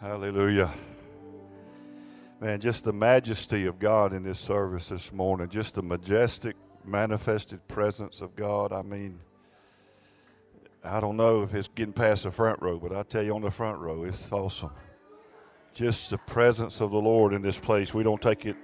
Hallelujah. 0.00 0.70
Man, 2.40 2.58
just 2.58 2.84
the 2.84 2.92
majesty 2.92 3.66
of 3.66 3.78
God 3.78 4.14
in 4.14 4.22
this 4.22 4.38
service 4.38 4.88
this 4.88 5.12
morning, 5.12 5.48
just 5.48 5.74
the 5.74 5.82
majestic, 5.82 6.56
manifested 6.86 7.68
presence 7.68 8.22
of 8.22 8.34
God. 8.34 8.72
I 8.72 8.80
mean, 8.80 9.20
I 10.82 11.00
don't 11.00 11.18
know 11.18 11.42
if 11.42 11.54
it's 11.54 11.68
getting 11.68 11.92
past 11.92 12.22
the 12.22 12.30
front 12.30 12.62
row, 12.62 12.78
but 12.78 12.96
I 12.96 13.02
tell 13.02 13.22
you 13.22 13.34
on 13.34 13.42
the 13.42 13.50
front 13.50 13.78
row, 13.78 14.04
it's 14.04 14.32
awesome. 14.32 14.70
Just 15.74 16.08
the 16.08 16.18
presence 16.18 16.80
of 16.80 16.90
the 16.90 17.00
Lord 17.00 17.34
in 17.34 17.42
this 17.42 17.60
place. 17.60 17.92
We 17.92 18.02
don't 18.02 18.22
take 18.22 18.46
it, 18.46 18.56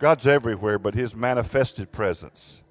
God's 0.00 0.26
everywhere, 0.26 0.80
but 0.80 0.94
His 0.94 1.14
manifested 1.14 1.92
presence. 1.92 2.61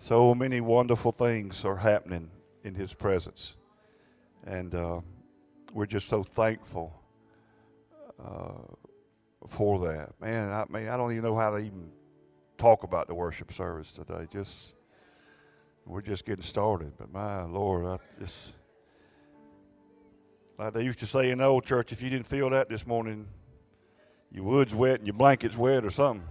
So 0.00 0.34
many 0.34 0.62
wonderful 0.62 1.12
things 1.12 1.62
are 1.66 1.76
happening 1.76 2.30
in 2.64 2.74
His 2.74 2.94
presence. 2.94 3.56
And 4.46 4.74
uh, 4.74 5.02
we're 5.74 5.84
just 5.84 6.08
so 6.08 6.22
thankful 6.22 6.98
uh, 8.18 8.62
for 9.46 9.78
that. 9.80 10.18
Man, 10.18 10.48
I 10.48 10.64
mean, 10.70 10.88
I 10.88 10.96
don't 10.96 11.12
even 11.12 11.24
know 11.24 11.36
how 11.36 11.50
to 11.50 11.58
even 11.58 11.90
talk 12.56 12.82
about 12.82 13.08
the 13.08 13.14
worship 13.14 13.52
service 13.52 13.92
today. 13.92 14.26
Just 14.32 14.74
we're 15.84 16.00
just 16.00 16.24
getting 16.24 16.44
started. 16.44 16.94
But 16.96 17.12
my 17.12 17.42
Lord, 17.42 17.84
I 17.84 17.98
just 18.18 18.54
like 20.56 20.72
they 20.72 20.82
used 20.82 21.00
to 21.00 21.06
say 21.06 21.28
in 21.28 21.38
the 21.38 21.44
old 21.44 21.66
church, 21.66 21.92
if 21.92 22.00
you 22.00 22.08
didn't 22.08 22.26
feel 22.26 22.48
that 22.48 22.70
this 22.70 22.86
morning, 22.86 23.28
your 24.32 24.44
wood's 24.44 24.74
wet 24.74 25.00
and 25.00 25.06
your 25.06 25.16
blanket's 25.16 25.58
wet 25.58 25.84
or 25.84 25.90
something. 25.90 26.26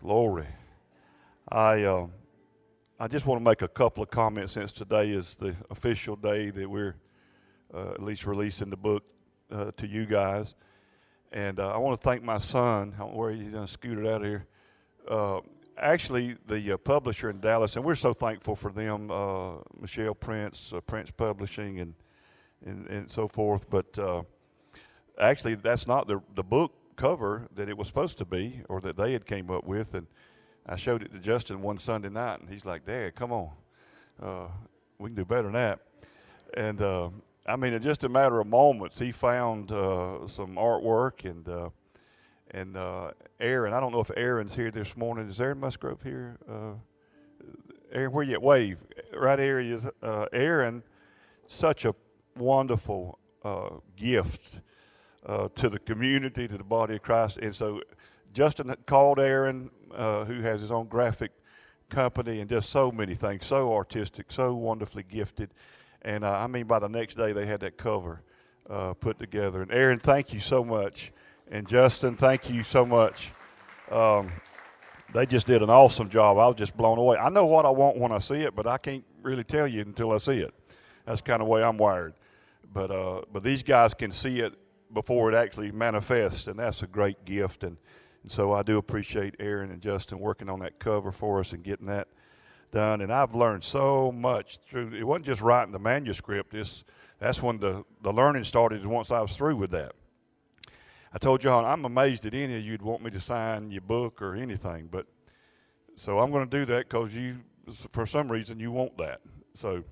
Glory. 0.00 0.46
I 1.52 1.82
uh, 1.82 2.06
I 3.00 3.08
just 3.08 3.26
want 3.26 3.40
to 3.40 3.44
make 3.44 3.62
a 3.62 3.66
couple 3.66 4.04
of 4.04 4.10
comments 4.10 4.52
since 4.52 4.70
today 4.70 5.10
is 5.10 5.34
the 5.34 5.56
official 5.68 6.14
day 6.14 6.50
that 6.50 6.70
we're 6.70 6.94
uh, 7.74 7.90
at 7.90 8.00
least 8.00 8.24
releasing 8.24 8.70
the 8.70 8.76
book 8.76 9.04
uh, 9.50 9.72
to 9.76 9.88
you 9.88 10.06
guys. 10.06 10.54
And 11.32 11.58
uh, 11.58 11.74
I 11.74 11.78
want 11.78 12.00
to 12.00 12.04
thank 12.04 12.22
my 12.22 12.38
son. 12.38 12.94
I 12.94 13.00
don't 13.00 13.16
where 13.16 13.32
he's 13.32 13.50
going 13.50 13.66
to 13.66 13.72
scoot 13.72 13.98
it 13.98 14.06
out 14.06 14.22
of 14.22 14.28
here. 14.28 14.46
Uh, 15.08 15.40
actually, 15.76 16.36
the 16.46 16.74
uh, 16.74 16.76
publisher 16.76 17.30
in 17.30 17.40
Dallas, 17.40 17.74
and 17.74 17.84
we're 17.84 17.96
so 17.96 18.12
thankful 18.12 18.54
for 18.54 18.70
them, 18.70 19.08
Michelle 19.80 20.14
Prince, 20.14 20.72
Prince 20.86 21.10
Publishing, 21.10 21.80
and, 21.80 21.94
and, 22.64 22.86
and 22.86 23.10
so 23.10 23.26
forth. 23.26 23.68
But 23.68 23.98
actually, 25.18 25.56
that's 25.56 25.88
not 25.88 26.06
the, 26.06 26.20
the 26.36 26.44
book 26.44 26.74
cover 26.94 27.48
that 27.56 27.68
it 27.68 27.76
was 27.76 27.88
supposed 27.88 28.18
to 28.18 28.24
be 28.24 28.60
or 28.68 28.80
that 28.82 28.96
they 28.96 29.14
had 29.14 29.26
came 29.26 29.50
up 29.50 29.64
with. 29.64 29.94
And 29.94 30.06
I 30.66 30.76
showed 30.76 31.02
it 31.02 31.12
to 31.12 31.18
Justin 31.18 31.62
one 31.62 31.78
Sunday 31.78 32.10
night, 32.10 32.40
and 32.40 32.48
he's 32.48 32.64
like, 32.64 32.84
Dad, 32.84 33.14
come 33.14 33.32
on. 33.32 33.50
we 34.98 35.08
can 35.08 35.14
do 35.14 35.24
better 35.24 35.44
than 35.44 35.52
that. 35.52 35.80
And 36.54 36.80
I 37.50 37.56
mean, 37.56 37.72
in 37.72 37.82
just 37.82 38.04
a 38.04 38.08
matter 38.08 38.40
of 38.40 38.46
moments, 38.46 38.98
he 38.98 39.12
found 39.12 39.72
uh, 39.72 40.26
some 40.28 40.54
artwork 40.54 41.28
and 41.28 41.48
uh, 41.48 41.70
and 42.52 42.76
uh, 42.76 43.10
Aaron. 43.40 43.72
I 43.72 43.80
don't 43.80 43.92
know 43.92 44.00
if 44.00 44.10
Aaron's 44.16 44.54
here 44.54 44.70
this 44.70 44.96
morning. 44.96 45.28
Is 45.28 45.40
Aaron 45.40 45.58
Musgrove 45.58 46.02
here? 46.02 46.38
Uh, 46.48 46.74
Aaron, 47.92 48.12
where 48.12 48.24
you 48.24 48.34
at? 48.34 48.42
Wave. 48.42 48.78
Right 49.12 49.38
here 49.38 49.58
he 49.58 49.72
is. 49.72 49.88
Uh, 50.02 50.26
Aaron, 50.32 50.84
such 51.46 51.84
a 51.84 51.94
wonderful 52.36 53.18
uh, 53.44 53.70
gift 53.96 54.60
to 55.54 55.68
the 55.68 55.78
community, 55.78 56.46
to 56.46 56.58
the 56.58 56.64
body 56.64 56.96
of 56.96 57.02
Christ. 57.02 57.38
And 57.38 57.54
so 57.54 57.82
Justin 58.32 58.74
called 58.86 59.18
Aaron, 59.18 59.70
who 60.24 60.40
has 60.40 60.60
his 60.60 60.70
own 60.70 60.86
graphic 60.86 61.32
company, 61.88 62.40
and 62.40 62.48
just 62.48 62.70
so 62.70 62.92
many 62.92 63.14
things, 63.14 63.44
so 63.46 63.72
artistic, 63.72 64.30
so 64.30 64.54
wonderfully 64.54 65.02
gifted 65.02 65.50
and 66.02 66.24
uh, 66.24 66.32
I 66.32 66.46
mean, 66.46 66.66
by 66.66 66.78
the 66.78 66.88
next 66.88 67.16
day, 67.16 67.32
they 67.32 67.46
had 67.46 67.60
that 67.60 67.76
cover 67.76 68.22
uh, 68.68 68.94
put 68.94 69.18
together. 69.18 69.62
And 69.62 69.72
Aaron, 69.72 69.98
thank 69.98 70.32
you 70.32 70.40
so 70.40 70.64
much. 70.64 71.12
And 71.50 71.68
Justin, 71.68 72.16
thank 72.16 72.48
you 72.48 72.62
so 72.62 72.86
much. 72.86 73.32
Um, 73.90 74.28
they 75.12 75.26
just 75.26 75.46
did 75.46 75.62
an 75.62 75.70
awesome 75.70 76.08
job. 76.08 76.38
I 76.38 76.46
was 76.46 76.54
just 76.54 76.76
blown 76.76 76.98
away. 76.98 77.18
I 77.18 77.28
know 77.28 77.46
what 77.46 77.66
I 77.66 77.70
want 77.70 77.98
when 77.98 78.12
I 78.12 78.18
see 78.18 78.42
it, 78.42 78.54
but 78.54 78.66
I 78.66 78.78
can't 78.78 79.04
really 79.22 79.44
tell 79.44 79.66
you 79.66 79.80
until 79.80 80.12
I 80.12 80.18
see 80.18 80.38
it. 80.38 80.54
That's 81.04 81.20
kind 81.20 81.42
of 81.42 81.48
the 81.48 81.52
way 81.52 81.62
I'm 81.62 81.76
wired. 81.76 82.14
But 82.72 82.92
uh, 82.92 83.22
but 83.32 83.42
these 83.42 83.64
guys 83.64 83.94
can 83.94 84.12
see 84.12 84.38
it 84.40 84.54
before 84.92 85.32
it 85.32 85.34
actually 85.34 85.72
manifests, 85.72 86.46
and 86.46 86.60
that's 86.60 86.84
a 86.84 86.86
great 86.86 87.24
gift. 87.24 87.64
And, 87.64 87.76
and 88.22 88.30
so 88.30 88.52
I 88.52 88.62
do 88.62 88.78
appreciate 88.78 89.34
Aaron 89.38 89.70
and 89.70 89.80
Justin 89.80 90.18
working 90.18 90.48
on 90.48 90.60
that 90.60 90.78
cover 90.78 91.10
for 91.12 91.40
us 91.40 91.52
and 91.52 91.62
getting 91.62 91.86
that 91.86 92.08
done, 92.70 93.00
and 93.00 93.12
I've 93.12 93.34
learned 93.34 93.64
so 93.64 94.12
much 94.12 94.58
through. 94.58 94.94
It 94.94 95.04
wasn't 95.04 95.26
just 95.26 95.42
writing 95.42 95.72
the 95.72 95.78
manuscript. 95.78 96.54
It's, 96.54 96.84
that's 97.18 97.42
when 97.42 97.58
the, 97.58 97.84
the 98.02 98.12
learning 98.12 98.44
started. 98.44 98.84
Once 98.86 99.10
I 99.10 99.20
was 99.20 99.36
through 99.36 99.56
with 99.56 99.70
that, 99.72 99.92
I 101.12 101.18
told 101.18 101.40
John, 101.40 101.64
I'm 101.64 101.84
amazed 101.84 102.22
that 102.22 102.34
any 102.34 102.56
of 102.56 102.62
you'd 102.62 102.82
want 102.82 103.02
me 103.02 103.10
to 103.10 103.20
sign 103.20 103.70
your 103.70 103.80
book 103.80 104.22
or 104.22 104.34
anything, 104.34 104.88
but 104.90 105.06
so 105.96 106.20
I'm 106.20 106.30
going 106.30 106.48
to 106.48 106.58
do 106.58 106.64
that 106.66 106.88
because 106.88 107.14
you, 107.14 107.40
for 107.90 108.06
some 108.06 108.30
reason, 108.30 108.60
you 108.60 108.70
want 108.70 108.96
that. 108.98 109.20
So 109.54 109.82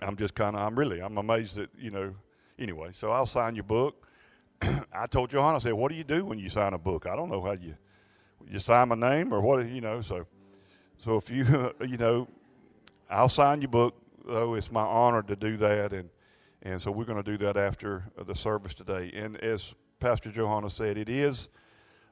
I'm 0.00 0.16
just 0.16 0.34
kind 0.34 0.56
of, 0.56 0.62
I'm 0.62 0.76
really, 0.76 1.00
I'm 1.00 1.18
amazed 1.18 1.56
that 1.56 1.70
you 1.78 1.90
know. 1.90 2.14
Anyway, 2.58 2.90
so 2.92 3.10
I'll 3.10 3.26
sign 3.26 3.54
your 3.54 3.64
book. 3.64 4.08
I 4.92 5.06
told 5.06 5.30
Johanna, 5.30 5.56
I 5.56 5.58
said, 5.58 5.72
what 5.72 5.90
do 5.90 5.96
you 5.96 6.04
do 6.04 6.24
when 6.24 6.38
you 6.38 6.48
sign 6.48 6.72
a 6.72 6.78
book? 6.78 7.06
I 7.06 7.16
don't 7.16 7.30
know 7.30 7.42
how 7.42 7.52
you, 7.52 7.74
you 8.48 8.58
sign 8.58 8.88
my 8.88 8.94
name 8.94 9.32
or 9.32 9.40
what, 9.40 9.66
you 9.68 9.80
know. 9.80 10.00
So 10.00 10.26
so 11.02 11.16
if 11.16 11.30
you, 11.30 11.72
you 11.84 11.96
know, 11.96 12.28
I'll 13.10 13.28
sign 13.28 13.60
your 13.60 13.70
book, 13.70 13.96
though 14.24 14.54
it's 14.54 14.70
my 14.70 14.84
honor 14.84 15.22
to 15.24 15.34
do 15.34 15.56
that. 15.56 15.92
And, 15.92 16.08
and 16.62 16.80
so 16.80 16.92
we're 16.92 17.06
going 17.06 17.20
to 17.20 17.28
do 17.28 17.36
that 17.44 17.56
after 17.56 18.04
the 18.16 18.36
service 18.36 18.72
today. 18.72 19.10
And 19.12 19.36
as 19.38 19.74
Pastor 19.98 20.30
Johanna 20.30 20.70
said, 20.70 20.96
it 20.96 21.08
is, 21.08 21.48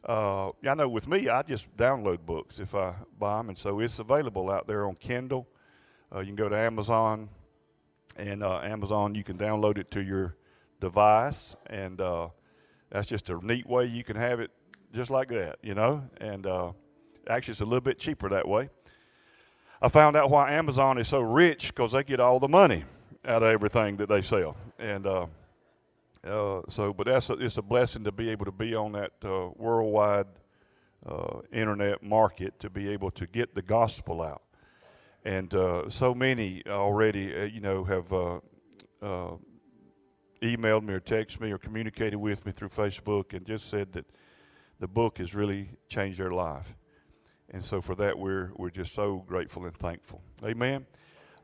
uh, 0.05 0.50
I 0.69 0.75
know 0.75 0.88
with 0.88 1.06
me, 1.06 1.28
I 1.28 1.43
just 1.43 1.77
download 1.77 2.27
books 2.27 2.59
if 2.59 2.75
I 2.75 2.97
buy 3.17 3.37
them. 3.37 3.50
And 3.50 3.56
so 3.56 3.78
it's 3.78 4.00
available 4.00 4.50
out 4.50 4.67
there 4.67 4.84
on 4.84 4.97
Kindle. 4.97 5.47
Uh, 6.12 6.19
you 6.19 6.27
can 6.27 6.34
go 6.34 6.49
to 6.49 6.56
Amazon, 6.56 7.28
and 8.17 8.43
uh, 8.43 8.59
Amazon, 8.59 9.15
you 9.15 9.22
can 9.22 9.38
download 9.38 9.78
it 9.78 9.88
to 9.93 10.03
your 10.03 10.34
device. 10.81 11.55
And 11.67 12.00
uh, 12.00 12.31
that's 12.90 13.08
just 13.08 13.30
a 13.30 13.44
neat 13.44 13.66
way 13.66 13.86
you 13.86 14.04
can 14.04 14.16
have 14.16 14.40
it 14.40 14.50
just 14.92 15.10
like 15.10 15.28
that, 15.28 15.58
you 15.62 15.74
know. 15.74 16.04
And 16.20 16.46
uh, 16.46 16.72
actually, 17.28 17.52
it's 17.52 17.60
a 17.60 17.64
little 17.64 17.80
bit 17.80 17.98
cheaper 17.98 18.28
that 18.28 18.46
way. 18.46 18.68
I 19.80 19.88
found 19.88 20.16
out 20.16 20.30
why 20.30 20.52
Amazon 20.52 20.98
is 20.98 21.08
so 21.08 21.20
rich 21.20 21.68
because 21.68 21.92
they 21.92 22.04
get 22.04 22.20
all 22.20 22.38
the 22.38 22.48
money 22.48 22.84
out 23.24 23.42
of 23.42 23.48
everything 23.48 23.96
that 23.96 24.08
they 24.08 24.22
sell. 24.22 24.56
And 24.78 25.06
uh, 25.06 25.26
uh, 26.24 26.62
so, 26.68 26.92
but 26.92 27.06
that's 27.06 27.30
a, 27.30 27.34
it's 27.34 27.56
a 27.56 27.62
blessing 27.62 28.04
to 28.04 28.12
be 28.12 28.28
able 28.30 28.44
to 28.44 28.52
be 28.52 28.74
on 28.74 28.92
that 28.92 29.12
uh, 29.24 29.50
worldwide 29.56 30.26
uh, 31.06 31.40
internet 31.52 32.02
market 32.02 32.58
to 32.60 32.68
be 32.68 32.90
able 32.90 33.10
to 33.12 33.26
get 33.26 33.54
the 33.54 33.62
gospel 33.62 34.20
out. 34.20 34.42
And 35.24 35.54
uh, 35.54 35.88
so 35.88 36.14
many 36.14 36.62
already, 36.66 37.50
you 37.52 37.60
know, 37.60 37.84
have 37.84 38.12
emailed 40.42 40.82
me 40.82 40.94
or 40.94 41.00
texted 41.00 41.40
me 41.40 41.52
or 41.52 41.58
communicated 41.58 42.16
with 42.16 42.46
me 42.46 42.52
through 42.52 42.68
Facebook 42.68 43.34
and 43.34 43.44
just 43.44 43.68
said 43.68 43.92
that 43.92 44.06
the 44.78 44.88
book 44.88 45.18
has 45.18 45.34
really 45.34 45.70
changed 45.88 46.18
their 46.18 46.30
life. 46.30 46.74
And 47.50 47.64
so 47.64 47.80
for 47.80 47.94
that, 47.96 48.18
we're, 48.18 48.52
we're 48.56 48.70
just 48.70 48.94
so 48.94 49.24
grateful 49.26 49.64
and 49.64 49.74
thankful. 49.74 50.22
Amen. 50.44 50.86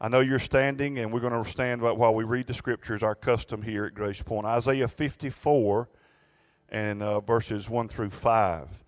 I 0.00 0.08
know 0.08 0.20
you're 0.20 0.38
standing, 0.38 0.98
and 0.98 1.12
we're 1.12 1.20
going 1.20 1.32
to 1.32 1.50
stand 1.50 1.80
while 1.80 2.14
we 2.14 2.24
read 2.24 2.46
the 2.46 2.54
scriptures, 2.54 3.02
our 3.02 3.14
custom 3.14 3.62
here 3.62 3.86
at 3.86 3.94
Grace 3.94 4.22
Point. 4.22 4.46
Isaiah 4.46 4.88
54 4.88 5.88
and 6.68 7.02
uh, 7.02 7.20
verses 7.20 7.68
1 7.70 7.88
through 7.88 8.10
5. 8.10 8.84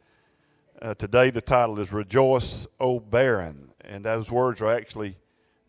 Uh, 0.80 0.94
today, 0.94 1.30
the 1.30 1.40
title 1.40 1.80
is 1.80 1.92
Rejoice, 1.92 2.66
O 2.78 3.00
Barren. 3.00 3.72
And 3.81 4.04
those 4.04 4.31
words 4.31 4.61
are 4.62 4.72
actually 4.72 5.16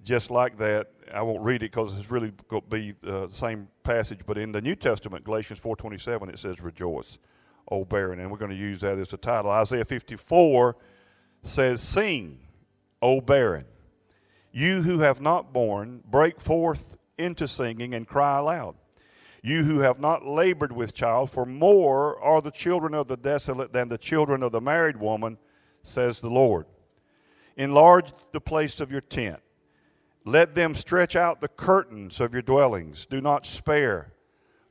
just 0.03 0.29
like 0.29 0.57
that. 0.57 0.91
I 1.13 1.21
won't 1.21 1.41
read 1.41 1.63
it 1.63 1.71
because 1.71 1.97
it's 1.97 2.11
really 2.11 2.31
going 2.47 2.61
to 2.61 2.67
be 2.67 2.95
uh, 3.05 3.27
the 3.27 3.33
same 3.33 3.67
passage, 3.83 4.19
but 4.25 4.37
in 4.37 4.51
the 4.51 4.61
New 4.61 4.75
Testament, 4.75 5.23
Galatians 5.23 5.59
4.27, 5.59 6.29
it 6.29 6.39
says 6.39 6.61
Rejoice, 6.61 7.17
O 7.71 7.83
Barren. 7.85 8.19
And 8.19 8.29
we're 8.29 8.37
going 8.37 8.51
to 8.51 8.57
use 8.57 8.81
that 8.81 8.97
as 8.97 9.13
a 9.13 9.17
title. 9.17 9.51
Isaiah 9.51 9.85
54 9.85 10.75
says, 11.43 11.81
Sing, 11.81 12.39
O 13.01 13.21
barren. 13.21 13.65
You 14.51 14.81
who 14.81 14.99
have 14.99 15.21
not 15.21 15.53
borne, 15.53 16.03
break 16.05 16.39
forth 16.39 16.97
into 17.17 17.47
singing 17.47 17.93
and 17.93 18.07
cry 18.07 18.39
aloud. 18.39 18.75
You 19.41 19.63
who 19.63 19.79
have 19.79 19.99
not 19.99 20.25
labored 20.25 20.71
with 20.71 20.93
child, 20.93 21.29
for 21.29 21.45
more 21.45 22.19
are 22.19 22.41
the 22.41 22.51
children 22.51 22.93
of 22.93 23.07
the 23.07 23.15
desolate 23.15 23.71
than 23.71 23.87
the 23.87 23.97
children 23.97 24.43
of 24.43 24.51
the 24.51 24.59
married 24.59 24.97
woman, 24.97 25.37
says 25.81 26.19
the 26.19 26.29
Lord. 26.29 26.65
Enlarge 27.55 28.11
the 28.31 28.41
place 28.41 28.79
of 28.81 28.91
your 28.91 29.01
tent. 29.01 29.39
Let 30.25 30.55
them 30.55 30.75
stretch 30.75 31.15
out 31.15 31.41
the 31.41 31.47
curtains 31.47 32.19
of 32.19 32.33
your 32.33 32.41
dwellings. 32.41 33.05
Do 33.05 33.21
not 33.21 33.45
spare. 33.45 34.13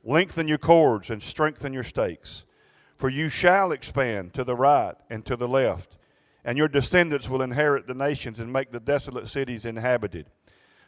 Lengthen 0.03 0.47
your 0.47 0.57
cords 0.57 1.09
and 1.09 1.21
strengthen 1.21 1.73
your 1.73 1.83
stakes. 1.83 2.45
For 2.95 3.09
you 3.09 3.29
shall 3.29 3.71
expand 3.71 4.33
to 4.33 4.43
the 4.43 4.55
right 4.55 4.95
and 5.09 5.25
to 5.25 5.35
the 5.35 5.47
left 5.47 5.97
and 6.43 6.57
your 6.57 6.67
descendants 6.67 7.29
will 7.29 7.41
inherit 7.41 7.87
the 7.87 7.93
nations 7.93 8.39
and 8.39 8.51
make 8.51 8.71
the 8.71 8.79
desolate 8.79 9.27
cities 9.27 9.65
inhabited. 9.65 10.27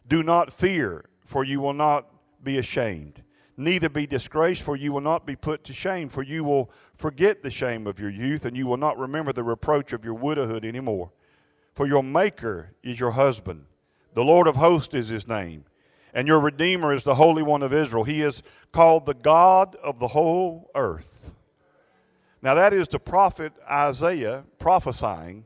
Do 0.08 0.24
not 0.24 0.52
fear, 0.52 1.06
for 1.26 1.44
you 1.44 1.60
will 1.62 1.74
not 1.74 2.08
be 2.44 2.58
ashamed. 2.58 3.24
Neither 3.58 3.90
be 3.90 4.08
disgraced, 4.08 4.64
for 4.64 4.76
you 4.76 4.94
will 4.94 5.02
not 5.02 5.26
be 5.28 5.36
put 5.36 5.64
to 5.66 5.74
shame, 5.74 6.10
for 6.10 6.24
you 6.24 6.44
will 6.44 6.72
forget 6.96 7.44
the 7.44 7.52
shame 7.52 7.86
of 7.86 8.00
your 8.00 8.10
youth, 8.10 8.46
and 8.46 8.58
you 8.58 8.66
will 8.66 8.78
not 8.78 8.98
remember 8.98 9.34
the 9.34 9.44
reproach 9.44 9.94
of 9.94 10.06
your 10.06 10.14
widowhood 10.14 10.66
anymore. 10.66 11.12
For 11.74 11.86
your 11.86 12.04
Maker 12.04 12.74
is 12.82 13.00
your 13.00 13.12
husband, 13.12 13.66
the 14.14 14.24
Lord 14.24 14.48
of 14.48 14.56
hosts 14.56 14.94
is 14.94 15.10
his 15.10 15.28
name, 15.28 15.66
and 16.14 16.28
your 16.28 16.40
Redeemer 16.40 16.94
is 16.94 17.04
the 17.04 17.16
Holy 17.16 17.44
One 17.44 17.64
of 17.64 17.74
Israel. 17.74 18.04
He 18.04 18.22
is 18.22 18.44
called 18.72 19.06
the 19.06 19.14
God 19.14 19.76
of 19.78 20.00
the 20.00 20.10
whole 20.10 20.70
earth. 20.76 21.34
Now, 22.42 22.56
that 22.56 22.74
is 22.74 22.88
the 22.88 23.00
prophet 23.00 23.54
Isaiah 23.70 24.44
prophesying 24.58 25.44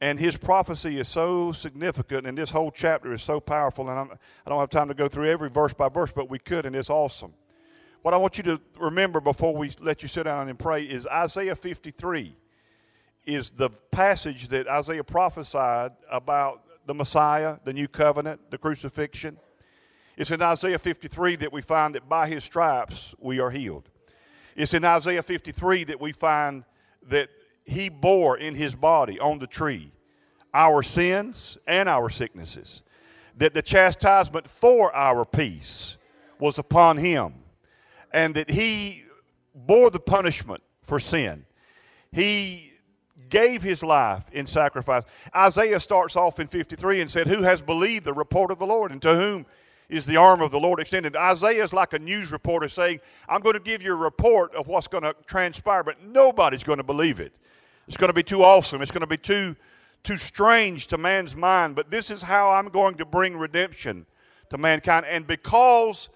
and 0.00 0.18
his 0.18 0.36
prophecy 0.36 1.00
is 1.00 1.08
so 1.08 1.52
significant, 1.52 2.26
and 2.26 2.38
this 2.38 2.50
whole 2.50 2.70
chapter 2.70 3.12
is 3.12 3.22
so 3.22 3.40
powerful. 3.40 3.88
And 3.90 3.98
I'm, 3.98 4.10
I 4.10 4.14
do 4.46 4.50
not 4.50 4.60
have 4.60 4.70
time 4.70 4.88
to 4.88 4.94
go 4.94 5.08
through 5.08 5.28
every 5.28 5.50
verse 5.50 5.74
by 5.74 5.88
verse, 5.88 6.12
but 6.12 6.30
we 6.30 6.38
could, 6.38 6.66
and 6.66 6.76
it's 6.76 6.90
awesome. 6.90 7.34
What 8.02 8.14
I 8.14 8.16
want 8.16 8.36
you 8.36 8.44
to 8.44 8.60
remember 8.78 9.20
before 9.20 9.56
we 9.56 9.72
let 9.80 10.02
you 10.02 10.08
sit 10.08 10.22
down 10.22 10.48
and 10.48 10.58
pray 10.58 10.84
is 10.84 11.06
Isaiah 11.08 11.56
53 11.56 12.36
is 13.26 13.50
the 13.50 13.70
passage 13.90 14.48
that 14.48 14.68
Isaiah 14.68 15.02
prophesied 15.02 15.92
about 16.10 16.62
the 16.88 16.94
Messiah, 16.94 17.58
the 17.64 17.74
new 17.74 17.86
covenant, 17.86 18.50
the 18.50 18.56
crucifixion. 18.56 19.36
It's 20.16 20.30
in 20.30 20.40
Isaiah 20.40 20.78
53 20.78 21.36
that 21.36 21.52
we 21.52 21.60
find 21.60 21.94
that 21.94 22.08
by 22.08 22.26
his 22.26 22.42
stripes 22.42 23.14
we 23.20 23.40
are 23.40 23.50
healed. 23.50 23.90
It's 24.56 24.72
in 24.72 24.86
Isaiah 24.86 25.22
53 25.22 25.84
that 25.84 26.00
we 26.00 26.12
find 26.12 26.64
that 27.08 27.28
he 27.66 27.90
bore 27.90 28.38
in 28.38 28.54
his 28.54 28.74
body 28.74 29.20
on 29.20 29.38
the 29.38 29.46
tree 29.46 29.92
our 30.54 30.82
sins 30.82 31.58
and 31.66 31.90
our 31.90 32.08
sicknesses, 32.08 32.82
that 33.36 33.52
the 33.52 33.60
chastisement 33.60 34.48
for 34.48 34.90
our 34.96 35.26
peace 35.26 35.98
was 36.40 36.58
upon 36.58 36.96
him, 36.96 37.34
and 38.14 38.34
that 38.34 38.50
he 38.50 39.04
bore 39.54 39.90
the 39.90 40.00
punishment 40.00 40.62
for 40.82 40.98
sin. 40.98 41.44
He 42.10 42.72
gave 43.28 43.62
his 43.62 43.82
life 43.82 44.30
in 44.32 44.46
sacrifice. 44.46 45.04
Isaiah 45.34 45.80
starts 45.80 46.16
off 46.16 46.40
in 46.40 46.46
53 46.46 47.00
and 47.00 47.10
said, 47.10 47.26
Who 47.26 47.42
has 47.42 47.62
believed 47.62 48.04
the 48.04 48.12
report 48.12 48.50
of 48.50 48.58
the 48.58 48.66
Lord, 48.66 48.92
and 48.92 49.02
to 49.02 49.14
whom 49.14 49.46
is 49.88 50.06
the 50.06 50.16
arm 50.16 50.40
of 50.40 50.50
the 50.50 50.60
Lord 50.60 50.80
extended? 50.80 51.16
Isaiah 51.16 51.64
is 51.64 51.72
like 51.72 51.92
a 51.92 51.98
news 51.98 52.32
reporter 52.32 52.68
saying, 52.68 53.00
I'm 53.28 53.40
going 53.40 53.54
to 53.54 53.62
give 53.62 53.82
you 53.82 53.92
a 53.92 53.96
report 53.96 54.54
of 54.54 54.66
what's 54.66 54.88
going 54.88 55.04
to 55.04 55.14
transpire, 55.26 55.82
but 55.82 56.02
nobody's 56.02 56.64
going 56.64 56.78
to 56.78 56.84
believe 56.84 57.20
it. 57.20 57.32
It's 57.86 57.96
going 57.96 58.10
to 58.10 58.14
be 58.14 58.22
too 58.22 58.42
awesome. 58.42 58.82
It's 58.82 58.90
going 58.90 59.00
to 59.00 59.06
be 59.06 59.16
too, 59.16 59.56
too 60.02 60.16
strange 60.16 60.88
to 60.88 60.98
man's 60.98 61.34
mind. 61.34 61.74
But 61.74 61.90
this 61.90 62.10
is 62.10 62.22
how 62.22 62.50
I'm 62.50 62.68
going 62.68 62.96
to 62.96 63.06
bring 63.06 63.36
redemption 63.36 64.04
to 64.50 64.58
mankind. 64.58 65.06
And 65.06 65.26
because, 65.26 66.10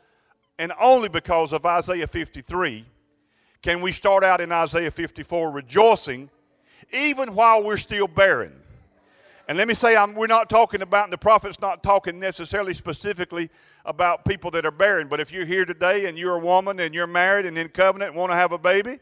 and 0.58 0.72
only 0.80 1.08
because 1.08 1.52
of 1.52 1.64
Isaiah 1.64 2.06
53, 2.06 2.84
can 3.62 3.80
we 3.80 3.92
start 3.92 4.24
out 4.24 4.40
in 4.40 4.52
Isaiah 4.52 4.90
54 4.90 5.50
rejoicing 5.50 6.28
even 6.92 7.34
while 7.34 7.62
we're 7.62 7.76
still 7.76 8.06
barren. 8.06 8.52
And 9.48 9.58
let 9.58 9.66
me 9.66 9.74
say, 9.74 9.96
I'm, 9.96 10.14
we're 10.14 10.28
not 10.28 10.48
talking 10.48 10.82
about, 10.82 11.04
and 11.04 11.12
the 11.12 11.18
prophet's 11.18 11.60
not 11.60 11.82
talking 11.82 12.18
necessarily 12.18 12.74
specifically 12.74 13.50
about 13.84 14.24
people 14.24 14.50
that 14.52 14.64
are 14.64 14.70
barren. 14.70 15.08
But 15.08 15.20
if 15.20 15.32
you're 15.32 15.44
here 15.44 15.64
today 15.64 16.06
and 16.06 16.16
you're 16.16 16.36
a 16.36 16.40
woman 16.40 16.78
and 16.80 16.94
you're 16.94 17.06
married 17.06 17.44
and 17.46 17.58
in 17.58 17.68
covenant 17.68 18.12
and 18.12 18.18
want 18.18 18.30
to 18.30 18.36
have 18.36 18.52
a 18.52 18.58
baby, 18.58 19.00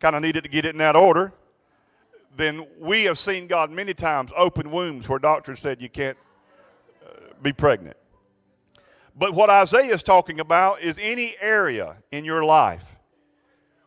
kind 0.00 0.16
of 0.16 0.22
needed 0.22 0.44
to 0.44 0.50
get 0.50 0.64
it 0.64 0.70
in 0.70 0.78
that 0.78 0.96
order 0.96 1.32
then 2.36 2.66
we 2.78 3.04
have 3.04 3.18
seen 3.18 3.46
God 3.46 3.70
many 3.70 3.94
times 3.94 4.32
open 4.36 4.70
wombs 4.70 5.08
where 5.08 5.18
doctors 5.18 5.60
said 5.60 5.82
you 5.82 5.88
can't 5.88 6.16
uh, 7.04 7.10
be 7.42 7.52
pregnant. 7.52 7.96
But 9.16 9.34
what 9.34 9.50
Isaiah 9.50 9.92
is 9.92 10.02
talking 10.02 10.40
about 10.40 10.80
is 10.80 10.98
any 11.00 11.34
area 11.40 11.96
in 12.10 12.24
your 12.24 12.44
life 12.44 12.96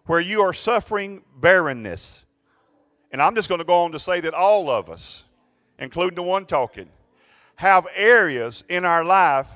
where 0.05 0.19
you 0.19 0.41
are 0.41 0.53
suffering 0.53 1.23
barrenness. 1.37 2.25
And 3.13 3.21
I'm 3.21 3.35
just 3.35 3.47
going 3.47 3.59
to 3.59 3.65
go 3.65 3.83
on 3.83 3.93
to 3.93 3.99
say 3.99 4.19
that 4.19 4.33
all 4.33 4.69
of 4.69 4.89
us, 4.89 5.23
including 5.79 6.15
the 6.15 6.23
one 6.23 6.45
talking, 6.45 6.89
have 7.55 7.87
areas 7.95 8.65
in 8.67 8.83
our 8.83 9.05
life 9.05 9.49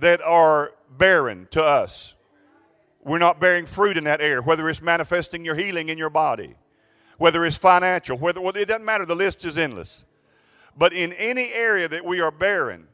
that 0.00 0.20
are 0.22 0.72
barren 0.98 1.46
to 1.52 1.62
us. 1.62 2.14
We're 3.04 3.18
not 3.18 3.38
bearing 3.38 3.66
fruit 3.66 3.96
in 3.96 4.02
that 4.04 4.20
area, 4.20 4.42
whether 4.42 4.68
it's 4.68 4.82
manifesting 4.82 5.44
your 5.44 5.54
healing 5.54 5.90
in 5.90 5.98
your 5.98 6.10
body 6.10 6.56
whether 7.18 7.44
it's 7.44 7.56
financial, 7.56 8.16
whether 8.16 8.40
well, 8.40 8.56
it 8.56 8.68
doesn't 8.68 8.84
matter, 8.84 9.06
the 9.06 9.14
list 9.14 9.44
is 9.44 9.56
endless. 9.56 10.04
But 10.76 10.92
in 10.92 11.12
any 11.14 11.52
area 11.52 11.88
that 11.88 12.04
we 12.04 12.20
are 12.20 12.30
barren, 12.30 12.88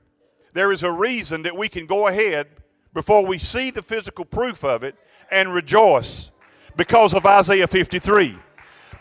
there 0.53 0.71
is 0.71 0.83
a 0.83 0.93
reason 0.93 1.43
that 1.43 1.57
we 1.57 1.69
can 1.69 1.87
go 1.87 2.07
ahead 2.07 2.47
before 2.95 3.27
we 3.27 3.39
see 3.39 3.71
the 3.71 3.83
physical 3.83 4.25
proof 4.25 4.65
of 4.65 4.85
it 4.85 4.95
and 5.31 5.53
rejoice 5.53 6.31
because 6.77 7.15
of 7.15 7.27
Isaiah 7.27 7.67
53. 7.67 8.39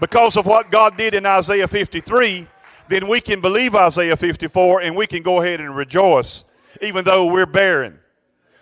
Because 0.02 0.36
of 0.36 0.48
what 0.48 0.72
God 0.72 0.98
did 0.98 1.14
in 1.14 1.28
Isaiah 1.28 1.68
53, 1.68 2.48
then 2.90 3.08
we 3.08 3.22
can 3.22 3.40
believe 3.40 3.76
Isaiah 3.76 4.18
54 4.18 4.82
and 4.82 4.98
we 4.98 5.06
can 5.06 5.22
go 5.22 5.40
ahead 5.40 5.62
and 5.62 5.74
rejoice 5.74 6.44
even 6.82 7.06
though 7.06 7.32
we're 7.32 7.46
barren. 7.46 8.00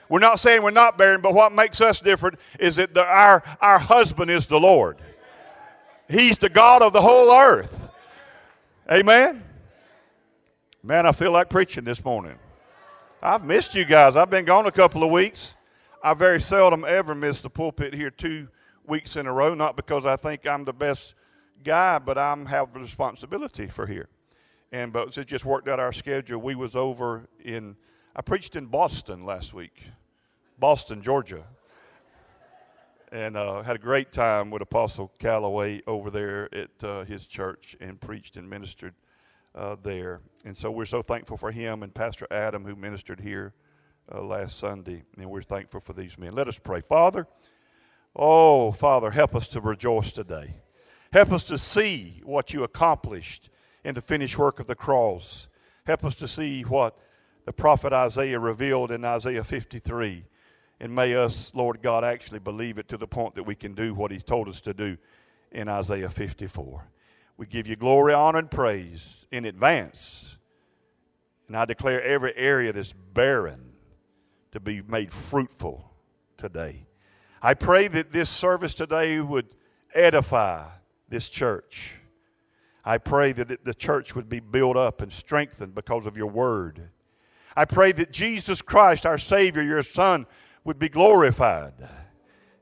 We're 0.10 0.20
not 0.20 0.42
saying 0.42 0.64
we're 0.64 0.72
not 0.72 0.98
barren, 0.98 1.22
but 1.22 1.34
what 1.34 1.54
makes 1.54 1.80
us 1.80 2.02
different 2.02 2.40
is 2.60 2.76
that 2.76 2.94
the, 2.94 3.06
our, 3.06 3.42
our 3.62 3.80
husband 3.80 4.30
is 4.30 4.48
the 4.48 4.60
Lord. 4.60 4.98
He's 6.10 6.40
the 6.40 6.50
God 6.50 6.82
of 6.82 6.92
the 6.92 7.02
whole 7.02 7.32
earth. 7.32 7.90
Amen. 8.92 9.42
Man, 10.84 11.06
I 11.06 11.14
feel 11.14 11.32
like 11.32 11.50
preaching 11.50 11.86
this 11.86 12.04
morning. 12.04 12.36
I've 13.22 13.46
missed 13.46 13.76
you 13.76 13.86
guys. 13.86 14.18
I've 14.18 14.30
been 14.30 14.46
gone 14.46 14.66
a 14.66 14.72
couple 14.72 15.04
of 15.04 15.12
weeks. 15.12 15.56
I 16.04 16.16
very 16.16 16.42
seldom 16.42 16.84
ever 16.86 17.16
miss 17.16 17.42
the 17.42 17.50
pulpit 17.50 17.94
here 17.94 18.10
two 18.10 18.50
weeks 18.86 19.16
in 19.16 19.26
a 19.26 19.32
row, 19.32 19.54
not 19.54 19.78
because 19.78 20.06
I 20.06 20.18
think 20.18 20.46
I'm 20.46 20.66
the 20.66 20.74
best 20.74 21.16
guy, 21.64 22.00
but 22.00 22.18
I 22.18 22.36
have 22.48 22.76
responsibility 22.76 23.68
for 23.68 23.86
here. 23.86 24.10
And 24.72 24.94
but 24.94 25.18
it 25.18 25.28
just 25.28 25.46
worked 25.46 25.68
out 25.68 25.80
our 25.80 25.92
schedule. 25.92 26.42
We 26.42 26.56
was 26.56 26.76
over 26.76 27.28
in 27.44 27.76
I 28.16 28.22
preached 28.22 28.56
in 28.56 28.68
Boston 28.68 29.26
last 29.26 29.54
week. 29.54 29.84
Boston, 30.60 31.02
Georgia 31.02 31.46
and 33.12 33.36
uh, 33.36 33.64
had 33.64 33.76
a 33.76 33.80
great 33.80 34.12
time 34.12 34.52
with 34.52 34.62
Apostle 34.62 35.12
Calloway 35.20 35.82
over 35.88 36.10
there 36.10 36.54
at 36.54 36.84
uh, 36.84 37.04
his 37.06 37.26
church 37.26 37.76
and 37.80 38.00
preached 38.00 38.38
and 38.38 38.50
ministered 38.50 38.94
uh, 39.56 39.76
there. 39.82 40.22
And 40.46 40.56
so 40.56 40.70
we're 40.70 40.86
so 40.86 41.02
thankful 41.02 41.38
for 41.38 41.52
him 41.52 41.82
and 41.82 41.94
Pastor 41.94 42.28
Adam 42.30 42.66
who 42.66 42.76
ministered 42.76 43.20
here 43.20 43.54
uh, 44.14 44.22
last 44.22 44.60
Sunday. 44.60 45.04
And 45.18 45.30
we're 45.30 45.42
thankful 45.42 45.80
for 45.80 45.94
these 45.94 46.18
men. 46.18 46.34
Let 46.34 46.48
us 46.48 46.60
pray. 46.60 46.82
Father, 46.82 47.28
oh, 48.16 48.72
Father, 48.72 49.12
help 49.12 49.36
us 49.36 49.48
to 49.50 49.62
rejoice 49.62 50.12
today. 50.12 50.56
Help 51.12 51.32
us 51.32 51.44
to 51.46 51.58
see 51.58 52.22
what 52.24 52.54
you 52.54 52.64
accomplished 52.64 53.50
in 53.84 53.96
the 53.96 54.02
finished 54.02 54.38
work 54.38 54.60
of 54.60 54.68
the 54.68 54.76
cross. 54.76 55.48
Help 55.86 56.06
us 56.06 56.16
to 56.18 56.28
see 56.28 56.62
what 56.62 56.98
the 57.46 57.54
prophet 57.54 57.94
Isaiah 57.94 58.40
revealed 58.40 58.92
in 58.92 59.04
Isaiah 59.04 59.44
53 59.44 60.26
and 60.80 60.96
may 60.96 61.16
us, 61.16 61.52
Lord 61.54 61.82
God, 61.82 62.04
actually 62.04 62.40
believe 62.40 62.78
it 62.78 62.88
to 62.90 62.98
the 62.98 63.08
point 63.08 63.36
that 63.36 63.44
we 63.44 63.56
can 63.56 63.74
do 63.74 63.94
what 63.94 64.12
He 64.12 64.20
told 64.20 64.48
us 64.48 64.62
to 64.62 64.74
do 64.74 64.98
in 65.52 65.68
Isaiah 65.68 66.10
54. 66.10 66.88
We 67.38 67.46
give 67.46 67.68
you 67.68 67.76
glory, 67.76 68.14
honor, 68.14 68.40
and 68.40 68.52
praise 68.52 69.28
in 69.32 69.46
advance. 69.46 70.38
And 71.48 71.58
I 71.58 71.66
declare 71.66 72.02
every 72.02 72.36
area 72.38 72.72
that's 72.72 72.94
barren 72.94 73.74
to 74.52 74.60
be 74.60 74.82
made 74.82 75.12
fruitful 75.12 75.92
today. 76.38 76.86
I 77.42 77.54
pray 77.54 77.88
that 77.88 78.12
this 78.12 78.30
service 78.30 78.74
today 78.74 79.20
would 79.20 79.48
edify 79.94 80.66
this 81.10 81.30
church. 81.30 81.96
I 82.86 82.98
pray 82.98 83.32
that 83.34 83.66
the 83.66 83.74
church 83.74 84.16
would 84.16 84.30
be 84.30 84.40
built 84.40 84.78
up 84.78 85.02
and 85.02 85.12
strengthened 85.12 85.76
because 85.76 86.08
of 86.08 86.18
your 86.18 86.28
word. 86.28 86.90
I 87.56 87.66
pray 87.66 87.92
that 87.94 88.12
Jesus 88.12 88.62
Christ, 88.62 89.06
our 89.06 89.18
Savior, 89.18 89.62
your 89.62 89.84
Son, 89.84 90.26
would 90.64 90.80
be 90.80 90.90
glorified. 90.90 91.74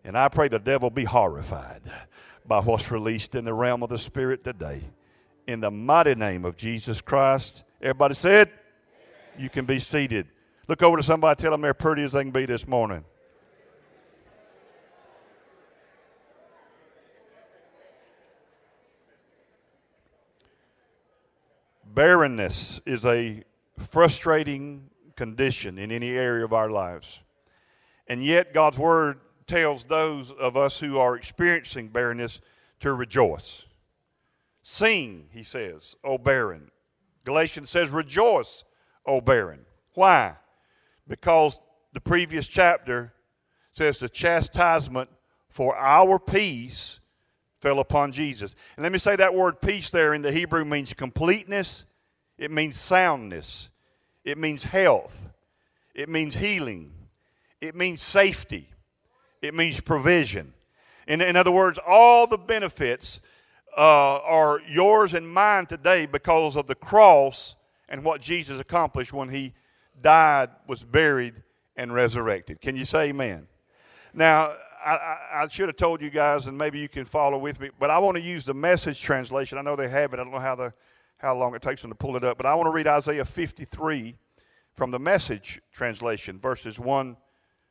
And 0.03 0.17
I 0.17 0.29
pray 0.29 0.47
the 0.47 0.59
devil 0.59 0.89
be 0.89 1.03
horrified 1.03 1.81
by 2.45 2.61
what's 2.61 2.91
released 2.91 3.35
in 3.35 3.45
the 3.45 3.53
realm 3.53 3.83
of 3.83 3.89
the 3.89 3.97
Spirit 3.97 4.43
today. 4.43 4.81
In 5.45 5.59
the 5.59 5.71
mighty 5.71 6.15
name 6.15 6.45
of 6.45 6.57
Jesus 6.57 7.01
Christ. 7.01 7.63
Everybody 7.81 8.15
said, 8.15 8.49
You 9.37 9.49
can 9.49 9.65
be 9.65 9.79
seated. 9.79 10.27
Look 10.67 10.83
over 10.83 10.97
to 10.97 11.03
somebody, 11.03 11.41
tell 11.41 11.51
them 11.51 11.61
they're 11.61 11.73
pretty 11.73 12.03
as 12.03 12.13
they 12.13 12.23
can 12.23 12.31
be 12.31 12.45
this 12.45 12.67
morning. 12.67 13.05
Barrenness 21.97 22.79
is 22.85 23.07
a 23.07 23.41
frustrating 23.79 24.91
condition 25.15 25.79
in 25.79 25.91
any 25.91 26.11
area 26.11 26.45
of 26.45 26.53
our 26.53 26.69
lives. 26.69 27.23
And 28.05 28.21
yet, 28.21 28.53
God's 28.53 28.77
word 28.77 29.19
tells 29.47 29.83
those 29.85 30.31
of 30.31 30.55
us 30.55 30.79
who 30.79 30.99
are 30.99 31.15
experiencing 31.15 31.87
barrenness 31.87 32.39
to 32.81 32.93
rejoice. 32.93 33.65
Sing, 34.61 35.29
he 35.31 35.41
says, 35.41 35.95
O 36.03 36.19
barren. 36.19 36.69
Galatians 37.25 37.71
says, 37.71 37.89
Rejoice, 37.89 38.63
O 39.03 39.19
barren. 39.19 39.65
Why? 39.95 40.35
Because 41.07 41.59
the 41.93 42.01
previous 42.01 42.47
chapter 42.47 43.11
says 43.71 43.97
the 43.97 44.07
chastisement 44.07 45.09
for 45.49 45.75
our 45.75 46.19
peace 46.19 46.99
fell 47.59 47.79
upon 47.79 48.11
Jesus. 48.11 48.55
And 48.75 48.83
let 48.83 48.91
me 48.91 48.99
say 48.99 49.15
that 49.15 49.33
word 49.33 49.61
peace 49.61 49.89
there 49.89 50.13
in 50.13 50.21
the 50.21 50.31
Hebrew 50.31 50.63
means 50.63 50.93
completeness, 50.93 51.85
it 52.37 52.51
means 52.51 52.79
soundness, 52.79 53.69
it 54.23 54.37
means 54.37 54.63
health, 54.63 55.27
it 55.95 56.09
means 56.09 56.35
healing, 56.35 56.91
it 57.61 57.75
means 57.75 58.01
safety, 58.01 58.69
it 59.41 59.53
means 59.53 59.81
provision. 59.81 60.53
In, 61.07 61.21
in 61.21 61.35
other 61.35 61.51
words, 61.51 61.79
all 61.87 62.27
the 62.27 62.37
benefits 62.37 63.21
uh, 63.77 64.17
are 64.19 64.59
yours 64.67 65.13
and 65.13 65.29
mine 65.29 65.65
today 65.65 66.05
because 66.05 66.55
of 66.55 66.67
the 66.67 66.75
cross 66.75 67.55
and 67.89 68.03
what 68.03 68.21
Jesus 68.21 68.59
accomplished 68.59 69.13
when 69.13 69.29
he 69.29 69.53
died, 70.01 70.49
was 70.67 70.83
buried, 70.83 71.35
and 71.75 71.93
resurrected. 71.93 72.59
Can 72.59 72.75
you 72.75 72.85
say 72.85 73.09
amen? 73.09 73.47
Now, 74.13 74.53
I, 74.83 75.17
I, 75.33 75.47
should 75.47 75.69
have 75.69 75.75
told 75.75 76.01
you 76.01 76.09
guys, 76.09 76.47
and 76.47 76.57
maybe 76.57 76.79
you 76.79 76.89
can 76.89 77.05
follow 77.05 77.37
with 77.37 77.59
me, 77.59 77.69
but 77.79 77.89
I 77.89 77.99
want 77.99 78.17
to 78.17 78.23
use 78.23 78.45
the 78.45 78.53
message 78.53 79.01
translation. 79.01 79.57
I 79.57 79.61
know 79.61 79.75
they 79.75 79.89
have 79.89 80.13
it. 80.13 80.19
I 80.19 80.23
don't 80.23 80.31
know 80.31 80.39
how, 80.39 80.55
the, 80.55 80.73
how 81.17 81.35
long 81.35 81.55
it 81.55 81.61
takes 81.61 81.81
them 81.81 81.91
to 81.91 81.95
pull 81.95 82.15
it 82.15 82.23
up, 82.23 82.37
but 82.37 82.45
I 82.45 82.55
want 82.55 82.67
to 82.67 82.71
read 82.71 82.87
Isaiah 82.87 83.25
53 83.25 84.15
from 84.73 84.91
the 84.91 84.99
message 84.99 85.59
translation, 85.71 86.37
verses 86.37 86.79
1 86.79 87.17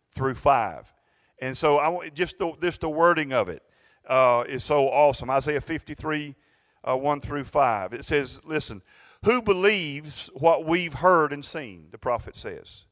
through 0.08 0.34
5. 0.34 0.94
And 1.40 1.56
so 1.56 1.76
I 1.76 1.88
want 1.88 2.14
just 2.14 2.38
the, 2.38 2.52
just 2.60 2.80
the 2.80 2.88
wording 2.88 3.32
of 3.32 3.48
it 3.48 3.62
uh, 4.08 4.44
is 4.48 4.64
so 4.64 4.88
awesome. 4.88 5.30
Isaiah 5.30 5.60
53, 5.60 6.34
uh, 6.82 6.96
1 6.96 7.20
through 7.20 7.44
5. 7.44 7.92
It 7.92 8.04
says, 8.04 8.40
Listen, 8.44 8.82
who 9.24 9.42
believes 9.42 10.30
what 10.34 10.64
we've 10.64 10.94
heard 10.94 11.32
and 11.32 11.44
seen? 11.44 11.88
The 11.90 11.98
prophet 11.98 12.36
says. 12.36 12.86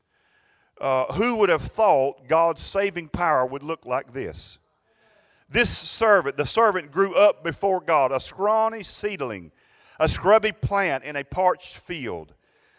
Uh, 0.81 1.13
who 1.15 1.37
would 1.37 1.49
have 1.49 1.63
thought 1.63 2.29
God's 2.29 2.63
saving 2.63 3.09
power 3.09 3.47
would 3.47 3.63
look 3.63 3.87
like 3.87 4.13
this? 4.13 4.59
This 5.49 5.71
servant, 5.71 6.37
the 6.37 6.47
servant 6.47 6.91
grew 6.91 7.15
up 7.15 7.45
before 7.45 7.81
God, 7.81 8.11
a 8.11 8.19
scrawny 8.19 8.83
seedling, 8.83 9.53
a 9.99 10.09
scrubby 10.09 10.53
plant 10.53 11.05
in 11.05 11.17
a 11.17 11.25
parched 11.25 11.79
field. 11.79 12.35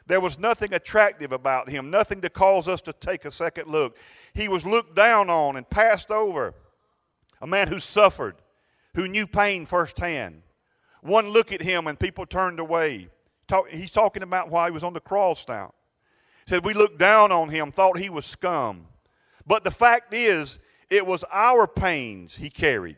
There 0.07 0.19
was 0.19 0.37
nothing 0.39 0.73
attractive 0.73 1.31
about 1.31 1.69
him, 1.69 1.89
nothing 1.89 2.21
to 2.21 2.29
cause 2.29 2.67
us 2.67 2.81
to 2.81 2.93
take 2.93 3.25
a 3.25 3.31
second 3.31 3.67
look. 3.67 3.97
He 4.33 4.47
was 4.47 4.65
looked 4.65 4.95
down 4.95 5.29
on 5.29 5.55
and 5.55 5.67
passed 5.69 6.11
over. 6.11 6.53
A 7.41 7.47
man 7.47 7.67
who 7.67 7.79
suffered, 7.79 8.35
who 8.95 9.07
knew 9.07 9.27
pain 9.27 9.65
firsthand. 9.65 10.43
One 11.01 11.29
look 11.29 11.51
at 11.51 11.61
him 11.61 11.87
and 11.87 11.99
people 11.99 12.25
turned 12.25 12.59
away. 12.59 13.09
He's 13.71 13.91
talking 13.91 14.23
about 14.23 14.49
why 14.49 14.67
he 14.67 14.71
was 14.71 14.83
on 14.83 14.93
the 14.93 14.99
cross 14.99 15.45
now 15.47 15.73
said 16.45 16.63
we 16.63 16.73
looked 16.73 16.99
down 16.99 17.31
on 17.31 17.49
him, 17.49 17.71
thought 17.71 17.97
he 17.97 18.09
was 18.09 18.25
scum. 18.25 18.87
But 19.47 19.63
the 19.63 19.71
fact 19.71 20.13
is, 20.13 20.59
it 20.89 21.05
was 21.05 21.23
our 21.31 21.67
pains 21.67 22.35
he 22.35 22.49
carried. 22.49 22.97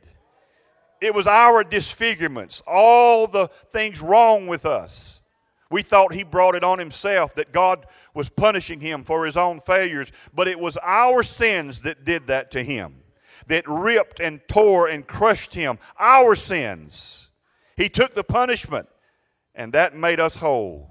It 0.99 1.13
was 1.13 1.27
our 1.27 1.63
disfigurements, 1.63 2.61
all 2.65 3.27
the 3.27 3.47
things 3.69 4.01
wrong 4.01 4.47
with 4.47 4.65
us. 4.65 5.21
We 5.69 5.81
thought 5.81 6.13
he 6.13 6.23
brought 6.23 6.55
it 6.55 6.63
on 6.63 6.79
himself, 6.79 7.35
that 7.35 7.51
God 7.51 7.85
was 8.13 8.29
punishing 8.29 8.79
him 8.79 9.03
for 9.03 9.25
his 9.25 9.37
own 9.37 9.59
failures, 9.59 10.11
but 10.33 10.47
it 10.47 10.59
was 10.59 10.77
our 10.81 11.23
sins 11.23 11.81
that 11.81 12.05
did 12.05 12.27
that 12.27 12.51
to 12.51 12.63
him, 12.63 12.95
that 13.47 13.67
ripped 13.67 14.19
and 14.19 14.41
tore 14.47 14.87
and 14.87 15.05
crushed 15.05 15.53
him. 15.53 15.77
Our 15.99 16.35
sins. 16.35 17.29
He 17.75 17.89
took 17.89 18.15
the 18.15 18.23
punishment, 18.23 18.87
and 19.53 19.73
that 19.73 19.95
made 19.95 20.19
us 20.19 20.37
whole. 20.37 20.89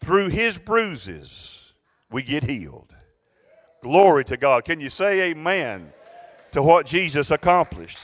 Through 0.00 0.30
his 0.30 0.58
bruises, 0.58 1.72
we 2.10 2.22
get 2.22 2.44
healed. 2.44 2.94
Glory 3.82 4.24
to 4.24 4.36
God. 4.36 4.64
Can 4.64 4.80
you 4.80 4.90
say 4.90 5.30
amen 5.30 5.92
to 6.52 6.62
what 6.62 6.86
Jesus 6.86 7.30
accomplished? 7.30 7.98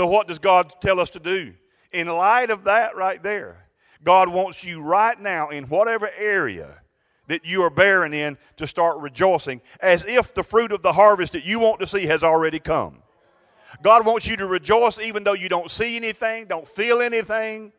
So, 0.00 0.06
what 0.06 0.28
does 0.28 0.38
God 0.38 0.72
tell 0.80 0.98
us 0.98 1.10
to 1.10 1.20
do? 1.20 1.52
In 1.92 2.08
light 2.08 2.50
of 2.50 2.64
that 2.64 2.96
right 2.96 3.22
there, 3.22 3.66
God 4.02 4.30
wants 4.30 4.64
you 4.64 4.82
right 4.82 5.20
now 5.20 5.50
in 5.50 5.64
whatever 5.64 6.08
area 6.16 6.80
that 7.26 7.44
you 7.44 7.60
are 7.60 7.68
bearing 7.68 8.14
in 8.14 8.38
to 8.56 8.66
start 8.66 8.96
rejoicing 9.00 9.60
as 9.80 10.02
if 10.06 10.32
the 10.32 10.42
fruit 10.42 10.72
of 10.72 10.80
the 10.80 10.94
harvest 10.94 11.34
that 11.34 11.44
you 11.44 11.60
want 11.60 11.80
to 11.80 11.86
see 11.86 12.06
has 12.06 12.24
already 12.24 12.58
come. 12.58 13.02
God 13.82 14.06
wants 14.06 14.26
you 14.26 14.38
to 14.38 14.46
rejoice 14.46 14.98
even 14.98 15.22
though 15.22 15.34
you 15.34 15.50
don't 15.50 15.70
see 15.70 15.96
anything, 15.96 16.46
don't 16.46 16.66
feel 16.66 17.02
anything. 17.02 17.70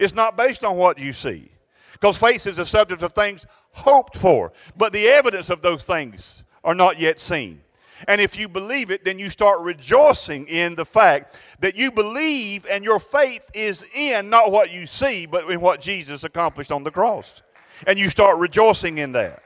It's 0.00 0.16
not 0.16 0.36
based 0.36 0.64
on 0.64 0.76
what 0.76 0.98
you 0.98 1.12
see. 1.12 1.48
Because 1.92 2.16
faith 2.16 2.44
is 2.48 2.56
the 2.56 2.66
subject 2.66 3.04
of 3.04 3.12
things 3.12 3.46
hoped 3.70 4.16
for, 4.16 4.52
but 4.76 4.92
the 4.92 5.06
evidence 5.06 5.48
of 5.48 5.62
those 5.62 5.84
things 5.84 6.42
are 6.64 6.74
not 6.74 6.98
yet 6.98 7.20
seen. 7.20 7.60
And 8.06 8.20
if 8.20 8.38
you 8.38 8.48
believe 8.48 8.90
it, 8.90 9.04
then 9.04 9.18
you 9.18 9.30
start 9.30 9.60
rejoicing 9.60 10.46
in 10.46 10.76
the 10.76 10.84
fact 10.84 11.40
that 11.60 11.76
you 11.76 11.90
believe 11.90 12.66
and 12.70 12.84
your 12.84 13.00
faith 13.00 13.50
is 13.54 13.84
in 13.96 14.30
not 14.30 14.52
what 14.52 14.72
you 14.72 14.86
see, 14.86 15.26
but 15.26 15.50
in 15.50 15.60
what 15.60 15.80
Jesus 15.80 16.22
accomplished 16.22 16.70
on 16.70 16.84
the 16.84 16.90
cross. 16.90 17.42
And 17.86 17.98
you 17.98 18.10
start 18.10 18.38
rejoicing 18.38 18.98
in 18.98 19.12
that. 19.12 19.42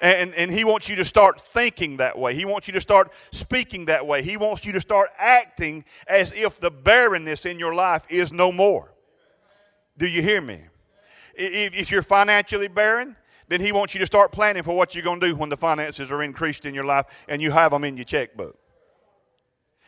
And, 0.00 0.34
and 0.34 0.50
he 0.50 0.64
wants 0.64 0.88
you 0.88 0.96
to 0.96 1.04
start 1.04 1.40
thinking 1.40 1.98
that 1.98 2.18
way. 2.18 2.34
He 2.34 2.44
wants 2.44 2.66
you 2.66 2.72
to 2.72 2.80
start 2.80 3.12
speaking 3.30 3.84
that 3.84 4.04
way. 4.04 4.22
He 4.24 4.36
wants 4.36 4.64
you 4.64 4.72
to 4.72 4.80
start 4.80 5.10
acting 5.16 5.84
as 6.08 6.32
if 6.32 6.58
the 6.58 6.72
barrenness 6.72 7.46
in 7.46 7.60
your 7.60 7.72
life 7.72 8.04
is 8.08 8.32
no 8.32 8.50
more. 8.50 8.92
Do 9.96 10.08
you 10.08 10.20
hear 10.20 10.40
me? 10.40 10.60
If, 11.34 11.78
if 11.78 11.90
you're 11.92 12.02
financially 12.02 12.66
barren, 12.66 13.16
then 13.52 13.60
he 13.60 13.70
wants 13.70 13.92
you 13.92 14.00
to 14.00 14.06
start 14.06 14.32
planning 14.32 14.62
for 14.62 14.74
what 14.74 14.94
you're 14.94 15.04
going 15.04 15.20
to 15.20 15.28
do 15.28 15.36
when 15.36 15.50
the 15.50 15.56
finances 15.58 16.10
are 16.10 16.22
increased 16.22 16.64
in 16.64 16.74
your 16.74 16.84
life 16.84 17.26
and 17.28 17.42
you 17.42 17.50
have 17.50 17.72
them 17.72 17.84
in 17.84 17.98
your 17.98 18.04
checkbook. 18.04 18.56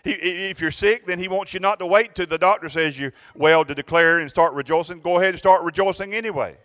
He, 0.05 0.11
if 0.11 0.61
you're 0.61 0.71
sick, 0.71 1.07
then 1.07 1.19
he 1.19 1.29
wants 1.29 1.55
you 1.55 1.61
not 1.61 1.79
to 1.79 1.87
wait 1.87 2.15
till 2.15 2.27
the 2.27 2.37
doctor 2.37 2.69
says 2.69 3.01
you're 3.01 3.15
well 3.35 3.65
to 3.65 3.75
declare 3.75 4.19
and 4.19 4.29
start 4.29 4.53
rejoicing. 4.53 5.01
Go 5.01 5.17
ahead 5.17 5.31
and 5.31 5.39
start 5.39 5.63
rejoicing 5.63 6.13
anyway. 6.13 6.59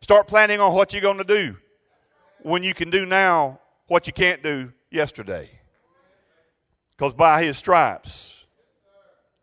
Start 0.00 0.26
planning 0.26 0.58
on 0.58 0.72
what 0.72 0.94
you're 0.94 1.02
going 1.02 1.18
to 1.18 1.24
do 1.24 1.54
when 2.40 2.62
you 2.62 2.72
can 2.72 2.88
do 2.88 3.04
now 3.04 3.60
what 3.86 4.06
you 4.06 4.14
can't 4.14 4.42
do 4.42 4.72
yesterday. 4.90 5.50
Because 6.96 7.12
by 7.12 7.44
his 7.44 7.58
stripes, 7.58 8.46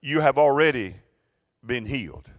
you 0.01 0.21
have 0.21 0.39
already 0.39 0.95
been 1.63 1.85
healed. 1.85 2.31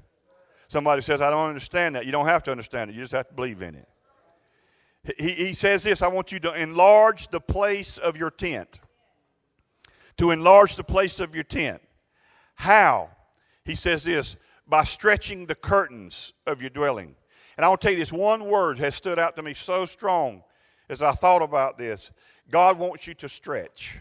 Somebody 0.66 1.02
says, 1.02 1.20
I 1.20 1.30
don't 1.30 1.46
understand 1.46 1.94
that. 1.94 2.04
You 2.04 2.10
don't 2.10 2.26
have 2.26 2.42
to 2.42 2.50
understand 2.50 2.90
it, 2.90 2.94
you 2.94 3.02
just 3.02 3.12
have 3.12 3.28
to 3.28 3.34
believe 3.34 3.62
in 3.62 3.76
it. 3.76 3.88
He, 5.18 5.30
he 5.30 5.54
says 5.54 5.82
this 5.82 6.02
I 6.02 6.08
want 6.08 6.32
you 6.32 6.38
to 6.40 6.52
enlarge 6.52 7.28
the 7.28 7.40
place 7.40 7.98
of 7.98 8.16
your 8.16 8.30
tent. 8.30 8.80
To 10.18 10.30
enlarge 10.30 10.76
the 10.76 10.84
place 10.84 11.20
of 11.20 11.34
your 11.34 11.44
tent. 11.44 11.82
How? 12.54 13.10
He 13.64 13.74
says 13.74 14.04
this 14.04 14.36
by 14.66 14.84
stretching 14.84 15.46
the 15.46 15.54
curtains 15.54 16.32
of 16.46 16.60
your 16.60 16.70
dwelling. 16.70 17.16
And 17.56 17.64
I 17.64 17.68
want 17.68 17.80
to 17.82 17.86
tell 17.86 17.92
you 17.92 18.00
this 18.00 18.12
one 18.12 18.44
word 18.44 18.78
has 18.78 18.94
stood 18.94 19.18
out 19.18 19.36
to 19.36 19.42
me 19.42 19.54
so 19.54 19.84
strong 19.84 20.42
as 20.88 21.02
I 21.02 21.12
thought 21.12 21.42
about 21.42 21.78
this. 21.78 22.10
God 22.50 22.78
wants 22.78 23.06
you 23.06 23.14
to 23.14 23.28
stretch. 23.28 23.98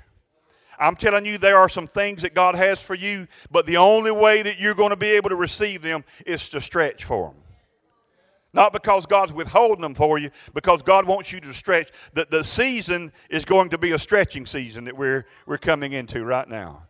I'm 0.79 0.95
telling 0.95 1.25
you, 1.25 1.37
there 1.37 1.57
are 1.57 1.69
some 1.69 1.87
things 1.87 2.23
that 2.23 2.33
God 2.33 2.55
has 2.55 2.81
for 2.81 2.95
you, 2.95 3.27
but 3.51 3.65
the 3.65 3.77
only 3.77 4.11
way 4.11 4.41
that 4.41 4.59
you're 4.59 4.73
going 4.73 4.89
to 4.89 4.95
be 4.95 5.11
able 5.11 5.29
to 5.29 5.35
receive 5.35 5.81
them 5.81 6.03
is 6.25 6.49
to 6.49 6.61
stretch 6.61 7.03
for 7.03 7.29
them. 7.29 7.42
Not 8.53 8.71
because 8.71 9.07
God's 9.07 9.33
withholding 9.33 9.81
them 9.81 9.95
for 9.95 10.19
you, 10.19 10.29
because 10.53 10.83
God 10.83 11.07
wants 11.07 11.31
you 11.31 11.39
to 11.39 11.53
stretch. 11.53 11.89
The, 12.13 12.27
the 12.29 12.43
season 12.43 13.11
is 13.29 13.45
going 13.45 13.69
to 13.69 13.79
be 13.79 13.91
a 13.91 13.99
stretching 13.99 14.45
season 14.45 14.85
that 14.85 14.95
we're, 14.95 15.25
we're 15.47 15.57
coming 15.57 15.93
into 15.93 16.23
right 16.23 16.47
now. 16.47 16.83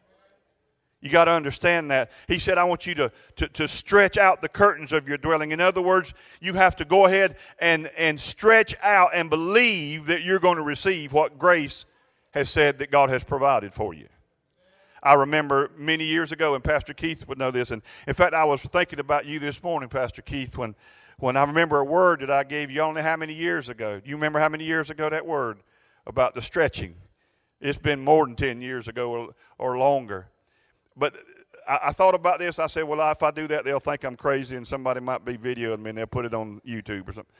You 0.99 1.09
got 1.09 1.25
to 1.25 1.31
understand 1.31 1.91
that. 1.91 2.11
He 2.29 2.39
said, 2.39 2.57
I 2.57 2.63
want 2.63 2.85
you 2.85 2.95
to, 2.95 3.11
to, 3.35 3.47
to 3.49 3.67
stretch 3.67 4.17
out 4.17 4.41
the 4.41 4.47
curtains 4.47 4.93
of 4.93 5.07
your 5.07 5.17
dwelling. 5.17 5.51
In 5.51 5.59
other 5.59 5.81
words, 5.81 6.13
you 6.41 6.53
have 6.53 6.77
to 6.77 6.85
go 6.85 7.05
ahead 7.05 7.35
and, 7.59 7.89
and 7.97 8.19
stretch 8.19 8.75
out 8.81 9.11
and 9.13 9.29
believe 9.29 10.05
that 10.05 10.23
you're 10.23 10.39
going 10.39 10.55
to 10.57 10.63
receive 10.63 11.11
what 11.11 11.37
grace 11.37 11.85
has 12.31 12.49
said 12.49 12.79
that 12.79 12.89
God 12.89 13.09
has 13.09 13.23
provided 13.23 13.73
for 13.73 13.93
you. 13.93 14.07
I 15.01 15.15
remember 15.15 15.71
many 15.77 16.05
years 16.05 16.31
ago, 16.31 16.55
and 16.55 16.63
Pastor 16.63 16.93
Keith 16.93 17.27
would 17.27 17.37
know 17.37 17.51
this. 17.51 17.71
And 17.71 17.81
in 18.07 18.13
fact, 18.13 18.33
I 18.33 18.45
was 18.45 18.61
thinking 18.61 18.99
about 18.99 19.25
you 19.25 19.39
this 19.39 19.61
morning, 19.61 19.89
Pastor 19.89 20.21
Keith, 20.21 20.57
when 20.57 20.73
when 21.19 21.37
I 21.37 21.43
remember 21.43 21.79
a 21.79 21.85
word 21.85 22.21
that 22.21 22.31
I 22.31 22.43
gave 22.43 22.71
you 22.71 22.81
only 22.81 23.01
how 23.01 23.15
many 23.15 23.33
years 23.33 23.69
ago. 23.69 24.01
You 24.03 24.15
remember 24.15 24.39
how 24.39 24.49
many 24.49 24.65
years 24.65 24.89
ago 24.89 25.09
that 25.09 25.25
word 25.25 25.59
about 26.05 26.35
the 26.35 26.41
stretching? 26.41 26.95
It's 27.61 27.77
been 27.77 28.03
more 28.03 28.25
than 28.25 28.35
10 28.35 28.61
years 28.61 28.87
ago 28.87 29.11
or, 29.11 29.29
or 29.57 29.77
longer. 29.77 30.27
But 30.97 31.15
I, 31.67 31.79
I, 31.85 31.91
thought 31.91 32.13
about 32.13 32.39
this. 32.39 32.59
I 32.59 32.67
said, 32.67 32.83
well, 32.83 33.11
if 33.11 33.23
I 33.23 33.31
do 33.31 33.47
that, 33.47 33.63
they'll 33.63 33.79
think 33.79 34.03
I'm 34.03 34.17
crazy 34.17 34.55
and 34.55 34.67
somebody 34.67 34.99
might 34.99 35.23
be 35.23 35.37
videoing 35.37 35.79
me 35.79 35.89
and 35.89 35.97
they'll 35.97 36.07
put 36.07 36.25
it 36.25 36.33
on 36.33 36.61
YouTube 36.67 37.07
or 37.07 37.13
something. 37.13 37.33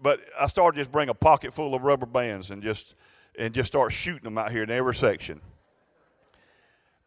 But 0.00 0.20
I 0.38 0.46
started 0.46 0.78
just 0.78 0.92
bring 0.92 1.08
a 1.08 1.14
pocket 1.14 1.52
full 1.52 1.74
of 1.74 1.82
rubber 1.82 2.06
bands 2.06 2.50
and 2.50 2.62
just, 2.62 2.94
and 3.38 3.52
just 3.52 3.66
start 3.66 3.92
shooting 3.92 4.24
them 4.24 4.38
out 4.38 4.52
here 4.52 4.62
in 4.62 4.70
every 4.70 4.94
section. 4.94 5.40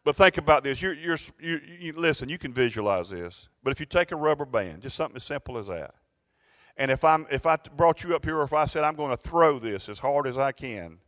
But 0.04 0.16
think 0.16 0.38
about 0.38 0.64
this. 0.64 0.80
You're, 0.80 0.94
you're, 0.94 1.18
you, 1.40 1.60
you, 1.80 1.92
listen, 1.92 2.28
you 2.28 2.38
can 2.38 2.52
visualize 2.52 3.10
this. 3.10 3.48
But 3.62 3.72
if 3.72 3.80
you 3.80 3.86
take 3.86 4.12
a 4.12 4.16
rubber 4.16 4.46
band, 4.46 4.82
just 4.82 4.96
something 4.96 5.16
as 5.16 5.24
simple 5.24 5.58
as 5.58 5.66
that, 5.66 5.94
and 6.78 6.92
if, 6.92 7.04
I'm, 7.04 7.26
if 7.30 7.44
I 7.44 7.58
brought 7.76 8.04
you 8.04 8.14
up 8.14 8.24
here 8.24 8.38
or 8.38 8.44
if 8.44 8.54
I 8.54 8.64
said 8.66 8.84
I'm 8.84 8.94
going 8.94 9.10
to 9.10 9.16
throw 9.16 9.58
this 9.58 9.88
as 9.88 9.98
hard 9.98 10.28
as 10.28 10.38
I 10.38 10.52
can 10.52 10.98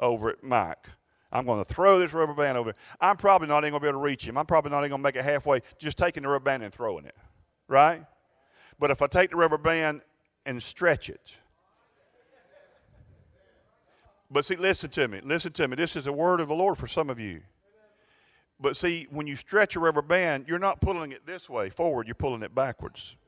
over 0.00 0.30
at 0.30 0.42
Mike, 0.42 0.86
I'm 1.30 1.44
going 1.44 1.62
to 1.62 1.70
throw 1.72 1.98
this 1.98 2.14
rubber 2.14 2.32
band 2.32 2.56
over 2.56 2.72
there. 2.72 2.82
I'm 2.98 3.18
probably 3.18 3.46
not 3.48 3.58
even 3.64 3.72
going 3.72 3.80
to 3.80 3.84
be 3.84 3.88
able 3.88 4.00
to 4.00 4.04
reach 4.04 4.26
him. 4.26 4.38
I'm 4.38 4.46
probably 4.46 4.70
not 4.70 4.78
even 4.80 4.90
going 4.90 5.00
to 5.00 5.04
make 5.04 5.16
it 5.16 5.24
halfway, 5.24 5.60
just 5.78 5.98
taking 5.98 6.22
the 6.22 6.30
rubber 6.30 6.44
band 6.44 6.62
and 6.62 6.72
throwing 6.72 7.04
it. 7.04 7.14
Right? 7.68 8.02
But 8.78 8.90
if 8.90 9.02
I 9.02 9.06
take 9.06 9.30
the 9.30 9.36
rubber 9.36 9.58
band 9.58 10.00
and 10.46 10.62
stretch 10.62 11.10
it, 11.10 11.36
but 14.30 14.46
see, 14.46 14.56
listen 14.56 14.88
to 14.90 15.08
me. 15.08 15.20
Listen 15.22 15.52
to 15.52 15.68
me. 15.68 15.76
This 15.76 15.94
is 15.94 16.06
a 16.06 16.12
word 16.12 16.40
of 16.40 16.48
the 16.48 16.54
Lord 16.54 16.78
for 16.78 16.86
some 16.86 17.10
of 17.10 17.20
you. 17.20 17.42
But 18.58 18.76
see, 18.76 19.06
when 19.10 19.26
you 19.26 19.36
stretch 19.36 19.76
a 19.76 19.80
rubber 19.80 20.00
band, 20.00 20.46
you're 20.48 20.58
not 20.58 20.80
pulling 20.80 21.12
it 21.12 21.26
this 21.26 21.50
way 21.50 21.68
forward, 21.68 22.06
you're 22.06 22.14
pulling 22.14 22.42
it 22.42 22.54
backwards 22.54 23.18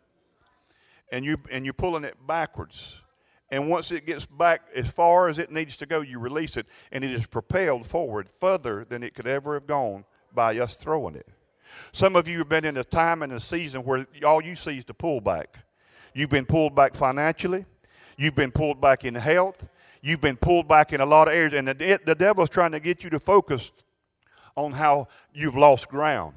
and 1.13 1.25
you 1.25 1.39
and 1.51 1.65
you're 1.65 1.75
pulling 1.75 2.05
it 2.05 2.15
backwards. 2.27 3.03
And 3.51 3.69
once 3.69 3.93
it 3.93 4.07
gets 4.07 4.27
back 4.27 4.63
as 4.75 4.91
far 4.91 5.29
as 5.29 5.39
it 5.39 5.53
needs 5.53 5.77
to 5.77 5.87
go, 5.87 6.01
you 6.01 6.19
release 6.19 6.57
it, 6.57 6.67
and 6.91 7.05
it 7.05 7.11
is 7.11 7.27
propelled 7.27 7.87
forward 7.87 8.29
further 8.29 8.85
than 8.85 9.03
it 9.03 9.15
could 9.15 9.29
ever 9.29 9.55
have 9.55 9.67
gone 9.67 10.05
by 10.35 10.59
us 10.59 10.77
throwing 10.77 11.15
it. 11.15 11.29
Some 11.93 12.17
of 12.17 12.27
you 12.27 12.39
have 12.39 12.49
been 12.49 12.65
in 12.65 12.77
a 12.77 12.85
time 12.85 13.23
and 13.23 13.33
a 13.33 13.41
season 13.41 13.85
where 13.85 14.07
all 14.25 14.43
you 14.43 14.57
see 14.57 14.79
is 14.79 14.85
the 14.85 14.95
pullback. 14.95 15.47
You've 16.15 16.31
been 16.31 16.47
pulled 16.47 16.75
back 16.75 16.95
financially. 16.95 17.65
You've 18.17 18.35
been 18.35 18.51
pulled 18.51 18.81
back 18.81 19.05
in 19.05 19.15
health. 19.15 19.69
You've 20.03 20.21
been 20.21 20.37
pulled 20.37 20.69
back 20.69 20.93
in 20.93 21.01
a 21.01 21.07
lot 21.07 21.29
of 21.29 21.35
areas. 21.35 21.53
And 21.53 21.69
the, 21.69 22.01
the 22.05 22.15
devil's 22.15 22.51
trying 22.51 22.73
to 22.73 22.81
get 22.81 23.05
you 23.05 23.11
to 23.11 23.19
focus 23.19 23.73
on 24.57 24.73
how 24.73 25.09
you've 25.33 25.57
lost 25.57 25.89
ground 25.89 26.35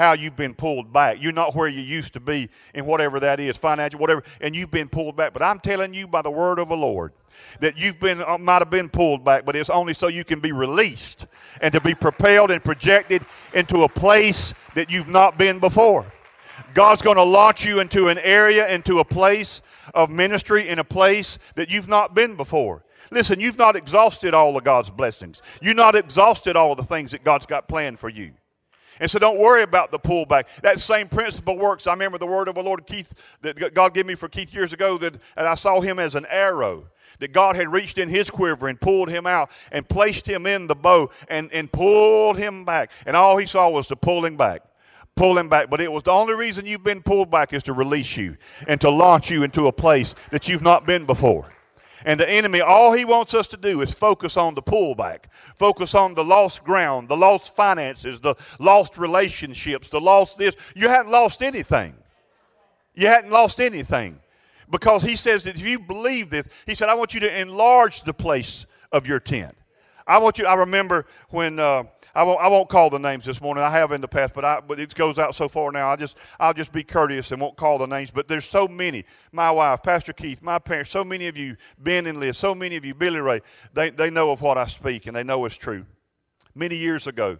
how 0.00 0.14
you've 0.14 0.36
been 0.36 0.54
pulled 0.54 0.92
back. 0.92 1.22
You're 1.22 1.32
not 1.32 1.54
where 1.54 1.68
you 1.68 1.80
used 1.80 2.14
to 2.14 2.20
be 2.20 2.48
in 2.74 2.86
whatever 2.86 3.20
that 3.20 3.38
is, 3.38 3.56
financial, 3.56 4.00
whatever, 4.00 4.22
and 4.40 4.56
you've 4.56 4.70
been 4.70 4.88
pulled 4.88 5.14
back. 5.14 5.32
But 5.32 5.42
I'm 5.42 5.60
telling 5.60 5.92
you 5.92 6.08
by 6.08 6.22
the 6.22 6.30
word 6.30 6.58
of 6.58 6.68
the 6.68 6.76
Lord 6.76 7.12
that 7.60 7.78
you've 7.78 8.00
been 8.00 8.22
uh, 8.22 8.38
might 8.38 8.60
have 8.60 8.70
been 8.70 8.88
pulled 8.88 9.24
back, 9.24 9.44
but 9.44 9.54
it's 9.54 9.70
only 9.70 9.94
so 9.94 10.08
you 10.08 10.24
can 10.24 10.40
be 10.40 10.52
released 10.52 11.26
and 11.60 11.72
to 11.74 11.80
be 11.80 11.94
propelled 11.94 12.50
and 12.50 12.64
projected 12.64 13.22
into 13.54 13.82
a 13.82 13.88
place 13.88 14.54
that 14.74 14.90
you've 14.90 15.08
not 15.08 15.38
been 15.38 15.58
before. 15.58 16.10
God's 16.74 17.02
going 17.02 17.16
to 17.16 17.22
launch 17.22 17.64
you 17.64 17.80
into 17.80 18.08
an 18.08 18.18
area, 18.22 18.68
into 18.68 19.00
a 19.00 19.04
place 19.04 19.60
of 19.94 20.10
ministry, 20.10 20.68
in 20.68 20.78
a 20.78 20.84
place 20.84 21.38
that 21.56 21.70
you've 21.70 21.88
not 21.88 22.14
been 22.14 22.36
before. 22.36 22.84
Listen, 23.10 23.40
you've 23.40 23.58
not 23.58 23.76
exhausted 23.76 24.34
all 24.34 24.56
of 24.56 24.64
God's 24.64 24.88
blessings. 24.88 25.42
You've 25.60 25.76
not 25.76 25.94
exhausted 25.94 26.56
all 26.56 26.74
the 26.74 26.84
things 26.84 27.10
that 27.10 27.24
God's 27.24 27.46
got 27.46 27.68
planned 27.68 27.98
for 27.98 28.08
you. 28.08 28.32
And 29.00 29.10
so 29.10 29.18
don't 29.18 29.38
worry 29.38 29.62
about 29.62 29.90
the 29.90 29.98
pullback. 29.98 30.44
That 30.62 30.78
same 30.78 31.08
principle 31.08 31.58
works. 31.58 31.86
I 31.86 31.92
remember 31.92 32.18
the 32.18 32.26
word 32.26 32.48
of 32.48 32.54
the 32.54 32.62
Lord 32.62 32.86
Keith 32.86 33.14
that 33.40 33.74
God 33.74 33.94
gave 33.94 34.06
me 34.06 34.14
for 34.14 34.28
Keith 34.28 34.54
years 34.54 34.72
ago 34.72 34.98
that 34.98 35.14
I 35.36 35.54
saw 35.54 35.80
him 35.80 35.98
as 35.98 36.14
an 36.14 36.26
arrow. 36.30 36.86
That 37.18 37.32
God 37.32 37.56
had 37.56 37.70
reached 37.70 37.98
in 37.98 38.08
his 38.08 38.30
quiver 38.30 38.68
and 38.68 38.80
pulled 38.80 39.10
him 39.10 39.26
out 39.26 39.50
and 39.72 39.86
placed 39.86 40.26
him 40.26 40.46
in 40.46 40.68
the 40.68 40.74
bow 40.74 41.10
and, 41.28 41.52
and 41.52 41.70
pulled 41.70 42.38
him 42.38 42.64
back. 42.64 42.92
And 43.04 43.14
all 43.14 43.36
he 43.36 43.44
saw 43.44 43.68
was 43.68 43.86
to 43.88 43.96
pull 43.96 44.24
him 44.24 44.36
back 44.36 44.62
pull 45.16 45.36
him 45.36 45.50
back. 45.50 45.68
But 45.68 45.82
it 45.82 45.92
was 45.92 46.02
the 46.02 46.12
only 46.12 46.34
reason 46.34 46.64
you've 46.64 46.84
been 46.84 47.02
pulled 47.02 47.30
back 47.30 47.52
is 47.52 47.62
to 47.64 47.74
release 47.74 48.16
you 48.16 48.38
and 48.66 48.80
to 48.80 48.90
launch 48.90 49.30
you 49.30 49.42
into 49.42 49.66
a 49.66 49.72
place 49.72 50.14
that 50.30 50.48
you've 50.48 50.62
not 50.62 50.86
been 50.86 51.04
before. 51.04 51.52
And 52.04 52.18
the 52.18 52.28
enemy, 52.28 52.60
all 52.60 52.92
he 52.92 53.04
wants 53.04 53.34
us 53.34 53.46
to 53.48 53.56
do 53.56 53.82
is 53.82 53.92
focus 53.92 54.36
on 54.36 54.54
the 54.54 54.62
pullback, 54.62 55.24
focus 55.54 55.94
on 55.94 56.14
the 56.14 56.24
lost 56.24 56.64
ground, 56.64 57.08
the 57.08 57.16
lost 57.16 57.54
finances, 57.54 58.20
the 58.20 58.34
lost 58.58 58.96
relationships, 58.96 59.90
the 59.90 60.00
lost 60.00 60.38
this. 60.38 60.56
You 60.74 60.88
hadn't 60.88 61.12
lost 61.12 61.42
anything. 61.42 61.94
You 62.94 63.06
hadn't 63.06 63.30
lost 63.30 63.60
anything. 63.60 64.18
Because 64.70 65.02
he 65.02 65.16
says 65.16 65.42
that 65.44 65.56
if 65.56 65.66
you 65.66 65.78
believe 65.78 66.30
this, 66.30 66.48
he 66.64 66.74
said, 66.74 66.88
I 66.88 66.94
want 66.94 67.12
you 67.12 67.20
to 67.20 67.40
enlarge 67.40 68.02
the 68.02 68.14
place 68.14 68.66
of 68.92 69.06
your 69.06 69.20
tent. 69.20 69.56
I 70.06 70.18
want 70.18 70.38
you, 70.38 70.46
I 70.46 70.54
remember 70.54 71.06
when. 71.28 71.58
Uh, 71.58 71.84
I 72.14 72.22
won't, 72.22 72.40
I 72.40 72.48
won't 72.48 72.68
call 72.68 72.90
the 72.90 72.98
names 72.98 73.24
this 73.24 73.40
morning. 73.40 73.62
I 73.62 73.70
have 73.70 73.92
in 73.92 74.00
the 74.00 74.08
past, 74.08 74.34
but, 74.34 74.44
I, 74.44 74.60
but 74.60 74.80
it 74.80 74.94
goes 74.94 75.18
out 75.18 75.34
so 75.34 75.48
far 75.48 75.70
now. 75.70 75.88
I 75.88 75.96
just, 75.96 76.16
I'll 76.38 76.52
just 76.52 76.72
be 76.72 76.82
courteous 76.82 77.30
and 77.30 77.40
won't 77.40 77.56
call 77.56 77.78
the 77.78 77.86
names. 77.86 78.10
But 78.10 78.28
there's 78.28 78.44
so 78.44 78.66
many. 78.66 79.04
My 79.32 79.50
wife, 79.50 79.82
Pastor 79.82 80.12
Keith, 80.12 80.42
my 80.42 80.58
parents, 80.58 80.90
so 80.90 81.04
many 81.04 81.28
of 81.28 81.36
you, 81.36 81.56
Ben 81.78 82.06
and 82.06 82.18
Liz, 82.18 82.36
so 82.36 82.54
many 82.54 82.76
of 82.76 82.84
you, 82.84 82.94
Billy 82.94 83.20
Ray, 83.20 83.40
they, 83.72 83.90
they 83.90 84.10
know 84.10 84.30
of 84.30 84.42
what 84.42 84.58
I 84.58 84.66
speak 84.66 85.06
and 85.06 85.16
they 85.16 85.24
know 85.24 85.44
it's 85.44 85.56
true. 85.56 85.86
Many 86.54 86.76
years 86.76 87.06
ago, 87.06 87.38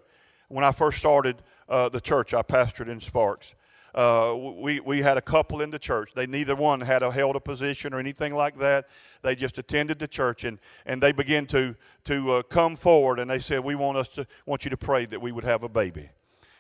when 0.48 0.64
I 0.64 0.72
first 0.72 0.98
started 0.98 1.42
uh, 1.68 1.88
the 1.88 2.00
church, 2.00 2.35
I 2.35 2.42
pastored 2.42 2.88
in 2.88 3.00
Sparks 3.00 3.54
uh, 3.94 4.37
we, 4.37 4.81
we 4.81 5.03
had 5.03 5.16
a 5.16 5.20
couple 5.20 5.61
in 5.61 5.70
the 5.70 5.79
church. 5.79 6.12
They 6.14 6.26
neither 6.26 6.55
one 6.55 6.81
had 6.81 7.03
a, 7.03 7.11
held 7.11 7.37
a 7.37 7.40
position 7.40 7.92
or 7.92 7.98
anything 7.98 8.35
like 8.35 8.59
that. 8.59 8.88
They 9.22 9.35
just 9.35 9.59
attended 9.59 9.98
the 9.98 10.09
church 10.09 10.44
and, 10.44 10.59
and 10.87 11.03
they 11.03 11.12
began 11.12 11.46
to, 11.46 11.74
to 12.05 12.33
uh, 12.33 12.42
come 12.42 12.76
forward 12.76 13.18
and 13.18 13.31
they 13.31 13.38
said, 13.38 13.61
We 13.61 13.74
want 13.74 13.98
us 13.98 14.09
to 14.09 14.26
want 14.46 14.64
you 14.64 14.70
to 14.70 14.76
pray 14.76 15.07
that 15.07 15.20
we 15.20 15.33
would 15.33 15.44
have 15.44 15.62
a 15.62 15.68
baby. 15.68 16.11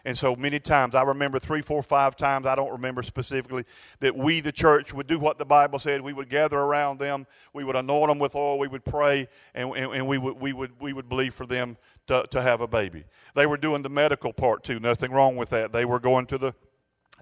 And 0.04 0.16
so 0.16 0.34
many 0.34 0.58
times, 0.58 0.94
I 0.94 1.02
remember 1.02 1.38
three, 1.38 1.60
four, 1.60 1.82
five 1.82 2.16
times, 2.16 2.46
I 2.46 2.54
don't 2.54 2.72
remember 2.72 3.02
specifically, 3.02 3.64
that 4.00 4.16
we, 4.16 4.40
the 4.40 4.52
church, 4.52 4.94
would 4.94 5.06
do 5.06 5.18
what 5.18 5.36
the 5.36 5.44
Bible 5.44 5.78
said. 5.78 6.00
We 6.00 6.14
would 6.14 6.30
gather 6.30 6.58
around 6.58 6.98
them, 6.98 7.26
we 7.52 7.64
would 7.64 7.76
anoint 7.76 8.08
them 8.08 8.18
with 8.18 8.34
oil, 8.34 8.58
we 8.58 8.68
would 8.68 8.84
pray, 8.84 9.28
and, 9.54 9.76
and, 9.76 9.92
and 9.92 10.08
we, 10.08 10.16
would, 10.16 10.40
we, 10.40 10.54
would, 10.54 10.72
we 10.80 10.94
would 10.94 11.08
believe 11.08 11.34
for 11.34 11.44
them 11.44 11.76
to, 12.06 12.24
to 12.30 12.40
have 12.40 12.62
a 12.62 12.66
baby. 12.66 13.04
They 13.34 13.44
were 13.44 13.58
doing 13.58 13.82
the 13.82 13.90
medical 13.90 14.32
part 14.32 14.64
too, 14.64 14.80
nothing 14.80 15.12
wrong 15.12 15.36
with 15.36 15.50
that. 15.50 15.72
They 15.72 15.84
were 15.84 16.00
going 16.00 16.26
to 16.26 16.38
the 16.38 16.54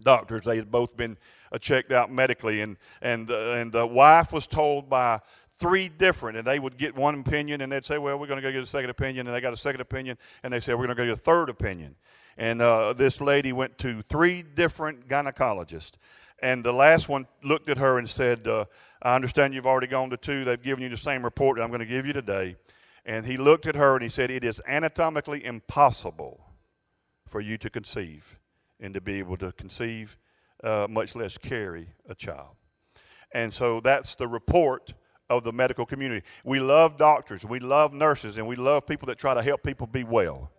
doctors. 0.03 0.45
They 0.45 0.57
had 0.57 0.71
both 0.71 0.97
been 0.97 1.17
uh, 1.53 1.59
checked 1.59 1.93
out 1.93 2.11
medically, 2.11 2.61
and 2.61 2.77
and 3.03 3.31
uh, 3.31 3.53
and 3.53 3.73
the 3.73 3.87
wife 3.87 4.33
was 4.33 4.47
told 4.47 4.89
by 4.89 5.21
three 5.59 5.89
different, 5.89 6.39
and 6.39 6.47
they 6.47 6.59
would 6.59 6.77
get 6.79 6.97
one 6.97 7.21
opinion, 7.21 7.61
and 7.61 7.73
they'd 7.73 7.85
say, 7.85 7.99
"Well, 7.99 8.19
we're 8.19 8.27
going 8.27 8.39
to 8.39 8.43
go 8.43 8.53
get 8.53 8.63
a 8.63 8.67
second 8.67 8.91
opinion," 8.91 9.27
and 9.27 9.35
they 9.35 9.41
got 9.41 9.53
a 9.53 9.57
second 9.57 9.81
opinion, 9.81 10.17
and 10.43 10.53
they 10.53 10.61
said, 10.61 10.75
"We're 10.75 10.87
going 10.87 10.97
to 10.97 11.03
go 11.03 11.07
get 11.07 11.15
a 11.15 11.17
third 11.17 11.49
opinion." 11.49 11.97
And 12.37 12.63
uh, 12.63 12.93
this 12.93 13.21
lady 13.21 13.53
went 13.53 13.79
to 13.79 14.01
three 14.01 14.43
different 14.43 15.09
gynecologists, 15.09 15.95
and 16.41 16.65
the 16.65 16.73
last 16.73 17.09
one 17.09 17.27
looked 17.43 17.69
at 17.69 17.79
her 17.79 17.99
and 17.99 18.09
said, 18.09 18.47
uh, 18.47 18.67
"I 19.03 19.15
understand 19.15 19.55
you've 19.55 19.67
already 19.67 19.89
gone 19.89 20.11
to 20.11 20.17
two. 20.17 20.45
They've 20.45 20.63
given 20.63 20.83
you 20.83 20.89
the 20.89 20.97
same 20.97 21.25
report 21.25 21.59
that 21.59 21.65
I'm 21.65 21.71
going 21.71 21.81
to 21.81 21.87
give 21.87 22.07
you 22.07 22.13
today." 22.13 22.57
And 23.05 23.25
he 23.25 23.39
looked 23.39 23.67
at 23.67 23.75
her 23.75 23.95
and 23.95 24.03
he 24.03 24.09
said, 24.09 24.31
"It 24.31 24.45
is 24.45 24.63
anatomically 24.69 25.45
impossible 25.45 26.45
for 27.27 27.41
you 27.41 27.59
to 27.59 27.71
conceive." 27.71 28.39
And 28.81 28.95
to 28.95 29.01
be 29.01 29.19
able 29.19 29.37
to 29.39 29.53
conceive, 29.53 30.17
uh, 30.63 30.87
much 30.89 31.15
less 31.15 31.39
carry 31.39 31.89
a 32.09 32.15
child. 32.15 32.57
And 33.33 33.53
so 33.53 33.81
that's 33.81 34.15
the 34.15 34.27
report 34.27 34.95
of 35.29 35.45
the 35.45 35.53
medical 35.53 35.85
community. 35.85 36.25
We 36.45 36.61
love 36.61 36.97
doctors, 36.97 37.45
we 37.45 37.61
love 37.61 37.93
nurses, 37.93 38.37
and 38.37 38.47
we 38.47 38.57
love 38.57 38.87
people 38.87 39.07
that 39.07 39.19
try 39.19 39.35
to 39.35 39.43
help 39.43 39.63
people 39.63 39.87
be 39.87 40.05
well. 40.05 40.51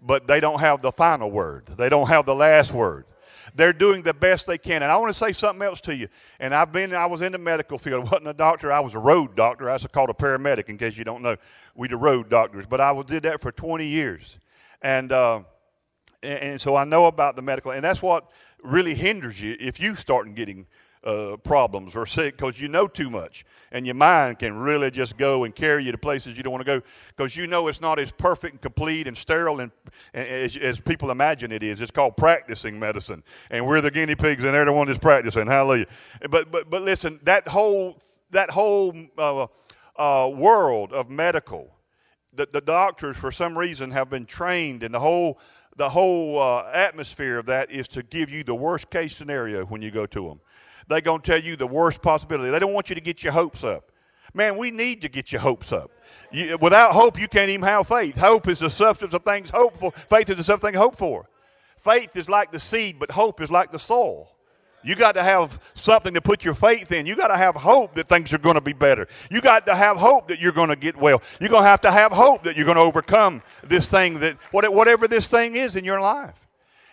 But 0.00 0.26
they 0.26 0.40
don't 0.40 0.60
have 0.60 0.82
the 0.82 0.92
final 0.92 1.30
word, 1.30 1.66
they 1.66 1.88
don't 1.88 2.08
have 2.08 2.26
the 2.26 2.34
last 2.34 2.72
word. 2.72 3.06
They're 3.54 3.72
doing 3.72 4.02
the 4.02 4.12
best 4.12 4.46
they 4.46 4.58
can. 4.58 4.82
And 4.82 4.90
I 4.90 4.96
want 4.96 5.08
to 5.08 5.14
say 5.14 5.32
something 5.32 5.62
else 5.62 5.80
to 5.82 5.94
you. 5.94 6.08
And 6.40 6.52
I've 6.52 6.72
been, 6.72 6.92
I 6.92 7.06
was 7.06 7.22
in 7.22 7.32
the 7.32 7.38
medical 7.38 7.78
field. 7.78 8.04
I 8.06 8.10
wasn't 8.10 8.28
a 8.28 8.34
doctor, 8.34 8.72
I 8.72 8.80
was 8.80 8.94
a 8.94 8.98
road 8.98 9.34
doctor. 9.34 9.70
I 9.70 9.74
was 9.74 9.86
called 9.86 10.10
a 10.10 10.14
paramedic, 10.14 10.68
in 10.68 10.76
case 10.76 10.96
you 10.96 11.04
don't 11.04 11.22
know. 11.22 11.36
We 11.74 11.88
the 11.88 11.96
road 11.96 12.28
doctors. 12.28 12.66
But 12.66 12.80
I 12.80 13.02
did 13.02 13.22
that 13.22 13.40
for 13.40 13.52
20 13.52 13.86
years. 13.86 14.38
And, 14.82 15.12
uh, 15.12 15.42
and, 16.26 16.42
and 16.42 16.60
so 16.60 16.76
I 16.76 16.84
know 16.84 17.06
about 17.06 17.36
the 17.36 17.42
medical, 17.42 17.70
and 17.70 17.82
that's 17.82 18.02
what 18.02 18.30
really 18.62 18.94
hinders 18.94 19.40
you 19.40 19.56
if 19.60 19.80
you 19.80 19.94
start 19.94 20.34
getting 20.34 20.66
uh, 21.04 21.36
problems 21.44 21.94
or 21.94 22.04
sick 22.04 22.36
because 22.36 22.60
you 22.60 22.66
know 22.66 22.88
too 22.88 23.08
much 23.08 23.44
and 23.70 23.86
your 23.86 23.94
mind 23.94 24.40
can 24.40 24.56
really 24.56 24.90
just 24.90 25.16
go 25.16 25.44
and 25.44 25.54
carry 25.54 25.84
you 25.84 25.92
to 25.92 25.98
places 25.98 26.36
you 26.36 26.42
don't 26.42 26.52
want 26.52 26.66
to 26.66 26.80
go 26.80 26.84
because 27.08 27.36
you 27.36 27.46
know 27.46 27.68
it's 27.68 27.80
not 27.80 28.00
as 28.00 28.10
perfect 28.10 28.54
and 28.54 28.62
complete 28.62 29.06
and 29.06 29.16
sterile 29.16 29.60
and, 29.60 29.70
and 30.14 30.26
as, 30.26 30.56
as, 30.56 30.80
people 30.80 31.12
imagine 31.12 31.52
it 31.52 31.62
is. 31.62 31.80
It's 31.80 31.92
called 31.92 32.16
practicing 32.16 32.80
medicine 32.80 33.22
and 33.50 33.64
we're 33.64 33.80
the 33.80 33.90
guinea 33.92 34.16
pigs 34.16 34.42
and 34.42 34.52
they're 34.52 34.64
the 34.64 34.72
one 34.72 34.88
that's 34.88 34.98
practicing 34.98 35.46
hallelujah. 35.46 35.86
But 36.28 36.50
but 36.50 36.68
but 36.70 36.82
listen 36.82 37.20
that 37.22 37.46
whole 37.46 38.00
that 38.32 38.50
whole 38.50 38.92
uh, 39.16 39.46
uh, 39.96 40.28
world 40.28 40.92
of 40.92 41.08
medical 41.08 41.76
the, 42.36 42.48
the 42.52 42.60
doctors 42.60 43.16
for 43.16 43.30
some 43.30 43.56
reason 43.56 43.90
have 43.92 44.10
been 44.10 44.26
trained 44.26 44.82
in 44.82 44.92
the 44.92 45.00
whole 45.00 45.38
the 45.76 45.88
whole 45.88 46.38
uh, 46.40 46.70
atmosphere 46.72 47.38
of 47.38 47.46
that 47.46 47.70
is 47.70 47.86
to 47.88 48.02
give 48.02 48.30
you 48.30 48.42
the 48.42 48.54
worst 48.54 48.90
case 48.90 49.14
scenario 49.14 49.64
when 49.66 49.82
you 49.82 49.90
go 49.90 50.06
to 50.06 50.28
them. 50.28 50.40
They're 50.88 51.00
going 51.00 51.20
to 51.20 51.30
tell 51.30 51.40
you 51.40 51.56
the 51.56 51.66
worst 51.66 52.00
possibility. 52.00 52.50
They 52.50 52.58
don't 52.58 52.72
want 52.72 52.88
you 52.88 52.94
to 52.94 53.00
get 53.00 53.22
your 53.22 53.32
hopes 53.32 53.64
up. 53.64 53.90
Man, 54.34 54.56
we 54.56 54.70
need 54.70 55.02
to 55.02 55.08
get 55.08 55.32
your 55.32 55.40
hopes 55.40 55.72
up. 55.72 55.90
You, 56.30 56.58
without 56.60 56.92
hope, 56.92 57.20
you 57.20 57.28
can't 57.28 57.48
even 57.48 57.64
have 57.64 57.86
faith. 57.86 58.16
Hope 58.16 58.48
is 58.48 58.58
the 58.58 58.70
substance 58.70 59.14
of 59.14 59.22
things 59.22 59.50
hoped 59.50 59.78
for. 59.78 59.92
Faith 59.92 60.28
is 60.30 60.36
the 60.36 60.44
substance 60.44 60.72
things 60.72 60.82
hoped 60.82 60.98
for. 60.98 61.28
Faith 61.76 62.16
is 62.16 62.28
like 62.28 62.52
the 62.52 62.58
seed, 62.58 62.98
but 62.98 63.10
hope 63.10 63.40
is 63.40 63.50
like 63.50 63.70
the 63.70 63.78
soil. 63.78 64.35
You 64.86 64.94
got 64.94 65.16
to 65.16 65.22
have 65.22 65.60
something 65.74 66.14
to 66.14 66.20
put 66.20 66.44
your 66.44 66.54
faith 66.54 66.92
in. 66.92 67.06
You 67.06 67.16
got 67.16 67.26
to 67.28 67.36
have 67.36 67.56
hope 67.56 67.96
that 67.96 68.08
things 68.08 68.32
are 68.32 68.38
going 68.38 68.54
to 68.54 68.60
be 68.60 68.72
better. 68.72 69.08
You 69.32 69.40
got 69.40 69.66
to 69.66 69.74
have 69.74 69.96
hope 69.96 70.28
that 70.28 70.40
you're 70.40 70.52
going 70.52 70.68
to 70.68 70.76
get 70.76 70.96
well. 70.96 71.20
You're 71.40 71.50
going 71.50 71.64
to 71.64 71.68
have 71.68 71.80
to 71.80 71.90
have 71.90 72.12
hope 72.12 72.44
that 72.44 72.56
you're 72.56 72.66
going 72.66 72.76
to 72.76 72.82
overcome 72.82 73.42
this 73.64 73.90
thing 73.90 74.20
that 74.20 74.36
whatever 74.52 75.08
this 75.08 75.28
thing 75.28 75.56
is 75.56 75.74
in 75.74 75.84
your 75.84 76.00
life. 76.00 76.46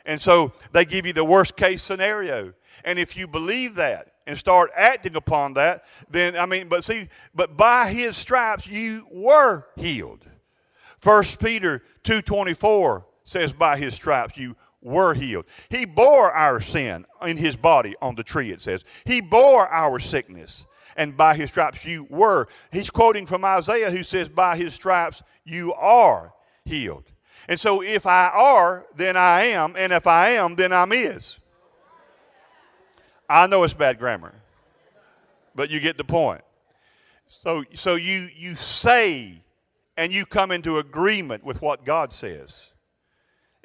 And 0.07 0.19
so 0.19 0.53
they 0.71 0.85
give 0.85 1.05
you 1.05 1.13
the 1.13 1.23
worst 1.23 1.55
case 1.55 1.83
scenario. 1.83 2.53
And 2.83 2.97
if 2.97 3.15
you 3.15 3.27
believe 3.27 3.75
that 3.75 4.13
and 4.25 4.39
start 4.39 4.71
acting 4.75 5.15
upon 5.15 5.53
that, 5.53 5.85
then 6.09 6.35
I 6.35 6.47
mean, 6.47 6.69
but 6.69 6.83
see, 6.83 7.09
but 7.35 7.55
by 7.55 7.89
his 7.89 8.17
stripes 8.17 8.65
you 8.65 9.05
were 9.11 9.67
healed. 9.75 10.25
First 10.97 11.39
Peter 11.39 11.83
2:24 12.03 13.03
says 13.23 13.53
by 13.53 13.77
his 13.77 13.93
stripes 13.93 14.35
you 14.35 14.55
were 14.83 15.13
healed. 15.13 15.45
He 15.69 15.85
bore 15.85 16.31
our 16.31 16.59
sin 16.59 17.05
in 17.21 17.37
his 17.37 17.55
body 17.55 17.95
on 18.01 18.15
the 18.15 18.23
tree, 18.23 18.51
it 18.51 18.61
says. 18.61 18.85
He 19.05 19.21
bore 19.21 19.67
our 19.67 19.99
sickness, 19.99 20.65
and 20.95 21.17
by 21.17 21.35
his 21.35 21.49
stripes 21.49 21.85
you 21.85 22.05
were. 22.09 22.47
He's 22.71 22.89
quoting 22.89 23.25
from 23.25 23.45
Isaiah, 23.45 23.89
who 23.89 24.03
says, 24.03 24.29
By 24.29 24.57
his 24.57 24.73
stripes 24.73 25.23
you 25.43 25.73
are 25.73 26.33
healed. 26.65 27.11
And 27.47 27.59
so 27.59 27.81
if 27.81 28.05
I 28.05 28.29
are, 28.29 28.85
then 28.95 29.17
I 29.17 29.43
am, 29.47 29.75
and 29.77 29.91
if 29.91 30.07
I 30.07 30.29
am, 30.29 30.55
then 30.55 30.71
I'm 30.71 30.93
is. 30.93 31.39
I 33.27 33.47
know 33.47 33.63
it's 33.63 33.73
bad 33.73 33.99
grammar, 33.99 34.33
but 35.55 35.69
you 35.69 35.79
get 35.79 35.97
the 35.97 36.03
point. 36.03 36.41
So, 37.25 37.63
so 37.73 37.95
you, 37.95 38.27
you 38.35 38.55
say 38.55 39.41
and 39.97 40.11
you 40.11 40.25
come 40.25 40.51
into 40.51 40.77
agreement 40.77 41.43
with 41.43 41.61
what 41.61 41.85
God 41.85 42.11
says. 42.11 42.72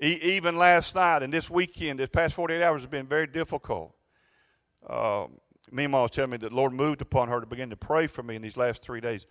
E- 0.01 0.19
even 0.23 0.57
last 0.57 0.95
night 0.95 1.23
and 1.23 1.33
this 1.33 1.51
weekend, 1.51 1.99
this 1.99 2.09
past 2.09 2.35
48 2.35 2.63
hours 2.63 2.83
has 2.83 2.89
been 2.89 3.07
very 3.07 3.27
difficult. 3.27 3.95
Uh, 4.87 5.27
Mima 5.71 6.03
was 6.03 6.11
telling 6.11 6.31
me 6.31 6.37
that 6.39 6.51
the 6.51 6.57
Lord 6.57 6.73
moved 6.73 7.03
upon 7.03 7.29
her 7.29 7.41
to 7.41 7.47
begin 7.47 7.71
to 7.71 7.77
pray 7.77 8.07
for 8.07 8.23
me 8.23 8.37
in 8.37 8.43
these 8.43 8.57
last 8.57 8.83
three 8.83 9.01
days. 9.01 9.27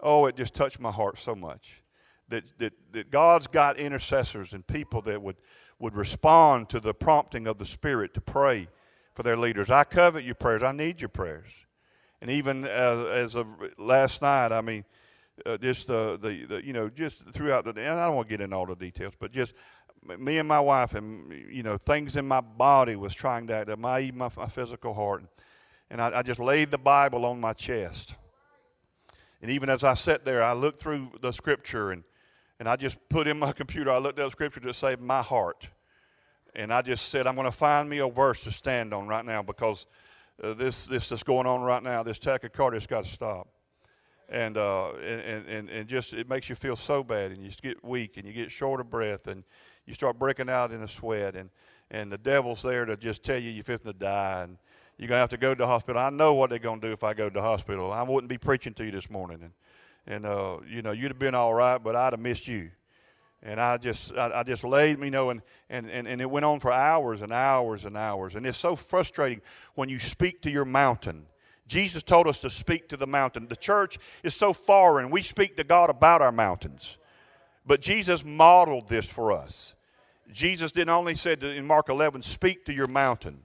Oh, 0.00 0.26
it 0.26 0.36
just 0.36 0.54
touched 0.54 0.80
my 0.80 0.90
heart 0.90 1.18
so 1.18 1.34
much. 1.34 1.82
That, 2.28 2.44
that, 2.58 2.72
that 2.92 3.10
God's 3.10 3.46
got 3.46 3.76
intercessors 3.76 4.54
and 4.54 4.66
people 4.66 5.02
that 5.02 5.20
would, 5.20 5.36
would 5.78 5.94
respond 5.94 6.68
to 6.70 6.80
the 6.80 6.94
prompting 6.94 7.46
of 7.46 7.58
the 7.58 7.66
Spirit 7.66 8.14
to 8.14 8.20
pray 8.20 8.68
for 9.14 9.22
their 9.22 9.36
leaders. 9.36 9.70
I 9.70 9.84
covet 9.84 10.24
your 10.24 10.34
prayers. 10.34 10.62
I 10.62 10.72
need 10.72 11.00
your 11.00 11.10
prayers. 11.10 11.66
And 12.22 12.30
even 12.30 12.64
uh, 12.64 13.10
as 13.12 13.34
of 13.34 13.48
last 13.76 14.22
night, 14.22 14.52
I 14.52 14.60
mean, 14.60 14.84
uh, 15.44 15.58
just 15.58 15.88
the, 15.88 16.18
the, 16.22 16.44
the, 16.44 16.64
you 16.64 16.72
know, 16.72 16.88
just 16.88 17.28
throughout 17.30 17.64
the, 17.64 17.70
and 17.70 17.98
I 17.98 18.06
don't 18.06 18.16
want 18.16 18.28
to 18.28 18.32
get 18.32 18.40
into 18.40 18.56
all 18.56 18.66
the 18.66 18.76
details, 18.76 19.14
but 19.18 19.32
just 19.32 19.54
me 20.18 20.38
and 20.38 20.48
my 20.48 20.60
wife 20.60 20.94
and 20.94 21.32
you 21.50 21.62
know 21.62 21.76
things 21.76 22.16
in 22.16 22.26
my 22.26 22.40
body 22.40 22.96
was 22.96 23.14
trying 23.14 23.46
to 23.46 23.54
act 23.54 23.78
my 23.78 24.10
my, 24.14 24.30
my 24.36 24.46
physical 24.46 24.94
heart. 24.94 25.24
And 25.90 26.00
I, 26.00 26.20
I, 26.20 26.22
just 26.22 26.40
laid 26.40 26.70
the 26.70 26.78
bible 26.78 27.26
on 27.26 27.38
my 27.38 27.52
chest. 27.52 28.16
And 29.40 29.50
even 29.50 29.68
as 29.68 29.84
i 29.84 29.94
sat 29.94 30.24
there 30.24 30.42
i 30.42 30.52
looked 30.52 30.80
through 30.80 31.12
the 31.20 31.32
scripture 31.32 31.92
and 31.92 32.04
and 32.58 32.68
i 32.68 32.76
just 32.76 32.98
put 33.08 33.28
in 33.28 33.38
my 33.38 33.52
computer 33.62 33.90
i 33.90 33.98
looked 33.98 34.18
at 34.18 34.24
the 34.24 34.30
scripture 34.30 34.60
to 34.60 34.74
save 34.74 35.00
my 35.00 35.22
heart. 35.22 35.68
And 36.54 36.72
i 36.72 36.82
just 36.82 37.08
said 37.08 37.26
i'm 37.26 37.34
going 37.34 37.46
to 37.46 37.56
find 37.56 37.88
me 37.88 37.98
a 37.98 38.08
verse 38.08 38.44
to 38.44 38.52
stand 38.52 38.92
on 38.92 39.06
right 39.06 39.24
now 39.24 39.42
because 39.42 39.86
uh, 40.42 40.54
this 40.54 40.86
this 40.86 41.08
that's 41.08 41.22
going 41.22 41.46
on 41.46 41.62
right 41.62 41.82
now 41.82 42.02
this 42.02 42.18
tachycardia 42.18 42.74
has 42.74 42.86
got 42.86 43.04
to 43.04 43.10
stop. 43.10 43.48
And, 44.28 44.56
uh, 44.56 44.94
and, 44.94 45.46
and, 45.46 45.68
and 45.68 45.86
just 45.86 46.14
it 46.14 46.26
makes 46.26 46.48
you 46.48 46.54
feel 46.54 46.74
so 46.74 47.04
bad 47.04 47.32
and 47.32 47.44
you 47.44 47.50
get 47.60 47.84
weak 47.84 48.16
and 48.16 48.26
you 48.26 48.32
get 48.32 48.50
short 48.50 48.80
of 48.80 48.88
breath 48.88 49.26
and 49.26 49.44
you 49.86 49.94
start 49.94 50.18
breaking 50.18 50.48
out 50.48 50.72
in 50.72 50.82
a 50.82 50.88
sweat, 50.88 51.34
and, 51.36 51.50
and 51.90 52.10
the 52.10 52.18
devil's 52.18 52.62
there 52.62 52.84
to 52.84 52.96
just 52.96 53.22
tell 53.22 53.38
you 53.38 53.50
you're 53.50 53.64
fixing 53.64 53.92
to 53.92 53.98
die, 53.98 54.42
and 54.44 54.58
you're 54.98 55.08
going 55.08 55.16
to 55.16 55.20
have 55.20 55.30
to 55.30 55.36
go 55.36 55.54
to 55.54 55.58
the 55.58 55.66
hospital. 55.66 56.00
I 56.00 56.10
know 56.10 56.34
what 56.34 56.50
they're 56.50 56.58
going 56.58 56.80
to 56.80 56.86
do 56.86 56.92
if 56.92 57.02
I 57.02 57.14
go 57.14 57.28
to 57.28 57.34
the 57.34 57.42
hospital. 57.42 57.92
I 57.92 58.02
wouldn't 58.02 58.28
be 58.28 58.38
preaching 58.38 58.74
to 58.74 58.84
you 58.84 58.90
this 58.90 59.10
morning. 59.10 59.40
And, 59.42 59.52
and 60.06 60.26
uh, 60.26 60.58
you 60.68 60.82
know, 60.82 60.92
you'd 60.92 61.10
have 61.10 61.18
been 61.18 61.34
all 61.34 61.54
right, 61.54 61.78
but 61.78 61.96
I'd 61.96 62.12
have 62.12 62.20
missed 62.20 62.46
you. 62.46 62.70
And 63.42 63.60
I 63.60 63.76
just, 63.76 64.14
I, 64.16 64.40
I 64.40 64.42
just 64.44 64.62
laid, 64.62 65.00
you 65.00 65.10
know, 65.10 65.30
and, 65.30 65.42
and, 65.68 65.90
and, 65.90 66.06
and 66.06 66.20
it 66.20 66.30
went 66.30 66.44
on 66.44 66.60
for 66.60 66.70
hours 66.70 67.22
and 67.22 67.32
hours 67.32 67.84
and 67.84 67.96
hours. 67.96 68.36
And 68.36 68.46
it's 68.46 68.58
so 68.58 68.76
frustrating 68.76 69.40
when 69.74 69.88
you 69.88 69.98
speak 69.98 70.42
to 70.42 70.50
your 70.50 70.64
mountain. 70.64 71.26
Jesus 71.66 72.04
told 72.04 72.28
us 72.28 72.40
to 72.40 72.50
speak 72.50 72.88
to 72.90 72.96
the 72.96 73.06
mountain. 73.06 73.48
The 73.48 73.56
church 73.56 73.98
is 74.22 74.36
so 74.36 74.52
foreign. 74.52 75.10
We 75.10 75.22
speak 75.22 75.56
to 75.56 75.64
God 75.64 75.90
about 75.90 76.22
our 76.22 76.30
mountains. 76.30 76.98
But 77.64 77.80
Jesus 77.80 78.24
modeled 78.24 78.88
this 78.88 79.10
for 79.10 79.32
us. 79.32 79.76
Jesus 80.30 80.72
didn't 80.72 80.90
only 80.90 81.14
say 81.14 81.36
in 81.40 81.66
Mark 81.66 81.88
11, 81.88 82.22
speak 82.22 82.64
to 82.66 82.72
your 82.72 82.86
mountain. 82.86 83.44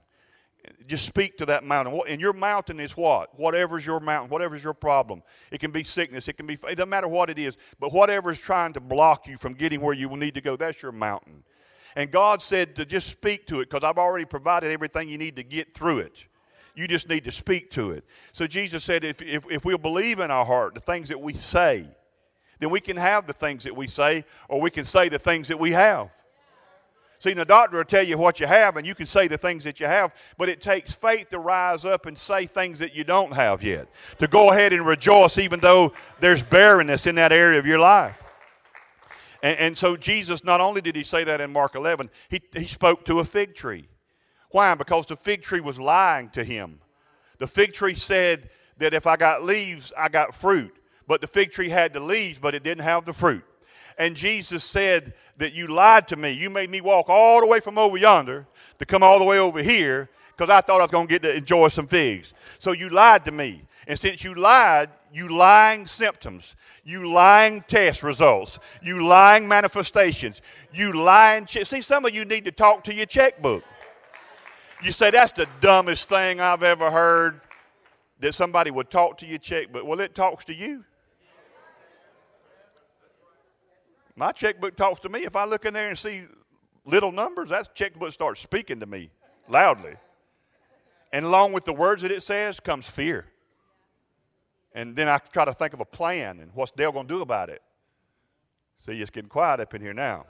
Just 0.86 1.06
speak 1.06 1.36
to 1.38 1.46
that 1.46 1.64
mountain. 1.64 2.00
And 2.08 2.20
your 2.20 2.32
mountain 2.32 2.80
is 2.80 2.96
what? 2.96 3.38
Whatever's 3.38 3.86
your 3.86 4.00
mountain, 4.00 4.30
whatever's 4.30 4.64
your 4.64 4.74
problem. 4.74 5.22
It 5.52 5.60
can 5.60 5.70
be 5.70 5.84
sickness, 5.84 6.28
it 6.28 6.36
can 6.36 6.46
be, 6.46 6.54
it 6.54 6.76
doesn't 6.76 6.88
matter 6.88 7.08
what 7.08 7.30
it 7.30 7.38
is, 7.38 7.56
but 7.78 7.92
whatever 7.92 8.30
is 8.30 8.40
trying 8.40 8.72
to 8.74 8.80
block 8.80 9.26
you 9.26 9.36
from 9.36 9.54
getting 9.54 9.80
where 9.80 9.94
you 9.94 10.08
will 10.08 10.16
need 10.16 10.34
to 10.34 10.40
go, 10.40 10.56
that's 10.56 10.82
your 10.82 10.92
mountain. 10.92 11.44
And 11.96 12.10
God 12.10 12.42
said 12.42 12.76
to 12.76 12.84
just 12.84 13.08
speak 13.08 13.46
to 13.46 13.60
it 13.60 13.70
because 13.70 13.84
I've 13.84 13.98
already 13.98 14.24
provided 14.24 14.70
everything 14.70 15.08
you 15.08 15.18
need 15.18 15.36
to 15.36 15.42
get 15.42 15.74
through 15.74 15.98
it. 15.98 16.26
You 16.74 16.86
just 16.86 17.08
need 17.08 17.24
to 17.24 17.32
speak 17.32 17.70
to 17.72 17.90
it. 17.90 18.04
So 18.32 18.46
Jesus 18.46 18.84
said, 18.84 19.04
if, 19.04 19.20
if, 19.20 19.50
if 19.50 19.64
we'll 19.64 19.78
believe 19.78 20.20
in 20.20 20.30
our 20.30 20.44
heart 20.44 20.74
the 20.74 20.80
things 20.80 21.08
that 21.08 21.20
we 21.20 21.32
say, 21.32 21.86
then 22.58 22.70
we 22.70 22.80
can 22.80 22.96
have 22.96 23.26
the 23.26 23.32
things 23.32 23.64
that 23.64 23.76
we 23.76 23.86
say, 23.86 24.24
or 24.48 24.60
we 24.60 24.70
can 24.70 24.84
say 24.84 25.08
the 25.08 25.18
things 25.18 25.48
that 25.48 25.58
we 25.58 25.72
have. 25.72 26.12
See, 27.20 27.32
the 27.32 27.44
doctor 27.44 27.78
will 27.78 27.84
tell 27.84 28.04
you 28.04 28.16
what 28.16 28.38
you 28.38 28.46
have, 28.46 28.76
and 28.76 28.86
you 28.86 28.94
can 28.94 29.06
say 29.06 29.26
the 29.26 29.38
things 29.38 29.64
that 29.64 29.80
you 29.80 29.86
have, 29.86 30.14
but 30.36 30.48
it 30.48 30.60
takes 30.60 30.94
faith 30.94 31.30
to 31.30 31.40
rise 31.40 31.84
up 31.84 32.06
and 32.06 32.16
say 32.16 32.46
things 32.46 32.78
that 32.78 32.94
you 32.94 33.02
don't 33.02 33.32
have 33.32 33.64
yet. 33.64 33.88
To 34.20 34.28
go 34.28 34.52
ahead 34.52 34.72
and 34.72 34.86
rejoice, 34.86 35.36
even 35.36 35.58
though 35.58 35.92
there's 36.20 36.44
barrenness 36.44 37.08
in 37.08 37.16
that 37.16 37.32
area 37.32 37.58
of 37.58 37.66
your 37.66 37.80
life. 37.80 38.22
And, 39.42 39.58
and 39.58 39.78
so, 39.78 39.96
Jesus, 39.96 40.44
not 40.44 40.60
only 40.60 40.80
did 40.80 40.94
he 40.94 41.02
say 41.02 41.24
that 41.24 41.40
in 41.40 41.52
Mark 41.52 41.74
11, 41.74 42.08
he, 42.28 42.40
he 42.54 42.66
spoke 42.66 43.04
to 43.06 43.18
a 43.18 43.24
fig 43.24 43.54
tree. 43.54 43.88
Why? 44.50 44.74
Because 44.76 45.06
the 45.06 45.16
fig 45.16 45.42
tree 45.42 45.60
was 45.60 45.78
lying 45.78 46.30
to 46.30 46.44
him. 46.44 46.78
The 47.38 47.48
fig 47.48 47.72
tree 47.72 47.94
said 47.94 48.48
that 48.78 48.94
if 48.94 49.08
I 49.08 49.16
got 49.16 49.42
leaves, 49.42 49.92
I 49.96 50.08
got 50.08 50.34
fruit. 50.36 50.74
But 51.08 51.22
the 51.22 51.26
fig 51.26 51.50
tree 51.50 51.70
had 51.70 51.92
the 51.92 52.00
leaves, 52.00 52.38
but 52.38 52.54
it 52.54 52.62
didn't 52.62 52.84
have 52.84 53.04
the 53.04 53.12
fruit. 53.12 53.42
And 53.98 54.14
Jesus 54.14 54.62
said 54.62 55.14
that 55.38 55.54
you 55.54 55.66
lied 55.66 56.06
to 56.08 56.16
me. 56.16 56.30
You 56.30 56.50
made 56.50 56.70
me 56.70 56.80
walk 56.80 57.08
all 57.08 57.40
the 57.40 57.46
way 57.46 57.58
from 57.58 57.78
over 57.78 57.96
yonder 57.96 58.46
to 58.78 58.86
come 58.86 59.02
all 59.02 59.18
the 59.18 59.24
way 59.24 59.40
over 59.40 59.60
here 59.60 60.08
because 60.36 60.50
I 60.50 60.60
thought 60.60 60.78
I 60.80 60.84
was 60.84 60.92
going 60.92 61.08
to 61.08 61.10
get 61.12 61.22
to 61.22 61.34
enjoy 61.34 61.68
some 61.68 61.88
figs. 61.88 62.32
So 62.60 62.70
you 62.72 62.90
lied 62.90 63.24
to 63.24 63.32
me. 63.32 63.62
And 63.88 63.98
since 63.98 64.22
you 64.22 64.34
lied, 64.34 64.90
you 65.12 65.28
lying 65.36 65.86
symptoms, 65.86 66.54
you 66.84 67.10
lying 67.10 67.62
test 67.62 68.02
results, 68.02 68.60
you 68.82 69.04
lying 69.04 69.48
manifestations, 69.48 70.42
you 70.72 70.92
lying. 70.92 71.46
Che- 71.46 71.64
See, 71.64 71.80
some 71.80 72.04
of 72.04 72.14
you 72.14 72.24
need 72.26 72.44
to 72.44 72.52
talk 72.52 72.84
to 72.84 72.94
your 72.94 73.06
checkbook. 73.06 73.64
You 74.84 74.92
say, 74.92 75.10
that's 75.10 75.32
the 75.32 75.48
dumbest 75.60 76.08
thing 76.08 76.40
I've 76.40 76.62
ever 76.62 76.90
heard 76.90 77.40
that 78.20 78.34
somebody 78.34 78.70
would 78.70 78.90
talk 78.90 79.18
to 79.18 79.26
your 79.26 79.38
checkbook. 79.38 79.84
Well, 79.86 80.00
it 80.00 80.14
talks 80.14 80.44
to 80.44 80.54
you. 80.54 80.84
My 84.18 84.32
checkbook 84.32 84.74
talks 84.74 84.98
to 85.00 85.08
me. 85.08 85.20
If 85.20 85.36
I 85.36 85.44
look 85.44 85.64
in 85.64 85.72
there 85.72 85.88
and 85.88 85.96
see 85.96 86.22
little 86.84 87.12
numbers, 87.12 87.50
that 87.50 87.72
checkbook 87.76 88.10
starts 88.10 88.40
speaking 88.40 88.80
to 88.80 88.86
me 88.86 89.10
loudly. 89.48 89.94
And 91.12 91.24
along 91.24 91.52
with 91.52 91.64
the 91.64 91.72
words 91.72 92.02
that 92.02 92.10
it 92.10 92.24
says 92.24 92.58
comes 92.58 92.90
fear. 92.90 93.26
And 94.74 94.96
then 94.96 95.06
I 95.06 95.18
try 95.18 95.44
to 95.44 95.52
think 95.52 95.72
of 95.72 95.78
a 95.78 95.84
plan 95.84 96.40
and 96.40 96.50
what's 96.52 96.72
Dale 96.72 96.90
going 96.90 97.06
to 97.06 97.14
do 97.14 97.22
about 97.22 97.48
it. 97.48 97.62
See, 98.76 99.00
it's 99.00 99.10
getting 99.10 99.28
quiet 99.28 99.60
up 99.60 99.72
in 99.72 99.80
here 99.80 99.94
now. 99.94 100.26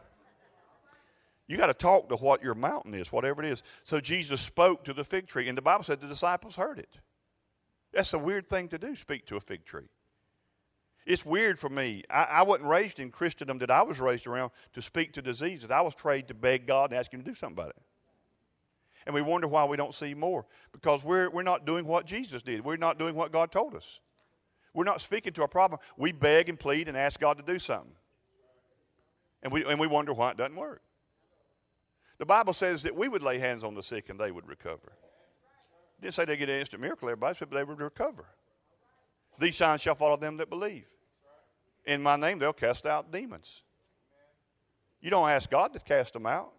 You 1.47 1.57
got 1.57 1.69
to 1.69 1.75
talk 1.75 2.11
to 2.11 2.17
what 2.17 2.43
your 2.43 2.55
mountain 2.55 2.93
is, 2.93 3.11
whatever 3.11 3.43
it 3.43 3.49
is. 3.49 3.63
So 3.85 4.01
Jesus 4.01 4.43
spoke 4.43 4.85
to 4.85 4.93
the 4.93 5.03
fig 5.03 5.29
tree, 5.29 5.49
and 5.49 5.57
the 5.57 5.63
Bible 5.63 5.83
said 5.83 6.03
the 6.03 6.07
disciples 6.07 6.57
heard 6.57 6.79
it. 6.79 6.99
That's 7.95 8.13
a 8.13 8.19
weird 8.19 8.47
thing 8.47 8.69
to 8.69 8.79
do, 8.79 8.95
speak 8.95 9.25
to 9.27 9.37
a 9.37 9.41
fig 9.41 9.65
tree. 9.65 9.89
It's 11.09 11.25
weird 11.25 11.59
for 11.59 11.71
me. 11.71 12.03
I, 12.11 12.25
I 12.25 12.43
wasn't 12.43 12.69
raised 12.69 13.01
in 13.01 13.11
Christendom 13.11 13.57
that 13.59 13.71
I 13.71 13.81
was 13.81 13.99
raised 13.99 14.27
around 14.27 14.51
to 14.75 14.83
speak 14.83 15.15
to 15.15 15.23
diseases. 15.23 15.71
I 15.71 15.81
was 15.81 15.95
trained 15.95 16.29
to 16.29 16.35
beg 16.35 16.67
God 16.67 16.91
and 16.91 16.99
ask 16.99 17.11
Him 17.11 17.21
to 17.21 17.27
do 17.27 17.35
something 17.35 17.57
about 17.57 17.71
it. 17.71 17.77
And 19.07 19.15
we 19.15 19.23
wonder 19.23 19.49
why 19.49 19.65
we 19.65 19.79
don't 19.79 19.95
see 19.95 20.13
more 20.13 20.45
because 20.71 21.03
we're, 21.03 21.31
we're 21.31 21.43
not 21.43 21.65
doing 21.65 21.87
what 21.87 22.05
Jesus 22.05 22.43
did. 22.43 22.63
We're 22.63 22.77
not 22.77 22.99
doing 22.99 23.15
what 23.15 23.33
God 23.33 23.51
told 23.51 23.75
us. 23.75 24.01
We're 24.75 24.85
not 24.85 25.01
speaking 25.01 25.33
to 25.33 25.41
our 25.41 25.49
problem. 25.49 25.81
We 25.97 26.13
beg 26.13 26.51
and 26.51 26.61
plead 26.61 26.89
and 26.89 26.97
ask 26.97 27.19
God 27.19 27.39
to 27.39 27.43
do 27.43 27.59
something. 27.59 27.95
And 29.43 29.51
we, 29.51 29.65
and 29.65 29.81
we 29.81 29.87
wonder 29.87 30.13
why 30.13 30.33
it 30.33 30.37
doesn't 30.37 30.57
work. 30.57 30.83
The 32.19 32.27
Bible 32.27 32.53
says 32.53 32.83
that 32.83 32.95
we 32.95 33.09
would 33.09 33.23
lay 33.23 33.39
hands 33.39 33.65
on 33.65 33.75
the 33.75 33.83
sick 33.83 34.11
and 34.11 34.21
they 34.21 34.31
would 34.31 34.47
recover. 34.47 34.93
It 35.99 36.03
didn't 36.03 36.15
say 36.15 36.27
they 36.27 36.37
get 36.37 36.51
an 36.51 36.61
instant 36.61 36.83
miracle, 36.83 37.09
everybody 37.09 37.35
said, 37.35 37.49
but 37.49 37.57
they 37.57 37.65
would 37.65 37.81
recover. 37.81 38.27
These 39.39 39.57
signs 39.57 39.81
shall 39.81 39.95
follow 39.95 40.19
them 40.19 40.37
that 40.37 40.51
believe. 40.51 40.87
In 41.89 42.03
my 42.03 42.17
name, 42.17 42.39
they'll 42.39 42.53
cast 42.53 42.85
out 42.85 43.11
demons. 43.11 43.63
You 45.01 45.11
don't 45.11 45.31
ask 45.31 45.49
God 45.51 45.73
to 45.73 45.81
cast 45.81 46.13
them 46.13 46.27
out. 46.27 46.53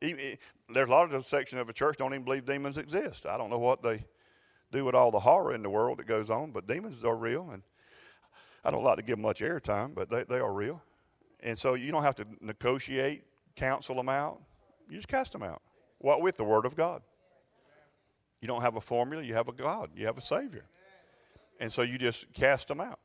there's 0.00 0.88
a 0.88 0.90
lot 0.90 1.04
of 1.04 1.12
the 1.12 1.22
section 1.22 1.60
of 1.60 1.68
a 1.68 1.72
church 1.72 1.96
don't 1.96 2.12
even 2.12 2.24
believe 2.24 2.44
demons 2.44 2.78
exist. 2.78 3.26
I 3.26 3.38
don't 3.38 3.48
know 3.48 3.60
what 3.60 3.84
they 3.84 4.04
do 4.72 4.84
with 4.84 4.96
all 4.96 5.12
the 5.12 5.20
horror 5.20 5.54
in 5.54 5.62
the 5.62 5.70
world 5.70 5.98
that 5.98 6.08
goes 6.08 6.30
on, 6.30 6.50
but 6.50 6.66
demons 6.66 7.02
are 7.04 7.14
real, 7.14 7.48
and 7.52 7.62
I 8.64 8.72
don't 8.72 8.82
like 8.82 8.96
to 8.96 9.04
give 9.04 9.20
much 9.20 9.40
airtime, 9.40 9.94
but 9.94 10.10
they, 10.10 10.24
they 10.24 10.40
are 10.40 10.52
real. 10.52 10.82
And 11.38 11.56
so 11.56 11.74
you 11.74 11.92
don't 11.92 12.02
have 12.02 12.16
to 12.16 12.26
negotiate, 12.40 13.22
counsel 13.54 13.94
them 13.94 14.08
out. 14.08 14.40
You 14.90 14.96
just 14.96 15.06
cast 15.06 15.30
them 15.30 15.44
out. 15.44 15.62
What 15.98 16.22
with 16.22 16.36
the 16.36 16.44
Word 16.44 16.66
of 16.66 16.74
God? 16.74 17.02
You 18.40 18.48
don't 18.48 18.62
have 18.62 18.74
a 18.74 18.80
formula. 18.80 19.22
You 19.22 19.34
have 19.34 19.48
a 19.48 19.52
God. 19.52 19.90
You 19.94 20.06
have 20.06 20.18
a 20.18 20.22
Savior. 20.22 20.64
And 21.60 21.70
so 21.70 21.82
you 21.82 21.98
just 21.98 22.32
cast 22.32 22.66
them 22.66 22.80
out. 22.80 22.98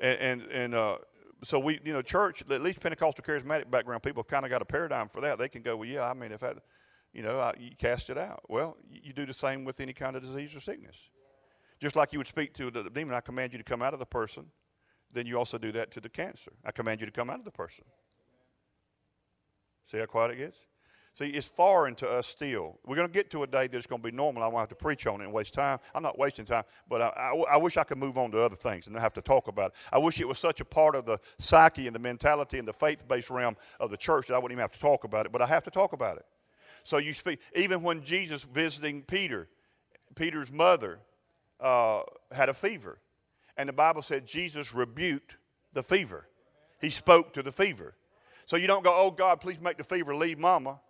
And 0.00 0.18
and, 0.18 0.42
and 0.50 0.74
uh, 0.74 0.98
so 1.42 1.58
we, 1.58 1.80
you 1.84 1.92
know, 1.92 2.02
church, 2.02 2.42
at 2.50 2.60
least 2.60 2.80
Pentecostal 2.80 3.24
charismatic 3.24 3.70
background 3.70 4.02
people 4.02 4.22
kind 4.22 4.44
of 4.44 4.50
got 4.50 4.62
a 4.62 4.64
paradigm 4.64 5.08
for 5.08 5.20
that. 5.22 5.38
They 5.38 5.48
can 5.48 5.62
go, 5.62 5.76
well, 5.76 5.88
yeah, 5.88 6.08
I 6.08 6.14
mean, 6.14 6.32
if 6.32 6.40
that, 6.40 6.58
you 7.12 7.22
know, 7.22 7.38
I, 7.38 7.54
you 7.58 7.70
cast 7.78 8.10
it 8.10 8.18
out. 8.18 8.42
Well, 8.48 8.76
you 8.90 9.12
do 9.12 9.26
the 9.26 9.34
same 9.34 9.64
with 9.64 9.80
any 9.80 9.92
kind 9.92 10.16
of 10.16 10.22
disease 10.22 10.54
or 10.54 10.60
sickness. 10.60 11.10
Just 11.78 11.96
like 11.96 12.12
you 12.12 12.18
would 12.18 12.26
speak 12.26 12.52
to 12.54 12.70
the 12.70 12.90
demon, 12.90 13.14
I 13.14 13.20
command 13.20 13.52
you 13.52 13.58
to 13.58 13.64
come 13.64 13.80
out 13.80 13.94
of 13.94 13.98
the 13.98 14.06
person, 14.06 14.46
then 15.12 15.26
you 15.26 15.38
also 15.38 15.56
do 15.56 15.72
that 15.72 15.90
to 15.92 16.00
the 16.00 16.10
cancer. 16.10 16.52
I 16.64 16.72
command 16.72 17.00
you 17.00 17.06
to 17.06 17.12
come 17.12 17.30
out 17.30 17.38
of 17.38 17.44
the 17.44 17.50
person. 17.50 17.84
See 19.84 19.98
how 19.98 20.06
quiet 20.06 20.32
it 20.32 20.36
gets? 20.36 20.66
See, 21.20 21.28
it's 21.28 21.50
foreign 21.50 21.94
to 21.96 22.08
us 22.08 22.26
still. 22.26 22.78
We're 22.86 22.96
going 22.96 23.06
to 23.06 23.12
get 23.12 23.28
to 23.32 23.42
a 23.42 23.46
day 23.46 23.66
that's 23.66 23.86
going 23.86 24.00
to 24.00 24.10
be 24.10 24.16
normal. 24.16 24.42
I 24.42 24.46
won't 24.46 24.60
have 24.60 24.70
to 24.70 24.74
preach 24.74 25.06
on 25.06 25.20
it 25.20 25.24
and 25.24 25.32
waste 25.34 25.52
time. 25.52 25.78
I'm 25.94 26.02
not 26.02 26.18
wasting 26.18 26.46
time, 26.46 26.64
but 26.88 27.02
I, 27.02 27.08
I, 27.08 27.34
I, 27.52 27.56
wish 27.58 27.76
I 27.76 27.84
could 27.84 27.98
move 27.98 28.16
on 28.16 28.30
to 28.30 28.42
other 28.42 28.56
things 28.56 28.86
and 28.86 28.94
not 28.94 29.02
have 29.02 29.12
to 29.12 29.20
talk 29.20 29.46
about 29.46 29.72
it. 29.72 29.76
I 29.92 29.98
wish 29.98 30.18
it 30.18 30.26
was 30.26 30.38
such 30.38 30.62
a 30.62 30.64
part 30.64 30.96
of 30.96 31.04
the 31.04 31.18
psyche 31.38 31.86
and 31.86 31.94
the 31.94 32.00
mentality 32.00 32.58
and 32.58 32.66
the 32.66 32.72
faith 32.72 33.06
based 33.06 33.28
realm 33.28 33.58
of 33.80 33.90
the 33.90 33.98
church 33.98 34.28
that 34.28 34.34
I 34.34 34.38
wouldn't 34.38 34.52
even 34.52 34.62
have 34.62 34.72
to 34.72 34.78
talk 34.78 35.04
about 35.04 35.26
it, 35.26 35.32
but 35.32 35.42
I 35.42 35.46
have 35.46 35.62
to 35.64 35.70
talk 35.70 35.92
about 35.92 36.16
it. 36.16 36.24
So 36.84 36.96
you 36.96 37.12
speak, 37.12 37.40
even 37.54 37.82
when 37.82 38.02
Jesus 38.02 38.42
visiting 38.42 39.02
Peter, 39.02 39.46
Peter's 40.14 40.50
mother 40.50 41.00
uh, 41.60 42.00
had 42.32 42.48
a 42.48 42.54
fever. 42.54 42.98
And 43.58 43.68
the 43.68 43.74
Bible 43.74 44.00
said 44.00 44.26
Jesus 44.26 44.72
rebuked 44.72 45.36
the 45.74 45.82
fever, 45.82 46.28
he 46.80 46.88
spoke 46.88 47.34
to 47.34 47.42
the 47.42 47.52
fever. 47.52 47.94
So 48.46 48.56
you 48.56 48.66
don't 48.66 48.82
go, 48.82 48.94
oh 48.96 49.10
God, 49.10 49.42
please 49.42 49.60
make 49.60 49.76
the 49.76 49.84
fever 49.84 50.16
leave 50.16 50.38
mama. 50.38 50.80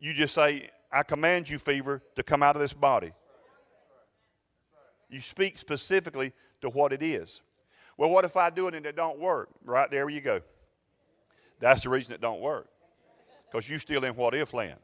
You 0.00 0.14
just 0.14 0.34
say, 0.34 0.70
I 0.92 1.02
command 1.02 1.48
you, 1.48 1.58
fever, 1.58 2.02
to 2.16 2.22
come 2.22 2.42
out 2.42 2.56
of 2.56 2.62
this 2.62 2.72
body. 2.72 3.12
You 5.10 5.20
speak 5.20 5.58
specifically 5.58 6.32
to 6.60 6.68
what 6.68 6.92
it 6.92 7.02
is. 7.02 7.40
Well, 7.96 8.10
what 8.10 8.24
if 8.24 8.36
I 8.36 8.50
do 8.50 8.68
it 8.68 8.74
and 8.74 8.86
it 8.86 8.96
don't 8.96 9.18
work? 9.18 9.48
Right 9.64 9.90
there 9.90 10.08
you 10.08 10.20
go. 10.20 10.40
That's 11.60 11.82
the 11.82 11.88
reason 11.88 12.14
it 12.14 12.20
don't 12.20 12.40
work. 12.40 12.68
Because 13.50 13.68
you're 13.68 13.78
still 13.78 14.04
in 14.04 14.14
what 14.14 14.34
if 14.34 14.54
land. 14.54 14.78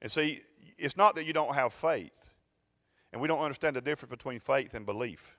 And 0.00 0.10
see, 0.10 0.40
it's 0.78 0.96
not 0.96 1.14
that 1.16 1.26
you 1.26 1.32
don't 1.32 1.54
have 1.54 1.72
faith. 1.72 2.12
And 3.12 3.20
we 3.20 3.26
don't 3.26 3.40
understand 3.40 3.74
the 3.74 3.80
difference 3.80 4.10
between 4.10 4.38
faith 4.38 4.74
and 4.74 4.86
belief. 4.86 5.36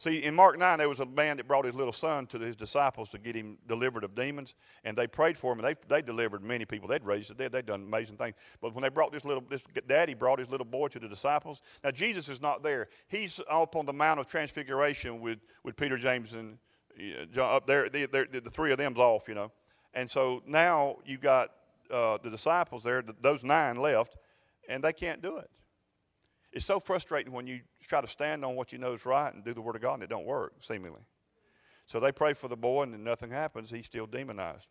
See, 0.00 0.24
in 0.24 0.34
Mark 0.34 0.58
9, 0.58 0.78
there 0.78 0.88
was 0.88 1.00
a 1.00 1.04
man 1.04 1.36
that 1.36 1.46
brought 1.46 1.66
his 1.66 1.74
little 1.74 1.92
son 1.92 2.26
to 2.28 2.38
his 2.38 2.56
disciples 2.56 3.10
to 3.10 3.18
get 3.18 3.36
him 3.36 3.58
delivered 3.68 4.02
of 4.02 4.14
demons, 4.14 4.54
and 4.82 4.96
they 4.96 5.06
prayed 5.06 5.36
for 5.36 5.52
him, 5.52 5.58
and 5.58 5.68
they, 5.68 5.74
they 5.94 6.00
delivered 6.00 6.42
many 6.42 6.64
people. 6.64 6.88
They'd 6.88 7.04
raised 7.04 7.28
the 7.28 7.34
dead, 7.34 7.52
they'd 7.52 7.66
done 7.66 7.82
amazing 7.82 8.16
things. 8.16 8.34
But 8.62 8.72
when 8.74 8.82
they 8.82 8.88
brought 8.88 9.12
this 9.12 9.26
little, 9.26 9.44
this 9.46 9.62
daddy 9.86 10.14
brought 10.14 10.38
his 10.38 10.48
little 10.48 10.64
boy 10.64 10.88
to 10.88 10.98
the 10.98 11.06
disciples. 11.06 11.60
Now, 11.84 11.90
Jesus 11.90 12.30
is 12.30 12.40
not 12.40 12.62
there. 12.62 12.88
He's 13.08 13.42
up 13.50 13.76
on 13.76 13.84
the 13.84 13.92
Mount 13.92 14.18
of 14.18 14.24
Transfiguration 14.24 15.20
with, 15.20 15.40
with 15.64 15.76
Peter, 15.76 15.98
James, 15.98 16.32
and 16.32 16.56
John 17.30 17.54
up 17.54 17.66
there. 17.66 17.90
The, 17.90 18.06
the, 18.06 18.40
the 18.40 18.50
three 18.50 18.72
of 18.72 18.78
them's 18.78 18.96
off, 18.96 19.28
you 19.28 19.34
know. 19.34 19.52
And 19.92 20.08
so 20.08 20.42
now 20.46 20.96
you 21.04 21.18
got 21.18 21.50
uh, 21.90 22.16
the 22.22 22.30
disciples 22.30 22.84
there, 22.84 23.04
those 23.20 23.44
nine 23.44 23.76
left, 23.76 24.16
and 24.66 24.82
they 24.82 24.94
can't 24.94 25.20
do 25.20 25.36
it. 25.36 25.50
It's 26.52 26.64
so 26.64 26.80
frustrating 26.80 27.32
when 27.32 27.46
you 27.46 27.60
try 27.82 28.00
to 28.00 28.08
stand 28.08 28.44
on 28.44 28.56
what 28.56 28.72
you 28.72 28.78
know 28.78 28.92
is 28.92 29.06
right 29.06 29.32
and 29.32 29.44
do 29.44 29.54
the 29.54 29.60
Word 29.60 29.76
of 29.76 29.82
God 29.82 29.94
and 29.94 30.02
it 30.02 30.10
don't 30.10 30.26
work, 30.26 30.54
seemingly. 30.60 31.02
So 31.86 32.00
they 32.00 32.12
pray 32.12 32.34
for 32.34 32.48
the 32.48 32.56
boy 32.56 32.82
and 32.84 33.04
nothing 33.04 33.30
happens. 33.30 33.70
He's 33.70 33.86
still 33.86 34.06
demonized. 34.06 34.68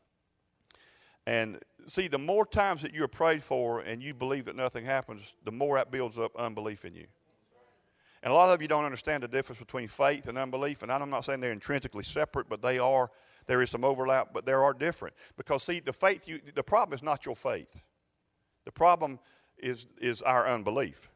And 1.25 1.59
see, 1.85 2.07
the 2.07 2.17
more 2.17 2.45
times 2.45 2.81
that 2.81 2.93
you're 2.93 3.07
prayed 3.07 3.43
for 3.43 3.81
and 3.81 4.01
you 4.01 4.13
believe 4.13 4.45
that 4.45 4.55
nothing 4.55 4.85
happens, 4.85 5.35
the 5.43 5.51
more 5.51 5.77
that 5.77 5.91
builds 5.91 6.17
up 6.17 6.35
unbelief 6.35 6.85
in 6.85 6.95
you. 6.95 7.07
And 8.23 8.31
a 8.31 8.35
lot 8.35 8.53
of 8.53 8.61
you 8.61 8.67
don't 8.67 8.83
understand 8.83 9.23
the 9.23 9.27
difference 9.27 9.59
between 9.59 9.87
faith 9.87 10.27
and 10.27 10.37
unbelief. 10.37 10.83
And 10.83 10.91
I'm 10.91 11.09
not 11.09 11.23
saying 11.23 11.39
they're 11.39 11.51
intrinsically 11.51 12.03
separate, 12.03 12.49
but 12.49 12.61
they 12.61 12.79
are. 12.79 13.09
There 13.47 13.61
is 13.61 13.69
some 13.69 13.83
overlap, 13.83 14.29
but 14.33 14.45
they 14.45 14.51
are 14.51 14.73
different. 14.73 15.15
Because 15.37 15.63
see, 15.63 15.79
the 15.79 15.93
faith 15.93 16.27
you, 16.27 16.39
the 16.53 16.63
problem 16.63 16.95
is 16.95 17.01
not 17.01 17.25
your 17.25 17.35
faith. 17.35 17.81
The 18.65 18.71
problem 18.71 19.19
is 19.57 19.87
is 19.99 20.21
our 20.21 20.47
unbelief. 20.47 21.09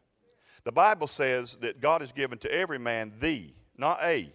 The 0.63 0.71
Bible 0.71 1.08
says 1.08 1.58
that 1.58 1.82
God 1.82 2.02
has 2.02 2.12
given 2.12 2.38
to 2.39 2.54
every 2.54 2.80
man 2.80 3.12
the, 3.19 3.54
not 3.78 3.99
a. 4.02 4.32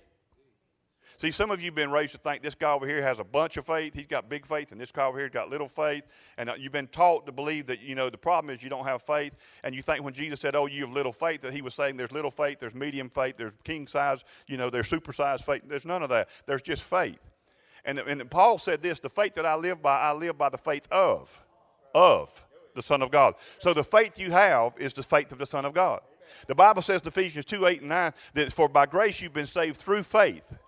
See, 1.16 1.32
some 1.32 1.50
of 1.50 1.60
you 1.60 1.66
have 1.66 1.74
been 1.74 1.90
raised 1.90 2.12
to 2.12 2.18
think 2.18 2.42
this 2.42 2.54
guy 2.54 2.72
over 2.72 2.86
here 2.86 3.02
has 3.02 3.18
a 3.18 3.24
bunch 3.24 3.56
of 3.56 3.66
faith. 3.66 3.92
He's 3.92 4.06
got 4.06 4.28
big 4.28 4.46
faith, 4.46 4.70
and 4.70 4.80
this 4.80 4.92
guy 4.92 5.04
over 5.04 5.18
here 5.18 5.26
has 5.26 5.32
got 5.32 5.50
little 5.50 5.66
faith. 5.66 6.04
And 6.36 6.48
uh, 6.48 6.54
you've 6.56 6.70
been 6.70 6.86
taught 6.86 7.26
to 7.26 7.32
believe 7.32 7.66
that, 7.66 7.80
you 7.80 7.96
know, 7.96 8.08
the 8.08 8.16
problem 8.16 8.54
is 8.54 8.62
you 8.62 8.70
don't 8.70 8.84
have 8.84 9.02
faith. 9.02 9.34
And 9.64 9.74
you 9.74 9.82
think 9.82 10.04
when 10.04 10.14
Jesus 10.14 10.38
said, 10.38 10.54
oh, 10.54 10.66
you 10.66 10.86
have 10.86 10.94
little 10.94 11.10
faith, 11.10 11.40
that 11.40 11.52
he 11.52 11.60
was 11.60 11.74
saying 11.74 11.96
there's 11.96 12.12
little 12.12 12.30
faith, 12.30 12.60
there's 12.60 12.76
medium 12.76 13.10
faith, 13.10 13.36
there's 13.36 13.52
king 13.64 13.88
size, 13.88 14.22
you 14.46 14.56
know, 14.56 14.70
there's 14.70 14.88
supersized 14.88 15.44
faith. 15.44 15.62
There's 15.66 15.84
none 15.84 16.04
of 16.04 16.10
that. 16.10 16.28
There's 16.46 16.62
just 16.62 16.84
faith. 16.84 17.28
And, 17.84 17.98
and 17.98 18.30
Paul 18.30 18.58
said 18.58 18.80
this 18.80 19.00
the 19.00 19.08
faith 19.08 19.34
that 19.34 19.46
I 19.46 19.56
live 19.56 19.82
by, 19.82 19.98
I 19.98 20.12
live 20.12 20.38
by 20.38 20.50
the 20.50 20.58
faith 20.58 20.86
of, 20.92 21.44
of 21.96 22.46
the 22.76 22.82
Son 22.82 23.02
of 23.02 23.10
God. 23.10 23.34
So 23.58 23.74
the 23.74 23.82
faith 23.82 24.20
you 24.20 24.30
have 24.30 24.74
is 24.78 24.92
the 24.92 25.02
faith 25.02 25.32
of 25.32 25.38
the 25.38 25.46
Son 25.46 25.64
of 25.64 25.74
God. 25.74 26.00
The 26.46 26.54
Bible 26.54 26.82
says 26.82 27.02
in 27.02 27.08
Ephesians 27.08 27.44
2 27.44 27.66
8 27.66 27.80
and 27.80 27.88
9 27.88 28.12
that 28.34 28.52
for 28.52 28.68
by 28.68 28.86
grace 28.86 29.20
you've 29.20 29.32
been 29.32 29.46
saved 29.46 29.76
through 29.76 30.02
faith. 30.02 30.58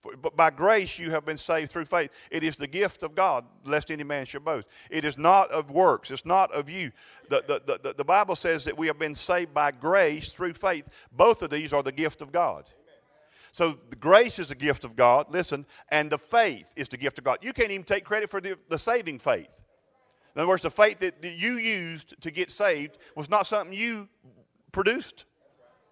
For, 0.00 0.16
but 0.16 0.36
by 0.36 0.50
grace 0.50 0.98
you 0.98 1.10
have 1.10 1.24
been 1.24 1.38
saved 1.38 1.72
through 1.72 1.86
faith. 1.86 2.10
It 2.30 2.44
is 2.44 2.56
the 2.56 2.68
gift 2.68 3.02
of 3.02 3.14
God, 3.14 3.44
lest 3.64 3.90
any 3.90 4.04
man 4.04 4.26
should 4.26 4.44
boast. 4.44 4.68
It 4.90 5.04
is 5.04 5.18
not 5.18 5.50
of 5.50 5.70
works, 5.70 6.10
it's 6.10 6.26
not 6.26 6.52
of 6.52 6.70
you. 6.70 6.92
The, 7.28 7.42
the, 7.46 7.78
the, 7.82 7.94
the 7.94 8.04
Bible 8.04 8.36
says 8.36 8.64
that 8.64 8.78
we 8.78 8.86
have 8.86 8.98
been 8.98 9.14
saved 9.14 9.52
by 9.52 9.72
grace 9.72 10.32
through 10.32 10.54
faith. 10.54 10.88
Both 11.10 11.42
of 11.42 11.50
these 11.50 11.72
are 11.72 11.82
the 11.82 11.92
gift 11.92 12.22
of 12.22 12.32
God. 12.32 12.64
So 13.50 13.72
the 13.72 13.96
grace 13.96 14.38
is 14.38 14.50
a 14.50 14.54
gift 14.54 14.84
of 14.84 14.94
God, 14.94 15.30
listen, 15.30 15.66
and 15.88 16.10
the 16.10 16.18
faith 16.18 16.72
is 16.76 16.88
the 16.88 16.96
gift 16.96 17.18
of 17.18 17.24
God. 17.24 17.38
You 17.42 17.52
can't 17.52 17.70
even 17.70 17.84
take 17.84 18.04
credit 18.04 18.30
for 18.30 18.40
the, 18.40 18.58
the 18.68 18.78
saving 18.78 19.18
faith. 19.18 19.52
In 20.34 20.42
other 20.42 20.48
words, 20.48 20.62
the 20.62 20.70
faith 20.70 21.00
that, 21.00 21.20
that 21.22 21.36
you 21.36 21.54
used 21.54 22.20
to 22.22 22.30
get 22.30 22.52
saved 22.52 22.98
was 23.16 23.28
not 23.28 23.46
something 23.46 23.76
you 23.76 24.08
produced, 24.72 25.24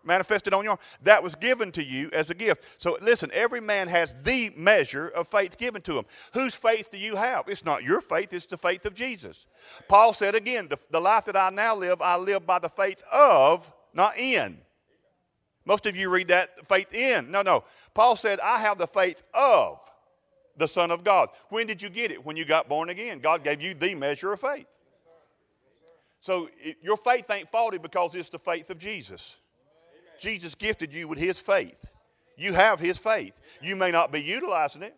manifested 0.05 0.55
on 0.55 0.65
your 0.65 0.79
That 1.03 1.23
was 1.23 1.35
given 1.35 1.73
to 1.73 1.85
you 1.85 2.11
as 2.13 2.31
a 2.31 2.35
gift. 2.35 2.81
So 2.81 2.97
listen, 3.03 3.31
every 3.35 3.61
man 3.61 3.89
has 3.89 4.15
the 4.23 4.53
measure 4.57 5.09
of 5.09 5.29
faith 5.29 5.59
given 5.59 5.83
to 5.83 5.99
him. 5.99 6.05
Whose 6.33 6.55
faith 6.55 6.91
do 6.91 6.99
you 6.99 7.17
have? 7.17 7.49
It's 7.49 7.65
not 7.65 7.83
your 7.83 8.01
faith, 8.01 8.33
it's 8.33 8.47
the 8.47 8.57
faith 8.57 8.87
of 8.87 8.95
Jesus. 8.95 9.47
Paul 9.89 10.13
said 10.13 10.35
again, 10.35 10.69
the, 10.69 10.79
the 10.91 11.01
life 11.01 11.25
that 11.27 11.37
I 11.37 11.51
now 11.51 11.75
live, 11.75 12.01
I 12.01 12.17
live 12.17 12.47
by 12.47 12.59
the 12.59 12.69
faith 12.69 13.03
of, 13.13 13.73
not 13.93 14.17
in. 14.17 14.59
Most 15.65 15.85
of 15.87 15.97
you 15.97 16.11
read 16.11 16.29
that 16.29 16.65
faith 16.65 16.95
in. 16.95 17.33
No, 17.33 17.43
no. 17.43 17.65
Paul 17.93 18.15
said, 18.15 18.39
I 18.39 18.61
have 18.61 18.79
the 18.79 18.87
faith 18.87 19.25
of 19.35 19.81
the 20.57 20.69
Son 20.69 20.93
of 20.93 21.03
God. 21.03 21.29
When 21.49 21.67
did 21.67 21.83
you 21.83 21.91
get 21.91 22.13
it? 22.13 22.25
When 22.25 22.37
you 22.37 22.45
got 22.45 22.69
born 22.69 22.89
again. 22.89 23.19
God 23.19 23.43
gave 23.43 23.61
you 23.61 23.75
the 23.75 23.95
measure 23.97 24.33
of 24.33 24.41
faith. 24.41 24.67
So 26.27 26.49
it, 26.59 26.79
your 26.83 26.97
faith 26.97 27.31
ain't 27.31 27.49
faulty 27.49 27.79
because 27.79 28.17
it's 28.17 28.31
the 28.31 28.39
faith 28.41 28.69
of 28.71 28.79
Jesus. 28.79 29.37
Amen. 29.95 30.19
Jesus 30.19 30.57
gifted 30.57 30.93
you 30.93 31.07
with 31.07 31.21
his 31.21 31.39
faith. 31.39 31.89
You 32.37 32.53
have 32.53 32.81
his 32.81 32.99
faith. 32.99 33.41
You 33.63 33.77
may 33.77 33.93
not 33.93 34.11
be 34.11 34.21
utilizing 34.21 34.83
it. 34.83 34.97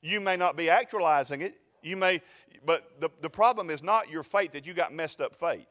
You 0.00 0.22
may 0.22 0.38
not 0.38 0.56
be 0.56 0.70
actualizing 0.70 1.42
it. 1.42 1.52
You 1.82 1.98
may, 1.98 2.22
but 2.64 2.98
the, 2.98 3.10
the 3.20 3.28
problem 3.28 3.68
is 3.68 3.82
not 3.82 4.08
your 4.08 4.22
faith 4.22 4.52
that 4.52 4.66
you 4.66 4.72
got 4.72 4.90
messed 4.94 5.20
up 5.20 5.36
faith. 5.36 5.68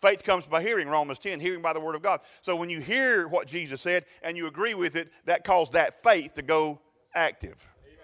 Faith 0.00 0.22
comes 0.22 0.46
by 0.46 0.62
hearing, 0.62 0.88
Romans 0.88 1.18
10, 1.18 1.40
hearing 1.40 1.62
by 1.62 1.72
the 1.72 1.80
word 1.80 1.96
of 1.96 2.02
God. 2.02 2.20
So 2.42 2.54
when 2.54 2.70
you 2.70 2.80
hear 2.80 3.26
what 3.26 3.48
Jesus 3.48 3.80
said 3.80 4.04
and 4.22 4.36
you 4.36 4.46
agree 4.46 4.74
with 4.74 4.94
it, 4.94 5.10
that 5.24 5.42
caused 5.42 5.72
that 5.72 5.94
faith 5.94 6.34
to 6.34 6.42
go 6.42 6.80
active. 7.12 7.68
Amen. 7.82 7.98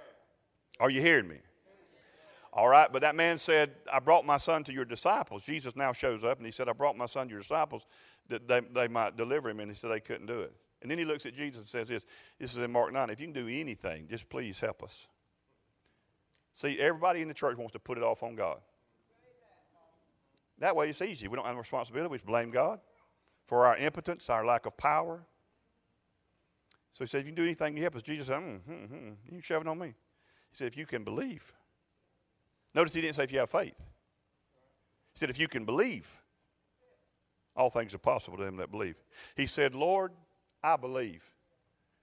Are 0.80 0.90
you 0.90 1.00
hearing 1.00 1.28
me? 1.28 1.36
All 2.54 2.68
right, 2.68 2.92
but 2.92 3.00
that 3.00 3.14
man 3.14 3.38
said, 3.38 3.72
I 3.90 3.98
brought 3.98 4.26
my 4.26 4.36
son 4.36 4.62
to 4.64 4.72
your 4.72 4.84
disciples. 4.84 5.44
Jesus 5.44 5.74
now 5.74 5.92
shows 5.92 6.22
up 6.22 6.36
and 6.36 6.44
he 6.44 6.52
said, 6.52 6.68
I 6.68 6.74
brought 6.74 6.96
my 6.96 7.06
son 7.06 7.28
to 7.28 7.30
your 7.30 7.40
disciples 7.40 7.86
that 8.28 8.46
they, 8.46 8.60
they 8.60 8.88
might 8.88 9.16
deliver 9.16 9.48
him. 9.48 9.60
And 9.60 9.70
he 9.70 9.74
said 9.74 9.90
they 9.90 10.00
couldn't 10.00 10.26
do 10.26 10.40
it. 10.40 10.52
And 10.82 10.90
then 10.90 10.98
he 10.98 11.04
looks 11.04 11.24
at 11.24 11.32
Jesus 11.32 11.60
and 11.60 11.66
says 11.66 11.88
this. 11.88 12.04
This 12.38 12.54
is 12.54 12.62
in 12.62 12.70
Mark 12.70 12.92
9. 12.92 13.08
If 13.08 13.20
you 13.20 13.26
can 13.26 13.32
do 13.32 13.48
anything, 13.48 14.06
just 14.08 14.28
please 14.28 14.60
help 14.60 14.82
us. 14.82 15.06
See, 16.52 16.78
everybody 16.78 17.22
in 17.22 17.28
the 17.28 17.34
church 17.34 17.56
wants 17.56 17.72
to 17.72 17.78
put 17.78 17.96
it 17.96 18.04
off 18.04 18.22
on 18.22 18.34
God. 18.34 18.58
That 20.58 20.76
way 20.76 20.90
it's 20.90 21.00
easy. 21.00 21.28
We 21.28 21.36
don't 21.36 21.46
have 21.46 21.56
responsibility. 21.56 22.10
We 22.10 22.18
just 22.18 22.26
blame 22.26 22.50
God 22.50 22.80
for 23.46 23.64
our 23.64 23.76
impotence, 23.78 24.28
our 24.28 24.44
lack 24.44 24.66
of 24.66 24.76
power. 24.76 25.24
So 26.92 27.04
he 27.04 27.08
said, 27.08 27.20
if 27.20 27.26
you 27.26 27.32
can 27.32 27.36
do 27.36 27.44
anything, 27.44 27.76
you 27.76 27.82
help 27.82 27.96
us. 27.96 28.02
Jesus 28.02 28.26
said, 28.26 28.40
mm, 28.40 28.60
mm, 28.68 28.88
mm, 28.88 29.14
you 29.30 29.40
shove 29.40 29.62
it 29.62 29.68
on 29.68 29.78
me. 29.78 29.86
He 29.86 30.56
said, 30.56 30.66
if 30.66 30.76
you 30.76 30.84
can 30.84 31.02
believe. 31.02 31.52
Notice 32.74 32.94
he 32.94 33.00
didn't 33.00 33.16
say 33.16 33.24
if 33.24 33.32
you 33.32 33.38
have 33.38 33.50
faith. 33.50 33.74
He 33.78 35.18
said 35.18 35.30
if 35.30 35.38
you 35.38 35.48
can 35.48 35.64
believe, 35.64 36.20
all 37.54 37.70
things 37.70 37.94
are 37.94 37.98
possible 37.98 38.38
to 38.38 38.44
them 38.44 38.56
that 38.56 38.70
believe. 38.70 38.96
He 39.36 39.46
said, 39.46 39.74
Lord, 39.74 40.12
I 40.62 40.76
believe. 40.76 41.22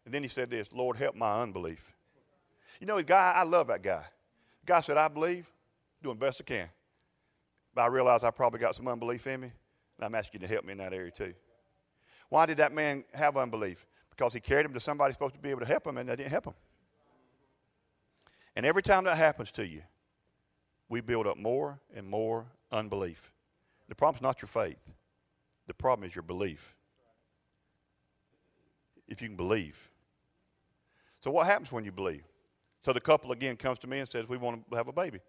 And 0.06 0.14
then 0.14 0.22
he 0.22 0.30
said 0.30 0.50
this, 0.50 0.72
Lord, 0.72 0.98
help 0.98 1.16
my 1.16 1.42
unbelief. 1.42 1.92
You 2.80 2.88
know, 2.88 2.98
the 2.98 3.04
guy, 3.04 3.34
I 3.36 3.44
love 3.44 3.68
that 3.68 3.82
guy. 3.82 4.04
The 4.62 4.66
guy 4.66 4.82
said, 4.82 4.98
I 4.98 5.08
believe, 5.08 5.52
doing 6.04 6.18
the 6.18 6.26
best 6.26 6.42
I 6.42 6.44
can. 6.44 6.70
But 7.74 7.82
I 7.82 7.88
realize 7.88 8.24
I 8.24 8.32
probably 8.32 8.60
got 8.60 8.76
some 8.76 8.88
unbelief 8.88 9.26
in 9.28 9.42
me, 9.42 9.52
and 9.98 10.06
I'm 10.06 10.16
asking 10.16 10.42
you 10.42 10.48
to 10.48 10.54
help 10.54 10.66
me 10.66 10.74
in 10.74 10.78
that 10.78 10.94
area 10.94 11.12
too. 11.12 11.34
Why 12.30 12.46
did 12.46 12.58
that 12.58 12.74
man 12.74 13.04
have 13.14 13.38
unbelief? 13.38 13.86
Because 14.10 14.34
he 14.34 14.40
carried 14.40 14.66
him 14.66 14.74
to 14.74 14.80
somebody 14.80 15.14
supposed 15.14 15.34
to 15.34 15.40
be 15.40 15.50
able 15.50 15.62
to 15.62 15.66
help 15.66 15.88
him, 15.88 15.98
and 15.98 16.08
they 16.08 16.16
didn't 16.16 16.32
help 16.32 16.46
him. 16.46 16.54
And 18.56 18.66
every 18.66 18.84
time 18.84 19.04
that 19.06 19.18
happens 19.18 19.52
to 19.54 19.66
you, 19.66 19.82
we 20.89 21.02
build 21.02 21.28
up 21.28 21.38
more 21.38 21.80
and 21.95 22.08
more 22.08 22.47
unbelief. 22.71 23.32
The 23.88 23.95
problem's 23.95 24.21
not 24.21 24.41
your 24.41 24.47
faith. 24.47 24.91
The 25.67 25.73
problem 25.73 26.08
is 26.08 26.15
your 26.15 26.23
belief. 26.23 26.75
If 29.08 29.21
you 29.21 29.28
can 29.28 29.38
believe. 29.38 29.89
So 31.21 31.32
what 31.32 31.45
happens 31.45 31.71
when 31.71 31.86
you 31.86 31.91
believe? 31.91 32.23
So 32.82 32.93
the 32.93 33.02
couple 33.02 33.32
again 33.32 33.56
comes 33.56 33.80
to 33.80 33.88
me 33.88 33.99
and 33.99 34.08
says, 34.08 34.28
We 34.28 34.38
want 34.38 34.69
to 34.69 34.75
have 34.75 34.88
a 34.88 34.93
baby. 34.93 35.19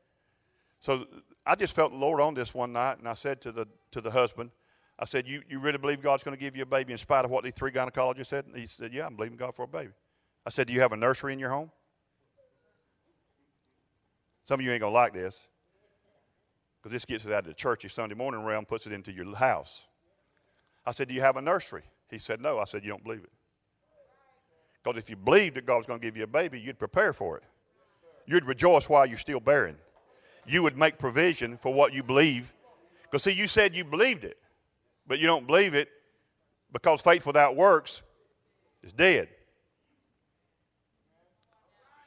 So 0.78 1.06
I 1.44 1.54
just 1.56 1.74
felt 1.74 1.92
the 1.92 1.98
Lord 1.98 2.20
on 2.20 2.34
this 2.34 2.54
one 2.54 2.72
night, 2.72 2.98
and 2.98 3.08
I 3.08 3.14
said 3.14 3.40
to 3.42 3.52
the 3.52 3.66
to 3.90 4.00
the 4.00 4.10
husband, 4.10 4.50
I 4.98 5.04
said, 5.04 5.26
You 5.26 5.42
you 5.48 5.60
really 5.60 5.78
believe 5.78 6.00
God's 6.02 6.22
going 6.22 6.36
to 6.36 6.40
give 6.40 6.56
you 6.56 6.62
a 6.62 6.66
baby 6.66 6.92
in 6.92 6.98
spite 6.98 7.24
of 7.24 7.30
what 7.30 7.44
these 7.44 7.54
three 7.54 7.72
gynecologists 7.72 8.26
said? 8.26 8.46
And 8.46 8.56
he 8.56 8.66
said, 8.66 8.92
Yeah, 8.92 9.06
I'm 9.06 9.16
believing 9.16 9.36
God 9.36 9.54
for 9.54 9.64
a 9.64 9.68
baby. 9.68 9.92
I 10.46 10.50
said, 10.50 10.66
Do 10.68 10.72
you 10.72 10.80
have 10.80 10.92
a 10.92 10.96
nursery 10.96 11.32
in 11.32 11.38
your 11.38 11.50
home? 11.50 11.70
Some 14.44 14.60
of 14.60 14.66
you 14.66 14.72
ain't 14.72 14.80
gonna 14.80 14.94
like 14.94 15.12
this. 15.12 15.46
This 16.90 17.04
gets 17.04 17.24
it 17.24 17.32
out 17.32 17.40
of 17.40 17.46
the 17.46 17.54
churchy 17.54 17.88
Sunday 17.88 18.14
morning 18.14 18.44
realm, 18.44 18.64
puts 18.64 18.86
it 18.86 18.92
into 18.92 19.12
your 19.12 19.34
house. 19.36 19.86
I 20.84 20.90
said, 20.92 21.08
Do 21.08 21.14
you 21.14 21.20
have 21.20 21.36
a 21.36 21.42
nursery? 21.42 21.82
He 22.10 22.18
said, 22.18 22.40
No. 22.40 22.58
I 22.58 22.64
said, 22.64 22.84
You 22.84 22.90
don't 22.90 23.04
believe 23.04 23.24
it. 23.24 23.30
Because 24.82 24.98
if 24.98 25.10
you 25.10 25.16
believed 25.16 25.56
that 25.56 25.66
God 25.66 25.76
was 25.76 25.86
going 25.86 26.00
to 26.00 26.04
give 26.04 26.16
you 26.16 26.24
a 26.24 26.28
baby, 26.28 26.58
you'd 26.58 26.78
prepare 26.78 27.12
for 27.12 27.36
it. 27.36 27.44
You'd 28.26 28.46
rejoice 28.46 28.88
while 28.88 29.06
you're 29.06 29.18
still 29.18 29.40
bearing. 29.40 29.76
You 30.46 30.62
would 30.62 30.78
make 30.78 30.98
provision 30.98 31.56
for 31.56 31.72
what 31.72 31.92
you 31.92 32.02
believe. 32.02 32.52
Because, 33.02 33.24
see, 33.24 33.32
you 33.32 33.46
said 33.46 33.76
you 33.76 33.84
believed 33.84 34.24
it, 34.24 34.38
but 35.06 35.18
you 35.18 35.26
don't 35.26 35.46
believe 35.46 35.74
it 35.74 35.88
because 36.72 37.00
faith 37.00 37.26
without 37.26 37.56
works 37.56 38.02
is 38.82 38.92
dead. 38.92 39.28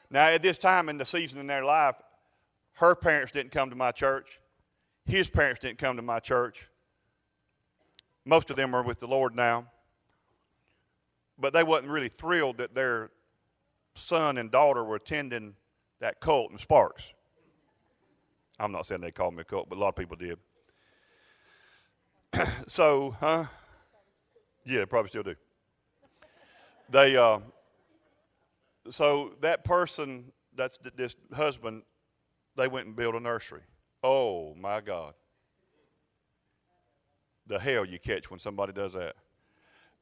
Now, 0.10 0.28
at 0.28 0.42
this 0.42 0.58
time 0.58 0.90
in 0.90 0.98
the 0.98 1.06
season 1.06 1.40
in 1.40 1.48
their 1.48 1.66
life, 1.66 1.96
her 2.74 2.96
parents 2.96 3.32
didn't 3.32 3.52
come 3.52 3.70
to 3.70 3.76
my 3.76 3.92
church. 3.92 4.40
His 5.06 5.30
parents 5.30 5.60
didn't 5.60 5.78
come 5.78 5.96
to 5.98 6.02
my 6.02 6.20
church. 6.20 6.70
Most 8.26 8.50
of 8.50 8.56
them 8.56 8.74
are 8.74 8.84
with 8.84 9.00
the 9.00 9.08
Lord 9.08 9.36
now 9.36 9.68
but 11.38 11.54
they 11.54 11.64
wasn't 11.64 11.92
really 11.92 12.10
thrilled 12.10 12.58
that 12.58 12.76
their 12.76 13.12
son 13.96 14.38
and 14.38 14.52
daughter 14.52 14.84
were 14.84 14.96
attending 14.96 15.56
that 16.00 16.20
cult 16.20 16.52
in 16.52 16.58
Sparks. 16.58 17.14
I'm 18.60 18.72
not 18.72 18.86
saying 18.86 19.02
they 19.02 19.12
called 19.12 19.34
me 19.34 19.42
a 19.42 19.44
cult, 19.44 19.70
but 19.70 19.78
a 19.78 19.82
lot 19.82 19.90
of 19.90 19.96
people 19.96 20.16
did. 20.16 20.38
so, 22.68 23.16
huh? 23.20 23.46
Yeah, 24.66 24.86
probably 24.86 25.10
still 25.10 25.24
do. 25.24 25.36
They, 26.90 27.18
uh, 27.18 27.40
so 28.90 29.34
that 29.42 29.64
person, 29.64 30.32
that's 30.56 30.78
this 30.96 31.16
husband, 31.34 31.84
they 32.56 32.68
went 32.68 32.88
and 32.88 32.96
built 32.96 33.16
a 33.16 33.20
nursery. 33.20 33.62
Oh 34.04 34.54
my 34.56 34.82
God. 34.82 35.14
The 37.48 37.60
hell 37.60 37.86
you 37.86 38.00
catch 38.00 38.30
when 38.30 38.40
somebody 38.40 38.74
does 38.74 38.94
that. 38.94 39.16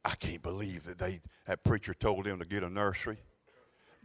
I 0.04 0.16
can't 0.16 0.42
believe 0.42 0.86
that 0.86 0.98
they 0.98 1.22
that 1.46 1.64
preacher 1.64 1.94
told 1.94 2.26
them 2.26 2.40
to 2.40 2.46
get 2.46 2.64
a 2.64 2.70
nursery. 2.70 3.18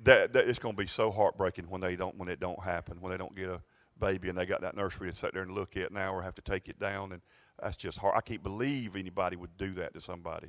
That, 0.03 0.35
that 0.35 0.47
it's 0.47 0.59
going 0.59 0.77
to 0.77 0.83
be 0.83 0.87
so 0.87 1.11
heartbreaking 1.11 1.71
when 1.71 1.81
they 1.81 1.97
don't 1.97 2.17
when 2.19 2.29
it 2.29 2.39
don't 2.39 2.63
happen 2.63 3.01
when 3.01 3.11
they 3.11 3.17
don't 3.17 3.35
get 3.35 3.49
a 3.49 3.63
baby 3.99 4.29
and 4.29 4.37
they 4.37 4.45
got 4.45 4.61
that 4.61 4.77
nursery 4.77 5.09
to 5.09 5.17
sit 5.17 5.33
there 5.33 5.43
and 5.43 5.53
look 5.53 5.75
at 5.79 5.91
now 5.91 6.13
or 6.13 6.21
have 6.21 6.35
to 6.35 6.43
take 6.43 6.69
it 6.69 6.79
down 6.79 7.13
and 7.13 7.23
that's 7.63 7.79
just 7.79 7.99
hard. 7.99 8.15
I 8.15 8.21
can't 8.21 8.43
believe 8.43 8.97
anybody 8.97 9.37
would 9.37 9.57
do 9.57 9.73
that 9.75 9.95
to 9.95 10.01
somebody. 10.01 10.49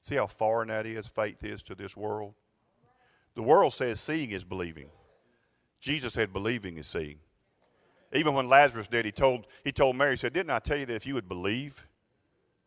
See 0.00 0.14
how 0.14 0.26
foreign 0.26 0.68
that 0.68 0.86
is, 0.86 1.06
faith 1.06 1.44
is 1.44 1.62
to 1.64 1.74
this 1.74 1.96
world? 1.96 2.34
The 3.34 3.42
world 3.42 3.74
says 3.74 4.00
seeing 4.00 4.30
is 4.30 4.44
believing. 4.44 4.88
Jesus 5.80 6.14
said 6.14 6.32
believing 6.32 6.78
is 6.78 6.86
seeing. 6.86 7.18
Even 8.12 8.34
when 8.34 8.48
Lazarus 8.48 8.88
did, 8.88 9.04
he 9.04 9.12
told, 9.12 9.46
he 9.64 9.72
told 9.72 9.96
Mary, 9.96 10.12
he 10.12 10.16
said, 10.16 10.32
Didn't 10.32 10.50
I 10.50 10.58
tell 10.58 10.76
you 10.76 10.86
that 10.86 10.94
if 10.94 11.06
you 11.06 11.14
would 11.14 11.28
believe, 11.28 11.86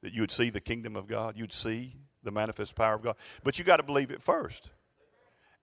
that 0.01 0.13
you 0.13 0.21
would 0.21 0.31
see 0.31 0.49
the 0.49 0.61
kingdom 0.61 0.95
of 0.95 1.07
God, 1.07 1.37
you'd 1.37 1.53
see 1.53 1.93
the 2.23 2.31
manifest 2.31 2.75
power 2.75 2.95
of 2.95 3.03
God. 3.03 3.15
But 3.43 3.59
you 3.59 3.65
got 3.65 3.77
to 3.77 3.83
believe 3.83 4.11
it 4.11 4.21
first. 4.21 4.69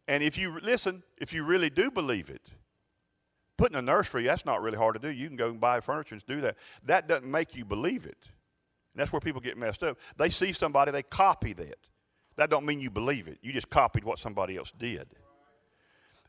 And 0.09 0.23
if 0.23 0.39
you 0.39 0.59
listen, 0.61 1.03
if 1.19 1.33
you 1.33 1.45
really 1.45 1.71
do 1.71 1.91
believe 1.91 2.31
it, 2.31 2.51
putting 3.57 3.77
a 3.77 3.83
nursery, 3.83 4.25
that's 4.25 4.47
not 4.47 4.63
really 4.63 4.79
hard 4.79 4.95
to 4.95 5.01
do. 5.01 5.11
You 5.11 5.29
can 5.29 5.37
go 5.37 5.49
and 5.49 5.61
buy 5.61 5.81
furniture 5.81 6.15
and 6.15 6.27
do 6.27 6.41
that. 6.43 6.57
That 6.85 7.09
doesn't 7.09 7.31
make 7.31 7.55
you 7.55 7.65
believe 7.65 8.07
it. 8.07 8.19
And 8.95 9.01
that's 9.01 9.13
where 9.13 9.21
people 9.21 9.41
get 9.41 9.57
messed 9.57 9.83
up. 9.83 9.99
They 10.17 10.29
see 10.29 10.53
somebody, 10.53 10.93
they 10.93 11.03
copy 11.03 11.53
that. 11.55 11.79
That 12.37 12.51
don't 12.51 12.65
mean 12.65 12.81
you 12.81 12.91
believe 12.91 13.29
it. 13.29 13.39
You 13.43 13.53
just 13.53 13.71
copied 13.71 14.05
what 14.05 14.19
somebody 14.19 14.57
else 14.57 14.73
did. 14.73 15.07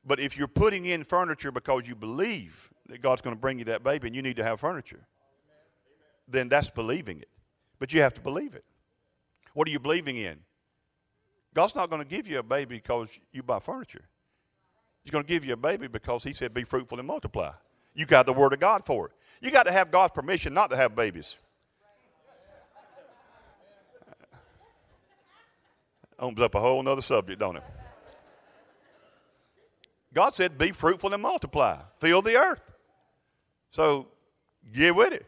But 0.05 0.19
if 0.19 0.37
you're 0.37 0.47
putting 0.47 0.85
in 0.85 1.03
furniture 1.03 1.51
because 1.51 1.87
you 1.87 1.95
believe 1.95 2.69
that 2.87 3.01
God's 3.01 3.21
going 3.21 3.35
to 3.35 3.39
bring 3.39 3.59
you 3.59 3.65
that 3.65 3.83
baby 3.83 4.07
and 4.07 4.15
you 4.15 4.21
need 4.21 4.35
to 4.37 4.43
have 4.43 4.59
furniture, 4.59 5.07
then 6.27 6.49
that's 6.49 6.69
believing 6.69 7.19
it. 7.19 7.29
But 7.79 7.93
you 7.93 8.01
have 8.01 8.13
to 8.15 8.21
believe 8.21 8.55
it. 8.55 8.63
What 9.53 9.67
are 9.67 9.71
you 9.71 9.79
believing 9.79 10.17
in? 10.17 10.39
God's 11.53 11.75
not 11.75 11.89
going 11.89 12.01
to 12.01 12.07
give 12.07 12.27
you 12.27 12.39
a 12.39 12.43
baby 12.43 12.75
because 12.75 13.19
you 13.31 13.43
buy 13.43 13.59
furniture. 13.59 14.05
He's 15.03 15.11
going 15.11 15.23
to 15.23 15.27
give 15.27 15.45
you 15.45 15.53
a 15.53 15.57
baby 15.57 15.87
because 15.87 16.23
He 16.23 16.33
said, 16.33 16.53
Be 16.53 16.63
fruitful 16.63 16.97
and 16.97 17.07
multiply. 17.07 17.51
You 17.93 18.05
got 18.05 18.25
the 18.25 18.33
Word 18.33 18.53
of 18.53 18.59
God 18.59 18.85
for 18.85 19.07
it. 19.07 19.11
You 19.41 19.51
got 19.51 19.63
to 19.63 19.71
have 19.71 19.91
God's 19.91 20.13
permission 20.13 20.53
not 20.53 20.69
to 20.71 20.77
have 20.77 20.95
babies. 20.95 21.37
Opens 26.17 26.39
up 26.39 26.55
a 26.55 26.59
whole 26.59 26.87
other 26.87 27.01
subject, 27.01 27.39
don't 27.39 27.57
it? 27.57 27.63
God 30.13 30.33
said, 30.33 30.57
Be 30.57 30.71
fruitful 30.71 31.13
and 31.13 31.21
multiply, 31.21 31.77
fill 31.97 32.21
the 32.21 32.37
earth. 32.37 32.72
So 33.73 34.07
get 34.71 34.95
with 34.95 35.13
it. 35.13 35.25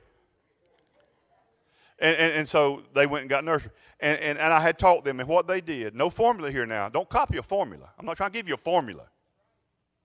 And, 1.98 2.16
and, 2.18 2.34
and, 2.34 2.50
so 2.50 2.84
they 2.94 3.08
went 3.08 3.22
and 3.22 3.30
got 3.30 3.44
nursery. 3.44 3.72
And, 4.00 4.20
and, 4.20 4.38
and 4.38 4.54
I 4.54 4.60
had 4.60 4.78
taught 4.78 5.04
them, 5.04 5.20
and 5.20 5.28
what 5.28 5.48
they 5.48 5.62
did, 5.62 5.96
no 5.96 6.12
formula 6.12 6.52
here 6.52 6.66
now. 6.66 6.88
Don't 6.90 7.10
copy 7.10 7.38
a 7.38 7.42
formula. 7.42 7.90
I'm 7.98 8.06
not 8.06 8.18
trying 8.18 8.32
to 8.32 8.38
give 8.38 8.48
you 8.48 8.54
a 8.54 8.58
formula. 8.58 9.06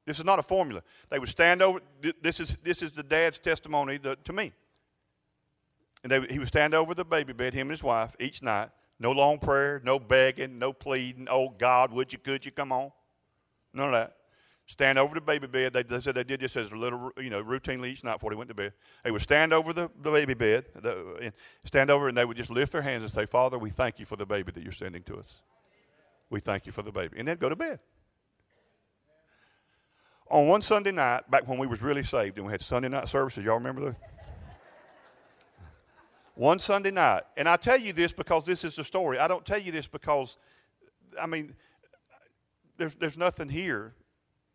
This 0.06 0.18
is 0.18 0.24
not 0.24 0.38
a 0.38 0.42
formula. 0.42 0.82
They 1.10 1.18
would 1.18 1.28
stand 1.28 1.60
over, 1.60 1.80
this 2.22 2.40
is, 2.40 2.56
this 2.62 2.80
is 2.80 2.92
the 2.92 3.02
dad's 3.02 3.38
testimony 3.38 3.98
to, 3.98 4.16
to 4.16 4.32
me. 4.32 4.52
And 6.02 6.10
they, 6.10 6.20
he 6.32 6.38
would 6.38 6.48
stand 6.48 6.72
over 6.72 6.94
the 6.94 7.04
baby 7.04 7.34
bed, 7.34 7.52
him 7.52 7.66
and 7.66 7.72
his 7.72 7.84
wife, 7.84 8.16
each 8.18 8.42
night. 8.42 8.70
No 8.98 9.12
long 9.12 9.38
prayer, 9.38 9.82
no 9.84 9.98
begging, 9.98 10.58
no 10.58 10.72
pleading. 10.72 11.28
Oh, 11.30 11.50
God, 11.50 11.92
would 11.92 12.10
you, 12.10 12.18
could 12.18 12.46
you, 12.46 12.52
come 12.52 12.72
on? 12.72 12.90
None 13.74 13.88
of 13.88 13.92
that 13.92 14.16
stand 14.70 15.00
over 15.00 15.16
the 15.16 15.20
baby 15.20 15.48
bed. 15.48 15.72
They, 15.72 15.82
they, 15.82 15.98
said 15.98 16.14
they 16.14 16.22
did 16.22 16.38
this 16.38 16.56
as 16.56 16.70
a 16.70 16.76
little, 16.76 17.10
you 17.18 17.28
know, 17.28 17.42
routinely 17.42 17.88
each 17.88 18.04
night 18.04 18.14
before 18.14 18.30
they 18.30 18.36
went 18.36 18.48
to 18.50 18.54
bed. 18.54 18.72
They 19.02 19.10
would 19.10 19.20
stand 19.20 19.52
over 19.52 19.72
the, 19.72 19.90
the 20.00 20.12
baby 20.12 20.34
bed, 20.34 20.66
the, 20.80 21.32
stand 21.64 21.90
over, 21.90 22.06
and 22.06 22.16
they 22.16 22.24
would 22.24 22.36
just 22.36 22.52
lift 22.52 22.70
their 22.70 22.82
hands 22.82 23.02
and 23.02 23.10
say, 23.10 23.26
Father, 23.26 23.58
we 23.58 23.70
thank 23.70 23.98
you 23.98 24.06
for 24.06 24.14
the 24.14 24.24
baby 24.24 24.52
that 24.52 24.62
you're 24.62 24.70
sending 24.70 25.02
to 25.02 25.16
us. 25.16 25.42
We 26.30 26.38
thank 26.38 26.66
you 26.66 26.72
for 26.72 26.82
the 26.82 26.92
baby. 26.92 27.16
And 27.18 27.26
then 27.26 27.36
go 27.36 27.48
to 27.48 27.56
bed. 27.56 27.80
On 30.30 30.46
one 30.46 30.62
Sunday 30.62 30.92
night, 30.92 31.28
back 31.28 31.48
when 31.48 31.58
we 31.58 31.66
was 31.66 31.82
really 31.82 32.04
saved 32.04 32.36
and 32.36 32.46
we 32.46 32.52
had 32.52 32.62
Sunday 32.62 32.88
night 32.88 33.08
services, 33.08 33.44
y'all 33.44 33.56
remember 33.56 33.86
those? 33.86 33.94
one 36.36 36.60
Sunday 36.60 36.92
night, 36.92 37.24
and 37.36 37.48
I 37.48 37.56
tell 37.56 37.76
you 37.76 37.92
this 37.92 38.12
because 38.12 38.46
this 38.46 38.62
is 38.62 38.76
the 38.76 38.84
story. 38.84 39.18
I 39.18 39.26
don't 39.26 39.44
tell 39.44 39.58
you 39.58 39.72
this 39.72 39.88
because, 39.88 40.36
I 41.20 41.26
mean, 41.26 41.56
there's, 42.78 42.94
there's 42.94 43.18
nothing 43.18 43.48
here 43.48 43.94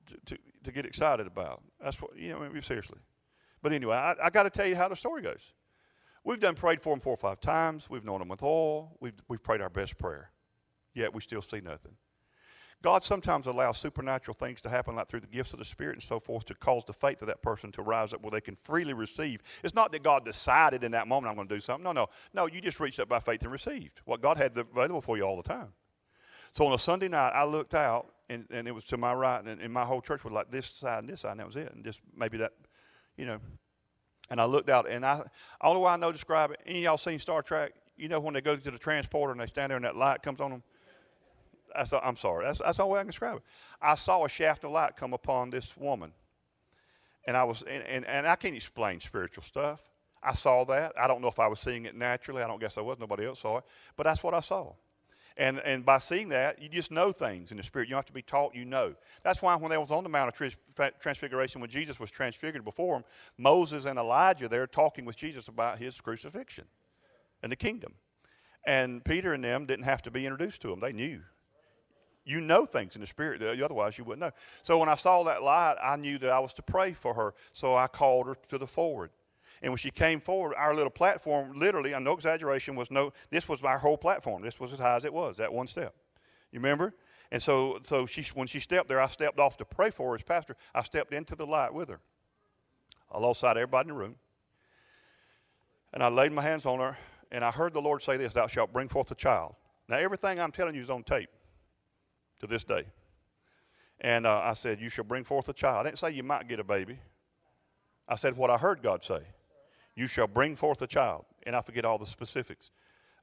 to, 0.08 0.38
to, 0.64 0.72
get 0.72 0.86
excited 0.86 1.28
about. 1.28 1.64
That's 1.82 2.02
what, 2.02 2.18
you 2.18 2.30
know, 2.30 2.44
I 2.44 2.60
seriously. 2.60 3.00
But 3.62 3.74
anyway, 3.74 3.96
I, 3.96 4.16
I 4.24 4.30
got 4.30 4.44
to 4.44 4.50
tell 4.50 4.66
you 4.66 4.76
how 4.76 4.88
the 4.88 4.96
story 4.96 5.22
goes. 5.22 5.54
We've 6.24 6.40
done 6.40 6.56
prayed 6.56 6.82
for 6.82 6.92
them 6.94 7.00
four 7.00 7.14
or 7.14 7.18
five 7.18 7.40
times. 7.40 7.90
We've 7.90 8.04
known 8.04 8.20
them 8.20 8.30
with 8.30 8.42
oil. 8.42 8.98
We've, 9.00 9.14
we've 9.28 9.44
prayed 9.44 9.62
our 9.62 9.70
best 9.70 9.98
prayer. 9.98 10.32
Yet 10.94 11.14
we 11.14 11.22
still 11.22 11.42
see 11.42 11.62
nothing. 11.62 11.94
God 12.82 13.04
sometimes 13.04 13.48
allows 13.48 13.80
supernatural 13.80 14.36
things 14.36 14.62
to 14.62 14.70
happen, 14.70 14.96
like 14.96 15.08
through 15.08 15.22
the 15.22 15.28
gifts 15.28 15.54
of 15.54 15.60
the 15.60 15.66
Spirit 15.66 15.96
and 15.96 16.04
so 16.04 16.20
forth, 16.20 16.46
to 16.46 16.54
cause 16.54 16.86
the 16.86 16.94
faith 16.94 17.22
of 17.22 17.28
that 17.28 17.42
person 17.42 17.72
to 17.74 17.82
rise 17.82 18.14
up 18.14 18.22
where 18.22 18.32
they 18.32 18.42
can 18.42 18.56
freely 18.56 18.94
receive. 18.94 19.42
It's 19.64 19.74
not 19.74 19.92
that 19.92 20.04
God 20.04 20.26
decided 20.26 20.84
in 20.84 20.92
that 20.92 21.08
moment, 21.08 21.30
I'm 21.30 21.36
going 21.36 21.48
to 21.48 21.56
do 21.56 21.60
something. 21.60 21.84
No, 21.84 21.92
no. 21.92 22.08
No, 22.34 22.48
you 22.48 22.62
just 22.62 22.80
reached 22.80 23.00
up 23.00 23.10
by 23.10 23.20
faith 23.20 23.42
and 23.44 23.52
received 23.52 24.02
what 24.06 24.22
God 24.22 24.38
had 24.38 24.58
available 24.58 25.02
for 25.02 25.18
you 25.18 25.24
all 25.24 25.38
the 25.38 25.44
time. 25.44 25.74
So 26.54 26.66
on 26.68 26.74
a 26.74 26.80
Sunday 26.80 27.08
night, 27.08 27.32
I 27.32 27.44
looked 27.44 27.74
out 27.74 28.14
and, 28.30 28.46
and 28.50 28.68
it 28.68 28.74
was 28.74 28.86
to 28.86 28.98
my 28.98 29.14
right, 29.14 29.44
and, 29.44 29.62
and 29.62 29.74
my 29.74 29.86
whole 29.86 30.02
church 30.02 30.24
was 30.24 30.34
like 30.34 30.52
this 30.52 30.66
side 30.66 31.00
and 31.00 31.10
this 31.10 31.22
side, 31.22 31.32
and 31.32 31.40
that 31.40 31.48
was 31.48 31.56
it. 31.56 31.72
And 31.74 31.84
just 31.84 32.02
maybe 32.16 32.38
that, 32.38 32.54
you 33.18 33.26
know. 33.26 33.40
And 34.30 34.42
I 34.42 34.46
looked 34.46 34.70
out, 34.70 34.90
and 34.90 35.06
I 35.06 35.24
only 35.62 35.82
way 35.82 35.92
I 35.92 35.98
know 35.98 36.12
describe 36.12 36.52
it. 36.52 36.60
Any 36.66 36.84
y'all 36.84 36.98
seen 36.98 37.20
Star 37.20 37.44
Trek? 37.44 37.74
You 37.96 38.10
know 38.10 38.20
when 38.20 38.34
they 38.34 38.42
go 38.42 38.56
to 38.56 38.72
the 38.72 38.78
transporter 38.78 39.32
and 39.32 39.40
they 39.40 39.48
stand 39.48 39.70
there 39.70 39.78
and 39.78 39.86
that 39.86 39.96
light 39.96 40.22
comes 40.22 40.42
on 40.42 40.52
them. 40.52 40.64
I'm 42.02 42.16
sorry. 42.16 42.46
That's, 42.46 42.60
that's 42.60 42.78
the 42.78 42.84
only 42.84 42.94
way 42.94 43.00
I 43.00 43.04
can 43.04 43.08
describe 43.08 43.38
it. 43.38 43.44
I 43.82 43.96
saw 43.96 44.24
a 44.24 44.30
shaft 44.30 44.64
of 44.64 44.72
light 44.72 44.96
come 44.96 45.14
upon 45.14 45.50
this 45.50 45.76
woman, 45.78 46.12
and 47.28 47.38
I 47.38 47.44
was, 47.44 47.64
and, 47.64 47.84
and, 47.84 48.06
and 48.06 48.26
I 48.26 48.36
can't 48.36 48.56
explain 48.56 49.00
spiritual 49.00 49.44
stuff. 49.44 49.90
I 50.24 50.34
saw 50.34 50.64
that. 50.66 50.94
I 50.98 51.08
don't 51.08 51.22
know 51.22 51.28
if 51.28 51.40
I 51.40 51.48
was 51.48 51.60
seeing 51.60 51.86
it 51.86 51.96
naturally. 51.96 52.42
I 52.42 52.48
don't 52.48 52.60
guess 52.60 52.78
I 52.78 52.82
was. 52.82 52.98
Nobody 52.98 53.26
else 53.26 53.42
saw 53.42 53.58
it, 53.58 53.66
but 53.96 54.04
that's 54.04 54.24
what 54.24 54.34
I 54.34 54.40
saw. 54.40 54.74
And, 55.38 55.60
and 55.66 55.86
by 55.86 55.98
seeing 56.00 56.30
that, 56.30 56.62
you 56.62 56.70
just 56.70 56.92
know 56.92 57.12
things 57.12 57.52
in 57.52 57.58
the 57.58 57.64
Spirit. 57.64 57.90
You 57.90 57.92
don't 57.92 57.98
have 57.98 58.06
to 58.06 58.14
be 58.14 58.22
taught, 58.22 58.56
you 58.56 58.64
know. 58.64 58.96
That's 59.22 59.42
why 59.42 59.56
when 59.56 59.70
they 59.70 59.78
was 59.78 59.92
on 59.92 60.04
the 60.04 60.10
Mount 60.10 60.30
of 60.30 61.00
Transfiguration, 61.00 61.60
when 61.60 61.70
Jesus 61.70 62.00
was 62.00 62.10
transfigured 62.10 62.64
before 62.64 62.96
them, 62.96 63.04
Moses 63.38 63.86
and 63.86 64.00
Elijah, 64.00 64.48
they're 64.48 64.68
talking 64.68 65.04
with 65.04 65.18
Jesus 65.18 65.50
about 65.50 65.78
his 65.78 66.00
crucifixion 66.00 66.66
and 67.44 67.52
the 67.52 67.58
kingdom. 67.58 67.96
And 68.66 69.04
Peter 69.04 69.34
and 69.34 69.44
them 69.44 69.66
didn't 69.66 69.86
have 69.86 70.02
to 70.04 70.12
be 70.12 70.26
introduced 70.26 70.62
to 70.62 70.72
him, 70.72 70.80
They 70.80 70.94
knew. 70.94 71.22
You 72.28 72.42
know 72.42 72.66
things 72.66 72.96
in 72.96 73.02
the 73.02 73.08
Spirit, 73.08 73.44
otherwise 73.44 74.00
you 74.00 74.04
wouldn't 74.04 74.22
know. 74.22 74.32
So 74.64 74.80
when 74.80 74.90
I 74.90 74.96
saw 74.96 75.24
that 75.26 75.44
light, 75.44 75.76
I 75.82 75.96
knew 75.96 76.18
that 76.18 76.32
I 76.32 76.40
was 76.40 76.54
to 76.56 76.64
pray 76.64 76.94
for 76.94 77.14
her. 77.14 77.36
So 77.54 77.76
I 77.76 77.86
called 77.86 78.26
her 78.26 78.36
to 78.50 78.58
the 78.58 78.66
forward. 78.66 79.12
And 79.62 79.72
when 79.72 79.78
she 79.78 79.92
came 79.92 80.20
forward, 80.20 80.54
our 80.56 80.76
little 80.76 80.92
platform, 80.92 81.54
literally, 81.56 81.94
no 82.00 82.14
exaggeration, 82.14 82.76
was 82.76 82.92
no, 82.92 83.14
this 83.30 83.48
was 83.48 83.64
my 83.64 83.78
whole 83.78 83.98
platform. 83.98 84.42
This 84.42 84.60
was 84.60 84.74
as 84.74 84.80
high 84.80 84.96
as 84.96 85.06
it 85.06 85.14
was, 85.14 85.38
that 85.38 85.52
one 85.52 85.68
step. 85.68 85.96
You 86.52 86.60
remember? 86.60 86.94
And 87.32 87.42
so, 87.42 87.80
so 87.82 88.06
she, 88.06 88.24
when 88.34 88.48
she 88.48 88.60
stepped 88.60 88.88
there, 88.88 89.02
I 89.02 89.08
stepped 89.08 89.40
off 89.40 89.58
to 89.58 89.66
pray 89.66 89.90
for 89.90 90.10
her 90.10 90.16
as 90.16 90.24
pastor. 90.24 90.56
I 90.74 90.84
stepped 90.84 91.14
into 91.14 91.36
the 91.36 91.46
light 91.46 91.74
with 91.74 91.90
her. 91.90 92.00
I 93.12 93.18
of 93.18 93.44
everybody 93.44 93.90
in 93.90 93.96
the 93.96 94.00
room. 94.00 94.16
And 95.94 96.04
I 96.04 96.10
laid 96.10 96.32
my 96.32 96.42
hands 96.42 96.66
on 96.66 96.80
her, 96.80 96.98
and 97.32 97.44
I 97.44 97.52
heard 97.52 97.74
the 97.74 97.82
Lord 97.82 98.02
say 98.02 98.18
this 98.18 98.34
Thou 98.34 98.48
shalt 98.48 98.74
bring 98.74 98.90
forth 98.90 99.10
a 99.12 99.16
child. 99.16 99.56
Now, 99.88 99.98
everything 99.98 100.40
I'm 100.40 100.52
telling 100.52 100.76
you 100.76 100.82
is 100.82 100.90
on 100.90 101.04
tape 101.04 101.30
to 102.40 102.48
this 102.48 102.64
day. 102.64 102.84
And 104.02 104.26
uh, 104.26 104.42
I 104.44 104.54
said, 104.54 104.82
You 104.82 104.90
shall 104.90 105.06
bring 105.06 105.24
forth 105.24 105.48
a 105.48 105.54
child. 105.54 105.86
I 105.86 105.90
didn't 105.90 106.00
say 106.00 106.12
you 106.12 106.24
might 106.24 106.48
get 106.48 106.60
a 106.60 106.64
baby. 106.64 107.00
I 108.08 108.16
said 108.16 108.36
what 108.36 108.50
I 108.50 108.58
heard 108.58 108.82
God 108.82 109.04
say 109.04 109.22
you 109.96 110.08
shall 110.08 110.28
bring 110.28 110.56
forth 110.56 110.82
a 110.82 110.88
child. 110.88 111.26
And 111.46 111.56
I 111.56 111.62
forget 111.62 111.86
all 111.86 111.98
the 111.98 112.06
specifics. 112.06 112.72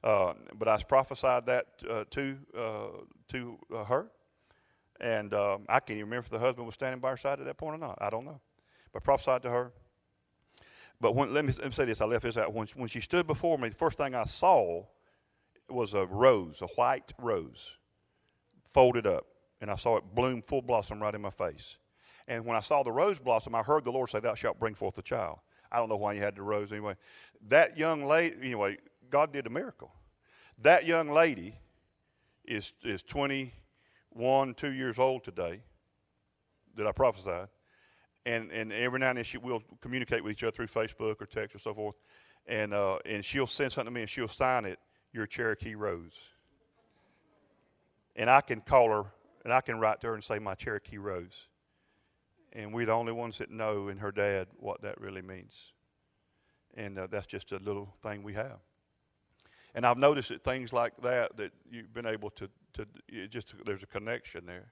Uh, 0.03 0.33
but 0.55 0.67
I 0.67 0.81
prophesied 0.83 1.45
that 1.45 1.65
uh, 1.89 2.03
to, 2.11 2.37
uh, 2.57 2.87
to 3.29 3.57
uh, 3.73 3.83
her. 3.85 4.07
And 4.99 5.33
um, 5.33 5.65
I 5.69 5.79
can't 5.79 5.97
even 5.97 6.05
remember 6.05 6.25
if 6.25 6.29
the 6.29 6.39
husband 6.39 6.65
was 6.65 6.75
standing 6.75 6.99
by 6.99 7.11
her 7.11 7.17
side 7.17 7.39
at 7.39 7.45
that 7.45 7.57
point 7.57 7.75
or 7.75 7.79
not. 7.79 7.97
I 8.01 8.09
don't 8.09 8.25
know. 8.25 8.41
But 8.91 9.03
prophesied 9.03 9.41
to 9.43 9.49
her. 9.49 9.71
But 10.99 11.15
when, 11.15 11.33
let, 11.33 11.45
me, 11.45 11.53
let 11.57 11.65
me 11.65 11.71
say 11.71 11.85
this 11.85 12.01
I 12.01 12.05
left 12.05 12.23
this 12.23 12.37
out. 12.37 12.53
When, 12.53 12.67
when 12.75 12.87
she 12.87 13.01
stood 13.01 13.27
before 13.27 13.57
me, 13.57 13.69
the 13.69 13.75
first 13.75 13.97
thing 13.97 14.15
I 14.15 14.25
saw 14.25 14.83
was 15.69 15.93
a 15.93 16.05
rose, 16.05 16.61
a 16.61 16.67
white 16.67 17.11
rose, 17.19 17.77
folded 18.63 19.07
up. 19.07 19.25
And 19.61 19.71
I 19.71 19.75
saw 19.75 19.97
it 19.97 20.03
bloom 20.13 20.41
full 20.41 20.61
blossom 20.61 21.01
right 21.01 21.15
in 21.15 21.21
my 21.21 21.29
face. 21.29 21.77
And 22.27 22.45
when 22.45 22.55
I 22.55 22.61
saw 22.61 22.83
the 22.83 22.91
rose 22.91 23.19
blossom, 23.19 23.55
I 23.55 23.63
heard 23.63 23.83
the 23.83 23.91
Lord 23.91 24.09
say, 24.09 24.19
Thou 24.19 24.33
shalt 24.33 24.59
bring 24.59 24.75
forth 24.75 24.97
a 24.97 25.01
child. 25.01 25.39
I 25.73 25.79
don't 25.79 25.89
know 25.89 25.97
why 25.97 26.13
you 26.13 26.21
had 26.21 26.35
the 26.35 26.43
rose 26.43 26.71
anyway. 26.71 26.95
That 27.47 27.77
young 27.77 28.05
lady, 28.05 28.35
anyway, 28.41 28.77
God 29.09 29.33
did 29.33 29.47
a 29.47 29.49
miracle. 29.49 29.91
That 30.61 30.85
young 30.85 31.09
lady 31.09 31.55
is, 32.45 32.75
is 32.83 33.01
21, 33.01 34.53
two 34.53 34.71
years 34.71 34.99
old 34.99 35.23
today 35.23 35.63
that 36.75 36.85
I 36.85 36.91
prophesied. 36.91 37.47
And, 38.25 38.51
and 38.51 38.71
every 38.71 38.99
now 38.99 39.09
and 39.09 39.17
then 39.17 39.25
she 39.25 39.37
will 39.37 39.63
communicate 39.81 40.23
with 40.23 40.31
each 40.31 40.43
other 40.43 40.51
through 40.51 40.67
Facebook 40.67 41.21
or 41.21 41.25
text 41.25 41.55
or 41.55 41.59
so 41.59 41.73
forth. 41.73 41.95
And, 42.45 42.73
uh, 42.73 42.99
and 43.05 43.25
she'll 43.25 43.47
send 43.47 43.71
something 43.71 43.91
to 43.91 43.95
me 43.95 44.01
and 44.01 44.09
she'll 44.09 44.27
sign 44.27 44.65
it, 44.65 44.79
Your 45.11 45.25
Cherokee 45.25 45.75
Rose. 45.75 46.21
And 48.15 48.29
I 48.29 48.41
can 48.41 48.61
call 48.61 48.89
her 48.89 49.05
and 49.43 49.51
I 49.51 49.61
can 49.61 49.79
write 49.79 50.01
to 50.01 50.07
her 50.07 50.13
and 50.13 50.23
say, 50.23 50.39
My 50.39 50.53
Cherokee 50.53 50.99
Rose 50.99 51.47
and 52.53 52.73
we're 52.73 52.85
the 52.85 52.93
only 52.93 53.11
ones 53.11 53.39
that 53.39 53.49
know, 53.49 53.87
and 53.87 53.99
her 53.99 54.11
dad, 54.11 54.47
what 54.57 54.81
that 54.83 55.01
really 55.01 55.21
means. 55.21 55.73
And 56.75 56.97
uh, 56.97 57.07
that's 57.09 57.27
just 57.27 57.51
a 57.51 57.57
little 57.57 57.95
thing 58.01 58.23
we 58.23 58.33
have. 58.33 58.59
And 59.75 59.85
I've 59.85 59.97
noticed 59.97 60.29
that 60.29 60.43
things 60.43 60.71
like 60.71 60.93
that, 61.01 61.35
that 61.37 61.51
you've 61.69 61.93
been 61.93 62.05
able 62.05 62.29
to, 62.31 62.49
to 62.73 62.87
just 63.27 63.53
there's 63.65 63.83
a 63.83 63.87
connection 63.87 64.45
there. 64.45 64.71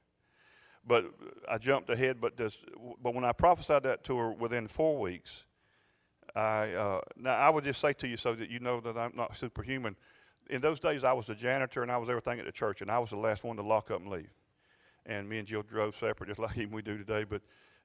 But 0.86 1.06
I 1.50 1.58
jumped 1.58 1.90
ahead, 1.90 2.22
but 2.22 2.38
this, 2.38 2.64
but 3.02 3.14
when 3.14 3.24
I 3.24 3.32
prophesied 3.34 3.84
that 3.84 4.04
to 4.06 4.18
her 4.18 4.32
within 4.32 4.68
four 4.68 5.00
weeks, 5.00 5.46
I 6.36 6.74
uh, 6.74 7.02
now 7.18 7.36
I 7.36 7.50
would 7.50 7.64
just 7.64 7.82
say 7.82 7.94
to 7.94 8.08
you 8.08 8.18
so 8.18 8.34
that 8.34 8.50
you 8.50 8.60
know 8.60 8.80
that 8.80 8.98
I'm 8.98 9.12
not 9.16 9.36
superhuman. 9.36 9.96
In 10.50 10.62
those 10.62 10.80
days, 10.80 11.04
I 11.04 11.14
was 11.14 11.30
a 11.30 11.36
janitor 11.36 11.84
and 11.84 11.92
I 11.92 11.98
was 11.98 12.10
everything 12.10 12.40
at 12.40 12.46
the 12.46 12.52
church, 12.52 12.82
and 12.82 12.90
I 12.90 13.00
was 13.00 13.12
the 13.12 13.18
last 13.18 13.44
one 13.44 13.58
to 13.58 13.64
lock 13.64 13.92
up 13.92 14.02
and 14.02 14.10
leave. 14.10 14.32
And 15.06 15.28
me 15.28 15.40
and 15.40 15.48
Jill 15.48 15.64
drove 15.64 15.96
separate, 15.96 16.28
just 16.28 16.40
like 16.40 16.58
even 16.58 16.72
we 16.76 16.82
do 16.82 16.98
today. 16.98 17.26
But 17.26 17.42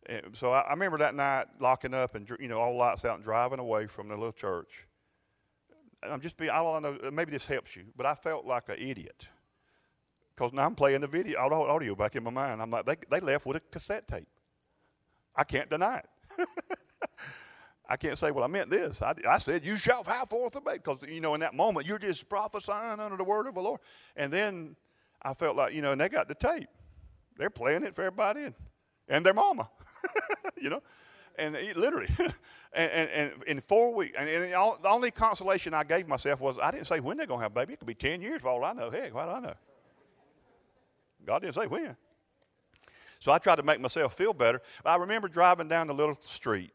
and 0.08 0.36
so 0.36 0.52
I, 0.52 0.60
I, 0.60 0.70
remember 0.70 0.98
that 0.98 1.14
night 1.14 1.46
locking 1.60 1.94
up 1.94 2.14
and 2.14 2.28
you 2.40 2.48
know 2.48 2.60
all 2.60 2.76
lights 2.76 3.04
out 3.04 3.16
and 3.16 3.24
driving 3.24 3.58
away 3.58 3.86
from 3.86 4.08
the 4.08 4.14
little 4.14 4.32
church. 4.32 4.86
And 6.02 6.12
I'm 6.12 6.20
just 6.20 6.36
being 6.36 6.50
I 6.50 6.62
don't 6.62 6.82
know 6.82 7.10
maybe 7.10 7.32
this 7.32 7.46
helps 7.46 7.76
you, 7.76 7.84
but 7.96 8.06
I 8.06 8.14
felt 8.14 8.44
like 8.44 8.68
an 8.68 8.76
idiot 8.78 9.28
because 10.34 10.52
now 10.52 10.66
I'm 10.66 10.74
playing 10.74 11.00
the 11.00 11.06
video 11.06 11.38
audio 11.38 11.94
back 11.94 12.16
in 12.16 12.24
my 12.24 12.30
mind. 12.30 12.60
I'm 12.62 12.70
like 12.70 12.86
they 12.86 12.96
they 13.10 13.20
left 13.20 13.46
with 13.46 13.56
a 13.56 13.60
cassette 13.60 14.06
tape. 14.06 14.28
I 15.34 15.44
can't 15.44 15.68
deny 15.68 15.98
it. 15.98 16.48
I 17.88 17.96
can't 17.96 18.18
say, 18.18 18.30
well, 18.30 18.42
I 18.42 18.48
meant 18.48 18.68
this. 18.68 19.00
I, 19.00 19.14
I 19.28 19.38
said, 19.38 19.64
you 19.64 19.76
shall 19.76 20.02
have 20.04 20.28
forth 20.28 20.56
a 20.56 20.60
baby. 20.60 20.78
Because, 20.78 21.04
you 21.08 21.20
know, 21.20 21.34
in 21.34 21.40
that 21.40 21.54
moment, 21.54 21.86
you're 21.86 21.98
just 21.98 22.28
prophesying 22.28 22.98
under 22.98 23.16
the 23.16 23.24
word 23.24 23.46
of 23.46 23.54
the 23.54 23.60
Lord. 23.60 23.80
And 24.16 24.32
then 24.32 24.76
I 25.22 25.34
felt 25.34 25.56
like, 25.56 25.72
you 25.72 25.82
know, 25.82 25.92
and 25.92 26.00
they 26.00 26.08
got 26.08 26.28
the 26.28 26.34
tape. 26.34 26.68
They're 27.36 27.50
playing 27.50 27.84
it 27.84 27.94
for 27.94 28.02
everybody 28.02 28.44
and, 28.44 28.54
and 29.08 29.24
their 29.24 29.34
mama. 29.34 29.70
you 30.60 30.70
know? 30.70 30.82
And 31.38 31.54
literally, 31.76 32.08
and, 32.72 32.92
and, 32.92 33.10
and, 33.10 33.42
in 33.46 33.60
four 33.60 33.94
weeks, 33.94 34.16
and, 34.18 34.28
and 34.28 34.54
all, 34.54 34.78
the 34.82 34.88
only 34.88 35.10
consolation 35.10 35.74
I 35.74 35.84
gave 35.84 36.08
myself 36.08 36.40
was 36.40 36.58
I 36.58 36.70
didn't 36.70 36.86
say 36.86 37.00
when 37.00 37.18
they're 37.18 37.26
going 37.26 37.40
to 37.40 37.44
have 37.44 37.52
a 37.52 37.54
baby. 37.54 37.74
It 37.74 37.78
could 37.78 37.88
be 37.88 37.94
10 37.94 38.22
years 38.22 38.42
for 38.42 38.48
all 38.48 38.64
I 38.64 38.72
know. 38.72 38.90
Heck, 38.90 39.14
what 39.14 39.24
do 39.24 39.30
I 39.30 39.40
know? 39.40 39.54
God 41.26 41.42
didn't 41.42 41.56
say 41.56 41.66
when. 41.66 41.96
So 43.18 43.32
I 43.32 43.38
tried 43.38 43.56
to 43.56 43.62
make 43.62 43.80
myself 43.80 44.14
feel 44.14 44.32
better. 44.32 44.60
I 44.84 44.96
remember 44.96 45.28
driving 45.28 45.68
down 45.68 45.88
the 45.88 45.94
little 45.94 46.16
street, 46.20 46.70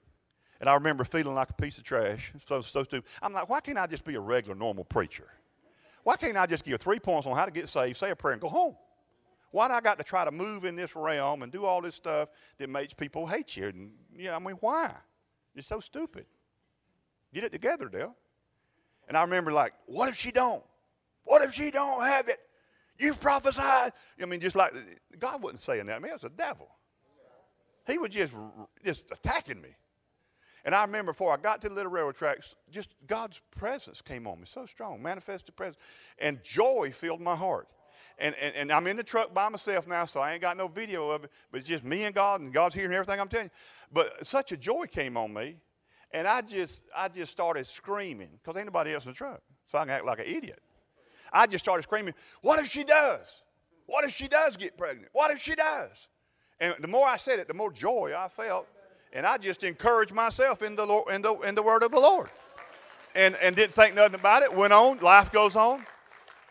and 0.60 0.70
I 0.70 0.74
remember 0.74 1.04
feeling 1.04 1.34
like 1.34 1.50
a 1.50 1.54
piece 1.54 1.78
of 1.78 1.84
trash. 1.84 2.34
So, 2.40 2.62
so 2.62 2.84
stupid. 2.84 3.10
I'm 3.22 3.34
like, 3.34 3.50
why 3.50 3.62
can't 3.62 3.78
I 3.78 3.88
just 3.88 4.06
be 4.06 4.16
a 4.16 4.20
regular, 4.20 4.56
normal 4.56 4.84
preacher? 4.84 5.28
Why 6.04 6.16
can't 6.18 6.36
I 6.36 6.46
just 6.46 6.66
give 6.66 6.82
three 6.82 7.00
points 7.00 7.28
on 7.28 7.36
how 7.36 7.46
to 7.46 7.52
get 7.52 7.70
saved, 7.70 7.98
say 7.98 8.12
a 8.12 8.16
prayer, 8.16 8.34
and 8.34 8.42
go 8.42 8.50
home? 8.50 8.76
Why 9.52 9.68
do 9.68 9.74
I 9.74 9.82
got 9.82 9.98
to 9.98 10.04
try 10.04 10.26
to 10.26 10.32
move 10.32 10.66
in 10.66 10.76
this 10.76 10.96
realm 10.96 11.44
and 11.44 11.52
do 11.52 11.66
all 11.66 11.82
this 11.82 11.96
stuff 11.96 12.30
that 12.58 12.70
makes 12.70 12.94
people 12.94 13.28
hate 13.28 13.58
you? 13.58 13.68
And 13.68 13.92
yeah, 14.16 14.36
I 14.36 14.40
mean, 14.40 14.56
why? 14.62 14.94
It's 15.56 15.68
so 15.68 15.80
stupid. 15.80 16.26
Get 17.34 17.44
it 17.44 17.52
together, 17.52 17.90
Dale. 17.90 18.16
And 19.08 19.18
I 19.18 19.24
remember 19.24 19.52
like, 19.52 19.74
what 19.86 20.10
if 20.10 20.16
she 20.16 20.32
don't? 20.32 20.64
What 21.24 21.42
if 21.44 21.54
she 21.54 21.70
don't 21.70 22.04
have 22.04 22.30
it? 22.30 22.40
You've 22.98 23.20
prophesied. 23.20 23.92
I 24.22 24.26
mean, 24.26 24.40
just 24.40 24.56
like 24.56 24.74
God 25.20 25.44
wasn't 25.44 25.62
saying 25.62 25.86
that. 25.88 25.96
I 25.96 26.00
mean, 26.00 26.10
it 26.10 26.14
was 26.14 26.22
the 26.22 26.30
devil. 26.30 26.70
He 27.88 27.98
was 27.98 28.10
just 28.10 28.34
just 28.86 29.06
attacking 29.12 29.62
me. 29.62 29.76
And 30.64 30.76
I 30.76 30.86
remember 30.86 31.12
before 31.12 31.34
I 31.34 31.38
got 31.38 31.62
to 31.62 31.70
the 31.70 31.76
little 31.76 31.92
railroad 31.92 32.16
tracks, 32.16 32.56
just 32.70 32.94
God's 33.08 33.42
presence 33.50 34.02
came 34.02 34.28
on 34.28 34.40
me 34.40 34.46
so 34.46 34.68
strong, 34.68 35.02
manifested 35.02 35.56
presence, 35.56 35.78
and 36.20 36.44
joy 36.44 36.92
filled 36.94 37.20
my 37.20 37.36
heart 37.36 37.68
and, 38.20 38.36
and, 38.42 38.56
and 38.56 38.72
I'm 38.72 38.88
in 38.88 38.98
the 38.98 39.04
truck 39.04 39.34
by 39.34 39.50
myself 39.50 39.88
now, 39.88 40.06
so 40.06 40.20
I 40.20 40.34
ain't 40.34 40.42
got 40.42 40.58
no 40.58 40.68
video 40.68 41.10
of 41.10 41.24
it, 41.26 41.32
but 41.52 41.60
it's 41.60 41.68
just 41.68 41.84
me 41.84 42.04
and 42.04 42.14
God, 42.16 42.42
and 42.42 42.54
God's 42.54 42.76
hearing 42.76 42.94
everything 42.94 43.20
I'm 43.20 43.28
telling 43.28 43.48
you. 43.48 43.52
But 43.92 44.26
such 44.26 44.52
a 44.52 44.58
joy 44.58 44.86
came 44.86 45.18
on 45.18 45.34
me, 45.34 45.58
and 46.12 46.28
I 46.28 46.42
just, 46.42 46.84
I 46.96 47.08
just 47.08 47.32
started 47.32 47.68
screaming, 47.68 48.30
because 48.34 48.58
ain't 48.58 48.68
nobody 48.68 48.94
else 48.94 49.06
in 49.06 49.12
the 49.12 49.18
truck, 49.18 49.42
so 49.66 49.78
I 49.78 49.82
can 49.82 49.92
act 49.92 50.06
like 50.06 50.20
an 50.20 50.26
idiot. 50.26 50.60
I 51.34 51.48
just 51.48 51.64
started 51.64 51.84
screaming, 51.84 52.14
What 52.42 52.60
if 52.60 52.68
she 52.68 52.84
does? 52.84 53.44
What 53.86 54.06
if 54.06 54.12
she 54.12 54.28
does 54.28 54.58
get 54.58 54.78
pregnant? 54.78 55.10
What 55.12 55.32
if 55.32 55.40
she 55.40 55.56
does? 55.56 56.08
And 56.60 56.76
the 56.80 56.88
more 56.88 57.08
I 57.08 57.18
said 57.18 57.40
it, 57.40 57.48
the 57.48 57.54
more 57.54 57.72
joy 57.72 58.14
I 58.18 58.28
felt. 58.28 58.68
And 59.14 59.26
I 59.26 59.38
just 59.38 59.64
encouraged 59.64 60.14
myself 60.14 60.62
in 60.62 60.76
the, 60.76 60.86
Lord, 60.86 61.12
in 61.12 61.22
the, 61.22 61.34
in 61.40 61.56
the 61.56 61.64
word 61.64 61.84
of 61.84 61.92
the 61.92 62.00
Lord. 62.00 62.30
And, 63.16 63.36
and 63.44 63.56
didn't 63.56 63.74
think 63.74 63.96
nothing 63.96 64.16
about 64.16 64.44
it. 64.44 64.54
Went 64.54 64.72
on. 64.72 65.00
Life 65.00 65.32
goes 65.32 65.56
on. 65.56 65.84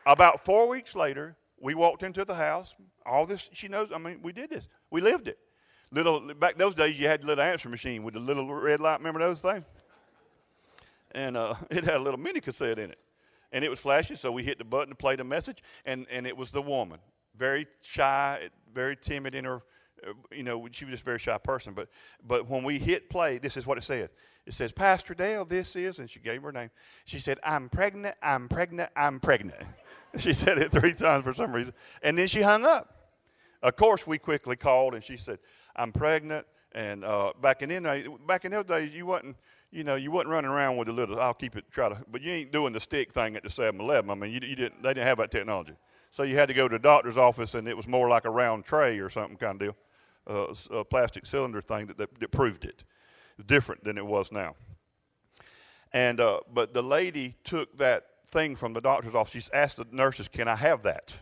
About 0.04 0.40
four 0.40 0.68
weeks 0.68 0.94
later, 0.94 1.36
we 1.60 1.74
walked 1.74 2.02
into 2.02 2.24
the 2.24 2.34
house. 2.34 2.74
All 3.04 3.26
this, 3.26 3.50
she 3.52 3.68
knows. 3.68 3.92
I 3.92 3.98
mean, 3.98 4.20
we 4.22 4.32
did 4.32 4.50
this. 4.50 4.68
We 4.90 5.00
lived 5.00 5.28
it. 5.28 5.38
Little 5.92 6.34
back 6.34 6.56
those 6.56 6.74
days, 6.74 6.98
you 7.00 7.08
had 7.08 7.22
the 7.22 7.26
little 7.26 7.42
answer 7.42 7.68
machine 7.68 8.02
with 8.02 8.14
the 8.14 8.20
little 8.20 8.52
red 8.52 8.80
light. 8.80 8.98
Remember 8.98 9.20
those 9.20 9.40
things? 9.40 9.64
And 11.12 11.36
uh, 11.36 11.54
it 11.70 11.84
had 11.84 11.94
a 11.94 11.98
little 11.98 12.20
mini 12.20 12.40
cassette 12.40 12.78
in 12.78 12.90
it, 12.90 12.98
and 13.52 13.64
it 13.64 13.70
was 13.70 13.80
flashing. 13.80 14.16
So 14.16 14.30
we 14.30 14.42
hit 14.42 14.58
the 14.58 14.64
button 14.64 14.90
to 14.90 14.94
play 14.94 15.16
the 15.16 15.24
message, 15.24 15.62
and 15.84 16.06
and 16.10 16.26
it 16.26 16.36
was 16.36 16.52
the 16.52 16.62
woman, 16.62 17.00
very 17.36 17.66
shy, 17.82 18.48
very 18.72 18.96
timid 18.96 19.34
in 19.34 19.44
her 19.44 19.62
uh, 20.06 20.12
you 20.32 20.42
know, 20.42 20.66
she 20.70 20.84
was 20.84 20.92
just 20.92 21.02
a 21.02 21.04
very 21.04 21.18
shy 21.18 21.36
person. 21.38 21.74
But, 21.74 21.88
but 22.26 22.48
when 22.48 22.62
we 22.62 22.78
hit 22.78 23.10
play, 23.10 23.38
this 23.38 23.56
is 23.56 23.66
what 23.66 23.78
it 23.78 23.82
said. 23.82 24.10
It 24.46 24.54
says, 24.54 24.72
Pastor 24.72 25.14
Dale, 25.14 25.44
this 25.44 25.76
is, 25.76 25.98
and 25.98 26.08
she 26.08 26.20
gave 26.20 26.42
her 26.42 26.52
name. 26.52 26.70
She 27.04 27.18
said, 27.18 27.38
I'm 27.44 27.68
pregnant, 27.68 28.16
I'm 28.22 28.48
pregnant, 28.48 28.90
I'm 28.96 29.20
pregnant. 29.20 29.60
she 30.18 30.32
said 30.32 30.58
it 30.58 30.72
three 30.72 30.92
times 30.92 31.24
for 31.24 31.34
some 31.34 31.52
reason. 31.52 31.74
And 32.02 32.18
then 32.18 32.28
she 32.28 32.42
hung 32.42 32.64
up. 32.64 32.96
Of 33.62 33.76
course, 33.76 34.06
we 34.06 34.18
quickly 34.18 34.56
called 34.56 34.94
and 34.94 35.04
she 35.04 35.16
said, 35.16 35.38
I'm 35.76 35.92
pregnant. 35.92 36.46
And 36.72 37.04
uh, 37.04 37.32
back 37.40 37.62
in 37.62 37.68
the 37.68 38.16
back 38.26 38.44
in 38.44 38.52
those 38.52 38.64
days, 38.64 38.96
you 38.96 39.06
wasn't, 39.06 39.36
you 39.72 39.82
know, 39.82 39.96
you 39.96 40.10
wasn't 40.10 40.30
running 40.30 40.50
around 40.50 40.76
with 40.76 40.88
a 40.88 40.92
little. 40.92 41.20
I'll 41.20 41.34
keep 41.34 41.56
it, 41.56 41.64
try 41.70 41.88
to, 41.88 41.96
but 42.10 42.22
you 42.22 42.30
ain't 42.30 42.52
doing 42.52 42.72
the 42.72 42.80
stick 42.80 43.12
thing 43.12 43.34
at 43.36 43.42
the 43.42 43.48
7-Eleven. 43.48 44.08
I 44.08 44.14
mean, 44.14 44.30
you, 44.30 44.40
you 44.42 44.54
didn't. 44.54 44.82
They 44.82 44.90
didn't 44.90 45.06
have 45.06 45.18
that 45.18 45.32
technology. 45.32 45.72
So 46.10 46.22
you 46.22 46.36
had 46.36 46.48
to 46.48 46.54
go 46.54 46.68
to 46.68 46.74
the 46.74 46.80
doctor's 46.80 47.16
office, 47.16 47.54
and 47.54 47.68
it 47.68 47.76
was 47.76 47.88
more 47.88 48.08
like 48.08 48.24
a 48.24 48.30
round 48.30 48.64
tray 48.64 48.98
or 48.98 49.08
something 49.08 49.36
kind 49.36 49.60
of 49.62 49.74
deal, 49.74 49.76
uh, 50.28 50.78
a 50.78 50.84
plastic 50.84 51.26
cylinder 51.26 51.60
thing 51.60 51.86
that, 51.86 51.98
that, 51.98 52.20
that 52.20 52.30
proved 52.30 52.64
it. 52.64 52.84
It's 53.38 53.46
different 53.46 53.84
than 53.84 53.98
it 53.98 54.06
was 54.06 54.30
now. 54.32 54.54
And 55.92 56.20
uh, 56.20 56.40
but 56.52 56.72
the 56.72 56.82
lady 56.82 57.34
took 57.42 57.76
that 57.78 58.06
thing 58.30 58.56
from 58.56 58.72
the 58.72 58.80
doctor's 58.80 59.14
office. 59.14 59.44
She 59.44 59.52
asked 59.52 59.76
the 59.76 59.86
nurses, 59.90 60.28
"Can 60.28 60.48
I 60.48 60.56
have 60.56 60.82
that?" 60.82 61.14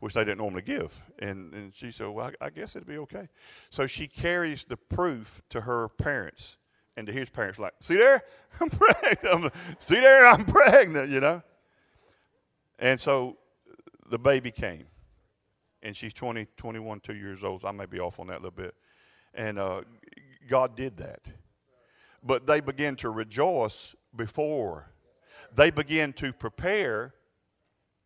Which 0.00 0.14
they 0.14 0.24
didn't 0.24 0.38
normally 0.38 0.62
give. 0.62 1.02
And, 1.18 1.52
and 1.54 1.74
she 1.74 1.92
said, 1.92 2.08
"Well, 2.08 2.32
I, 2.40 2.46
I 2.46 2.50
guess 2.50 2.76
it'd 2.76 2.88
be 2.88 2.98
okay." 2.98 3.28
So 3.70 3.86
she 3.86 4.06
carries 4.06 4.64
the 4.64 4.76
proof 4.76 5.42
to 5.50 5.62
her 5.62 5.88
parents 5.88 6.56
and 6.96 7.06
to 7.06 7.12
his 7.12 7.30
parents, 7.30 7.58
like, 7.58 7.74
"See 7.80 7.96
there, 7.96 8.22
I'm 8.60 8.70
pregnant. 8.70 9.54
See 9.78 10.00
there, 10.00 10.26
I'm 10.26 10.44
pregnant." 10.44 11.10
You 11.10 11.20
know. 11.20 11.42
And 12.78 12.98
so 12.98 13.38
the 14.10 14.18
baby 14.18 14.50
came, 14.50 14.86
and 15.82 15.96
she's 15.96 16.12
20, 16.12 16.46
21, 16.56 17.00
two 17.00 17.14
years 17.14 17.44
old. 17.44 17.62
So 17.62 17.68
I 17.68 17.72
may 17.72 17.86
be 17.86 18.00
off 18.00 18.18
on 18.18 18.26
that 18.28 18.34
a 18.34 18.42
little 18.42 18.50
bit. 18.50 18.74
And 19.34 19.58
uh, 19.58 19.82
God 20.48 20.76
did 20.76 20.96
that. 20.98 21.20
But 22.22 22.46
they 22.46 22.60
began 22.60 22.96
to 22.96 23.10
rejoice 23.10 23.94
before. 24.14 24.93
They 25.54 25.70
began 25.70 26.12
to 26.14 26.32
prepare, 26.32 27.14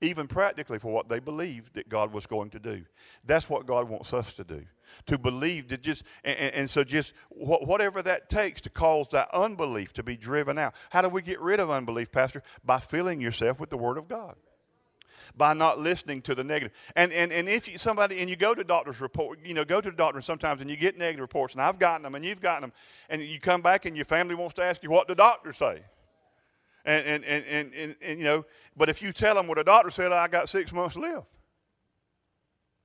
even 0.00 0.26
practically, 0.26 0.78
for 0.78 0.92
what 0.92 1.08
they 1.08 1.18
believed 1.18 1.74
that 1.74 1.88
God 1.88 2.12
was 2.12 2.26
going 2.26 2.50
to 2.50 2.58
do. 2.58 2.84
That's 3.24 3.48
what 3.48 3.66
God 3.66 3.88
wants 3.88 4.12
us 4.12 4.34
to 4.34 4.44
do. 4.44 4.64
To 5.06 5.18
believe, 5.18 5.68
to 5.68 5.76
just, 5.76 6.04
and, 6.24 6.36
and 6.38 6.70
so 6.70 6.84
just 6.84 7.14
whatever 7.30 8.02
that 8.02 8.28
takes 8.28 8.60
to 8.62 8.70
cause 8.70 9.08
that 9.10 9.28
unbelief 9.34 9.92
to 9.94 10.02
be 10.02 10.16
driven 10.16 10.58
out. 10.58 10.74
How 10.90 11.02
do 11.02 11.08
we 11.08 11.22
get 11.22 11.40
rid 11.40 11.60
of 11.60 11.70
unbelief, 11.70 12.10
Pastor? 12.10 12.42
By 12.64 12.80
filling 12.80 13.20
yourself 13.20 13.60
with 13.60 13.70
the 13.70 13.78
Word 13.78 13.98
of 13.98 14.08
God 14.08 14.36
by 15.36 15.52
not 15.52 15.78
listening 15.78 16.22
to 16.22 16.34
the 16.34 16.42
negative. 16.42 16.72
And, 16.96 17.12
and, 17.12 17.32
and 17.32 17.48
if 17.48 17.70
you, 17.70 17.78
somebody, 17.78 18.20
and 18.20 18.30
you 18.30 18.36
go 18.36 18.54
to 18.54 18.64
doctor's 18.64 19.00
report, 19.00 19.38
you 19.44 19.54
know, 19.54 19.64
go 19.64 19.80
to 19.80 19.90
the 19.90 19.96
doctor 19.96 20.20
sometimes 20.20 20.60
and 20.62 20.70
you 20.70 20.76
get 20.76 20.98
negative 20.98 21.20
reports, 21.20 21.54
and 21.54 21.62
I've 21.62 21.78
gotten 21.78 22.02
them 22.02 22.14
and 22.14 22.24
you've 22.24 22.40
gotten 22.40 22.62
them, 22.62 22.72
and 23.10 23.20
you 23.20 23.38
come 23.38 23.60
back 23.60 23.84
and 23.84 23.94
your 23.94 24.06
family 24.06 24.34
wants 24.34 24.54
to 24.54 24.64
ask 24.64 24.82
you 24.82 24.90
what 24.90 25.06
the 25.06 25.14
doctor 25.14 25.52
say. 25.52 25.82
And, 26.88 27.06
and, 27.06 27.24
and, 27.24 27.74
and, 27.74 27.96
and, 28.00 28.18
you 28.18 28.24
know, 28.24 28.46
but 28.74 28.88
if 28.88 29.02
you 29.02 29.12
tell 29.12 29.34
them 29.34 29.46
what 29.46 29.58
a 29.58 29.64
doctor 29.64 29.90
said, 29.90 30.10
I 30.10 30.26
got 30.26 30.48
six 30.48 30.72
months 30.72 30.94
to 30.94 31.00
live, 31.02 31.24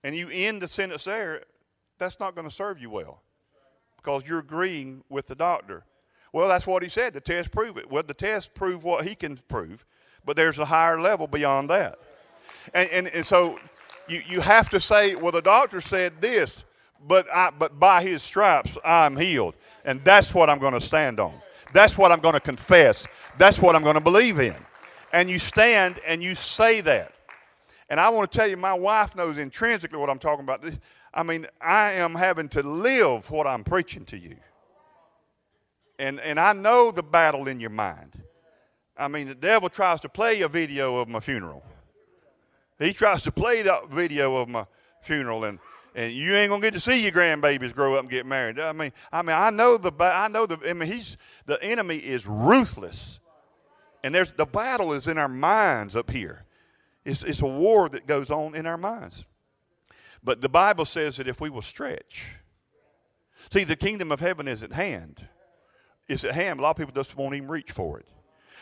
and 0.04 0.14
you 0.14 0.28
end 0.30 0.62
the 0.62 0.68
sentence 0.68 1.06
there, 1.06 1.44
that's 2.00 2.20
not 2.20 2.36
going 2.36 2.46
to 2.46 2.54
serve 2.54 2.80
you 2.80 2.90
well 2.90 3.22
because 3.96 4.28
you're 4.28 4.40
agreeing 4.40 5.06
with 5.08 5.28
the 5.28 5.36
doctor. 5.36 5.86
Well, 6.34 6.50
that's 6.50 6.68
what 6.68 6.84
he 6.84 6.90
said. 6.90 7.14
The 7.14 7.22
test 7.22 7.54
prove 7.54 7.78
it. 7.78 7.90
Well, 7.90 8.04
the 8.04 8.14
test 8.14 8.54
prove 8.54 8.84
what 8.84 9.08
he 9.08 9.16
can 9.16 9.38
prove, 9.48 9.86
but 10.26 10.36
there's 10.36 10.60
a 10.60 10.66
higher 10.66 11.00
level 11.00 11.26
beyond 11.26 11.70
that. 11.70 11.98
And, 12.74 12.90
and, 12.92 13.08
and 13.08 13.26
so 13.26 13.58
you, 14.10 14.20
you 14.28 14.42
have 14.42 14.68
to 14.72 14.82
say, 14.82 15.16
well, 15.16 15.32
the 15.32 15.42
doctor 15.42 15.80
said 15.80 16.20
this, 16.20 16.66
but, 17.08 17.26
I, 17.34 17.52
but 17.58 17.80
by 17.80 18.04
his 18.04 18.22
stripes 18.22 18.78
I'm 18.84 19.16
healed. 19.16 19.56
And 19.86 20.02
that's 20.02 20.36
what 20.36 20.50
I'm 20.50 20.60
going 20.60 20.74
to 20.74 20.82
stand 20.82 21.22
on. 21.22 21.40
That's 21.74 21.98
what 21.98 22.12
I'm 22.12 22.20
going 22.20 22.36
to 22.36 22.40
confess. 22.40 23.08
That's 23.38 23.60
what 23.60 23.76
I'm 23.76 23.84
going 23.84 23.96
to 23.96 24.02
believe 24.02 24.40
in. 24.40 24.56
And 25.12 25.30
you 25.30 25.40
stand 25.40 26.00
and 26.08 26.24
you 26.24 26.36
say 26.36 26.82
that. 26.82 27.14
And 27.90 28.00
I 28.00 28.10
want 28.10 28.32
to 28.32 28.38
tell 28.38 28.48
you, 28.48 28.58
my 28.58 28.74
wife 28.74 29.16
knows 29.16 29.38
intrinsically 29.38 30.00
what 30.00 30.10
I'm 30.10 30.20
talking 30.20 30.44
about. 30.44 30.64
I 31.14 31.24
mean, 31.24 31.48
I 31.62 31.94
am 31.94 32.16
having 32.16 32.50
to 32.50 32.64
live 32.64 33.30
what 33.30 33.46
I'm 33.46 33.64
preaching 33.64 34.06
to 34.06 34.18
you. 34.18 34.36
And, 36.00 36.20
and 36.22 36.40
I 36.40 36.54
know 36.54 36.92
the 36.92 37.04
battle 37.04 37.48
in 37.48 37.60
your 37.60 37.70
mind. 37.70 38.22
I 38.98 39.08
mean, 39.08 39.28
the 39.28 39.36
devil 39.36 39.70
tries 39.70 40.00
to 40.02 40.10
play 40.10 40.42
a 40.42 40.48
video 40.48 40.98
of 40.98 41.08
my 41.08 41.20
funeral. 41.20 41.64
He 42.80 42.94
tries 42.94 43.22
to 43.24 43.32
play 43.32 43.62
that 43.64 43.90
video 43.90 44.38
of 44.38 44.50
my 44.50 44.66
funeral 45.02 45.44
and 45.44 45.60
and 45.96 46.12
you 46.12 46.34
ain't 46.34 46.50
gonna 46.50 46.62
get 46.62 46.74
to 46.74 46.80
see 46.80 47.04
your 47.04 47.12
grandbabies 47.12 47.74
grow 47.74 47.96
up 47.96 48.02
and 48.02 48.10
get 48.10 48.26
married. 48.26 48.60
I 48.60 48.72
mean, 48.74 48.92
I 49.12 49.22
mean, 49.22 49.36
I 49.36 49.50
know 49.50 49.78
the, 49.78 49.92
I 50.00 50.28
know 50.28 50.46
the, 50.46 50.58
I 50.70 50.74
mean, 50.74 50.90
he's 50.90 51.18
the 51.46 51.62
enemy 51.64 51.98
is 51.98 52.26
ruthless, 52.28 53.20
and 54.04 54.14
there's 54.14 54.32
the 54.32 54.46
battle 54.46 54.94
is 54.94 55.08
in 55.08 55.18
our 55.18 55.28
minds 55.28 55.96
up 55.96 56.12
here. 56.12 56.46
It's 57.06 57.24
it's 57.24 57.42
a 57.42 57.48
war 57.48 57.90
that 57.90 58.08
goes 58.08 58.32
on 58.32 58.56
in 58.56 58.66
our 58.66 58.78
minds. 58.78 59.26
But 60.24 60.42
the 60.42 60.50
Bible 60.50 60.86
says 60.86 61.18
that 61.18 61.28
if 61.28 61.42
we 61.42 61.50
will 61.50 61.62
stretch, 61.62 62.36
see, 63.52 63.66
the 63.66 63.76
kingdom 63.76 64.12
of 64.12 64.20
heaven 64.20 64.48
is 64.48 64.64
at 64.64 64.72
hand. 64.72 65.28
It's 66.08 66.24
at 66.24 66.34
hand. 66.34 66.60
A 66.60 66.64
lot 66.64 66.72
of 66.72 66.78
people 66.78 66.94
just 66.94 67.16
won't 67.18 67.36
even 67.36 67.50
reach 67.50 67.72
for 67.72 68.00
it. 68.00 68.08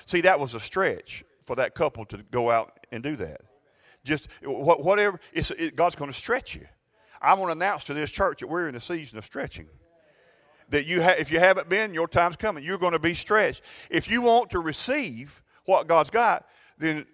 See, 0.06 0.22
that 0.22 0.40
was 0.40 0.56
a 0.56 0.60
stretch 0.60 1.24
for 1.42 1.56
that 1.56 1.76
couple 1.76 2.06
to 2.06 2.18
go 2.32 2.50
out 2.50 2.80
and 2.92 3.04
do 3.04 3.16
that. 3.18 3.42
Just 4.04 4.30
whatever, 4.44 5.20
it, 5.34 5.76
God's 5.76 5.96
going 5.96 6.10
to 6.10 6.18
stretch 6.18 6.56
you. 6.56 6.66
I 7.22 7.34
want 7.36 7.50
to 7.50 7.52
announce 7.54 7.84
to 7.86 7.94
this 7.94 8.12
church 8.12 8.40
that 8.40 8.48
we're 8.48 8.68
in 8.68 8.76
a 8.76 8.80
season 8.80 9.18
of 9.18 9.26
stretching. 9.26 9.68
That 10.70 10.88
you 10.88 11.04
ha- 11.04 11.16
if 11.20 11.32
you 11.32 11.40
haven't 11.40 11.70
been, 11.70 11.94
your 11.94 12.08
time's 12.08 12.38
coming. 12.38 12.64
You're 12.64 12.78
going 12.78 12.94
to 12.94 13.00
be 13.00 13.14
stretched. 13.14 13.62
If 13.90 14.10
you 14.10 14.22
want 14.22 14.50
to 14.52 14.60
receive 14.60 15.44
what 15.66 15.88
God's 15.88 16.10
got, 16.10 16.48
then, 16.78 17.06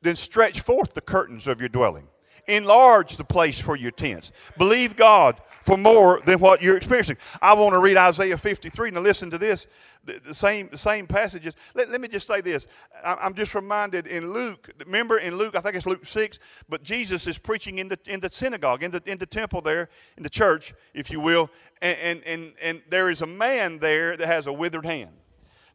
then 0.00 0.16
stretch 0.16 0.60
forth 0.60 0.94
the 0.94 1.00
curtains 1.00 1.46
of 1.46 1.60
your 1.60 1.68
dwelling. 1.68 2.08
Enlarge 2.48 3.16
the 3.16 3.24
place 3.24 3.60
for 3.60 3.76
your 3.76 3.92
tents. 3.92 4.32
Believe 4.58 4.96
God 4.96 5.40
for 5.62 5.76
more 5.76 6.20
than 6.26 6.40
what 6.40 6.60
you're 6.60 6.76
experiencing. 6.76 7.16
I 7.40 7.54
want 7.54 7.72
to 7.74 7.78
read 7.78 7.96
Isaiah 7.96 8.36
53. 8.36 8.90
Now, 8.90 9.00
listen 9.00 9.30
to 9.30 9.38
this. 9.38 9.68
The, 10.04 10.20
the 10.26 10.34
same, 10.34 10.68
the 10.68 10.78
same 10.78 11.06
passages. 11.06 11.54
Let, 11.74 11.88
let 11.88 12.00
me 12.00 12.08
just 12.08 12.26
say 12.26 12.40
this. 12.40 12.66
I, 13.04 13.16
I'm 13.20 13.32
just 13.32 13.54
reminded 13.54 14.08
in 14.08 14.32
Luke, 14.32 14.70
remember 14.84 15.18
in 15.18 15.36
Luke, 15.36 15.54
I 15.54 15.60
think 15.60 15.76
it's 15.76 15.86
Luke 15.86 16.04
6, 16.04 16.40
but 16.68 16.82
Jesus 16.82 17.28
is 17.28 17.38
preaching 17.38 17.78
in 17.78 17.88
the, 17.88 17.98
in 18.06 18.18
the 18.18 18.28
synagogue, 18.28 18.82
in 18.82 18.90
the, 18.90 19.00
in 19.06 19.18
the 19.18 19.26
temple 19.26 19.60
there, 19.60 19.88
in 20.16 20.24
the 20.24 20.30
church, 20.30 20.74
if 20.94 21.12
you 21.12 21.20
will, 21.20 21.48
and, 21.80 21.98
and, 22.02 22.22
and, 22.26 22.54
and 22.60 22.82
there 22.90 23.08
is 23.08 23.22
a 23.22 23.26
man 23.26 23.78
there 23.78 24.16
that 24.16 24.26
has 24.26 24.48
a 24.48 24.52
withered 24.52 24.84
hand. 24.84 25.12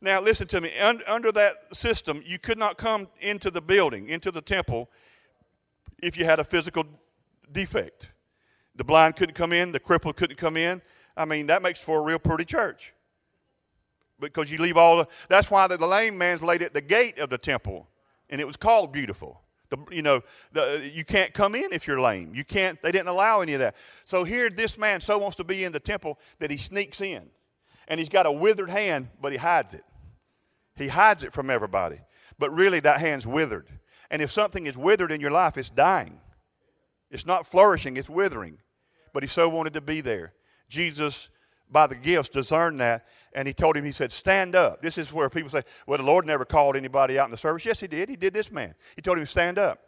Now, 0.02 0.20
listen 0.20 0.48
to 0.48 0.60
me. 0.60 0.72
under 1.08 1.32
that 1.32 1.74
system, 1.74 2.22
you 2.26 2.40
could 2.40 2.58
not 2.58 2.78
come 2.78 3.08
into 3.22 3.50
the 3.50 3.62
building, 3.62 4.10
into 4.10 4.32
the 4.32 4.42
temple, 4.42 4.90
if 6.04 6.18
you 6.18 6.26
had 6.26 6.42
a 6.42 6.44
physical 6.44 6.84
defect. 7.54 8.12
The 8.78 8.84
blind 8.84 9.16
couldn't 9.16 9.34
come 9.34 9.52
in, 9.52 9.72
the 9.72 9.80
crippled 9.80 10.16
couldn't 10.16 10.38
come 10.38 10.56
in. 10.56 10.82
I 11.16 11.26
mean, 11.26 11.48
that 11.48 11.62
makes 11.62 11.84
for 11.84 12.00
a 12.00 12.02
real 12.02 12.20
pretty 12.20 12.46
church. 12.46 12.94
Because 14.20 14.52
you 14.52 14.60
leave 14.60 14.78
all 14.78 14.98
the, 14.98 15.08
that's 15.30 15.52
why 15.52 15.68
the, 15.68 15.78
the 15.78 15.86
lame 15.86 16.18
man's 16.18 16.42
laid 16.42 16.62
at 16.62 16.74
the 16.74 16.82
gate 16.82 17.20
of 17.20 17.30
the 17.30 17.38
temple, 17.38 17.88
and 18.30 18.40
it 18.40 18.48
was 18.48 18.56
called 18.56 18.94
beautiful. 18.94 19.42
The, 19.70 19.78
you 19.92 20.02
know, 20.02 20.22
the, 20.54 20.90
you 20.94 21.04
can't 21.04 21.34
come 21.34 21.54
in 21.54 21.74
if 21.74 21.88
you're 21.88 22.00
lame. 22.00 22.34
You 22.34 22.46
can't, 22.46 22.82
they 22.82 22.92
didn't 22.92 23.10
allow 23.10 23.42
any 23.42 23.54
of 23.54 23.60
that. 23.60 23.76
So 24.06 24.24
here, 24.24 24.50
this 24.50 24.78
man 24.78 25.02
so 25.02 25.18
wants 25.18 25.36
to 25.38 25.44
be 25.44 25.66
in 25.66 25.72
the 25.72 25.80
temple 25.80 26.20
that 26.40 26.50
he 26.50 26.58
sneaks 26.58 27.02
in. 27.02 27.30
And 27.90 28.00
he's 28.00 28.10
got 28.10 28.26
a 28.26 28.32
withered 28.32 28.70
hand, 28.70 29.10
but 29.22 29.32
he 29.32 29.38
hides 29.38 29.74
it. 29.74 29.84
He 30.76 30.88
hides 30.88 31.24
it 31.24 31.34
from 31.34 31.50
everybody. 31.50 32.00
But 32.40 32.52
really, 32.52 32.80
that 32.82 33.00
hand's 33.00 33.28
withered. 33.28 33.68
And 34.10 34.22
if 34.22 34.32
something 34.32 34.68
is 34.68 34.78
withered 34.78 35.12
in 35.12 35.20
your 35.20 35.32
life, 35.32 35.58
it's 35.58 35.70
dying. 35.70 36.20
It's 37.10 37.26
not 37.26 37.46
flourishing, 37.46 37.98
it's 37.98 38.10
withering. 38.10 38.60
But 39.18 39.24
he 39.24 39.30
so 39.30 39.50
wanted 39.50 39.74
to 39.74 39.82
be 39.82 40.02
there. 40.02 40.32
Jesus, 40.70 41.32
by 41.72 41.88
the 41.88 41.96
gifts, 41.96 42.30
discerned 42.30 42.80
that. 42.82 43.08
And 43.34 43.48
he 43.48 43.54
told 43.56 43.76
him, 43.76 43.84
he 43.84 43.92
said, 43.92 44.12
stand 44.12 44.56
up. 44.56 44.84
This 44.84 45.00
is 45.00 45.12
where 45.12 45.28
people 45.28 45.50
say, 45.50 45.64
well, 45.88 45.98
the 45.98 46.04
Lord 46.04 46.28
never 46.28 46.46
called 46.46 46.76
anybody 46.78 47.18
out 47.18 47.26
in 47.26 47.32
the 47.32 47.38
service. 47.38 47.66
Yes, 47.66 47.80
he 47.80 47.88
did. 47.88 48.10
He 48.10 48.16
did 48.16 48.32
this 48.32 48.52
man. 48.52 48.76
He 48.96 49.02
told 49.02 49.18
him, 49.18 49.26
stand 49.26 49.58
up. 49.58 49.80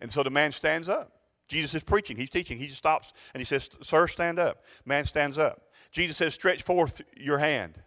And 0.00 0.10
so 0.10 0.24
the 0.24 0.30
man 0.30 0.50
stands 0.50 0.88
up. 0.88 1.12
Jesus 1.46 1.76
is 1.76 1.84
preaching. 1.84 2.16
He's 2.16 2.28
teaching. 2.28 2.58
He 2.58 2.66
just 2.66 2.78
stops 2.78 3.12
and 3.34 3.40
he 3.40 3.44
says, 3.44 3.70
Sir, 3.82 4.08
stand 4.08 4.40
up. 4.40 4.64
Man 4.84 5.04
stands 5.04 5.38
up. 5.38 5.68
Jesus 5.92 6.16
says, 6.16 6.34
Stretch 6.34 6.64
forth 6.64 7.02
your 7.16 7.38
hand. 7.38 7.80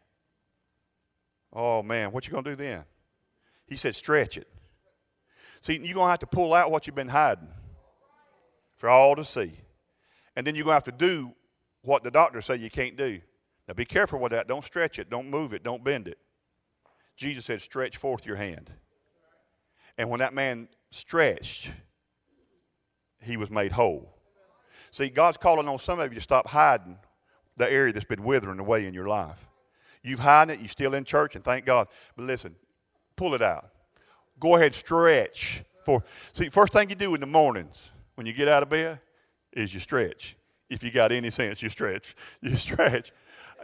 Oh 1.51 1.83
man, 1.83 2.13
what 2.13 2.25
you 2.25 2.31
gonna 2.31 2.49
do 2.51 2.55
then? 2.55 2.85
He 3.65 3.75
said, 3.75 3.95
Stretch 3.95 4.37
it. 4.37 4.47
See, 5.59 5.73
you're 5.73 5.93
going 5.95 6.05
to 6.05 6.11
have 6.11 6.19
to 6.19 6.25
pull 6.25 6.53
out 6.53 6.71
what 6.71 6.87
you've 6.87 6.95
been 6.95 7.09
hiding 7.09 7.49
for 8.77 8.87
all 8.87 9.13
to 9.17 9.25
see. 9.25 9.51
And 10.37 10.45
then 10.45 10.53
you're 10.53 10.65
going 10.65 10.79
to 10.79 10.85
have 10.89 10.97
to 10.99 11.05
do 11.05 11.33
what 11.81 12.03
the 12.03 12.11
doctors 12.11 12.45
say 12.45 12.57
you 12.57 12.69
can't 12.69 12.95
do. 12.95 13.19
Now 13.67 13.73
be 13.73 13.85
careful 13.85 14.19
with 14.19 14.31
that. 14.33 14.47
Don't 14.47 14.63
stretch 14.63 14.99
it. 14.99 15.09
Don't 15.09 15.29
move 15.29 15.51
it. 15.51 15.63
Don't 15.63 15.83
bend 15.83 16.07
it. 16.07 16.19
Jesus 17.15 17.43
said, 17.43 17.59
stretch 17.59 17.97
forth 17.97 18.23
your 18.27 18.35
hand. 18.35 18.71
And 19.97 20.11
when 20.11 20.19
that 20.19 20.35
man 20.35 20.69
stretched, 20.91 21.71
he 23.19 23.35
was 23.35 23.49
made 23.49 23.71
whole. 23.71 24.13
See, 24.91 25.09
God's 25.09 25.37
calling 25.37 25.67
on 25.67 25.79
some 25.79 25.99
of 25.99 26.11
you 26.11 26.15
to 26.15 26.21
stop 26.21 26.47
hiding 26.47 26.99
the 27.57 27.69
area 27.69 27.91
that's 27.91 28.05
been 28.05 28.23
withering 28.23 28.59
away 28.59 28.85
in 28.85 28.93
your 28.93 29.07
life. 29.07 29.47
You've 30.03 30.19
hidden 30.19 30.51
it, 30.51 30.59
you're 30.59 30.67
still 30.67 30.93
in 30.93 31.03
church, 31.03 31.35
and 31.35 31.43
thank 31.43 31.65
God. 31.65 31.87
But 32.15 32.25
listen, 32.25 32.55
pull 33.15 33.33
it 33.33 33.41
out. 33.41 33.69
Go 34.39 34.55
ahead, 34.55 34.75
stretch. 34.75 35.63
For 35.83 36.03
see, 36.31 36.49
first 36.49 36.73
thing 36.73 36.89
you 36.89 36.95
do 36.95 37.15
in 37.15 37.21
the 37.21 37.25
mornings 37.27 37.91
when 38.13 38.27
you 38.27 38.33
get 38.33 38.47
out 38.47 38.61
of 38.61 38.69
bed 38.69 38.99
is 39.53 39.73
you 39.73 39.79
stretch. 39.79 40.37
If 40.69 40.83
you 40.83 40.91
got 40.91 41.11
any 41.11 41.29
sense, 41.29 41.61
you 41.61 41.69
stretch. 41.69 42.15
You 42.41 42.55
stretch. 42.57 43.11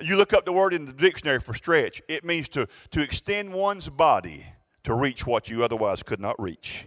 You 0.02 0.16
look 0.16 0.34
up 0.34 0.46
the 0.46 0.54
word 0.54 0.74
in 0.74 0.86
the 0.86 0.94
dictionary 0.94 1.40
for 1.40 1.54
stretch. 1.54 2.02
It 2.08 2.26
means 2.26 2.50
to, 2.50 2.68
to 2.92 3.02
extend 3.02 3.54
one's 3.54 3.90
body 3.90 4.46
to 4.84 4.94
reach 4.94 5.28
what 5.28 5.50
you 5.50 5.64
otherwise 5.64 6.02
could 6.02 6.20
not 6.20 6.42
reach. 6.42 6.86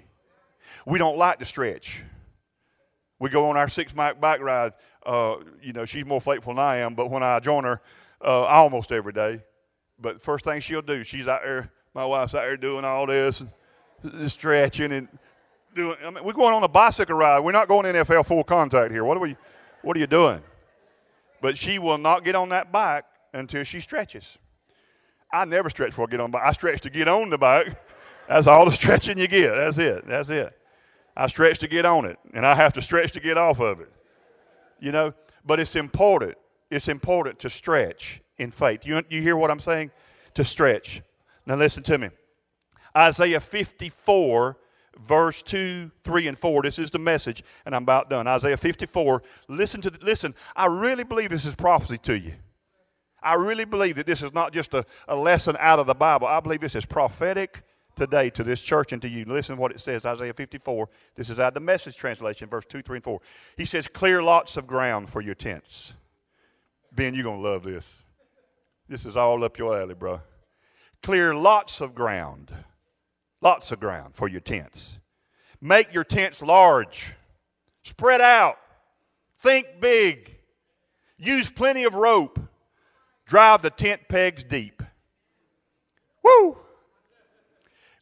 We 0.86 0.98
don't 0.98 1.16
like 1.16 1.38
to 1.38 1.44
stretch. 1.44 2.02
We 3.18 3.30
go 3.30 3.48
on 3.48 3.56
our 3.56 3.68
six 3.68 3.94
mile 3.94 4.14
bike 4.14 4.40
ride. 4.40 4.72
Uh, 5.04 5.36
you 5.62 5.72
know, 5.72 5.84
she's 5.84 6.04
more 6.04 6.20
faithful 6.20 6.54
than 6.54 6.64
I 6.64 6.78
am, 6.78 6.94
but 6.94 7.10
when 7.10 7.22
I 7.22 7.38
join 7.40 7.64
her, 7.64 7.80
uh, 8.22 8.44
almost 8.44 8.92
every 8.92 9.12
day. 9.12 9.42
But 9.98 10.20
first 10.20 10.44
thing 10.44 10.60
she'll 10.60 10.82
do, 10.82 11.04
she's 11.04 11.28
out 11.28 11.42
there, 11.42 11.70
my 11.94 12.04
wife's 12.04 12.34
out 12.34 12.42
there 12.42 12.56
doing 12.56 12.84
all 12.84 13.06
this 13.06 13.40
and 13.40 14.30
stretching 14.30 14.92
and 14.92 15.08
doing. 15.76 15.96
I 16.04 16.10
mean, 16.10 16.24
we're 16.24 16.32
going 16.32 16.54
on 16.54 16.64
a 16.64 16.68
bicycle 16.68 17.16
ride. 17.16 17.40
We're 17.40 17.52
not 17.52 17.68
going 17.68 17.86
NFL 17.86 18.26
full 18.26 18.42
contact 18.42 18.90
here. 18.90 19.04
What 19.04 19.16
are 19.16 19.20
we? 19.20 19.36
What 19.82 19.96
are 19.96 20.00
you 20.00 20.08
doing? 20.08 20.42
But 21.40 21.56
she 21.56 21.78
will 21.78 21.98
not 21.98 22.24
get 22.24 22.34
on 22.34 22.48
that 22.48 22.72
bike 22.72 23.04
until 23.32 23.62
she 23.62 23.80
stretches. 23.80 24.38
I 25.32 25.44
never 25.44 25.70
stretch 25.70 25.90
before 25.90 26.06
I 26.08 26.10
get 26.10 26.20
on 26.20 26.30
the 26.30 26.38
bike. 26.38 26.46
I 26.46 26.52
stretch 26.52 26.80
to 26.80 26.90
get 26.90 27.06
on 27.08 27.30
the 27.30 27.38
bike. 27.38 27.68
That's 28.28 28.48
all 28.48 28.64
the 28.64 28.72
stretching 28.72 29.18
you 29.18 29.28
get. 29.28 29.54
That's 29.54 29.78
it. 29.78 30.06
That's 30.06 30.30
it. 30.30 30.58
I 31.16 31.28
stretch 31.28 31.58
to 31.60 31.68
get 31.68 31.84
on 31.84 32.04
it, 32.04 32.18
and 32.34 32.44
I 32.44 32.54
have 32.54 32.72
to 32.72 32.82
stretch 32.82 33.12
to 33.12 33.20
get 33.20 33.38
off 33.38 33.60
of 33.60 33.80
it. 33.80 33.92
You 34.80 34.92
know, 34.92 35.14
but 35.44 35.60
it's 35.60 35.76
important. 35.76 36.36
It's 36.70 36.88
important 36.88 37.38
to 37.40 37.50
stretch 37.50 38.20
in 38.38 38.50
faith. 38.50 38.84
You, 38.84 39.02
you 39.08 39.22
hear 39.22 39.36
what 39.36 39.50
I'm 39.50 39.60
saying? 39.60 39.92
To 40.34 40.44
stretch. 40.44 41.02
Now 41.46 41.54
listen 41.54 41.82
to 41.84 41.98
me. 41.98 42.10
Isaiah 42.96 43.40
54, 43.40 44.56
verse 45.00 45.42
2, 45.42 45.90
3, 46.04 46.28
and 46.28 46.38
4. 46.38 46.62
This 46.62 46.78
is 46.78 46.90
the 46.90 46.98
message, 46.98 47.42
and 47.64 47.74
I'm 47.74 47.82
about 47.82 48.10
done. 48.10 48.26
Isaiah 48.26 48.56
54. 48.56 49.22
Listen 49.48 49.80
to 49.82 49.90
the, 49.90 49.98
listen. 50.04 50.34
I 50.54 50.66
really 50.66 51.04
believe 51.04 51.30
this 51.30 51.44
is 51.44 51.54
prophecy 51.54 51.98
to 51.98 52.18
you. 52.18 52.34
I 53.22 53.34
really 53.34 53.64
believe 53.64 53.96
that 53.96 54.06
this 54.06 54.22
is 54.22 54.32
not 54.32 54.52
just 54.52 54.72
a, 54.74 54.84
a 55.08 55.16
lesson 55.16 55.56
out 55.58 55.78
of 55.78 55.86
the 55.86 55.94
Bible. 55.94 56.26
I 56.26 56.40
believe 56.40 56.60
this 56.60 56.74
is 56.74 56.86
prophetic 56.86 57.62
today 57.96 58.30
to 58.30 58.44
this 58.44 58.62
church 58.62 58.92
and 58.92 59.02
to 59.02 59.08
you. 59.08 59.24
Listen 59.24 59.56
to 59.56 59.60
what 59.60 59.72
it 59.72 59.80
says, 59.80 60.06
Isaiah 60.06 60.34
54. 60.34 60.88
This 61.16 61.30
is 61.30 61.40
out 61.40 61.48
of 61.48 61.54
the 61.54 61.60
message 61.60 61.96
translation, 61.96 62.48
verse 62.48 62.66
2, 62.66 62.82
3, 62.82 62.96
and 62.98 63.04
4. 63.04 63.20
He 63.56 63.64
says, 63.64 63.88
Clear 63.88 64.22
lots 64.22 64.56
of 64.56 64.66
ground 64.66 65.08
for 65.08 65.20
your 65.20 65.34
tents. 65.34 65.94
Ben, 66.92 67.14
you're 67.14 67.24
going 67.24 67.42
to 67.42 67.48
love 67.48 67.62
this. 67.62 68.04
This 68.88 69.04
is 69.04 69.16
all 69.16 69.42
up 69.42 69.58
your 69.58 69.76
alley, 69.76 69.94
bro. 69.94 70.20
Clear 71.02 71.34
lots 71.34 71.80
of 71.80 71.94
ground, 71.94 72.52
lots 73.40 73.72
of 73.72 73.80
ground 73.80 74.14
for 74.14 74.28
your 74.28 74.40
tents. 74.40 74.98
Make 75.60 75.92
your 75.92 76.04
tents 76.04 76.42
large, 76.42 77.14
spread 77.82 78.20
out, 78.20 78.58
think 79.38 79.66
big, 79.80 80.38
use 81.18 81.50
plenty 81.50 81.84
of 81.84 81.94
rope, 81.94 82.38
drive 83.26 83.62
the 83.62 83.70
tent 83.70 84.02
pegs 84.08 84.44
deep. 84.44 84.82
Woo! 86.22 86.58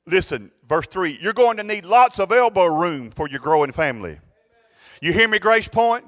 Listen, 0.06 0.50
verse 0.68 0.86
3 0.86 1.18
you're 1.20 1.32
going 1.32 1.56
to 1.56 1.64
need 1.64 1.84
lots 1.84 2.18
of 2.18 2.32
elbow 2.32 2.66
room 2.66 3.10
for 3.10 3.28
your 3.28 3.40
growing 3.40 3.72
family. 3.72 4.18
You 5.00 5.12
hear 5.12 5.28
me, 5.28 5.38
Grace 5.38 5.68
Point? 5.68 6.04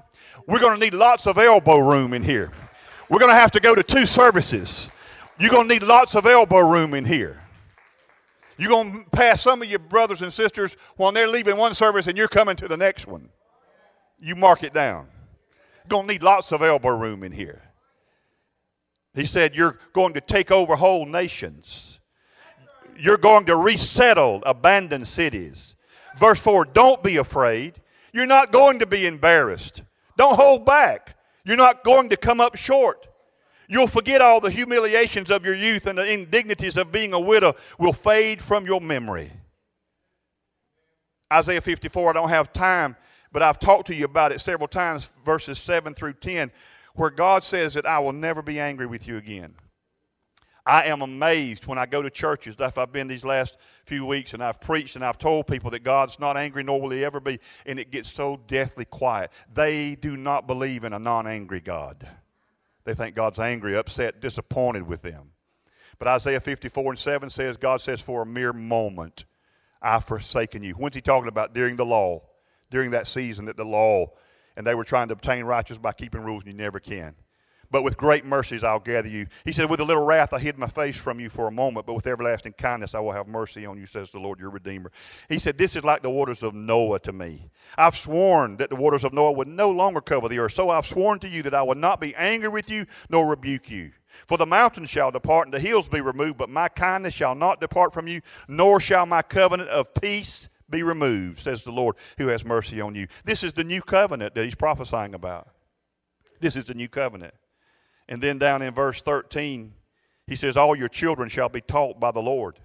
We're 0.47 0.61
going 0.61 0.79
to 0.79 0.81
need 0.81 0.95
lots 0.95 1.27
of 1.27 1.39
elbow 1.39 1.79
room 1.79 2.12
in 2.12 2.22
here. 2.22 2.51
We're 3.09 3.18
going 3.18 3.31
to 3.31 3.37
have 3.37 3.51
to 3.53 3.61
go 3.61 3.74
to 3.74 3.83
two 3.83 4.07
services. 4.07 4.91
You're 5.39 5.51
going 5.51 5.68
to 5.68 5.74
need 5.74 5.83
lots 5.83 6.14
of 6.14 6.27
elbow 6.27 6.61
room 6.61 6.95
in 6.95 7.05
here. 7.05 7.45
You're 8.59 8.70
going 8.70 9.04
to 9.04 9.11
pass 9.11 9.42
some 9.42 9.62
of 9.62 9.68
your 9.68 9.78
brothers 9.78 10.22
and 10.22 10.32
sisters 10.32 10.76
while 10.96 11.12
they're 11.12 11.28
leaving 11.28 11.57
one 11.57 11.74
service 11.74 12.07
and 12.07 12.16
you're 12.16 12.28
coming 12.28 12.57
to 12.57 12.68
the 12.68 12.76
next 12.76 13.07
one. 13.07 13.28
You 14.18 14.34
mark 14.34 14.62
it 14.62 14.72
down. 14.72 15.09
You're 15.84 15.88
going 15.90 16.07
to 16.07 16.12
need 16.14 16.22
lots 16.22 16.52
of 16.52 16.62
elbow 16.62 16.96
room 16.96 17.22
in 17.22 17.32
here. 17.32 17.62
He 19.14 19.26
said, 19.26 19.57
You're 19.57 19.78
going 19.92 20.14
to 20.14 20.20
take 20.20 20.50
over 20.50 20.76
whole 20.76 21.07
nations. 21.07 21.98
You're 22.98 23.18
going 23.18 23.44
to 23.46 23.57
resettle 23.57 24.42
abandoned 24.46 25.07
cities. 25.07 25.74
Verse 26.16 26.40
4 26.40 26.66
Don't 26.66 27.02
be 27.02 27.16
afraid. 27.16 27.74
You're 28.12 28.26
not 28.26 28.52
going 28.52 28.78
to 28.78 28.86
be 28.86 29.07
embarrassed. 29.07 29.82
Don't 30.16 30.36
hold 30.36 30.64
back. 30.64 31.16
You're 31.44 31.57
not 31.57 31.84
going 31.84 32.09
to 32.09 32.16
come 32.16 32.40
up 32.40 32.57
short. 32.57 33.07
You'll 33.68 33.86
forget 33.86 34.20
all 34.20 34.40
the 34.40 34.50
humiliations 34.50 35.30
of 35.30 35.44
your 35.44 35.54
youth 35.54 35.86
and 35.86 35.98
the 35.98 36.12
indignities 36.12 36.76
of 36.76 36.92
being 36.92 37.12
a 37.12 37.20
widow 37.20 37.54
will 37.78 37.92
fade 37.92 38.40
from 38.40 38.66
your 38.66 38.80
memory. 38.80 39.32
Isaiah 41.32 41.60
54, 41.60 42.10
I 42.10 42.12
don't 42.12 42.28
have 42.28 42.52
time, 42.52 42.96
but 43.32 43.42
I've 43.42 43.58
talked 43.58 43.88
to 43.88 43.94
you 43.94 44.04
about 44.04 44.32
it 44.32 44.40
several 44.40 44.68
times, 44.68 45.10
verses 45.24 45.58
7 45.58 45.94
through 45.94 46.14
10, 46.14 46.52
where 46.94 47.10
God 47.10 47.42
says 47.42 47.74
that 47.74 47.86
I 47.86 47.98
will 47.98 48.12
never 48.12 48.42
be 48.42 48.60
angry 48.60 48.86
with 48.86 49.08
you 49.08 49.16
again. 49.16 49.54
I 50.64 50.84
am 50.84 51.00
amazed 51.00 51.66
when 51.66 51.78
I 51.78 51.86
go 51.86 52.02
to 52.02 52.10
churches 52.10 52.56
that 52.56 52.76
I've 52.76 52.92
been 52.92 53.06
these 53.06 53.24
last 53.24 53.56
few 53.84 54.04
weeks 54.04 54.34
and 54.34 54.42
I've 54.42 54.60
preached 54.60 54.96
and 54.96 55.04
I've 55.04 55.18
told 55.18 55.46
people 55.46 55.70
that 55.70 55.84
God's 55.84 56.18
not 56.18 56.36
angry 56.36 56.64
nor 56.64 56.80
will 56.80 56.90
He 56.90 57.04
ever 57.04 57.20
be, 57.20 57.38
and 57.66 57.78
it 57.78 57.92
gets 57.92 58.10
so 58.10 58.40
deathly 58.48 58.84
quiet. 58.84 59.30
They 59.52 59.94
do 59.94 60.16
not 60.16 60.48
believe 60.48 60.82
in 60.82 60.92
a 60.92 60.98
non 60.98 61.26
angry 61.26 61.60
God. 61.60 62.08
They 62.87 62.95
think 62.95 63.14
God's 63.14 63.39
angry, 63.39 63.76
upset, 63.76 64.20
disappointed 64.20 64.87
with 64.87 65.03
them. 65.03 65.32
But 65.99 66.09
Isaiah 66.09 66.41
54 66.41 66.93
and 66.93 66.99
7 66.99 67.28
says, 67.28 67.57
God 67.57 67.80
says, 67.80 68.01
For 68.01 68.22
a 68.22 68.26
mere 68.26 68.53
moment 68.53 69.26
I've 69.82 70.05
forsaken 70.05 70.62
you. 70.62 70.72
When's 70.74 70.95
He 70.95 71.03
talking 71.03 71.28
about? 71.28 71.53
During 71.53 71.76
the 71.76 71.84
law, 71.84 72.22
during 72.70 72.93
that 72.93 73.07
season 73.07 73.45
that 73.47 73.57
the 73.57 73.64
law, 73.64 74.12
and 74.57 74.66
they 74.66 74.74
were 74.74 74.84
trying 74.84 75.09
to 75.09 75.14
obtain 75.14 75.45
righteousness 75.45 75.82
by 75.82 75.93
keeping 75.93 76.22
rules, 76.22 76.45
and 76.45 76.53
you 76.53 76.57
never 76.57 76.80
can 76.80 77.14
but 77.70 77.82
with 77.82 77.96
great 77.96 78.24
mercies 78.24 78.64
I'll 78.64 78.80
gather 78.80 79.08
you. 79.08 79.26
He 79.44 79.52
said, 79.52 79.70
With 79.70 79.80
a 79.80 79.84
little 79.84 80.04
wrath 80.04 80.32
I 80.32 80.38
hid 80.38 80.58
my 80.58 80.68
face 80.68 80.98
from 80.98 81.20
you 81.20 81.28
for 81.28 81.48
a 81.48 81.52
moment, 81.52 81.86
but 81.86 81.94
with 81.94 82.06
everlasting 82.06 82.54
kindness 82.54 82.94
I 82.94 83.00
will 83.00 83.12
have 83.12 83.28
mercy 83.28 83.66
on 83.66 83.78
you, 83.78 83.86
says 83.86 84.10
the 84.10 84.18
Lord 84.18 84.40
your 84.40 84.50
Redeemer. 84.50 84.90
He 85.28 85.38
said, 85.38 85.58
This 85.58 85.76
is 85.76 85.84
like 85.84 86.02
the 86.02 86.10
waters 86.10 86.42
of 86.42 86.54
Noah 86.54 87.00
to 87.00 87.12
me. 87.12 87.50
I've 87.76 87.96
sworn 87.96 88.56
that 88.58 88.70
the 88.70 88.76
waters 88.76 89.04
of 89.04 89.12
Noah 89.12 89.32
would 89.32 89.48
no 89.48 89.70
longer 89.70 90.00
cover 90.00 90.28
the 90.28 90.38
earth, 90.38 90.52
so 90.52 90.70
I've 90.70 90.86
sworn 90.86 91.18
to 91.20 91.28
you 91.28 91.42
that 91.42 91.54
I 91.54 91.62
will 91.62 91.74
not 91.74 92.00
be 92.00 92.14
angry 92.16 92.48
with 92.48 92.70
you 92.70 92.86
nor 93.10 93.28
rebuke 93.28 93.70
you. 93.70 93.92
For 94.26 94.38
the 94.38 94.46
mountains 94.46 94.88
shall 94.88 95.10
depart 95.10 95.46
and 95.46 95.54
the 95.54 95.60
hills 95.60 95.88
be 95.88 96.00
removed, 96.00 96.38
but 96.38 96.48
my 96.48 96.68
kindness 96.68 97.14
shall 97.14 97.34
not 97.34 97.60
depart 97.60 97.92
from 97.92 98.08
you, 98.08 98.20
nor 98.48 98.80
shall 98.80 99.04
my 99.06 99.22
covenant 99.22 99.68
of 99.70 99.92
peace 99.94 100.48
be 100.68 100.82
removed, 100.82 101.40
says 101.40 101.62
the 101.62 101.72
Lord 101.72 101.96
who 102.18 102.28
has 102.28 102.44
mercy 102.44 102.80
on 102.80 102.94
you. 102.94 103.06
This 103.24 103.42
is 103.42 103.52
the 103.52 103.64
new 103.64 103.80
covenant 103.80 104.34
that 104.34 104.44
he's 104.44 104.54
prophesying 104.54 105.14
about. 105.14 105.48
This 106.40 106.56
is 106.56 106.64
the 106.64 106.74
new 106.74 106.88
covenant. 106.88 107.34
And 108.09 108.22
then 108.22 108.38
down 108.38 108.62
in 108.62 108.72
verse 108.72 109.02
13, 109.02 109.72
he 110.26 110.36
says, 110.36 110.57
All 110.57 110.76
your 110.76 110.88
children 110.88 111.28
shall 111.28 111.48
be 111.48 111.61
taught 111.61 112.00
by 112.00 112.11
the 112.11 112.20
Lord, 112.20 112.59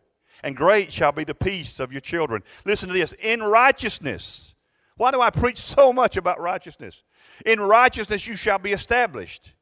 and 0.43 0.55
great 0.55 0.91
shall 0.91 1.11
be 1.11 1.23
the 1.23 1.35
peace 1.35 1.79
of 1.79 1.91
your 1.91 2.01
children. 2.01 2.43
Listen 2.65 2.89
to 2.89 2.93
this 2.93 3.13
in 3.13 3.41
righteousness. 3.41 4.53
Why 4.97 5.11
do 5.11 5.21
I 5.21 5.29
preach 5.29 5.57
so 5.57 5.91
much 5.91 6.17
about 6.17 6.39
righteousness? 6.39 7.03
In 7.45 7.59
righteousness 7.59 8.27
you 8.27 8.35
shall 8.35 8.59
be 8.59 8.71
established. 8.71 9.53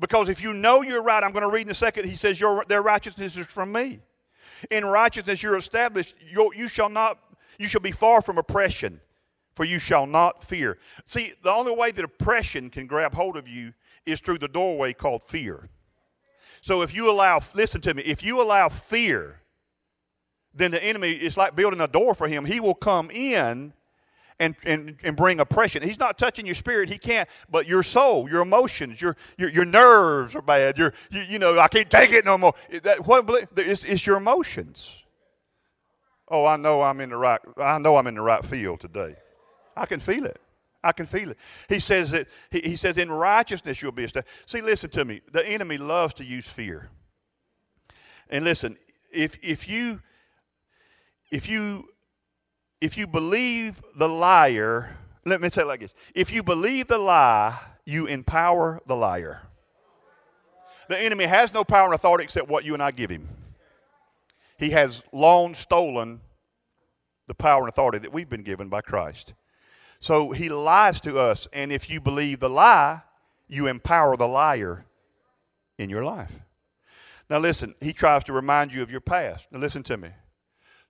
Because 0.00 0.28
if 0.28 0.42
you 0.42 0.52
know 0.54 0.82
you're 0.82 1.02
right, 1.02 1.22
I'm 1.22 1.32
going 1.32 1.42
to 1.42 1.50
read 1.50 1.66
in 1.66 1.70
a 1.70 1.74
second, 1.74 2.04
he 2.04 2.16
says, 2.16 2.40
your, 2.40 2.64
Their 2.68 2.82
righteousness 2.82 3.36
is 3.36 3.46
from 3.46 3.72
me. 3.72 4.00
In 4.70 4.84
righteousness 4.84 5.42
you're 5.42 5.56
established, 5.56 6.14
you, 6.26 6.50
you 6.56 6.68
shall 6.68 6.88
not, 6.88 7.18
you 7.58 7.68
shall 7.68 7.80
be 7.80 7.92
far 7.92 8.22
from 8.22 8.38
oppression, 8.38 9.00
for 9.54 9.64
you 9.64 9.78
shall 9.78 10.06
not 10.06 10.42
fear. 10.42 10.78
See, 11.04 11.32
the 11.42 11.50
only 11.50 11.74
way 11.74 11.90
that 11.90 12.04
oppression 12.04 12.70
can 12.70 12.86
grab 12.86 13.14
hold 13.14 13.36
of 13.36 13.48
you 13.48 13.72
is 14.08 14.20
through 14.20 14.38
the 14.38 14.48
doorway 14.48 14.92
called 14.92 15.22
fear. 15.22 15.68
So 16.60 16.82
if 16.82 16.94
you 16.94 17.10
allow, 17.10 17.40
listen 17.54 17.80
to 17.82 17.94
me, 17.94 18.02
if 18.02 18.22
you 18.22 18.40
allow 18.42 18.68
fear, 18.68 19.40
then 20.54 20.70
the 20.70 20.84
enemy 20.84 21.10
is 21.10 21.36
like 21.36 21.54
building 21.54 21.80
a 21.80 21.86
door 21.86 22.14
for 22.14 22.26
him. 22.26 22.44
He 22.44 22.60
will 22.60 22.74
come 22.74 23.10
in 23.10 23.72
and, 24.40 24.56
and, 24.64 24.96
and 25.04 25.16
bring 25.16 25.40
oppression. 25.40 25.82
He's 25.82 25.98
not 25.98 26.18
touching 26.18 26.46
your 26.46 26.54
spirit. 26.54 26.88
He 26.88 26.98
can't, 26.98 27.28
but 27.50 27.66
your 27.66 27.82
soul, 27.82 28.28
your 28.28 28.42
emotions, 28.42 29.00
your, 29.00 29.16
your, 29.36 29.50
your 29.50 29.64
nerves 29.64 30.34
are 30.34 30.42
bad. 30.42 30.78
Your, 30.78 30.92
you, 31.10 31.22
you 31.28 31.38
know, 31.38 31.58
I 31.58 31.68
can't 31.68 31.90
take 31.90 32.12
it 32.12 32.24
no 32.24 32.38
more. 32.38 32.54
That, 32.82 33.06
what, 33.06 33.28
it's, 33.56 33.84
it's 33.84 34.06
your 34.06 34.16
emotions. 34.16 35.02
Oh, 36.28 36.44
I 36.44 36.56
know 36.56 36.82
I'm 36.82 37.00
in 37.00 37.10
the 37.10 37.16
right, 37.16 37.40
I 37.56 37.78
know 37.78 37.96
I'm 37.96 38.06
in 38.06 38.14
the 38.14 38.20
right 38.20 38.44
field 38.44 38.80
today. 38.80 39.16
I 39.76 39.86
can 39.86 40.00
feel 40.00 40.26
it. 40.26 40.40
I 40.88 40.92
can 40.92 41.06
feel 41.06 41.30
it. 41.30 41.38
He 41.68 41.80
says 41.80 42.10
that 42.12 42.26
he, 42.50 42.60
he 42.60 42.76
says, 42.76 42.98
in 42.98 43.10
righteousness 43.10 43.80
you'll 43.82 43.92
be 43.92 44.04
established. 44.04 44.48
See, 44.48 44.62
listen 44.62 44.90
to 44.90 45.04
me. 45.04 45.20
The 45.32 45.46
enemy 45.46 45.78
loves 45.78 46.14
to 46.14 46.24
use 46.24 46.48
fear. 46.48 46.90
And 48.30 48.44
listen, 48.44 48.76
if 49.12 49.38
if 49.42 49.68
you 49.68 50.00
if 51.30 51.48
you 51.48 51.88
if 52.80 52.96
you 52.96 53.06
believe 53.06 53.80
the 53.96 54.08
liar, 54.08 54.96
Let 55.24 55.40
me 55.40 55.48
say 55.48 55.62
it 55.62 55.66
like 55.66 55.80
this 55.80 55.94
If 56.14 56.32
you 56.32 56.42
believe 56.42 56.86
the 56.88 56.98
lie, 56.98 57.58
you 57.84 58.06
empower 58.06 58.80
the 58.86 58.96
liar. 58.96 59.42
The 60.88 60.98
enemy 60.98 61.24
has 61.24 61.52
no 61.52 61.64
power 61.64 61.86
and 61.86 61.94
authority 61.94 62.24
except 62.24 62.48
what 62.48 62.64
you 62.64 62.72
and 62.74 62.82
I 62.82 62.92
give 62.92 63.10
him. 63.10 63.28
He 64.58 64.70
has 64.70 65.04
long 65.12 65.54
stolen 65.54 66.20
the 67.26 67.34
power 67.34 67.60
and 67.60 67.68
authority 67.68 67.98
that 67.98 68.12
we've 68.12 68.28
been 68.28 68.42
given 68.42 68.68
by 68.68 68.80
Christ. 68.80 69.34
So 70.00 70.30
he 70.30 70.48
lies 70.48 71.00
to 71.02 71.18
us, 71.18 71.48
and 71.52 71.72
if 71.72 71.90
you 71.90 72.00
believe 72.00 72.40
the 72.40 72.50
lie, 72.50 73.02
you 73.48 73.66
empower 73.66 74.16
the 74.16 74.28
liar 74.28 74.84
in 75.78 75.90
your 75.90 76.04
life. 76.04 76.42
Now 77.28 77.38
listen, 77.38 77.74
he 77.80 77.92
tries 77.92 78.24
to 78.24 78.32
remind 78.32 78.72
you 78.72 78.82
of 78.82 78.90
your 78.90 79.00
past. 79.00 79.52
Now 79.52 79.58
listen 79.58 79.82
to 79.84 79.96
me. 79.96 80.10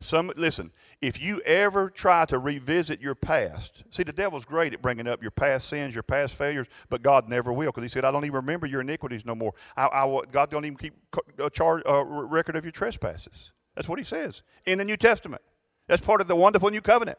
Some 0.01 0.31
listen, 0.37 0.71
if 1.03 1.21
you 1.21 1.41
ever 1.41 1.91
try 1.91 2.25
to 2.27 2.39
revisit 2.39 3.01
your 3.01 3.17
past, 3.17 3.83
see 3.91 4.05
the 4.05 4.13
devil's 4.13 4.45
great 4.45 4.73
at 4.73 4.81
bringing 4.81 5.09
up 5.09 5.23
your 5.23 5.33
past 5.33 5.69
sins, 5.69 5.93
your 5.93 6.05
past 6.05 6.37
failures, 6.37 6.69
but 6.89 7.03
God 7.03 7.29
never 7.29 7.53
will 7.53 7.73
because 7.73 7.83
He 7.83 7.89
said, 7.89 8.05
"I 8.05 8.13
don't 8.13 8.25
even 8.25 8.37
remember 8.37 8.69
your 8.69 8.81
iniquities 8.81 9.27
no 9.27 9.35
more." 9.35 9.55
I, 9.77 9.87
I, 9.87 10.21
God 10.31 10.51
don't 10.51 10.65
even 10.65 10.79
keep 10.79 10.95
a 11.39 11.51
charge, 11.51 11.83
uh, 11.85 12.05
record 12.05 12.55
of 12.55 12.65
your 12.65 12.71
trespasses. 12.71 13.51
That's 13.75 13.89
what 13.89 13.99
He 13.99 14.05
says 14.05 14.45
in 14.67 14.79
the 14.79 14.85
New 14.85 14.97
Testament. 14.97 15.43
That's 15.89 16.01
part 16.01 16.21
of 16.21 16.29
the 16.29 16.37
wonderful 16.37 16.71
new 16.71 16.81
covenant. 16.81 17.19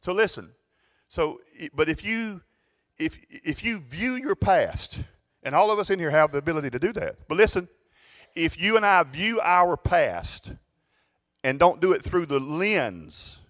So 0.00 0.14
listen, 0.14 0.52
so 1.12 1.42
but 1.74 1.90
if 1.90 2.06
you 2.06 2.40
if 2.98 3.18
if 3.28 3.62
you 3.62 3.80
view 3.80 4.12
your 4.12 4.34
past, 4.34 4.98
and 5.42 5.54
all 5.54 5.70
of 5.70 5.78
us 5.78 5.90
in 5.90 5.98
here 5.98 6.08
have 6.08 6.32
the 6.32 6.38
ability 6.38 6.70
to 6.70 6.78
do 6.78 6.90
that, 6.94 7.16
but 7.28 7.36
listen, 7.36 7.68
if 8.34 8.58
you 8.58 8.78
and 8.78 8.86
I 8.86 9.02
view 9.02 9.38
our 9.42 9.76
past 9.76 10.52
and 11.44 11.58
don't 11.58 11.82
do 11.82 11.92
it 11.92 12.02
through 12.02 12.24
the 12.24 12.40
lens 12.40 13.40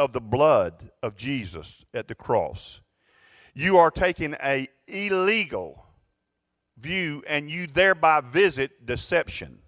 of 0.00 0.12
the 0.12 0.20
blood 0.20 0.90
of 1.00 1.14
Jesus 1.14 1.84
at 1.94 2.08
the 2.08 2.16
cross, 2.16 2.80
you 3.54 3.76
are 3.76 3.92
taking 3.92 4.34
a 4.42 4.66
illegal 4.88 5.86
view 6.76 7.22
and 7.28 7.48
you 7.48 7.68
thereby 7.68 8.20
visit 8.20 8.84
deception 8.84 9.61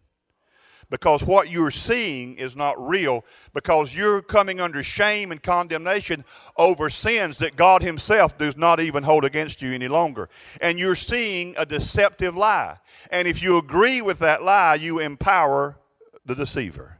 because 0.90 1.22
what 1.22 1.50
you're 1.50 1.70
seeing 1.70 2.36
is 2.36 2.56
not 2.56 2.74
real 2.78 3.24
because 3.52 3.94
you're 3.94 4.22
coming 4.22 4.60
under 4.60 4.82
shame 4.82 5.32
and 5.32 5.42
condemnation 5.42 6.24
over 6.56 6.90
sins 6.90 7.38
that 7.38 7.56
God 7.56 7.82
Himself 7.82 8.38
does 8.38 8.56
not 8.56 8.80
even 8.80 9.02
hold 9.02 9.24
against 9.24 9.62
you 9.62 9.72
any 9.72 9.88
longer. 9.88 10.28
And 10.60 10.78
you're 10.78 10.94
seeing 10.94 11.54
a 11.58 11.66
deceptive 11.66 12.36
lie. 12.36 12.78
And 13.10 13.28
if 13.28 13.42
you 13.42 13.58
agree 13.58 14.02
with 14.02 14.18
that 14.20 14.42
lie, 14.42 14.74
you 14.76 14.98
empower 14.98 15.78
the 16.24 16.34
deceiver. 16.34 16.98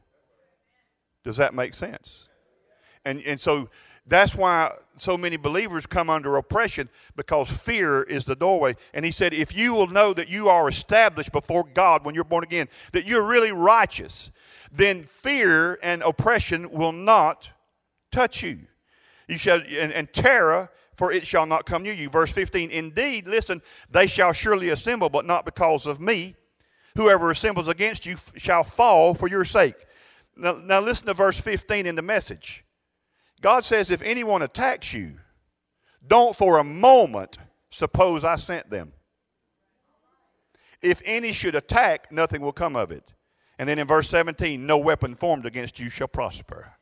Does 1.24 1.38
that 1.38 1.54
make 1.54 1.74
sense? 1.74 2.28
And, 3.04 3.22
and 3.26 3.40
so 3.40 3.68
that's 4.06 4.34
why 4.34 4.72
so 4.96 5.16
many 5.16 5.36
believers 5.36 5.86
come 5.86 6.10
under 6.10 6.36
oppression 6.36 6.88
because 7.16 7.50
fear 7.50 8.02
is 8.02 8.24
the 8.24 8.36
doorway. 8.36 8.74
And 8.92 9.04
he 9.04 9.10
said, 9.10 9.32
if 9.32 9.56
you 9.56 9.74
will 9.74 9.86
know 9.86 10.12
that 10.12 10.30
you 10.30 10.48
are 10.48 10.68
established 10.68 11.32
before 11.32 11.64
God 11.64 12.04
when 12.04 12.14
you're 12.14 12.24
born 12.24 12.44
again, 12.44 12.68
that 12.92 13.06
you're 13.06 13.26
really 13.26 13.50
righteous, 13.52 14.30
then 14.70 15.02
fear 15.02 15.78
and 15.82 16.02
oppression 16.02 16.70
will 16.70 16.92
not 16.92 17.50
touch 18.12 18.42
you. 18.42 18.60
You 19.26 19.38
shall, 19.38 19.60
and, 19.60 19.92
and 19.92 20.12
terror, 20.12 20.70
for 20.94 21.10
it 21.10 21.26
shall 21.26 21.46
not 21.46 21.64
come 21.64 21.82
near 21.82 21.94
you. 21.94 22.10
Verse 22.10 22.30
15, 22.30 22.70
indeed, 22.70 23.26
listen, 23.26 23.62
they 23.90 24.06
shall 24.06 24.32
surely 24.32 24.68
assemble, 24.68 25.08
but 25.08 25.24
not 25.24 25.44
because 25.44 25.86
of 25.86 26.00
me. 26.00 26.34
Whoever 26.96 27.30
assembles 27.30 27.68
against 27.68 28.06
you 28.06 28.16
shall 28.36 28.62
fall 28.62 29.14
for 29.14 29.28
your 29.28 29.44
sake. 29.44 29.74
Now, 30.36 30.60
now 30.62 30.80
listen 30.80 31.06
to 31.06 31.14
verse 31.14 31.40
15 31.40 31.86
in 31.86 31.96
the 31.96 32.02
message. 32.02 32.63
God 33.44 33.62
says, 33.62 33.90
if 33.90 34.00
anyone 34.00 34.40
attacks 34.40 34.94
you, 34.94 35.16
don't 36.06 36.34
for 36.34 36.56
a 36.56 36.64
moment 36.64 37.36
suppose 37.68 38.24
I 38.24 38.36
sent 38.36 38.70
them. 38.70 38.94
If 40.80 41.02
any 41.04 41.34
should 41.34 41.54
attack, 41.54 42.10
nothing 42.10 42.40
will 42.40 42.54
come 42.54 42.74
of 42.74 42.90
it. 42.90 43.12
And 43.58 43.68
then 43.68 43.78
in 43.78 43.86
verse 43.86 44.08
17, 44.08 44.66
no 44.66 44.78
weapon 44.78 45.14
formed 45.14 45.44
against 45.44 45.78
you 45.78 45.90
shall 45.90 46.08
prosper. 46.08 46.72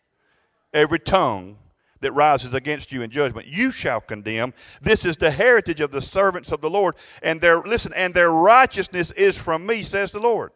Every 0.72 1.00
tongue 1.00 1.58
that 1.98 2.12
rises 2.12 2.54
against 2.54 2.92
you 2.92 3.02
in 3.02 3.10
judgment 3.10 3.48
you 3.48 3.72
shall 3.72 4.00
condemn 4.00 4.54
this 4.80 5.04
is 5.04 5.16
the 5.16 5.32
heritage 5.32 5.80
of 5.80 5.90
the 5.92 6.00
servants 6.00 6.50
of 6.50 6.60
the 6.60 6.68
lord 6.68 6.96
and 7.22 7.40
their 7.40 7.60
listen 7.60 7.92
and 7.94 8.12
their 8.12 8.32
righteousness 8.32 9.12
is 9.12 9.38
from 9.38 9.64
me 9.64 9.84
says 9.84 10.10
the 10.10 10.18
lord 10.18 10.50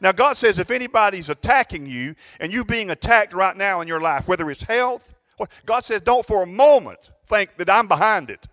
now, 0.00 0.12
God 0.12 0.36
says 0.36 0.58
if 0.58 0.70
anybody's 0.70 1.30
attacking 1.30 1.86
you 1.86 2.14
and 2.38 2.52
you 2.52 2.64
being 2.64 2.90
attacked 2.90 3.32
right 3.32 3.56
now 3.56 3.80
in 3.80 3.88
your 3.88 4.00
life, 4.00 4.28
whether 4.28 4.50
it's 4.50 4.62
health, 4.62 5.15
God 5.64 5.84
says 5.84 6.00
don't 6.00 6.26
for 6.26 6.42
a 6.42 6.46
moment 6.46 7.10
think 7.26 7.56
that 7.56 7.70
I'm 7.70 7.88
behind 7.88 8.30
it. 8.30 8.46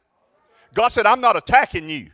God 0.74 0.90
said, 0.90 1.06
I'm 1.06 1.22
not 1.22 1.38
attacking 1.38 1.90
you, 1.90 2.08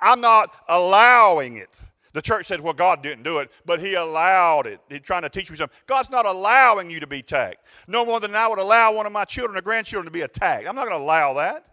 I'm 0.00 0.20
not 0.20 0.54
allowing 0.68 1.56
it. 1.56 1.80
The 2.12 2.22
church 2.22 2.46
says, 2.46 2.60
well, 2.60 2.72
God 2.72 3.02
didn't 3.02 3.24
do 3.24 3.40
it, 3.40 3.50
but 3.66 3.80
He 3.80 3.94
allowed 3.94 4.68
it. 4.68 4.80
He's 4.88 5.00
trying 5.00 5.22
to 5.22 5.28
teach 5.28 5.50
me 5.50 5.56
something. 5.56 5.76
God's 5.86 6.10
not 6.10 6.24
allowing 6.24 6.88
you 6.88 7.00
to 7.00 7.08
be 7.08 7.18
attacked. 7.18 7.66
No 7.88 8.06
more 8.06 8.20
than 8.20 8.36
I 8.36 8.46
would 8.46 8.60
allow 8.60 8.92
one 8.92 9.04
of 9.04 9.10
my 9.10 9.24
children 9.24 9.58
or 9.58 9.62
grandchildren 9.62 10.04
to 10.04 10.12
be 10.12 10.20
attacked. 10.20 10.68
I'm 10.68 10.76
not 10.76 10.86
going 10.86 10.96
to 10.96 11.04
allow 11.04 11.34
that. 11.34 11.66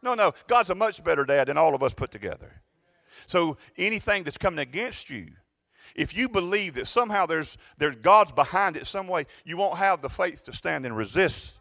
No, 0.00 0.14
no. 0.14 0.32
God's 0.46 0.70
a 0.70 0.76
much 0.76 1.02
better 1.02 1.24
dad 1.24 1.48
than 1.48 1.58
all 1.58 1.74
of 1.74 1.82
us 1.82 1.94
put 1.94 2.12
together. 2.12 2.62
So 3.26 3.56
anything 3.76 4.22
that's 4.22 4.38
coming 4.38 4.60
against 4.60 5.10
you, 5.10 5.32
if 5.96 6.16
you 6.16 6.28
believe 6.28 6.74
that 6.74 6.86
somehow 6.86 7.26
there's, 7.26 7.58
there's 7.76 7.96
God's 7.96 8.30
behind 8.30 8.76
it 8.76 8.86
some 8.86 9.08
way, 9.08 9.26
you 9.44 9.56
won't 9.56 9.78
have 9.78 10.00
the 10.00 10.08
faith 10.08 10.44
to 10.44 10.52
stand 10.52 10.86
and 10.86 10.96
resist 10.96 11.58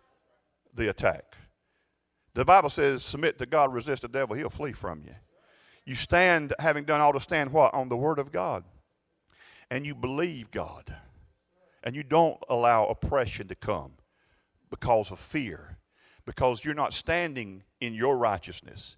the 0.77 0.89
attack. 0.89 1.35
The 2.33 2.45
Bible 2.45 2.69
says, 2.69 3.03
submit 3.03 3.37
to 3.39 3.45
God, 3.45 3.73
resist 3.73 4.03
the 4.03 4.07
devil, 4.07 4.35
he'll 4.35 4.49
flee 4.49 4.71
from 4.71 5.01
you. 5.03 5.15
You 5.85 5.95
stand, 5.95 6.53
having 6.59 6.83
done 6.83 7.01
all 7.01 7.13
to 7.13 7.19
stand 7.19 7.51
what? 7.51 7.73
On 7.73 7.89
the 7.89 7.97
Word 7.97 8.19
of 8.19 8.31
God. 8.31 8.63
And 9.71 9.85
you 9.85 9.95
believe 9.95 10.51
God. 10.51 10.93
And 11.83 11.95
you 11.95 12.03
don't 12.03 12.37
allow 12.49 12.85
oppression 12.87 13.47
to 13.47 13.55
come 13.55 13.93
because 14.69 15.11
of 15.11 15.19
fear. 15.19 15.77
Because 16.25 16.63
you're 16.63 16.73
not 16.73 16.93
standing 16.93 17.63
in 17.79 17.93
your 17.93 18.17
righteousness. 18.17 18.97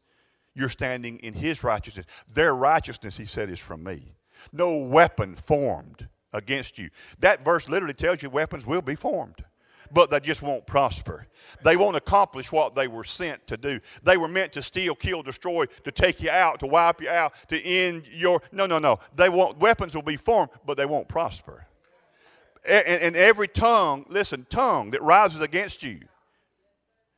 You're 0.56 0.70
standing 0.70 1.20
in 1.20 1.34
His 1.34 1.64
righteousness. 1.64 2.08
Their 2.34 2.56
righteousness, 2.56 3.18
He 3.18 3.26
said, 3.26 3.50
is 3.50 3.60
from 3.60 3.84
me 3.84 4.16
no 4.52 4.78
weapon 4.78 5.36
formed 5.36 6.08
against 6.34 6.78
you. 6.78 6.90
That 7.20 7.44
verse 7.44 7.70
literally 7.70 7.94
tells 7.94 8.22
you 8.22 8.30
weapons 8.30 8.66
will 8.66 8.82
be 8.82 8.96
formed, 8.96 9.44
but 9.92 10.10
they 10.10 10.20
just 10.20 10.42
won't 10.42 10.66
prosper. 10.66 11.28
They 11.64 11.76
won't 11.76 11.96
accomplish 11.96 12.52
what 12.52 12.76
they 12.76 12.88
were 12.88 13.04
sent 13.04 13.46
to 13.48 13.58
do. 13.58 13.80
They 14.04 14.18
were 14.18 14.28
meant 14.28 14.54
to 14.54 14.62
steal, 14.62 14.96
kill, 14.96 15.24
destroy, 15.24 15.66
to 15.84 15.92
take 15.92 16.22
you 16.22 16.30
out, 16.30 16.60
to 16.62 16.68
wipe 16.68 17.02
you 17.02 17.10
out, 17.10 17.34
to 17.50 17.62
end 17.62 18.08
your. 18.12 18.42
No, 18.52 18.66
no, 18.66 18.80
no. 18.80 19.00
They 19.16 19.30
won't. 19.30 19.58
Weapons 19.60 19.96
will 19.96 20.02
be 20.02 20.18
formed, 20.18 20.52
but 20.66 20.78
they 20.78 20.86
won't 20.86 21.08
prosper. 21.08 21.66
And, 22.68 22.86
and 22.86 23.16
every 23.16 23.48
tongue, 23.48 24.06
listen, 24.10 24.46
tongue 24.50 24.92
that 24.92 25.02
rises 25.02 25.42
against 25.42 25.82
you, 25.82 26.02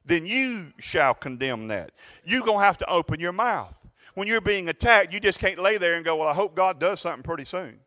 then 0.06 0.26
you 0.26 0.68
shall 0.80 1.14
condemn 1.14 1.68
that. 1.70 1.92
You're 2.24 2.46
gonna 2.46 2.64
have 2.64 2.78
to 2.80 2.90
open 2.90 3.20
your 3.20 3.34
mouth 3.34 3.82
when 4.16 4.28
you're 4.28 4.42
being 4.42 4.70
attacked, 4.70 5.14
you 5.14 5.20
just 5.20 5.40
can't 5.40 5.60
lay 5.60 5.78
there 5.78 5.96
and 5.96 6.06
go, 6.06 6.18
Well, 6.18 6.28
I 6.28 6.34
hope 6.34 6.56
God 6.56 6.80
does 6.80 7.00
something 7.00 7.24
pretty 7.24 7.46
soon. 7.46 7.80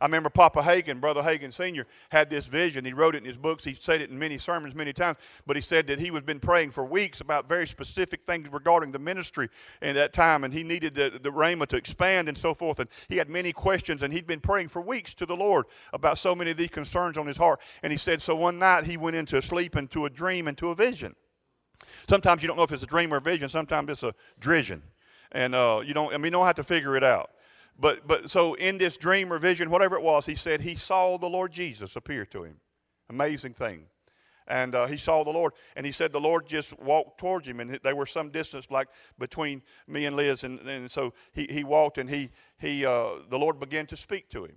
I 0.00 0.06
remember 0.06 0.28
Papa 0.28 0.60
Hagin, 0.60 1.00
Brother 1.00 1.22
Hagin 1.22 1.52
Sr., 1.52 1.86
had 2.10 2.28
this 2.28 2.46
vision. 2.46 2.84
He 2.84 2.92
wrote 2.92 3.14
it 3.14 3.18
in 3.18 3.24
his 3.24 3.38
books. 3.38 3.62
He 3.62 3.74
said 3.74 4.00
it 4.00 4.10
in 4.10 4.18
many 4.18 4.38
sermons 4.38 4.74
many 4.74 4.92
times. 4.92 5.18
But 5.46 5.56
he 5.56 5.62
said 5.62 5.86
that 5.86 6.00
he 6.00 6.08
had 6.08 6.26
been 6.26 6.40
praying 6.40 6.72
for 6.72 6.84
weeks 6.84 7.20
about 7.20 7.48
very 7.48 7.66
specific 7.66 8.22
things 8.22 8.52
regarding 8.52 8.90
the 8.90 8.98
ministry 8.98 9.48
in 9.82 9.94
that 9.94 10.12
time. 10.12 10.42
And 10.42 10.52
he 10.52 10.64
needed 10.64 10.94
the, 10.94 11.20
the 11.22 11.30
Rhema 11.30 11.66
to 11.68 11.76
expand 11.76 12.28
and 12.28 12.36
so 12.36 12.54
forth. 12.54 12.80
And 12.80 12.88
he 13.08 13.16
had 13.16 13.30
many 13.30 13.52
questions. 13.52 14.02
And 14.02 14.12
he'd 14.12 14.26
been 14.26 14.40
praying 14.40 14.68
for 14.68 14.82
weeks 14.82 15.14
to 15.14 15.26
the 15.26 15.36
Lord 15.36 15.66
about 15.92 16.18
so 16.18 16.34
many 16.34 16.50
of 16.50 16.56
these 16.56 16.68
concerns 16.70 17.16
on 17.16 17.26
his 17.26 17.36
heart. 17.36 17.60
And 17.82 17.92
he 17.92 17.96
said, 17.96 18.20
so 18.20 18.34
one 18.34 18.58
night 18.58 18.84
he 18.84 18.96
went 18.96 19.14
into 19.14 19.40
sleep, 19.40 19.76
into 19.76 20.06
a 20.06 20.10
dream, 20.10 20.48
into 20.48 20.70
a 20.70 20.74
vision. 20.74 21.14
Sometimes 22.08 22.42
you 22.42 22.48
don't 22.48 22.56
know 22.56 22.64
if 22.64 22.72
it's 22.72 22.82
a 22.82 22.86
dream 22.86 23.14
or 23.14 23.18
a 23.18 23.20
vision. 23.20 23.48
Sometimes 23.48 23.90
it's 23.90 24.02
a 24.02 24.14
drision 24.40 24.82
and 25.34 25.54
uh, 25.54 25.82
you 25.84 25.92
don't. 25.92 26.14
I 26.14 26.16
mean, 26.16 26.26
you 26.26 26.30
don't 26.30 26.46
have 26.46 26.54
to 26.56 26.64
figure 26.64 26.96
it 26.96 27.04
out. 27.04 27.30
But 27.78 28.06
but 28.06 28.30
so 28.30 28.54
in 28.54 28.78
this 28.78 28.96
dream 28.96 29.32
or 29.32 29.38
vision, 29.38 29.70
whatever 29.70 29.96
it 29.96 30.02
was, 30.02 30.26
he 30.26 30.34
said 30.34 30.60
he 30.60 30.76
saw 30.76 31.18
the 31.18 31.28
Lord 31.28 31.52
Jesus 31.52 31.96
appear 31.96 32.24
to 32.26 32.44
him. 32.44 32.60
Amazing 33.10 33.54
thing. 33.54 33.86
And 34.46 34.74
uh, 34.74 34.86
he 34.86 34.98
saw 34.98 35.24
the 35.24 35.30
Lord, 35.30 35.54
and 35.74 35.86
he 35.86 35.92
said 35.92 36.12
the 36.12 36.20
Lord 36.20 36.46
just 36.46 36.78
walked 36.78 37.18
towards 37.18 37.48
him, 37.48 37.60
and 37.60 37.80
they 37.82 37.94
were 37.94 38.04
some 38.04 38.28
distance, 38.28 38.70
like 38.70 38.88
between 39.18 39.62
me 39.86 40.04
and 40.04 40.16
Liz, 40.16 40.44
and, 40.44 40.60
and 40.60 40.90
so 40.90 41.14
he, 41.32 41.46
he 41.48 41.64
walked, 41.64 41.96
and 41.96 42.10
he 42.10 42.30
he 42.58 42.84
uh, 42.84 43.20
the 43.30 43.38
Lord 43.38 43.58
began 43.58 43.86
to 43.86 43.96
speak 43.96 44.28
to 44.30 44.44
him, 44.44 44.56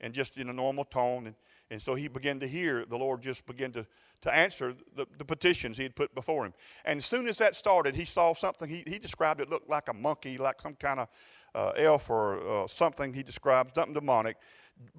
and 0.00 0.14
just 0.14 0.38
in 0.38 0.48
a 0.48 0.52
normal 0.52 0.84
tone, 0.84 1.26
and 1.26 1.36
and 1.70 1.80
so 1.80 1.94
he 1.94 2.08
began 2.08 2.40
to 2.40 2.46
hear 2.46 2.84
the 2.86 2.96
Lord 2.96 3.22
just 3.22 3.46
begin 3.46 3.72
to, 3.72 3.86
to 4.22 4.34
answer 4.34 4.74
the, 4.96 5.06
the 5.18 5.24
petitions 5.24 5.76
he 5.76 5.82
had 5.82 5.94
put 5.94 6.14
before 6.14 6.46
him. 6.46 6.54
And 6.84 6.98
as 6.98 7.06
soon 7.06 7.26
as 7.28 7.36
that 7.38 7.54
started, 7.54 7.94
he 7.94 8.04
saw 8.04 8.32
something. 8.32 8.68
He, 8.68 8.82
he 8.86 8.98
described 8.98 9.40
it 9.40 9.50
looked 9.50 9.68
like 9.68 9.88
a 9.88 9.92
monkey, 9.92 10.38
like 10.38 10.60
some 10.60 10.74
kind 10.74 11.00
of 11.00 11.08
uh, 11.54 11.72
elf 11.76 12.08
or 12.08 12.46
uh, 12.46 12.66
something 12.66 13.12
he 13.12 13.22
described, 13.22 13.74
something 13.74 13.94
demonic, 13.94 14.36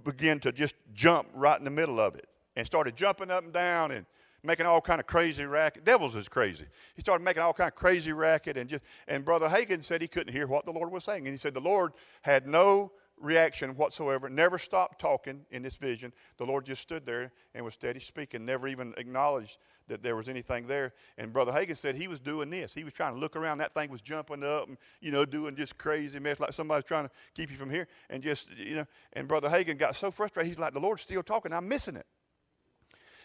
begin 0.04 0.40
to 0.42 0.52
just 0.52 0.76
jump 0.94 1.28
right 1.34 1.58
in 1.58 1.66
the 1.66 1.72
middle 1.72 2.00
of 2.00 2.16
it 2.16 2.28
and 2.56 2.66
started 2.66 2.96
jumping 2.96 3.32
up 3.32 3.44
and 3.44 3.54
down 3.54 3.92
and 3.92 4.06
making 4.44 4.66
all 4.66 4.82
kind 4.82 5.00
of 5.00 5.08
crazy 5.08 5.46
racket. 5.46 5.86
Devils 5.86 6.16
is 6.16 6.30
crazy. 6.30 6.66
He 6.96 7.02
started 7.02 7.24
making 7.24 7.42
all 7.42 7.54
kind 7.54 7.68
of 7.68 7.76
crazy 7.76 8.14
racket, 8.14 8.58
and 8.58 8.70
just 8.70 8.84
and 9.08 9.26
Brother 9.26 9.48
Hagin 9.48 9.84
said 9.84 10.02
he 10.02 10.08
couldn't 10.08 10.34
hear 10.34 10.48
what 10.48 10.66
the 10.66 10.72
Lord 10.72 10.92
was 10.92 11.04
saying, 11.04 11.26
and 11.26 11.30
he 11.30 11.38
said 11.38 11.54
the 11.54 11.60
Lord 11.60 11.94
had 12.22 12.48
no 12.48 12.92
reaction 13.20 13.76
whatsoever, 13.76 14.30
never 14.30 14.58
stopped 14.58 15.00
talking 15.00 15.46
in 15.52 15.62
this 15.62 15.78
vision. 15.78 16.14
The 16.38 16.46
Lord 16.46 16.66
just 16.66 16.82
stood 16.82 17.06
there 17.06 17.32
and 17.54 17.66
was 17.66 17.74
steady 17.74 18.00
speaking, 18.00 18.46
never 18.46 18.68
even 18.68 18.94
acknowledged 18.98 19.58
that 19.88 20.04
there 20.04 20.16
was 20.16 20.30
anything 20.30 20.68
there. 20.68 20.94
And 21.18 21.34
Brother 21.34 21.52
Hagin 21.52 21.76
said 21.76 21.96
he 21.96 22.08
was 22.08 22.20
doing 22.20 22.50
this. 22.50 22.74
He 22.74 22.84
was 22.84 22.94
trying 22.94 23.14
to 23.14 23.20
look 23.20 23.36
around. 23.36 23.58
That 23.58 23.74
thing 23.74 23.90
was 23.90 24.02
jumping 24.02 24.44
up 24.44 24.68
and, 24.68 24.78
you 25.02 25.12
know, 25.12 25.26
doing 25.26 25.56
just 25.56 25.78
crazy 25.78 26.20
mess 26.20 26.40
like 26.40 26.54
somebody's 26.54 26.86
trying 26.86 27.06
to 27.06 27.12
keep 27.34 27.52
you 27.52 27.58
from 27.58 27.70
here. 27.70 27.88
And 28.10 28.24
just, 28.24 28.50
you 28.56 28.76
know, 28.76 28.86
and 29.14 29.28
Brother 29.28 29.50
Hagin 29.50 29.78
got 29.78 29.96
so 29.96 30.12
frustrated. 30.12 30.48
He's 30.48 30.60
like, 30.60 30.74
the 30.74 30.80
Lord's 30.80 31.02
still 31.02 31.24
talking. 31.24 31.52
I'm 31.52 31.68
missing 31.68 31.96
it. 31.96 32.06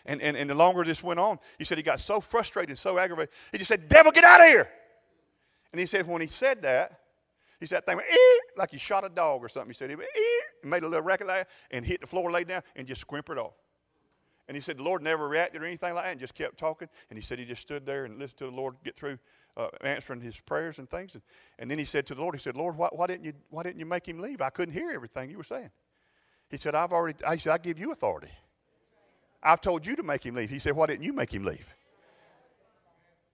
And, 0.06 0.20
and, 0.20 0.36
and 0.36 0.50
the 0.50 0.54
longer 0.54 0.84
this 0.84 1.02
went 1.02 1.20
on, 1.20 1.38
he 1.58 1.64
said 1.64 1.78
he 1.78 1.84
got 1.84 2.00
so 2.00 2.20
frustrated, 2.20 2.76
so 2.78 2.98
aggravated. 2.98 3.32
He 3.52 3.58
just 3.58 3.68
said, 3.68 3.88
Devil, 3.88 4.12
get 4.12 4.24
out 4.24 4.40
of 4.40 4.46
here. 4.46 4.68
And 5.72 5.80
he 5.80 5.86
said, 5.86 6.06
when 6.06 6.20
he 6.20 6.26
said 6.28 6.62
that, 6.62 7.00
he 7.60 7.66
said 7.66 7.78
that 7.78 7.86
thing 7.86 7.96
went, 7.96 8.08
like 8.56 8.70
he 8.70 8.78
shot 8.78 9.04
a 9.04 9.08
dog 9.08 9.42
or 9.42 9.48
something. 9.48 9.70
He 9.70 9.74
said 9.74 9.90
he 9.90 9.96
went, 9.96 10.08
made 10.62 10.82
a 10.82 10.88
little 10.88 11.04
racket 11.04 11.26
like 11.26 11.36
that 11.38 11.50
and 11.70 11.84
hit 11.84 12.00
the 12.00 12.06
floor, 12.06 12.30
laid 12.30 12.48
down, 12.48 12.62
and 12.76 12.86
just 12.86 13.00
scrimpered 13.00 13.38
off. 13.38 13.54
And 14.46 14.56
he 14.56 14.60
said 14.60 14.78
the 14.78 14.82
Lord 14.82 15.02
never 15.02 15.26
reacted 15.26 15.62
or 15.62 15.64
anything 15.64 15.94
like 15.94 16.04
that 16.04 16.10
and 16.10 16.20
just 16.20 16.34
kept 16.34 16.58
talking. 16.58 16.88
And 17.08 17.18
he 17.18 17.22
said 17.22 17.38
he 17.38 17.44
just 17.44 17.62
stood 17.62 17.86
there 17.86 18.04
and 18.04 18.18
listened 18.18 18.38
to 18.38 18.44
the 18.46 18.50
Lord 18.50 18.76
get 18.84 18.94
through 18.94 19.18
uh, 19.56 19.68
answering 19.82 20.20
his 20.20 20.38
prayers 20.40 20.78
and 20.78 20.88
things. 20.88 21.14
And, 21.14 21.22
and 21.58 21.70
then 21.70 21.78
he 21.78 21.84
said 21.84 22.06
to 22.06 22.14
the 22.14 22.20
Lord, 22.20 22.34
he 22.34 22.40
said, 22.40 22.56
Lord, 22.56 22.76
why, 22.76 22.88
why, 22.92 23.06
didn't 23.06 23.24
you, 23.24 23.32
why 23.50 23.62
didn't 23.62 23.78
you 23.78 23.86
make 23.86 24.06
him 24.06 24.18
leave? 24.18 24.42
I 24.42 24.50
couldn't 24.50 24.74
hear 24.74 24.90
everything 24.90 25.30
you 25.30 25.38
were 25.38 25.44
saying. 25.44 25.70
He 26.50 26.56
said, 26.56 26.74
I've 26.74 26.92
already, 26.92 27.24
I 27.24 27.36
said, 27.38 27.52
I 27.52 27.58
give 27.58 27.78
you 27.78 27.92
authority. 27.92 28.30
I've 29.42 29.60
told 29.60 29.86
you 29.86 29.96
to 29.96 30.02
make 30.02 30.24
him 30.24 30.34
leave. 30.34 30.50
He 30.50 30.58
said, 30.58 30.74
why 30.74 30.86
didn't 30.86 31.04
you 31.04 31.12
make 31.12 31.32
him 31.32 31.44
leave? 31.44 31.74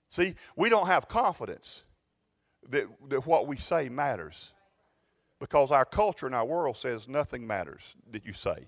See, 0.09 0.35
we 0.57 0.69
don't 0.69 0.87
have 0.87 1.09
confidence 1.09 1.85
that, 2.69 2.87
that 3.09 3.27
what 3.27 3.47
we 3.47 3.57
say 3.57 3.89
matters 3.89 4.53
because 5.41 5.71
our 5.71 5.85
culture 5.85 6.27
and 6.27 6.35
our 6.35 6.45
world 6.45 6.77
says 6.77 7.09
nothing 7.09 7.47
matters 7.47 7.97
that 8.13 8.27
you 8.27 8.33
say. 8.33 8.67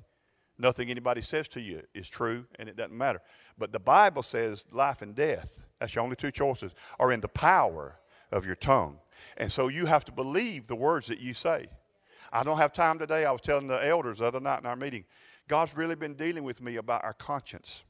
Nothing 0.58 0.90
anybody 0.90 1.20
says 1.20 1.48
to 1.48 1.60
you 1.60 1.82
is 1.94 2.08
true 2.08 2.46
and 2.58 2.68
it 2.68 2.76
doesn't 2.76 2.96
matter. 2.96 3.20
But 3.58 3.72
the 3.72 3.80
Bible 3.80 4.22
says 4.22 4.66
life 4.72 5.02
and 5.02 5.14
death, 5.14 5.60
that's 5.78 5.94
your 5.94 6.04
only 6.04 6.16
two 6.16 6.30
choices, 6.30 6.72
are 6.98 7.12
in 7.12 7.20
the 7.20 7.28
power 7.28 7.98
of 8.30 8.46
your 8.46 8.54
tongue. 8.54 8.98
And 9.36 9.52
so 9.52 9.68
you 9.68 9.86
have 9.86 10.04
to 10.06 10.12
believe 10.12 10.66
the 10.66 10.76
words 10.76 11.06
that 11.08 11.20
you 11.20 11.34
say. 11.34 11.66
I 12.32 12.42
don't 12.42 12.58
have 12.58 12.72
time 12.72 12.98
today. 12.98 13.26
I 13.26 13.32
was 13.32 13.42
telling 13.42 13.66
the 13.66 13.86
elders 13.86 14.18
the 14.18 14.26
other 14.26 14.40
night 14.40 14.60
in 14.60 14.66
our 14.66 14.76
meeting, 14.76 15.04
God's 15.48 15.76
really 15.76 15.94
been 15.94 16.14
dealing 16.14 16.44
with 16.44 16.62
me 16.62 16.76
about 16.76 17.04
our 17.04 17.12
conscience. 17.12 17.84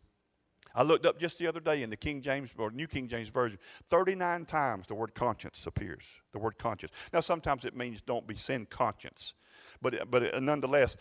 I 0.74 0.82
looked 0.82 1.06
up 1.06 1.18
just 1.18 1.38
the 1.38 1.46
other 1.46 1.60
day 1.60 1.82
in 1.82 1.90
the 1.90 1.96
King 1.96 2.22
James 2.22 2.54
or 2.56 2.70
New 2.70 2.86
King 2.86 3.08
James 3.08 3.28
Version. 3.28 3.58
39 3.88 4.44
times 4.46 4.86
the 4.86 4.94
word 4.94 5.14
conscience 5.14 5.66
appears. 5.66 6.18
The 6.32 6.38
word 6.38 6.58
conscience. 6.58 6.92
Now, 7.12 7.20
sometimes 7.20 7.64
it 7.64 7.76
means 7.76 8.00
don't 8.00 8.26
be 8.26 8.36
sin 8.36 8.66
conscience. 8.66 9.34
But, 9.80 10.10
but 10.10 10.42
nonetheless, 10.42 10.96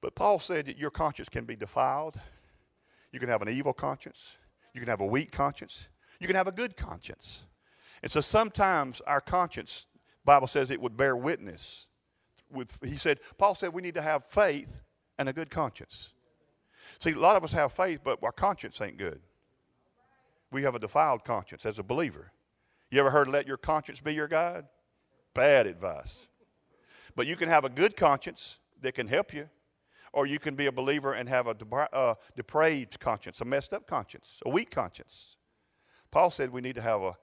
but 0.00 0.14
Paul 0.14 0.38
said 0.38 0.66
that 0.66 0.78
your 0.78 0.90
conscience 0.90 1.28
can 1.28 1.44
be 1.44 1.56
defiled. 1.56 2.20
You 3.12 3.18
can 3.18 3.28
have 3.28 3.42
an 3.42 3.48
evil 3.48 3.72
conscience. 3.72 4.36
You 4.74 4.80
can 4.80 4.88
have 4.88 5.00
a 5.00 5.06
weak 5.06 5.32
conscience. 5.32 5.88
You 6.20 6.26
can 6.26 6.36
have 6.36 6.46
a 6.46 6.52
good 6.52 6.76
conscience. 6.76 7.44
And 8.02 8.10
so 8.12 8.20
sometimes 8.20 9.00
our 9.02 9.20
conscience, 9.20 9.86
Bible 10.24 10.46
says 10.46 10.70
it 10.70 10.80
would 10.80 10.96
bear 10.96 11.16
witness. 11.16 11.86
With, 12.50 12.78
he 12.82 12.96
said, 12.96 13.18
Paul 13.36 13.54
said 13.54 13.72
we 13.72 13.82
need 13.82 13.94
to 13.96 14.02
have 14.02 14.24
faith 14.24 14.82
and 15.18 15.28
a 15.28 15.32
good 15.32 15.50
conscience. 15.50 16.12
See, 16.98 17.12
a 17.12 17.18
lot 17.18 17.36
of 17.36 17.44
us 17.44 17.52
have 17.52 17.72
faith, 17.72 18.00
but 18.04 18.18
our 18.22 18.32
conscience 18.32 18.80
ain't 18.80 18.96
good. 18.96 19.20
We 20.50 20.62
have 20.62 20.74
a 20.74 20.78
defiled 20.78 21.24
conscience 21.24 21.66
as 21.66 21.78
a 21.78 21.82
believer. 21.82 22.32
You 22.90 23.00
ever 23.00 23.10
heard 23.10 23.28
let 23.28 23.46
your 23.46 23.58
conscience 23.58 24.00
be 24.00 24.14
your 24.14 24.28
guide? 24.28 24.64
Bad 25.34 25.66
advice. 25.66 26.28
But 27.14 27.26
you 27.26 27.36
can 27.36 27.48
have 27.48 27.64
a 27.64 27.68
good 27.68 27.96
conscience 27.96 28.58
that 28.80 28.94
can 28.94 29.06
help 29.06 29.34
you, 29.34 29.48
or 30.12 30.26
you 30.26 30.38
can 30.38 30.54
be 30.54 30.66
a 30.66 30.72
believer 30.72 31.12
and 31.12 31.28
have 31.28 31.46
a 31.46 31.56
uh, 31.92 32.14
depraved 32.34 32.98
conscience, 32.98 33.40
a 33.40 33.44
messed 33.44 33.72
up 33.72 33.86
conscience, 33.86 34.42
a 34.46 34.48
weak 34.48 34.70
conscience. 34.70 35.36
Paul 36.10 36.30
said 36.30 36.50
we 36.50 36.60
need 36.60 36.76
to 36.76 36.80
have 36.80 37.02
a 37.02 37.16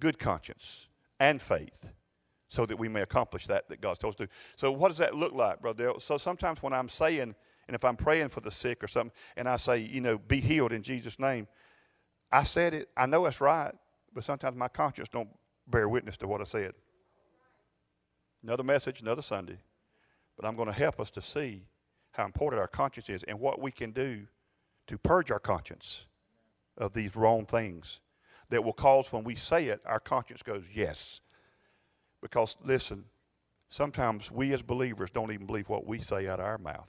good 0.00 0.18
conscience 0.18 0.88
and 1.20 1.40
faith 1.40 1.90
so 2.48 2.64
that 2.66 2.78
we 2.78 2.88
may 2.88 3.02
accomplish 3.02 3.46
that 3.48 3.68
that 3.68 3.80
God's 3.80 3.98
told 3.98 4.14
us 4.14 4.18
to. 4.18 4.28
So, 4.56 4.72
what 4.72 4.88
does 4.88 4.98
that 4.98 5.14
look 5.14 5.32
like, 5.32 5.60
Brother 5.60 5.82
Dale? 5.82 6.00
So, 6.00 6.16
sometimes 6.16 6.62
when 6.62 6.72
I'm 6.72 6.88
saying, 6.88 7.34
and 7.68 7.74
if 7.74 7.84
I'm 7.84 7.96
praying 7.96 8.28
for 8.28 8.40
the 8.40 8.50
sick 8.50 8.84
or 8.84 8.88
something, 8.88 9.14
and 9.36 9.48
I 9.48 9.56
say, 9.56 9.78
you 9.78 10.00
know, 10.00 10.18
be 10.18 10.40
healed 10.40 10.72
in 10.72 10.82
Jesus' 10.82 11.18
name, 11.18 11.46
I 12.30 12.42
said 12.42 12.74
it, 12.74 12.88
I 12.96 13.06
know 13.06 13.26
it's 13.26 13.40
right, 13.40 13.72
but 14.12 14.24
sometimes 14.24 14.56
my 14.56 14.68
conscience 14.68 15.08
don't 15.08 15.28
bear 15.66 15.88
witness 15.88 16.16
to 16.18 16.26
what 16.26 16.40
I 16.40 16.44
said. 16.44 16.74
Another 18.42 18.64
message, 18.64 19.00
another 19.00 19.22
Sunday. 19.22 19.58
But 20.36 20.46
I'm 20.46 20.56
going 20.56 20.66
to 20.66 20.74
help 20.74 21.00
us 21.00 21.10
to 21.12 21.22
see 21.22 21.62
how 22.12 22.24
important 22.24 22.60
our 22.60 22.68
conscience 22.68 23.08
is 23.08 23.22
and 23.24 23.40
what 23.40 23.60
we 23.60 23.70
can 23.70 23.92
do 23.92 24.26
to 24.86 24.98
purge 24.98 25.30
our 25.30 25.38
conscience 25.38 26.06
of 26.76 26.92
these 26.92 27.16
wrong 27.16 27.46
things 27.46 28.00
that 28.50 28.62
will 28.62 28.72
cause 28.72 29.12
when 29.12 29.24
we 29.24 29.34
say 29.34 29.66
it, 29.66 29.80
our 29.86 30.00
conscience 30.00 30.42
goes, 30.42 30.68
yes. 30.74 31.20
Because, 32.20 32.56
listen, 32.62 33.04
sometimes 33.68 34.30
we 34.30 34.52
as 34.52 34.60
believers 34.60 35.10
don't 35.10 35.32
even 35.32 35.46
believe 35.46 35.68
what 35.68 35.86
we 35.86 36.00
say 36.00 36.28
out 36.28 36.40
of 36.40 36.46
our 36.46 36.58
mouth 36.58 36.88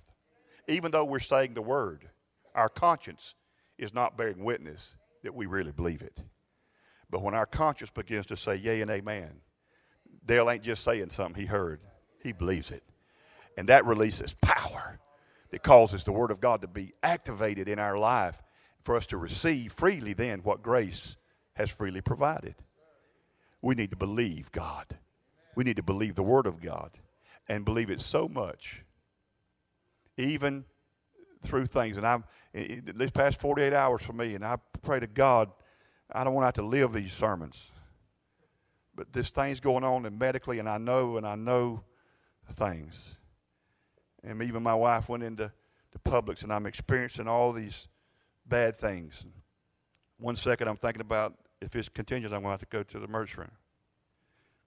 even 0.67 0.91
though 0.91 1.05
we're 1.05 1.19
saying 1.19 1.53
the 1.53 1.61
word, 1.61 2.09
our 2.53 2.69
conscience 2.69 3.35
is 3.77 3.93
not 3.93 4.17
bearing 4.17 4.43
witness 4.43 4.95
that 5.23 5.35
we 5.35 5.45
really 5.45 5.71
believe 5.71 6.01
it. 6.01 6.19
But 7.09 7.21
when 7.21 7.33
our 7.33 7.45
conscience 7.45 7.91
begins 7.91 8.25
to 8.27 8.37
say 8.37 8.55
yea 8.55 8.81
and 8.81 8.91
amen, 8.91 9.41
Dale 10.25 10.49
ain't 10.49 10.63
just 10.63 10.83
saying 10.83 11.09
something 11.09 11.39
he 11.39 11.47
heard, 11.47 11.79
he 12.21 12.31
believes 12.31 12.71
it. 12.71 12.83
And 13.57 13.69
that 13.69 13.85
releases 13.85 14.33
power 14.41 14.99
that 15.51 15.63
causes 15.63 16.03
the 16.03 16.11
Word 16.11 16.31
of 16.31 16.41
God 16.41 16.61
to 16.61 16.67
be 16.67 16.93
activated 17.03 17.67
in 17.67 17.79
our 17.79 17.97
life 17.97 18.41
for 18.81 18.95
us 18.95 19.05
to 19.07 19.17
receive 19.17 19.71
freely 19.71 20.13
then 20.13 20.39
what 20.39 20.61
grace 20.61 21.15
has 21.53 21.71
freely 21.71 22.01
provided. 22.01 22.55
We 23.61 23.75
need 23.75 23.91
to 23.91 23.95
believe 23.95 24.51
God. 24.51 24.85
We 25.55 25.63
need 25.63 25.77
to 25.77 25.83
believe 25.83 26.15
the 26.15 26.23
Word 26.23 26.47
of 26.47 26.61
God 26.61 26.91
and 27.47 27.63
believe 27.63 27.89
it 27.89 28.01
so 28.01 28.27
much 28.27 28.83
even 30.17 30.65
through 31.41 31.67
things. 31.67 31.97
And 31.97 32.05
I'm 32.05 32.23
this 32.53 33.11
past 33.11 33.39
48 33.39 33.73
hours 33.73 34.01
for 34.01 34.13
me, 34.13 34.35
and 34.35 34.45
I 34.45 34.57
pray 34.81 34.99
to 34.99 35.07
God, 35.07 35.51
I 36.11 36.23
don't 36.23 36.33
want 36.33 36.43
to 36.43 36.47
have 36.47 36.53
to 36.55 36.61
live 36.61 36.93
these 36.93 37.13
sermons. 37.13 37.71
But 38.95 39.11
this 39.11 39.29
thing's 39.29 39.59
going 39.59 39.83
on 39.83 40.05
and 40.05 40.17
medically, 40.17 40.59
and 40.59 40.69
I 40.69 40.77
know, 40.77 41.17
and 41.17 41.27
I 41.27 41.35
know 41.35 41.83
things. 42.51 43.17
And 44.23 44.41
even 44.41 44.63
my 44.63 44.73
wife 44.73 45.09
went 45.09 45.23
into 45.23 45.51
the 45.91 45.99
Publix, 45.99 46.43
and 46.43 46.53
I'm 46.53 46.65
experiencing 46.65 47.27
all 47.27 47.51
these 47.51 47.87
bad 48.47 48.75
things. 48.77 49.25
One 50.17 50.37
second, 50.37 50.69
I'm 50.69 50.77
thinking 50.77 51.01
about 51.01 51.33
if 51.61 51.75
it 51.75 51.93
continues, 51.93 52.31
I'm 52.31 52.41
going 52.41 52.49
to 52.49 52.51
have 52.51 52.59
to 52.61 52.65
go 52.67 52.83
to 52.83 52.99
the 52.99 53.05
emergency 53.05 53.41
room. 53.41 53.51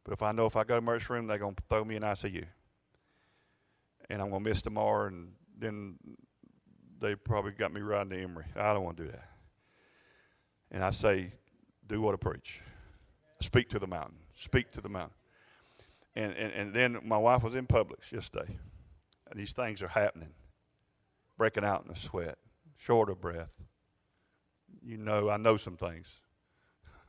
But 0.05 0.13
if 0.13 0.23
I 0.23 0.33
know 0.33 0.47
if 0.47 0.57
I 0.57 0.61
go 0.61 0.75
to 0.75 0.81
the 0.81 0.85
emergency 0.85 1.15
room, 1.15 1.27
they're 1.27 1.39
going 1.39 1.55
to 1.55 1.63
throw 1.69 1.85
me 1.85 1.97
in 1.97 2.03
ICU 2.03 2.45
and 4.09 4.23
I'm 4.23 4.31
going 4.31 4.43
to 4.43 4.49
miss 4.49 4.63
tomorrow, 4.63 5.09
and 5.09 5.33
then 5.59 5.99
they 7.01 7.15
probably 7.15 7.53
got 7.53 7.73
me 7.73 7.81
riding 7.81 8.11
to 8.11 8.23
Emory. 8.23 8.47
I 8.57 8.73
don't 8.73 8.85
want 8.85 8.97
to 8.99 9.05
do 9.05 9.11
that. 9.11 9.29
And 10.71 10.85
I 10.85 10.91
say, 10.91 11.33
do 11.87 12.01
what 12.01 12.15
I 12.15 12.17
preach. 12.17 12.61
Speak 13.41 13.69
to 13.71 13.79
the 13.79 13.87
mountain. 13.87 14.19
Speak 14.35 14.71
to 14.73 14.81
the 14.81 14.89
mountain. 14.89 15.15
And, 16.17 16.35
and, 16.35 16.53
and 16.53 16.75
then 16.75 16.99
my 17.05 17.17
wife 17.17 17.45
was 17.45 17.55
in 17.55 17.67
Publix 17.67 18.13
yesterday, 18.13 18.59
and 19.31 19.39
these 19.39 19.53
things 19.53 19.83
are 19.83 19.89
happening, 19.89 20.35
breaking 21.37 21.65
out 21.65 21.85
in 21.85 21.93
a 21.93 21.97
sweat, 21.97 22.39
short 22.77 23.09
of 23.09 23.21
breath. 23.21 23.57
You 24.83 24.97
know, 24.97 25.31
I 25.31 25.37
know 25.37 25.57
some 25.57 25.77
things. 25.77 26.21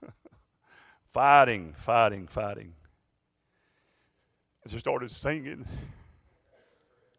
fighting, 1.05 1.73
fighting, 1.75 2.27
fighting. 2.27 2.73
And 4.63 4.71
she 4.71 4.77
started 4.77 5.11
singing. 5.11 5.65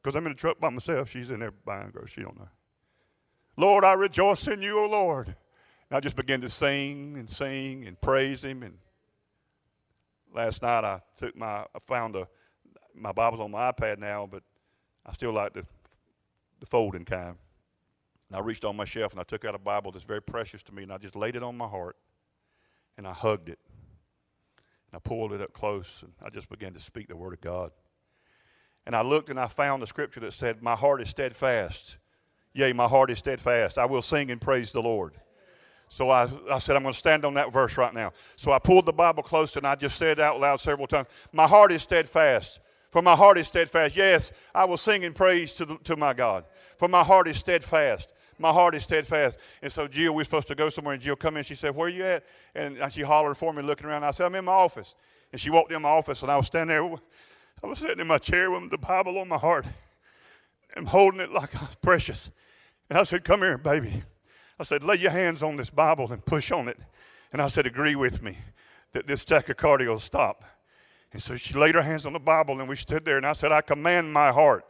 Because 0.03 0.17
I'm 0.17 0.25
in 0.27 0.33
the 0.33 0.39
truck 0.39 0.59
by 0.59 0.71
myself. 0.71 1.11
She's 1.11 1.31
in 1.31 1.41
there 1.41 1.51
buying 1.51 1.91
groceries. 1.91 2.13
She 2.13 2.23
don't 2.23 2.39
know. 2.39 2.49
Lord, 3.57 3.85
I 3.85 3.93
rejoice 3.93 4.47
in 4.49 4.63
you, 4.63 4.79
O 4.79 4.89
Lord. 4.89 5.27
And 5.27 5.97
I 5.97 6.01
just 6.01 6.17
began 6.17 6.41
to 6.41 6.49
sing 6.49 7.17
and 7.19 7.29
sing 7.29 7.87
and 7.87 8.01
praise 8.01 8.43
him. 8.45 8.63
And 8.63 8.79
last 10.33 10.63
night 10.63 10.85
I 10.85 11.03
took 11.19 11.37
my, 11.37 11.67
I 11.75 11.79
found 11.81 12.17
a, 12.17 12.27
my 12.95 13.13
Bible's 13.13 13.41
on 13.41 13.51
my 13.51 13.71
iPad 13.71 13.99
now, 13.99 14.27
but 14.31 14.43
I 15.05 15.13
still 15.13 15.33
like 15.33 15.53
the, 15.53 15.67
the 16.61 16.67
folding 16.67 17.05
kind. 17.05 17.37
And 18.29 18.37
I 18.37 18.41
reached 18.41 18.65
on 18.65 18.77
my 18.77 18.85
shelf 18.85 19.13
and 19.13 19.21
I 19.21 19.25
took 19.25 19.45
out 19.45 19.55
a 19.55 19.59
Bible 19.59 19.93
that's 19.93 20.05
very 20.05 20.23
precious 20.23 20.63
to 20.65 20.75
me 20.75 20.85
and 20.85 20.93
I 20.93 20.99
just 20.99 21.17
laid 21.17 21.37
it 21.37 21.43
on 21.43 21.59
my 21.59 21.67
heart 21.67 21.97
and 22.97 23.07
I 23.07 23.13
hugged 23.13 23.49
it. 23.49 23.59
And 24.91 24.97
I 24.97 24.99
pulled 25.01 25.33
it 25.33 25.41
up 25.41 25.53
close 25.53 26.03
and 26.03 26.13
I 26.25 26.31
just 26.31 26.49
began 26.49 26.73
to 26.73 26.81
speak 26.81 27.09
the 27.09 27.17
Word 27.17 27.33
of 27.35 27.41
God. 27.41 27.73
And 28.91 28.97
I 28.97 29.03
looked 29.03 29.31
and 29.31 29.39
I 29.39 29.47
found 29.47 29.81
the 29.81 29.87
scripture 29.87 30.19
that 30.19 30.33
said, 30.33 30.65
My 30.65 30.75
heart 30.75 31.01
is 31.01 31.11
steadfast. 31.11 31.99
Yea, 32.55 32.73
my 32.73 32.89
heart 32.89 33.09
is 33.09 33.21
steadfast. 33.21 33.79
I 33.79 33.87
will 33.87 34.03
sing 34.03 34.33
and 34.33 34.41
praise 34.41 34.73
the 34.73 34.83
Lord. 34.83 35.13
So 35.89 36.11
I, 36.11 36.29
I 36.51 36.59
said, 36.59 36.75
I'm 36.75 36.83
going 36.83 36.93
to 36.93 36.99
stand 36.99 37.25
on 37.25 37.35
that 37.35 37.53
verse 37.53 37.79
right 37.79 37.95
now. 37.95 38.13
So 38.35 38.51
I 38.51 38.59
pulled 38.59 38.87
the 38.87 38.93
Bible 38.93 39.23
close 39.23 39.55
and 39.55 39.65
I 39.65 39.77
just 39.77 39.97
said 39.97 40.19
out 40.19 40.41
loud 40.41 40.59
several 40.59 40.89
times, 40.89 41.07
My 41.33 41.47
heart 41.47 41.71
is 41.71 41.85
steadfast. 41.85 42.59
For 42.91 43.01
my 43.01 43.15
heart 43.15 43.39
is 43.39 43.47
steadfast. 43.47 43.97
Yes, 43.97 44.33
I 44.53 44.65
will 44.65 44.77
sing 44.77 45.05
and 45.05 45.15
praise 45.15 45.55
to, 45.55 45.67
the, 45.67 45.79
to 45.85 45.97
my 45.97 46.13
God. 46.13 46.45
For 46.77 46.89
my 46.89 47.05
heart 47.05 47.29
is 47.29 47.37
steadfast. 47.37 48.13
My 48.41 48.51
heart 48.51 48.75
is 48.75 48.83
steadfast. 48.83 49.39
And 49.63 49.71
so 49.71 49.87
Jill, 49.87 50.17
we 50.17 50.23
are 50.23 50.25
supposed 50.25 50.49
to 50.49 50.57
go 50.57 50.69
somewhere, 50.69 50.95
and 50.95 51.03
Jill 51.03 51.15
come 51.15 51.37
in. 51.37 51.45
She 51.45 51.55
said, 51.55 51.77
Where 51.77 51.87
are 51.87 51.91
you 51.91 52.03
at? 52.03 52.25
And 52.57 52.77
she 52.93 53.03
hollered 53.03 53.37
for 53.37 53.53
me, 53.53 53.63
looking 53.63 53.87
around. 53.87 54.03
I 54.03 54.11
said, 54.11 54.27
I'm 54.27 54.35
in 54.35 54.47
my 54.47 54.51
office. 54.51 54.97
And 55.31 55.41
she 55.41 55.51
walked 55.51 55.71
in 55.71 55.81
my 55.81 55.91
office, 55.91 56.23
and 56.23 56.33
I 56.33 56.37
was 56.37 56.47
standing 56.47 56.77
there. 56.77 56.99
I 57.63 57.67
was 57.67 57.79
sitting 57.79 58.01
in 58.01 58.07
my 58.07 58.19
chair 58.19 58.51
with 58.51 58.71
the 58.71 58.79
Bible 58.79 59.19
on 59.19 59.29
my 59.29 59.39
heart 59.39 59.67
and 60.77 60.89
holding 60.89 61.21
it 61.21 61.31
like 61.31 61.51
oh, 61.57 61.71
precious. 61.83 62.31
And 62.89 62.99
I 62.99 63.03
said, 63.05 63.25
Come 63.25 63.41
here, 63.41 63.59
baby. 63.59 64.03
I 64.61 64.63
said, 64.63 64.85
lay 64.85 64.97
your 64.97 65.11
hands 65.11 65.43
on 65.43 65.57
this 65.57 65.71
Bible 65.71 66.13
and 66.13 66.23
push 66.23 66.53
on 66.53 66.69
it. 66.69 66.77
And 67.33 67.41
I 67.41 67.49
said, 67.49 67.67
agree 67.67 67.97
with 67.97 68.23
me 68.23 68.37
that 68.93 69.07
this 69.07 69.25
tachycardia 69.25 69.87
will 69.87 69.99
stop. 69.99 70.45
And 71.15 71.23
so 71.23 71.35
she 71.37 71.55
laid 71.55 71.75
her 71.77 71.83
hands 71.83 72.05
on 72.05 72.13
the 72.13 72.21
Bible 72.21 72.61
and 72.61 72.69
we 72.69 72.77
stood 72.77 73.07
there 73.07 73.17
and 73.17 73.25
I 73.25 73.33
said, 73.33 73.53
I 73.53 73.63
command 73.63 74.13
my 74.13 74.31
heart 74.31 74.67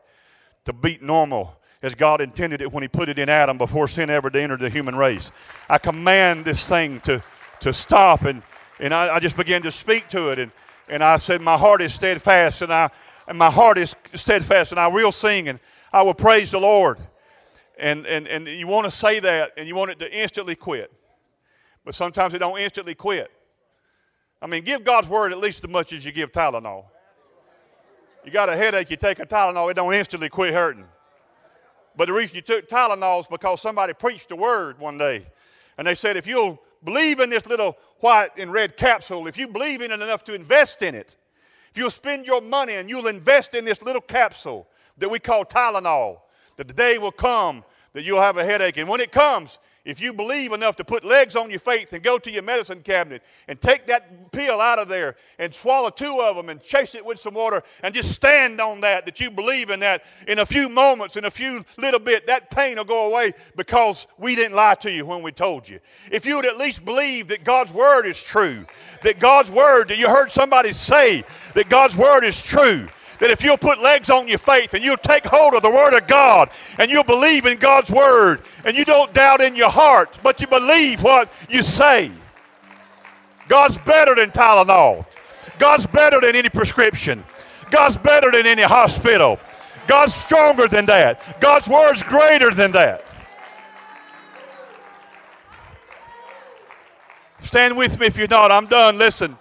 to 0.65 0.73
beat 0.73 1.03
normal 1.03 1.57
as 1.83 1.97
God 1.97 2.21
intended 2.21 2.63
it 2.63 2.73
when 2.73 2.83
He 2.83 2.89
put 2.89 3.09
it 3.09 3.19
in 3.19 3.29
Adam 3.29 3.59
before 3.59 3.89
sin 3.89 4.11
ever 4.11 4.31
entered 4.33 4.61
the 4.61 4.71
human 4.71 4.95
race. 4.95 5.33
I 5.69 5.79
command 5.79 6.45
this 6.45 6.69
thing 6.69 7.01
to, 7.01 7.21
to 7.59 7.73
stop. 7.73 8.23
And, 8.23 8.43
and 8.79 8.95
I, 8.95 9.17
I 9.17 9.19
just 9.19 9.37
began 9.37 9.63
to 9.63 9.73
speak 9.73 10.07
to 10.09 10.29
it. 10.29 10.39
And, 10.39 10.53
and 10.91 11.05
I 11.05 11.17
said, 11.17 11.41
My 11.41 11.57
heart 11.57 11.81
is 11.81 11.95
steadfast 11.95 12.63
and, 12.63 12.73
I, 12.73 12.91
and 13.29 13.39
my 13.39 13.51
heart 13.51 13.79
is 13.79 13.95
steadfast 14.15 14.73
and 14.73 14.81
I 14.81 14.89
will 14.89 15.13
sing 15.13 15.49
and 15.49 15.61
I 15.93 16.03
will 16.03 16.15
praise 16.15 16.51
the 16.51 16.59
Lord. 16.59 16.99
And, 17.79 18.07
and, 18.07 18.27
and 18.29 18.47
you 18.47 18.67
want 18.67 18.87
to 18.87 18.91
say 18.91 19.21
that 19.21 19.53
and 19.57 19.67
you 19.67 19.75
want 19.75 19.93
it 19.93 20.01
to 20.01 20.15
instantly 20.15 20.57
quit. 20.57 20.93
But 21.85 21.95
sometimes 21.95 22.35
it 22.35 22.41
don't 22.41 22.59
instantly 22.59 22.95
quit. 22.95 23.31
I 24.43 24.47
mean, 24.47 24.65
give 24.65 24.85
God's 24.85 25.09
word 25.09 25.33
at 25.33 25.39
least 25.39 25.65
as 25.65 25.71
much 25.71 25.93
as 25.93 26.05
you 26.05 26.13
give 26.13 26.33
Tylenol. 26.33 26.85
You 28.25 28.33
got 28.33 28.49
a 28.49 28.57
headache, 28.57 28.91
you 28.91 28.97
take 28.97 29.19
a 29.21 29.27
Tylenol, 29.27 29.71
it 29.71 29.75
don't 29.75 29.95
instantly 29.95 30.29
quit 30.29 30.53
hurting. 30.53 30.85
But 31.97 32.07
the 32.07 32.13
reason 32.13 32.37
you 32.37 32.43
took 32.43 32.69
Tylenol 32.69 33.21
is 33.21 33.27
because 33.29 33.63
somebody 33.63 33.95
preached 33.95 34.29
the 34.29 34.37
word 34.37 34.79
one 34.79 34.99
day. 34.99 35.27
And 35.79 35.87
they 35.87 35.95
said, 35.95 36.17
if 36.17 36.27
you'll 36.27 36.61
believe 36.85 37.21
in 37.21 37.31
this 37.31 37.47
little 37.47 37.77
white 38.01 38.31
and 38.39 38.53
red 38.53 38.77
capsule, 38.77 39.27
if 39.27 39.39
you 39.39 39.49
believe 39.49 39.83
in 39.83 39.91
it 39.91 40.01
enough 40.01 40.25
to 40.25 40.35
invest 40.35 40.83
in 40.83 40.95
it, 40.95 41.17
if 41.71 41.79
you'll 41.79 41.91
spend 41.91 42.27
your 42.27 42.41
money 42.41 42.75
and 42.75 42.91
you'll 42.91 43.07
invest 43.07 43.55
in 43.55 43.65
this 43.65 43.83
little 43.83 44.03
capsule 44.03 44.67
that 44.99 45.09
we 45.09 45.19
call 45.19 45.45
Tylenol, 45.45 46.21
that 46.57 46.67
the 46.69 46.75
day 46.75 46.99
will 46.99 47.13
come 47.13 47.65
that 47.93 48.03
you'll 48.05 48.21
have 48.21 48.37
a 48.37 48.45
headache. 48.45 48.77
And 48.77 48.89
when 48.89 49.01
it 49.01 49.13
comes, 49.13 49.59
if 49.85 50.01
you 50.01 50.13
believe 50.13 50.53
enough 50.53 50.77
to 50.77 50.85
put 50.85 51.05
legs 51.05 51.37
on 51.37 51.51
your 51.51 51.59
faith 51.59 51.93
and 51.93 52.03
go 52.03 52.19
to 52.19 52.31
your 52.31 52.43
medicine 52.43 52.83
cabinet 52.83 53.23
and 53.49 53.61
take 53.61 53.87
that 53.87 54.31
pill 54.31 54.61
out 54.61 54.79
of 54.79 54.89
there 54.89 55.17
and 55.39 55.55
swallow 55.55 55.91
two 55.91 56.21
of 56.21 56.37
them 56.37 56.51
and 56.51 56.61
chase 56.61 56.95
it 56.95 57.05
with 57.05 57.19
some 57.19 57.35
water 57.35 57.63
and 57.83 57.95
just 57.95 58.13
stand 58.13 58.61
on 58.61 58.81
that, 58.83 59.07
that 59.07 59.21
you 59.21 59.31
believe 59.31 59.71
in 59.71 59.81
that, 59.81 60.05
in 60.29 60.41
a 60.41 60.47
few 60.47 60.69
moments, 60.69 61.17
in 61.17 61.25
a 61.25 61.31
few 61.31 61.65
little 61.79 62.01
bit, 62.01 62.27
that 62.27 62.51
pain 62.51 62.77
will 62.77 62.85
go 62.85 63.09
away 63.09 63.33
because 63.57 64.07
we 64.19 64.37
didn't 64.37 64.55
lie 64.55 64.75
to 64.75 64.91
you 64.91 65.07
when 65.07 65.23
we 65.23 65.33
told 65.33 65.69
you. 65.69 65.79
If 66.13 66.27
you 66.27 66.37
would 66.37 66.47
at 66.47 66.59
least 66.59 66.85
believe 66.85 67.29
that 67.29 67.45
God's 67.45 67.73
word 67.73 68.07
is 68.07 68.23
true, 68.23 68.67
that 69.03 69.19
God's 69.19 69.51
word, 69.51 69.89
that 69.89 69.99
you 69.99 70.09
heard 70.09 70.31
somebody 70.31 70.73
say 70.73 71.25
that 71.55 71.69
God's 71.69 71.97
word 71.97 72.25
is 72.25 72.43
true, 72.43 72.87
that 73.21 73.31
if 73.31 73.45
you'll 73.45 73.59
put 73.59 73.81
legs 73.81 74.11
on 74.11 74.27
your 74.27 74.39
faith 74.39 74.75
and 74.75 74.83
you'll 74.83 74.97
take 74.97 75.25
hold 75.25 75.55
of 75.55 75.63
the 75.63 75.71
Word 75.71 75.97
of 75.97 76.07
God 76.07 76.51
and 76.79 76.91
you'll 76.91 77.05
believe 77.05 77.47
in 77.47 77.59
God's 77.59 77.91
Word 77.91 78.41
and 78.65 78.77
you 78.77 78.85
don't 78.85 79.13
doubt 79.13 79.41
in 79.41 79.55
your 79.55 79.71
heart, 79.71 80.19
but 80.23 80.41
you 80.41 80.47
believe 80.47 81.03
what 81.03 81.33
you 81.49 81.63
say, 81.63 82.11
God's 83.47 83.79
better 83.79 84.15
than 84.15 84.31
Tylenol. 84.31 85.07
God's 85.59 85.87
better 85.87 86.21
than 86.21 86.35
any 86.35 86.49
prescription. 86.49 87.23
God's 87.71 87.99
better 87.99 88.31
than 88.31 88.47
any 88.47 88.63
hospital. 88.63 89.39
God's 89.87 90.15
stronger 90.15 90.69
than 90.69 90.87
that. 90.87 91.41
God's 91.41 91.69
Word's 91.69 92.03
greater 92.03 92.53
than 92.53 92.73
that. 92.73 93.05
Stand 97.43 97.77
with 97.77 97.99
me 97.99 98.07
if 98.07 98.17
you're 98.17 98.29
not. 98.29 98.53
I'm 98.53 98.67
done. 98.67 98.97
Listen. 98.97 99.37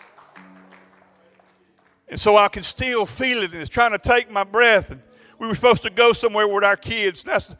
And 2.09 2.19
so 2.19 2.37
I 2.37 2.47
can 2.47 2.63
still 2.63 3.05
feel 3.05 3.43
it, 3.43 3.51
and 3.53 3.61
it's 3.61 3.69
trying 3.69 3.91
to 3.91 3.99
take 3.99 4.31
my 4.31 4.43
breath. 4.43 4.91
And 4.91 5.01
we 5.37 5.47
were 5.47 5.55
supposed 5.55 5.83
to 5.83 5.91
go 5.91 6.11
somewhere 6.11 6.47
with 6.47 6.63
our 6.63 6.75
kids. 6.75 7.23
That's, 7.23 7.55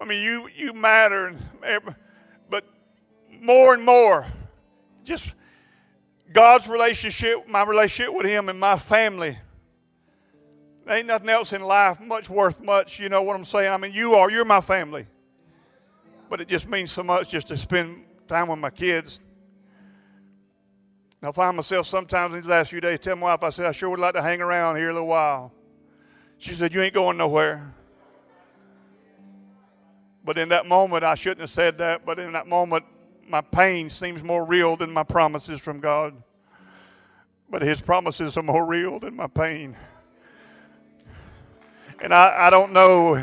I 0.00 0.04
mean, 0.04 0.22
you 0.22 0.48
you 0.54 0.74
matter, 0.74 1.34
and 1.64 1.96
but 2.50 2.64
more 3.40 3.74
and 3.74 3.84
more, 3.84 4.26
just 5.02 5.34
God's 6.32 6.68
relationship, 6.68 7.48
my 7.48 7.64
relationship 7.64 8.14
with 8.14 8.26
Him, 8.26 8.48
and 8.48 8.60
my 8.60 8.76
family. 8.76 9.38
There 10.84 10.96
ain't 10.96 11.06
nothing 11.06 11.28
else 11.28 11.52
in 11.52 11.62
life 11.62 12.00
much 12.00 12.28
worth 12.28 12.60
much. 12.60 12.98
You 12.98 13.08
know 13.08 13.22
what 13.22 13.36
I'm 13.36 13.44
saying? 13.44 13.72
I 13.72 13.76
mean, 13.76 13.92
you 13.92 14.14
are. 14.14 14.30
You're 14.30 14.44
my 14.44 14.60
family. 14.60 15.06
But 16.28 16.40
it 16.40 16.48
just 16.48 16.68
means 16.68 16.90
so 16.90 17.02
much 17.02 17.30
just 17.30 17.48
to 17.48 17.56
spend 17.56 18.04
time 18.26 18.48
with 18.48 18.58
my 18.58 18.70
kids. 18.70 19.20
I 21.24 21.30
find 21.30 21.54
myself 21.56 21.86
sometimes 21.86 22.34
in 22.34 22.40
these 22.40 22.48
last 22.48 22.70
few 22.70 22.80
days 22.80 22.98
telling 22.98 23.20
my 23.20 23.26
wife, 23.26 23.44
I 23.44 23.50
said, 23.50 23.66
I 23.66 23.72
sure 23.72 23.90
would 23.90 24.00
like 24.00 24.14
to 24.14 24.22
hang 24.22 24.40
around 24.40 24.76
here 24.76 24.88
a 24.88 24.92
little 24.92 25.06
while. 25.06 25.52
She 26.38 26.52
said, 26.52 26.74
You 26.74 26.82
ain't 26.82 26.94
going 26.94 27.16
nowhere. 27.16 27.72
But 30.24 30.36
in 30.36 30.48
that 30.48 30.66
moment, 30.66 31.04
I 31.04 31.14
shouldn't 31.14 31.42
have 31.42 31.50
said 31.50 31.78
that, 31.78 32.04
but 32.04 32.18
in 32.18 32.32
that 32.32 32.48
moment, 32.48 32.84
my 33.28 33.40
pain 33.40 33.88
seems 33.88 34.24
more 34.24 34.44
real 34.44 34.76
than 34.76 34.90
my 34.90 35.04
promises 35.04 35.60
from 35.60 35.78
God. 35.78 36.20
But 37.48 37.62
His 37.62 37.80
promises 37.80 38.36
are 38.36 38.42
more 38.42 38.66
real 38.66 38.98
than 38.98 39.14
my 39.14 39.28
pain. 39.28 39.76
And 42.00 42.12
I, 42.12 42.46
I 42.46 42.50
don't 42.50 42.72
know. 42.72 43.14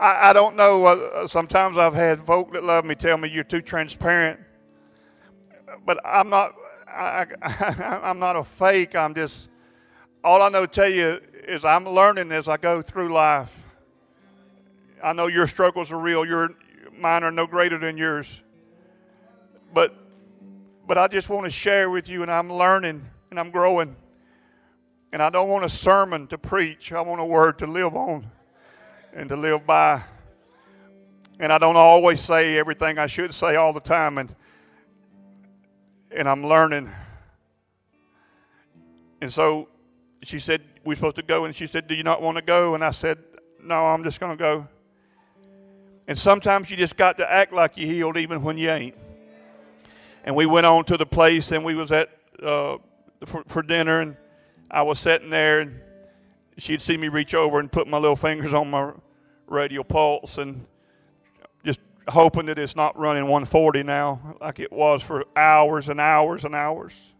I, 0.00 0.30
I 0.30 0.32
don't 0.32 0.56
know. 0.56 0.86
Uh, 0.86 1.26
sometimes 1.26 1.76
I've 1.76 1.94
had 1.94 2.18
folk 2.18 2.52
that 2.52 2.64
love 2.64 2.86
me 2.86 2.94
tell 2.94 3.18
me 3.18 3.28
you're 3.28 3.44
too 3.44 3.60
transparent. 3.60 4.40
But 5.84 6.00
I'm 6.06 6.30
not 6.30 6.54
I, 6.94 7.26
I, 7.42 8.00
am 8.10 8.18
not 8.18 8.36
a 8.36 8.44
fake. 8.44 8.94
I'm 8.94 9.14
just, 9.14 9.50
all 10.22 10.42
I 10.42 10.48
know 10.48 10.66
to 10.66 10.72
tell 10.72 10.88
you 10.88 11.20
is 11.46 11.64
I'm 11.64 11.84
learning 11.84 12.32
as 12.32 12.48
I 12.48 12.56
go 12.56 12.80
through 12.80 13.12
life. 13.12 13.66
I 15.02 15.12
know 15.12 15.26
your 15.26 15.46
struggles 15.46 15.92
are 15.92 15.98
real. 15.98 16.24
Your, 16.24 16.50
mine 16.98 17.24
are 17.24 17.32
no 17.32 17.46
greater 17.46 17.78
than 17.78 17.96
yours. 17.96 18.42
But, 19.72 19.94
but 20.86 20.96
I 20.96 21.08
just 21.08 21.28
want 21.28 21.44
to 21.44 21.50
share 21.50 21.90
with 21.90 22.08
you, 22.08 22.22
and 22.22 22.30
I'm 22.30 22.52
learning 22.52 23.04
and 23.30 23.38
I'm 23.38 23.50
growing. 23.50 23.96
And 25.12 25.22
I 25.22 25.30
don't 25.30 25.48
want 25.48 25.64
a 25.64 25.68
sermon 25.68 26.26
to 26.28 26.38
preach. 26.38 26.92
I 26.92 27.00
want 27.00 27.20
a 27.20 27.24
word 27.24 27.58
to 27.58 27.66
live 27.66 27.94
on 27.94 28.30
and 29.12 29.28
to 29.28 29.36
live 29.36 29.66
by. 29.66 30.02
And 31.38 31.52
I 31.52 31.58
don't 31.58 31.76
always 31.76 32.20
say 32.20 32.58
everything 32.58 32.98
I 32.98 33.06
should 33.06 33.34
say 33.34 33.56
all 33.56 33.72
the 33.72 33.80
time. 33.80 34.18
And 34.18 34.34
and 36.14 36.28
I'm 36.28 36.46
learning. 36.46 36.88
And 39.20 39.32
so 39.32 39.68
she 40.22 40.38
said, 40.38 40.62
We're 40.84 40.94
supposed 40.94 41.16
to 41.16 41.22
go. 41.22 41.44
And 41.44 41.54
she 41.54 41.66
said, 41.66 41.88
Do 41.88 41.94
you 41.94 42.02
not 42.02 42.22
want 42.22 42.36
to 42.36 42.42
go? 42.42 42.74
And 42.74 42.84
I 42.84 42.90
said, 42.92 43.18
No, 43.62 43.86
I'm 43.86 44.04
just 44.04 44.20
going 44.20 44.36
to 44.36 44.38
go. 44.38 44.68
And 46.06 46.16
sometimes 46.16 46.70
you 46.70 46.76
just 46.76 46.96
got 46.96 47.18
to 47.18 47.30
act 47.30 47.52
like 47.52 47.76
you 47.76 47.86
healed 47.86 48.16
even 48.16 48.42
when 48.42 48.58
you 48.58 48.70
ain't. 48.70 48.96
And 50.24 50.36
we 50.36 50.46
went 50.46 50.66
on 50.66 50.84
to 50.84 50.96
the 50.96 51.06
place 51.06 51.52
and 51.52 51.64
we 51.64 51.74
was 51.74 51.92
at 51.92 52.10
uh, 52.42 52.78
for, 53.24 53.42
for 53.46 53.62
dinner 53.62 54.00
and 54.00 54.16
I 54.70 54.82
was 54.82 54.98
sitting 54.98 55.30
there 55.30 55.60
and 55.60 55.80
she'd 56.58 56.82
see 56.82 56.96
me 56.96 57.08
reach 57.08 57.34
over 57.34 57.58
and 57.58 57.70
put 57.70 57.86
my 57.86 57.98
little 57.98 58.16
fingers 58.16 58.52
on 58.52 58.70
my 58.70 58.92
radial 59.46 59.84
pulse 59.84 60.38
and 60.38 60.66
hoping 62.08 62.46
that 62.46 62.58
it's 62.58 62.76
not 62.76 62.98
running 62.98 63.24
140 63.24 63.82
now 63.82 64.36
like 64.40 64.60
it 64.60 64.72
was 64.72 65.02
for 65.02 65.24
hours 65.36 65.88
and 65.88 66.00
hours 66.00 66.44
and 66.44 66.54
hours. 66.54 67.14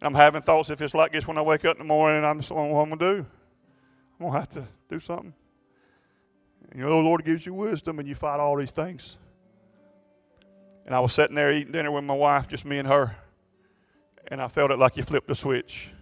I'm 0.00 0.14
having 0.14 0.42
thoughts 0.42 0.68
if 0.70 0.80
it's 0.80 0.94
like 0.94 1.12
this 1.12 1.28
when 1.28 1.38
I 1.38 1.42
wake 1.42 1.64
up 1.64 1.76
in 1.76 1.78
the 1.78 1.84
morning, 1.84 2.24
I'm 2.24 2.40
just 2.40 2.50
wondering 2.50 2.74
what 2.74 2.82
I'm 2.82 2.88
going 2.88 2.98
to 2.98 3.22
do. 3.22 3.26
I'm 4.18 4.26
going 4.26 4.32
to 4.32 4.38
have 4.38 4.48
to 4.50 4.66
do 4.88 4.98
something. 4.98 5.32
You 6.74 6.82
know, 6.82 6.90
the 6.90 6.96
Lord 6.96 7.24
gives 7.24 7.46
you 7.46 7.54
wisdom 7.54 7.98
and 7.98 8.08
you 8.08 8.14
fight 8.14 8.40
all 8.40 8.56
these 8.56 8.70
things. 8.70 9.16
And 10.86 10.94
I 10.94 11.00
was 11.00 11.12
sitting 11.12 11.36
there 11.36 11.52
eating 11.52 11.72
dinner 11.72 11.92
with 11.92 12.02
my 12.02 12.14
wife, 12.14 12.48
just 12.48 12.64
me 12.64 12.78
and 12.78 12.88
her. 12.88 13.14
And 14.26 14.40
I 14.40 14.48
felt 14.48 14.72
it 14.72 14.78
like 14.78 14.96
you 14.96 15.04
flipped 15.04 15.30
a 15.30 15.34
switch. 15.34 15.92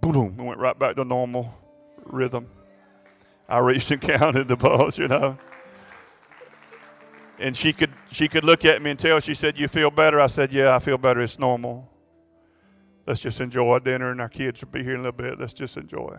Boom, 0.00 0.34
and 0.36 0.46
went 0.46 0.60
right 0.60 0.78
back 0.78 0.96
to 0.96 1.04
normal 1.04 1.54
rhythm. 2.04 2.46
I 3.48 3.58
reached 3.58 3.90
and 3.90 4.00
counted 4.02 4.48
the 4.48 4.56
balls, 4.56 4.98
you 4.98 5.08
know 5.08 5.38
and 7.38 7.56
she 7.56 7.72
could 7.72 7.90
she 8.10 8.28
could 8.28 8.44
look 8.44 8.64
at 8.64 8.82
me 8.82 8.90
and 8.90 8.98
tell. 8.98 9.20
She 9.20 9.34
said, 9.34 9.58
"You 9.58 9.68
feel 9.68 9.90
better?" 9.90 10.20
I 10.20 10.26
said, 10.26 10.52
"Yeah, 10.52 10.74
I 10.74 10.78
feel 10.78 10.98
better. 10.98 11.20
It's 11.20 11.38
normal. 11.38 11.90
Let's 13.06 13.22
just 13.22 13.40
enjoy 13.40 13.80
dinner, 13.80 14.10
and 14.10 14.20
our 14.20 14.28
kids 14.28 14.62
will 14.62 14.70
be 14.70 14.82
here 14.82 14.94
in 14.94 15.00
a 15.00 15.02
little 15.02 15.12
bit. 15.12 15.38
Let's 15.38 15.52
just 15.52 15.76
enjoy." 15.76 16.18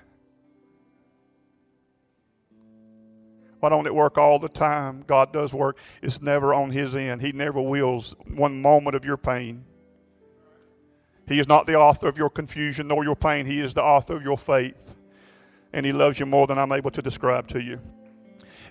Why 3.60 3.70
don't 3.70 3.88
it 3.88 3.96
work 3.96 4.18
all 4.18 4.40
the 4.40 4.50
time? 4.50 5.06
God 5.08 5.32
does 5.32 5.54
work. 5.54 5.78
It's 6.02 6.22
never 6.22 6.54
on 6.54 6.72
His 6.72 6.98
end. 6.98 7.22
He 7.22 7.32
never 7.32 7.62
wills 7.62 8.14
one 8.28 8.62
moment 8.62 8.94
of 8.94 9.06
your 9.06 9.16
pain. 9.16 9.64
He 11.26 11.40
is 11.40 11.48
not 11.48 11.66
the 11.66 11.76
author 11.76 12.10
of 12.10 12.18
your 12.18 12.30
confusion 12.30 12.90
nor 12.90 13.06
your 13.06 13.16
pain. 13.16 13.46
He 13.46 13.62
is 13.62 13.74
the 13.74 13.82
author 13.82 14.18
of 14.18 14.22
your 14.22 14.38
faith. 14.38 14.96
And 15.72 15.86
He 15.86 15.94
loves 15.94 16.20
you 16.20 16.26
more 16.26 16.46
than 16.46 16.58
I'm 16.58 16.74
able 16.74 16.92
to 16.92 17.02
describe 17.02 17.48
to 17.48 17.64
you. 17.64 17.80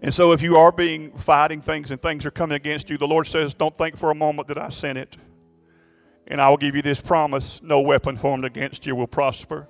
And 0.03 0.13
so, 0.13 0.33
if 0.33 0.43
you 0.43 0.57
are 0.57 0.73
being 0.73 1.13
fighting 1.17 1.61
things 1.61 1.91
and 1.91 2.01
things 2.01 2.27
are 2.27 2.31
coming 2.31 2.57
against 2.57 2.91
you, 2.91 2.99
the 2.99 3.07
Lord 3.07 3.27
says, 3.27 3.55
Don't 3.55 3.77
think 3.77 3.97
for 3.97 4.11
a 4.11 4.15
moment 4.15 4.49
that 4.49 4.59
I 4.59 4.69
sent 4.69 4.99
it. 4.99 5.17
And 6.27 6.41
I 6.41 6.49
will 6.51 6.57
give 6.57 6.75
you 6.75 6.83
this 6.83 7.01
promise 7.01 7.63
no 7.63 7.81
weapon 7.81 8.17
formed 8.17 8.45
against 8.45 8.85
you 8.85 8.97
will 8.97 9.07
prosper. 9.07 9.69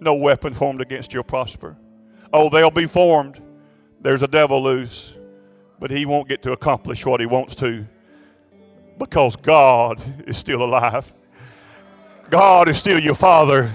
No 0.00 0.14
weapon 0.14 0.52
formed 0.52 0.80
against 0.80 1.12
you 1.12 1.20
will 1.20 1.24
prosper. 1.24 1.76
Oh, 2.32 2.50
they'll 2.50 2.70
be 2.70 2.86
formed 2.86 3.40
there's 4.00 4.22
a 4.22 4.28
devil 4.28 4.62
loose, 4.62 5.14
but 5.80 5.90
he 5.90 6.06
won't 6.06 6.28
get 6.28 6.42
to 6.42 6.52
accomplish 6.52 7.04
what 7.06 7.20
he 7.20 7.26
wants 7.26 7.54
to 7.56 7.86
because 8.98 9.36
God 9.36 10.00
is 10.28 10.36
still 10.36 10.62
alive. 10.62 11.12
God 12.30 12.68
is 12.68 12.78
still 12.78 12.98
your 12.98 13.14
Father, 13.14 13.70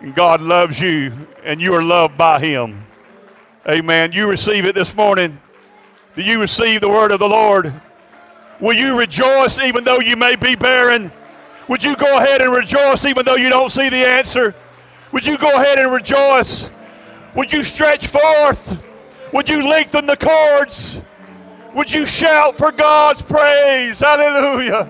and 0.00 0.14
God 0.14 0.40
loves 0.40 0.80
you, 0.80 1.12
and 1.44 1.60
you 1.60 1.74
are 1.74 1.82
loved 1.82 2.16
by 2.16 2.38
Him. 2.38 2.84
Amen. 3.66 4.12
You 4.12 4.28
receive 4.28 4.66
it 4.66 4.74
this 4.74 4.94
morning. 4.94 5.38
Do 6.16 6.22
you 6.22 6.40
receive 6.40 6.80
the 6.80 6.88
word 6.88 7.10
of 7.10 7.18
the 7.18 7.28
Lord? 7.28 7.72
Will 8.60 8.74
you 8.74 8.98
rejoice 8.98 9.62
even 9.62 9.84
though 9.84 10.00
you 10.00 10.16
may 10.16 10.36
be 10.36 10.56
barren? 10.56 11.12
Would 11.68 11.84
you 11.84 11.96
go 11.96 12.18
ahead 12.18 12.40
and 12.40 12.52
rejoice 12.52 13.04
even 13.04 13.24
though 13.24 13.36
you 13.36 13.50
don't 13.50 13.70
see 13.70 13.88
the 13.88 14.04
answer? 14.04 14.54
Would 15.12 15.26
you 15.26 15.38
go 15.38 15.50
ahead 15.50 15.78
and 15.78 15.92
rejoice? 15.92 16.70
Would 17.36 17.52
you 17.52 17.62
stretch 17.62 18.06
forth? 18.06 18.84
Would 19.32 19.48
you 19.48 19.68
lengthen 19.68 20.06
the 20.06 20.16
cords? 20.16 21.00
Would 21.74 21.92
you 21.92 22.06
shout 22.06 22.56
for 22.56 22.72
God's 22.72 23.22
praise? 23.22 24.00
Hallelujah. 24.00 24.88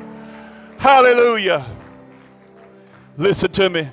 Hallelujah. 0.78 1.66
Listen 3.16 3.50
to 3.52 3.68
me. 3.68 3.88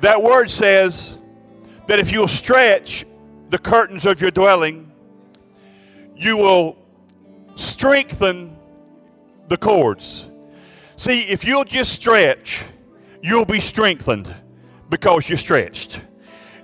That 0.00 0.20
word 0.20 0.50
says 0.50 1.18
that 1.86 1.98
if 1.98 2.12
you'll 2.12 2.28
stretch 2.28 3.04
the 3.48 3.58
curtains 3.58 4.06
of 4.06 4.20
your 4.20 4.30
dwelling, 4.30 4.90
you 6.14 6.36
will 6.36 6.78
strengthen 7.54 8.56
the 9.48 9.56
cords. 9.56 10.30
See, 10.96 11.22
if 11.22 11.44
you'll 11.44 11.64
just 11.64 11.92
stretch, 11.92 12.64
you'll 13.22 13.44
be 13.44 13.60
strengthened 13.60 14.32
because 14.88 15.28
you're 15.28 15.38
stretched. 15.38 16.00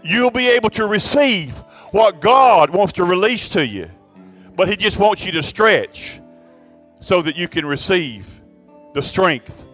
You'll 0.02 0.30
be 0.30 0.48
able 0.48 0.70
to 0.70 0.86
receive 0.86 1.58
what 1.92 2.20
God 2.20 2.70
wants 2.70 2.94
to 2.94 3.04
release 3.04 3.50
to 3.50 3.66
you, 3.66 3.88
but 4.56 4.68
He 4.68 4.76
just 4.76 4.98
wants 4.98 5.24
you 5.24 5.32
to 5.32 5.42
stretch 5.42 6.20
so 7.00 7.20
that 7.22 7.36
you 7.36 7.46
can 7.46 7.66
receive 7.66 8.42
the 8.94 9.02
strength 9.02 9.66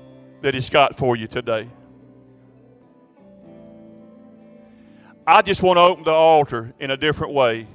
that 0.43 0.55
He's 0.55 0.71
got 0.71 0.97
for 0.97 1.17
you 1.17 1.27
today. 1.27 1.69
I 5.29 5.43
just 5.43 5.63
want 5.63 5.77
to 5.77 5.83
open 5.83 6.05
the 6.05 6.11
altar 6.11 6.73
in 6.81 6.91
a 6.91 6.97
different 6.97 7.35
way. 7.35 7.67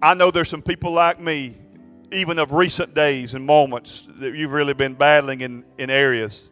I 0.00 0.14
know 0.14 0.30
there's 0.30 0.48
some 0.48 0.62
people 0.62 0.90
like 0.90 1.20
me, 1.20 1.58
even 2.10 2.38
of 2.38 2.52
recent 2.52 2.94
days 2.94 3.34
and 3.34 3.44
moments, 3.44 4.08
that 4.18 4.34
you've 4.34 4.52
really 4.52 4.72
been 4.72 4.94
battling 4.94 5.42
in, 5.42 5.62
in 5.76 5.90
areas. 5.90 6.48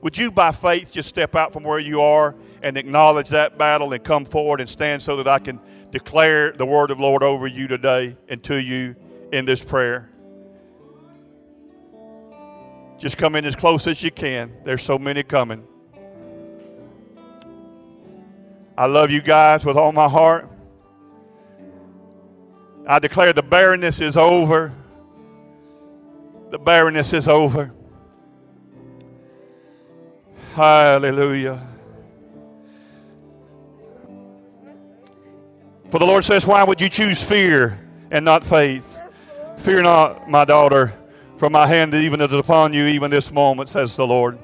Would 0.00 0.16
you, 0.16 0.32
by 0.32 0.52
faith, 0.52 0.90
just 0.90 1.06
step 1.06 1.36
out 1.36 1.52
from 1.52 1.64
where 1.64 1.78
you 1.78 2.00
are 2.00 2.34
and 2.62 2.78
acknowledge 2.78 3.28
that 3.28 3.58
battle 3.58 3.92
and 3.92 4.02
come 4.02 4.24
forward 4.24 4.60
and 4.60 4.68
stand 4.70 5.02
so 5.02 5.16
that 5.16 5.28
I 5.28 5.38
can 5.38 5.60
declare 5.90 6.52
the 6.52 6.64
word 6.64 6.90
of 6.90 6.98
Lord 6.98 7.22
over 7.22 7.46
you 7.46 7.68
today 7.68 8.16
and 8.30 8.42
to 8.44 8.58
you 8.58 8.96
in 9.32 9.44
this 9.44 9.62
prayer. 9.62 10.08
Just 12.96 13.18
come 13.18 13.36
in 13.36 13.44
as 13.44 13.54
close 13.54 13.86
as 13.86 14.02
you 14.02 14.10
can. 14.10 14.50
There's 14.64 14.82
so 14.82 14.98
many 14.98 15.22
coming. 15.22 15.68
I 18.76 18.86
love 18.86 19.10
you 19.10 19.22
guys 19.22 19.64
with 19.64 19.76
all 19.76 19.92
my 19.92 20.08
heart. 20.08 20.50
I 22.86 22.98
declare 22.98 23.32
the 23.32 23.42
barrenness 23.42 24.00
is 24.00 24.16
over. 24.16 24.72
The 26.50 26.58
barrenness 26.58 27.12
is 27.12 27.28
over. 27.28 27.72
Hallelujah. 30.54 31.60
For 35.88 35.98
the 36.00 36.06
Lord 36.06 36.24
says, 36.24 36.46
Why 36.46 36.64
would 36.64 36.80
you 36.80 36.88
choose 36.88 37.22
fear 37.22 37.78
and 38.10 38.24
not 38.24 38.44
faith? 38.44 38.98
Fear 39.58 39.82
not, 39.82 40.28
my 40.28 40.44
daughter, 40.44 40.92
for 41.36 41.48
my 41.48 41.66
hand 41.66 41.94
even 41.94 42.20
is 42.20 42.32
upon 42.32 42.72
you, 42.72 42.86
even 42.86 43.10
this 43.10 43.32
moment, 43.32 43.68
says 43.68 43.94
the 43.94 44.06
Lord. 44.06 44.38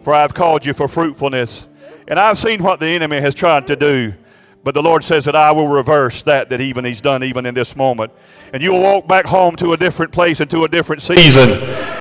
For 0.00 0.14
I 0.14 0.22
have 0.22 0.32
called 0.32 0.64
you 0.64 0.72
for 0.72 0.88
fruitfulness. 0.88 1.68
And 2.08 2.18
I've 2.18 2.38
seen 2.38 2.62
what 2.62 2.80
the 2.80 2.86
enemy 2.86 3.20
has 3.20 3.34
tried 3.34 3.66
to 3.68 3.76
do. 3.76 4.14
But 4.62 4.74
the 4.74 4.82
Lord 4.82 5.04
says 5.04 5.24
that 5.26 5.36
I 5.36 5.52
will 5.52 5.68
reverse 5.68 6.22
that 6.24 6.50
that 6.50 6.60
even 6.60 6.84
He's 6.84 7.00
done 7.00 7.22
even 7.22 7.46
in 7.46 7.54
this 7.54 7.76
moment. 7.76 8.12
And 8.52 8.62
you 8.62 8.72
will 8.72 8.82
walk 8.82 9.06
back 9.06 9.24
home 9.24 9.54
to 9.56 9.72
a 9.72 9.76
different 9.76 10.12
place 10.12 10.40
and 10.40 10.50
to 10.50 10.64
a 10.64 10.68
different 10.68 11.02
season 11.02 11.50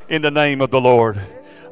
in 0.10 0.22
the 0.22 0.32
name 0.32 0.62
of 0.62 0.72
the 0.72 0.82
Lord. 0.82 1.20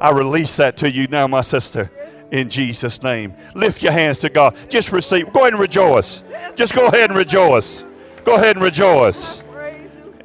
I 0.00 0.10
release 0.10 0.56
that 0.58 0.76
to 0.78 0.90
you 0.90 1.06
now, 1.08 1.26
my 1.26 1.40
sister 1.40 1.90
in 2.30 2.48
Jesus' 2.50 3.02
name. 3.02 3.34
Lift 3.54 3.82
your 3.82 3.92
hands 3.92 4.18
to 4.20 4.28
God. 4.28 4.56
Just 4.68 4.92
receive. 4.92 5.32
Go 5.32 5.40
ahead 5.40 5.52
and 5.52 5.60
rejoice. 5.60 6.24
Just 6.56 6.74
go 6.74 6.88
ahead 6.88 7.10
and 7.10 7.16
rejoice. 7.16 7.84
Go 8.24 8.34
ahead 8.34 8.56
and 8.56 8.64
rejoice. 8.64 9.44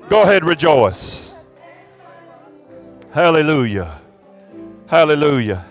Go 0.07 0.23
ahead 0.23 0.41
and 0.41 0.47
rejoice. 0.47 1.35
Hallelujah. 3.11 4.01
Hallelujah. 4.87 5.65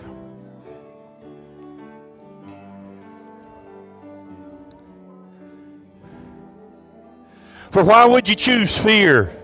For 7.71 7.83
why 7.83 8.05
would 8.05 8.27
you 8.27 8.35
choose 8.35 8.75
fear? 8.77 9.38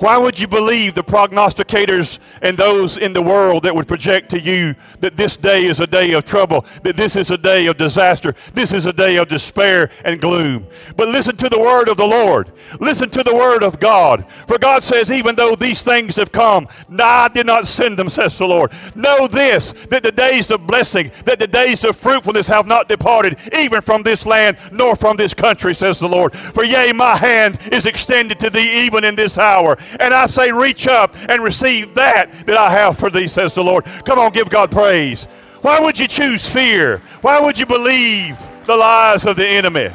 Why 0.00 0.16
would 0.16 0.40
you 0.40 0.48
believe 0.48 0.94
the 0.94 1.04
prognosticators 1.04 2.18
and 2.40 2.56
those 2.56 2.96
in 2.96 3.12
the 3.12 3.20
world 3.20 3.64
that 3.64 3.74
would 3.74 3.86
project 3.86 4.30
to 4.30 4.40
you 4.40 4.74
that 5.00 5.18
this 5.18 5.36
day 5.36 5.66
is 5.66 5.80
a 5.80 5.86
day 5.86 6.12
of 6.12 6.24
trouble, 6.24 6.64
that 6.84 6.96
this 6.96 7.16
is 7.16 7.30
a 7.30 7.36
day 7.36 7.66
of 7.66 7.76
disaster, 7.76 8.34
this 8.54 8.72
is 8.72 8.86
a 8.86 8.94
day 8.94 9.16
of 9.16 9.28
despair 9.28 9.90
and 10.06 10.18
gloom? 10.18 10.66
But 10.96 11.08
listen 11.08 11.36
to 11.36 11.50
the 11.50 11.58
word 11.58 11.90
of 11.90 11.98
the 11.98 12.06
Lord. 12.06 12.50
Listen 12.80 13.10
to 13.10 13.22
the 13.22 13.34
word 13.34 13.62
of 13.62 13.78
God. 13.78 14.26
For 14.30 14.58
God 14.58 14.82
says, 14.82 15.12
even 15.12 15.34
though 15.34 15.54
these 15.54 15.82
things 15.82 16.16
have 16.16 16.32
come, 16.32 16.66
I 16.98 17.28
did 17.28 17.46
not 17.46 17.66
send 17.66 17.98
them, 17.98 18.08
says 18.08 18.38
the 18.38 18.46
Lord. 18.46 18.72
Know 18.94 19.26
this, 19.26 19.72
that 19.86 20.02
the 20.02 20.12
days 20.12 20.50
of 20.50 20.66
blessing, 20.66 21.10
that 21.26 21.38
the 21.38 21.46
days 21.46 21.84
of 21.84 21.94
fruitfulness 21.94 22.46
have 22.46 22.66
not 22.66 22.88
departed, 22.88 23.36
even 23.58 23.82
from 23.82 24.02
this 24.02 24.24
land 24.24 24.56
nor 24.72 24.96
from 24.96 25.18
this 25.18 25.34
country, 25.34 25.74
says 25.74 26.00
the 26.00 26.08
Lord. 26.08 26.34
For 26.34 26.64
yea, 26.64 26.92
my 26.92 27.16
hand 27.18 27.58
is 27.70 27.84
extended 27.84 28.40
to 28.40 28.48
thee 28.48 28.86
even 28.86 29.04
in 29.04 29.14
this 29.14 29.36
hour 29.36 29.76
and 29.98 30.14
I 30.14 30.26
say, 30.26 30.52
reach 30.52 30.86
up 30.86 31.14
and 31.28 31.42
receive 31.42 31.94
that 31.94 32.30
that 32.46 32.56
I 32.56 32.70
have 32.70 32.98
for 32.98 33.10
thee, 33.10 33.28
says 33.28 33.54
the 33.54 33.64
Lord. 33.64 33.84
Come 34.04 34.18
on, 34.18 34.30
give 34.32 34.48
God 34.48 34.70
praise. 34.70 35.24
Why 35.62 35.80
would 35.80 35.98
you 35.98 36.06
choose 36.06 36.48
fear? 36.48 36.98
Why 37.20 37.40
would 37.40 37.58
you 37.58 37.66
believe 37.66 38.38
the 38.66 38.76
lies 38.76 39.26
of 39.26 39.36
the 39.36 39.46
enemy? 39.46 39.88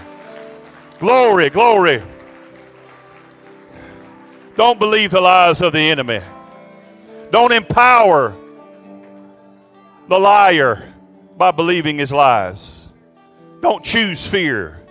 Glory, 1.00 1.50
glory. 1.50 2.02
Don't 4.56 4.80
believe 4.80 5.12
the 5.12 5.22
lies 5.22 5.62
of 5.62 5.74
the 5.74 5.80
enemy. 5.80 6.22
Don't 7.32 7.52
empower 7.52 8.36
the 10.08 10.18
liar 10.18 10.94
by 11.38 11.52
believing 11.52 11.98
his 11.98 12.12
lies. 12.12 12.88
Don't 13.62 13.84
choose 13.84 14.26
fear, 14.26 14.82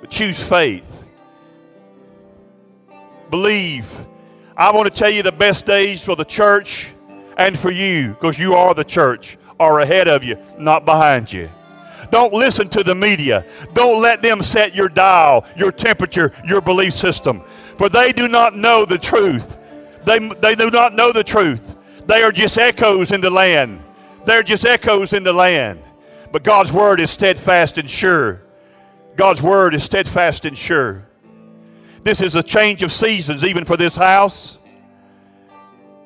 but 0.00 0.10
choose 0.10 0.42
faith. 0.42 1.06
Believe 3.30 4.06
I 4.56 4.72
want 4.72 4.86
to 4.86 4.92
tell 4.92 5.10
you 5.10 5.22
the 5.22 5.32
best 5.32 5.66
days 5.66 6.02
for 6.02 6.16
the 6.16 6.24
church 6.24 6.92
and 7.36 7.58
for 7.58 7.70
you, 7.70 8.12
because 8.12 8.38
you 8.38 8.54
are 8.54 8.72
the 8.72 8.84
church, 8.84 9.36
are 9.60 9.80
ahead 9.80 10.08
of 10.08 10.24
you, 10.24 10.38
not 10.58 10.86
behind 10.86 11.30
you. 11.30 11.50
Don't 12.10 12.32
listen 12.32 12.68
to 12.70 12.82
the 12.82 12.94
media. 12.94 13.44
Don't 13.74 14.00
let 14.00 14.22
them 14.22 14.42
set 14.42 14.74
your 14.74 14.88
dial, 14.88 15.44
your 15.56 15.72
temperature, 15.72 16.32
your 16.46 16.62
belief 16.62 16.94
system. 16.94 17.42
For 17.76 17.90
they 17.90 18.12
do 18.12 18.28
not 18.28 18.56
know 18.56 18.86
the 18.86 18.96
truth. 18.96 19.58
They, 20.04 20.18
they 20.18 20.54
do 20.54 20.70
not 20.70 20.94
know 20.94 21.12
the 21.12 21.24
truth. 21.24 21.76
They 22.06 22.22
are 22.22 22.32
just 22.32 22.56
echoes 22.56 23.12
in 23.12 23.20
the 23.20 23.30
land. 23.30 23.82
They're 24.24 24.42
just 24.42 24.64
echoes 24.64 25.12
in 25.12 25.22
the 25.22 25.32
land. 25.32 25.80
But 26.32 26.44
God's 26.44 26.72
word 26.72 27.00
is 27.00 27.10
steadfast 27.10 27.76
and 27.76 27.90
sure. 27.90 28.40
God's 29.16 29.42
word 29.42 29.74
is 29.74 29.82
steadfast 29.82 30.44
and 30.44 30.56
sure. 30.56 31.06
This 32.06 32.20
is 32.20 32.36
a 32.36 32.42
change 32.44 32.84
of 32.84 32.92
seasons, 32.92 33.42
even 33.42 33.64
for 33.64 33.76
this 33.76 33.96
house. 33.96 34.60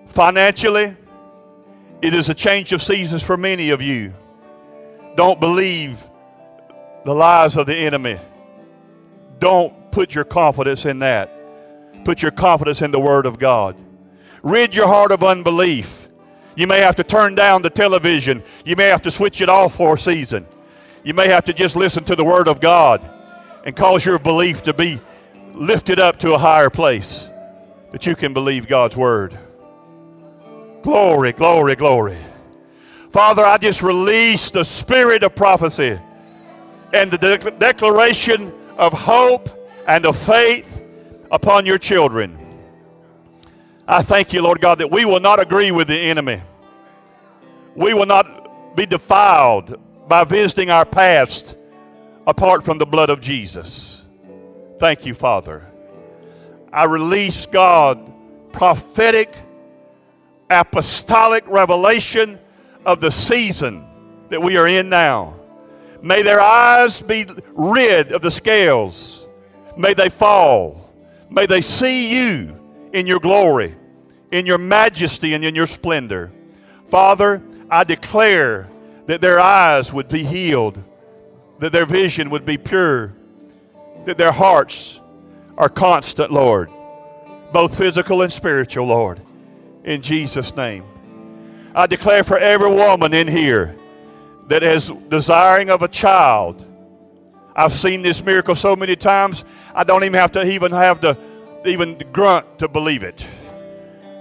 Financially, 0.07 0.97
it 2.01 2.15
is 2.15 2.31
a 2.31 2.35
change 2.35 2.73
of 2.73 2.83
seasons 2.83 3.23
for 3.23 3.37
many 3.37 3.69
of 3.69 3.83
you. 3.83 4.15
Don't 5.15 5.39
believe 5.39 6.03
the 7.05 7.15
lies 7.15 7.55
of 7.59 7.67
the 7.67 7.77
enemy. 7.77 8.19
Don't 9.41 9.93
put 9.93 10.15
your 10.15 10.25
confidence 10.25 10.87
in 10.87 11.01
that. 11.01 11.31
Put 12.07 12.23
your 12.23 12.33
confidence 12.33 12.81
in 12.81 12.93
the 12.93 13.01
Word 13.01 13.27
of 13.27 13.39
God. 13.39 13.77
Rid 14.43 14.75
your 14.75 14.87
heart 14.87 15.13
of 15.13 15.23
unbelief. 15.23 16.09
You 16.57 16.67
may 16.67 16.81
have 16.81 16.97
to 16.97 17.05
turn 17.05 17.35
down 17.35 17.61
the 17.61 17.69
television. 17.69 18.43
You 18.65 18.75
may 18.75 18.87
have 18.87 19.03
to 19.03 19.11
switch 19.11 19.43
it 19.43 19.51
off 19.51 19.75
for 19.75 19.97
a 19.97 19.99
season. 19.99 20.47
You 21.05 21.13
may 21.13 21.29
have 21.29 21.45
to 21.45 21.53
just 21.53 21.77
listen 21.77 22.05
to 22.05 22.17
the 22.17 22.25
Word 22.25 22.49
of 22.49 22.59
God 22.59 23.07
and 23.67 23.77
cause 23.77 24.07
your 24.07 24.19
belief 24.19 24.63
to 24.63 24.73
be 24.73 24.99
lifted 25.55 25.99
up 25.99 26.19
to 26.21 26.35
a 26.35 26.39
higher 26.39 26.71
place 26.71 27.31
that 27.93 28.07
you 28.07 28.15
can 28.17 28.33
believe 28.33 28.67
God's 28.67 28.97
Word. 28.97 29.37
Glory, 30.83 31.33
glory, 31.33 31.75
glory. 31.77 32.17
Father, 33.11 33.43
I 33.43 33.59
just 33.59 33.83
release 33.83 34.51
the 34.51 34.65
spirit 34.65 35.23
of 35.23 35.35
prophecy 35.35 35.99
and 36.95 37.11
the 37.11 37.19
de- 37.19 37.51
declaration 37.53 38.53
of 38.79 38.93
hope 38.93 39.49
and 39.87 40.07
of 40.07 40.17
faith 40.17 40.83
upon 41.31 41.67
your 41.67 41.79
children. 41.79 42.39
I 43.87 44.03
thank 44.03 44.33
you, 44.33 44.43
Lord 44.43 44.61
God, 44.61 44.79
that 44.79 44.91
we 44.91 45.05
will 45.05 45.21
not 45.21 45.41
agree 45.41 45.73
with 45.73 45.89
the 45.89 45.99
enemy. 45.99 46.41
We 47.75 47.95
will 47.95 48.07
not 48.07 48.77
be 48.77 48.87
defiled 48.87 49.81
by 50.09 50.25
visiting 50.25 50.71
our 50.71 50.85
past 50.85 51.57
apart 52.27 52.65
from 52.65 52.79
the 52.79 52.87
blood 52.87 53.11
of 53.11 53.21
Jesus. 53.21 54.00
Thank 54.81 55.05
you, 55.05 55.13
Father. 55.13 55.63
I 56.73 56.85
release, 56.85 57.45
God, 57.45 58.11
prophetic, 58.51 59.31
apostolic 60.49 61.47
revelation 61.47 62.39
of 62.87 62.99
the 62.99 63.11
season 63.11 63.85
that 64.31 64.41
we 64.41 64.57
are 64.57 64.67
in 64.67 64.89
now. 64.89 65.35
May 66.03 66.23
their 66.23 66.41
eyes 66.41 67.03
be 67.03 67.27
rid 67.53 68.11
of 68.13 68.23
the 68.23 68.31
scales. 68.31 69.27
May 69.77 69.93
they 69.93 70.09
fall. 70.09 70.91
May 71.29 71.45
they 71.45 71.61
see 71.61 72.15
you 72.15 72.59
in 72.95 73.07
your 73.07 73.21
glory, 73.21 73.77
in 74.31 74.47
your 74.47 74.57
majesty, 74.57 75.35
and 75.35 75.45
in 75.45 75.55
your 75.55 75.67
splendor. 75.67 76.33
Father, 76.87 77.43
I 77.69 77.85
declare 77.85 78.71
that 79.05 79.21
their 79.21 79.41
eyes 79.41 79.93
would 79.93 80.09
be 80.09 80.25
healed, 80.25 80.83
that 81.59 81.71
their 81.71 81.85
vision 81.85 82.31
would 82.31 82.47
be 82.47 82.57
pure, 82.57 83.15
that 84.07 84.17
their 84.17 84.33
hearts 84.33 85.01
are 85.57 85.69
constant, 85.69 86.33
Lord, 86.33 86.71
both 87.53 87.77
physical 87.77 88.23
and 88.23 88.33
spiritual, 88.33 88.87
Lord. 88.87 89.21
In 89.85 90.03
Jesus' 90.03 90.55
name. 90.57 90.85
I 91.75 91.87
declare 91.87 92.25
for 92.25 92.39
every 92.39 92.71
woman 92.71 93.15
in 93.15 93.29
here 93.29 93.77
that 94.49 94.63
is 94.63 94.91
desiring 95.09 95.71
of 95.71 95.83
a 95.83 95.89
child. 95.89 96.67
I've 97.55 97.73
seen 97.73 98.03
this 98.03 98.25
miracle 98.25 98.55
so 98.55 98.75
many 98.75 98.97
times, 98.97 99.45
I 99.75 99.85
don't 99.85 100.03
even 100.05 100.19
have 100.19 100.33
to 100.33 100.43
even 100.43 100.73
have 100.73 101.01
to 101.01 101.17
even 101.65 101.99
grunt 102.13 102.59
to 102.59 102.69
believe 102.69 103.03
it. 103.03 103.27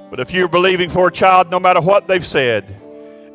But 0.10 0.20
if 0.20 0.34
you're 0.34 0.50
believing 0.50 0.90
for 0.90 1.08
a 1.08 1.12
child, 1.12 1.52
no 1.52 1.60
matter 1.60 1.82
what 1.82 2.08
they've 2.08 2.26
said, 2.26 2.66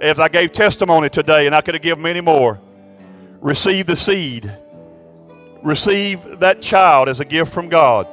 as 0.00 0.18
I 0.20 0.28
gave 0.28 0.52
testimony 0.52 1.08
today, 1.08 1.46
and 1.46 1.54
I 1.54 1.60
could 1.60 1.74
have 1.74 1.82
given 1.82 2.02
many 2.02 2.20
more, 2.20 2.60
receive 3.40 3.86
the 3.86 3.96
seed. 3.96 4.52
Receive 5.64 6.40
that 6.40 6.60
child 6.60 7.08
as 7.08 7.20
a 7.20 7.24
gift 7.24 7.52
from 7.52 7.68
God. 7.68 8.06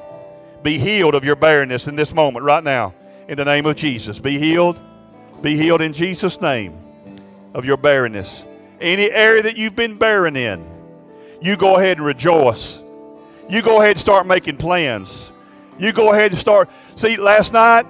Be 0.64 0.78
healed 0.78 1.14
of 1.16 1.26
your 1.26 1.36
barrenness 1.36 1.88
in 1.88 1.96
this 1.96 2.14
moment, 2.14 2.46
right 2.46 2.64
now, 2.64 2.94
in 3.28 3.36
the 3.36 3.46
name 3.46 3.66
of 3.66 3.76
Jesus. 3.76 4.20
Be 4.20 4.40
healed. 4.40 4.80
Be 5.42 5.58
healed 5.58 5.82
in 5.82 5.92
Jesus' 5.92 6.42
name 6.42 6.78
of 7.54 7.66
your 7.66 7.78
barrenness. 7.78 8.46
Any 8.80 9.12
area 9.12 9.44
that 9.44 9.58
you've 9.58 9.76
been 9.76 9.98
barren 9.98 10.36
in, 10.36 10.66
you 11.42 11.58
go 11.58 11.76
ahead 11.76 11.98
and 11.98 12.06
rejoice. 12.06 12.82
You 13.50 13.62
go 13.62 13.82
ahead 13.82 13.92
and 13.92 14.00
start 14.00 14.26
making 14.26 14.58
plans. 14.58 15.34
You 15.78 15.92
go 15.92 16.14
ahead 16.14 16.32
and 16.32 16.40
start. 16.40 16.70
See, 16.96 17.18
last 17.18 17.52
night 17.52 17.86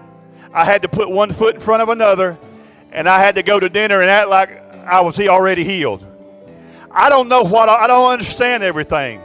I 0.54 0.66
had 0.66 0.82
to 0.82 0.90
put 0.90 1.10
one 1.10 1.32
foot 1.32 1.56
in 1.56 1.62
front 1.62 1.84
of 1.84 1.90
another, 1.90 2.40
and 2.92 3.08
I 3.08 3.20
had 3.20 3.36
to 3.36 3.44
go 3.44 3.60
to 3.60 3.70
dinner 3.70 4.02
and 4.02 4.10
act 4.10 4.30
like 4.30 4.50
I 4.86 5.02
was 5.02 5.20
already 5.20 5.64
healed. 5.64 6.08
I 6.90 7.10
don't 7.10 7.28
know 7.28 7.44
what 7.44 7.70
I 7.70 7.86
don't 7.88 8.12
understand 8.12 8.64
everything, 8.64 9.22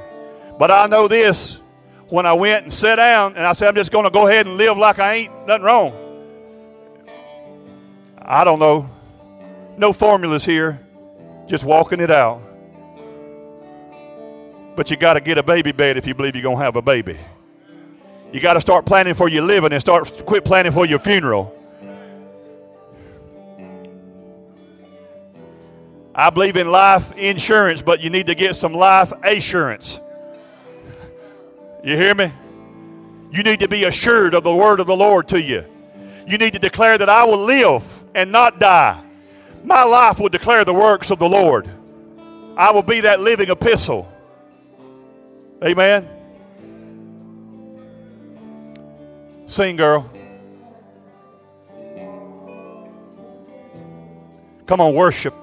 but 0.59 0.71
I 0.71 0.87
know 0.87 1.09
this. 1.09 1.61
When 2.09 2.25
I 2.25 2.35
went 2.35 2.63
and 2.63 2.73
sat 2.73 2.97
down, 2.97 3.37
and 3.37 3.45
I 3.45 3.53
said, 3.53 3.69
I'm 3.69 3.75
just 3.75 3.91
going 3.91 4.05
to 4.05 4.11
go 4.11 4.29
ahead 4.29 4.47
and 4.47 4.57
live 4.57 4.79
like 4.79 5.01
I 5.01 5.15
ain't 5.15 5.47
nothing 5.47 5.65
wrong. 5.65 5.93
I 8.23 8.45
don't 8.45 8.61
know. 8.61 8.89
No 9.77 9.93
formulas 9.93 10.45
here, 10.45 10.81
just 11.47 11.65
walking 11.65 12.01
it 12.01 12.11
out. 12.11 12.41
But 14.77 14.91
you 14.91 14.97
got 14.97 15.15
to 15.15 15.21
get 15.21 15.37
a 15.37 15.43
baby 15.43 15.73
bed 15.73 15.97
if 15.97 16.07
you 16.07 16.15
believe 16.15 16.37
you're 16.37 16.43
going 16.43 16.59
to 16.59 16.63
have 16.63 16.77
a 16.77 16.83
baby. 16.83 17.19
You 18.33 18.41
got 18.41 18.55
to 18.55 18.61
start 18.61 18.87
planning 18.87 19.15
for 19.15 19.29
your 19.29 19.43
living 19.43 19.73
and 19.73 19.81
start 19.81 20.13
quit 20.27 20.45
planning 20.45 20.73
for 20.73 20.87
your 20.87 20.99
funeral. 20.99 21.53
I 26.15 26.31
believe 26.31 26.57
in 26.57 26.71
life 26.71 27.15
insurance, 27.17 27.83
but 27.83 28.01
you 28.01 28.11
need 28.11 28.27
to 28.29 28.35
get 28.35 28.57
some 28.57 28.73
life 28.73 29.13
assurance. 29.23 30.01
You 31.87 31.97
hear 31.97 32.17
me? 32.17 32.33
You 33.31 33.45
need 33.45 33.61
to 33.61 33.69
be 33.69 33.85
assured 33.85 34.35
of 34.35 34.43
the 34.43 34.53
word 34.53 34.81
of 34.81 34.89
the 34.89 34.97
Lord 34.97 35.29
to 35.29 35.41
you. 35.41 35.65
You 36.27 36.37
need 36.37 36.53
to 36.55 36.59
declare 36.59 36.99
that 36.99 37.09
I 37.09 37.23
will 37.23 37.45
live 37.45 38.03
and 38.13 38.33
not 38.33 38.59
die. 38.59 39.01
My 39.63 39.85
life 39.85 40.19
will 40.19 40.29
declare 40.29 40.65
the 40.65 40.75
works 40.75 41.13
of 41.13 41.21
the 41.21 41.29
Lord. 41.29 41.71
I 42.57 42.73
will 42.73 42.83
be 42.83 43.03
that 43.03 43.21
living 43.21 43.51
epistle. 43.51 44.13
Amen. 45.63 46.09
Sing, 49.47 49.77
girl. 49.77 50.11
Come 54.67 54.81
on, 54.81 54.93
worship. 54.93 55.35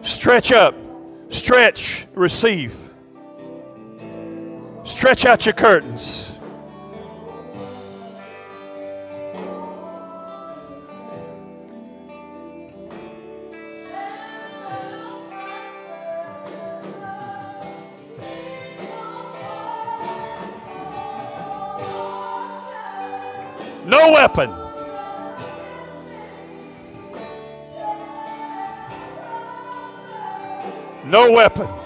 Stretch 0.00 0.50
up. 0.50 0.74
Stretch. 1.28 2.06
Receive. 2.14 2.83
Stretch 4.84 5.24
out 5.24 5.46
your 5.46 5.54
curtains. 5.54 6.30
No 23.86 24.12
weapon. 24.12 24.50
No 31.06 31.32
weapon 31.32 31.83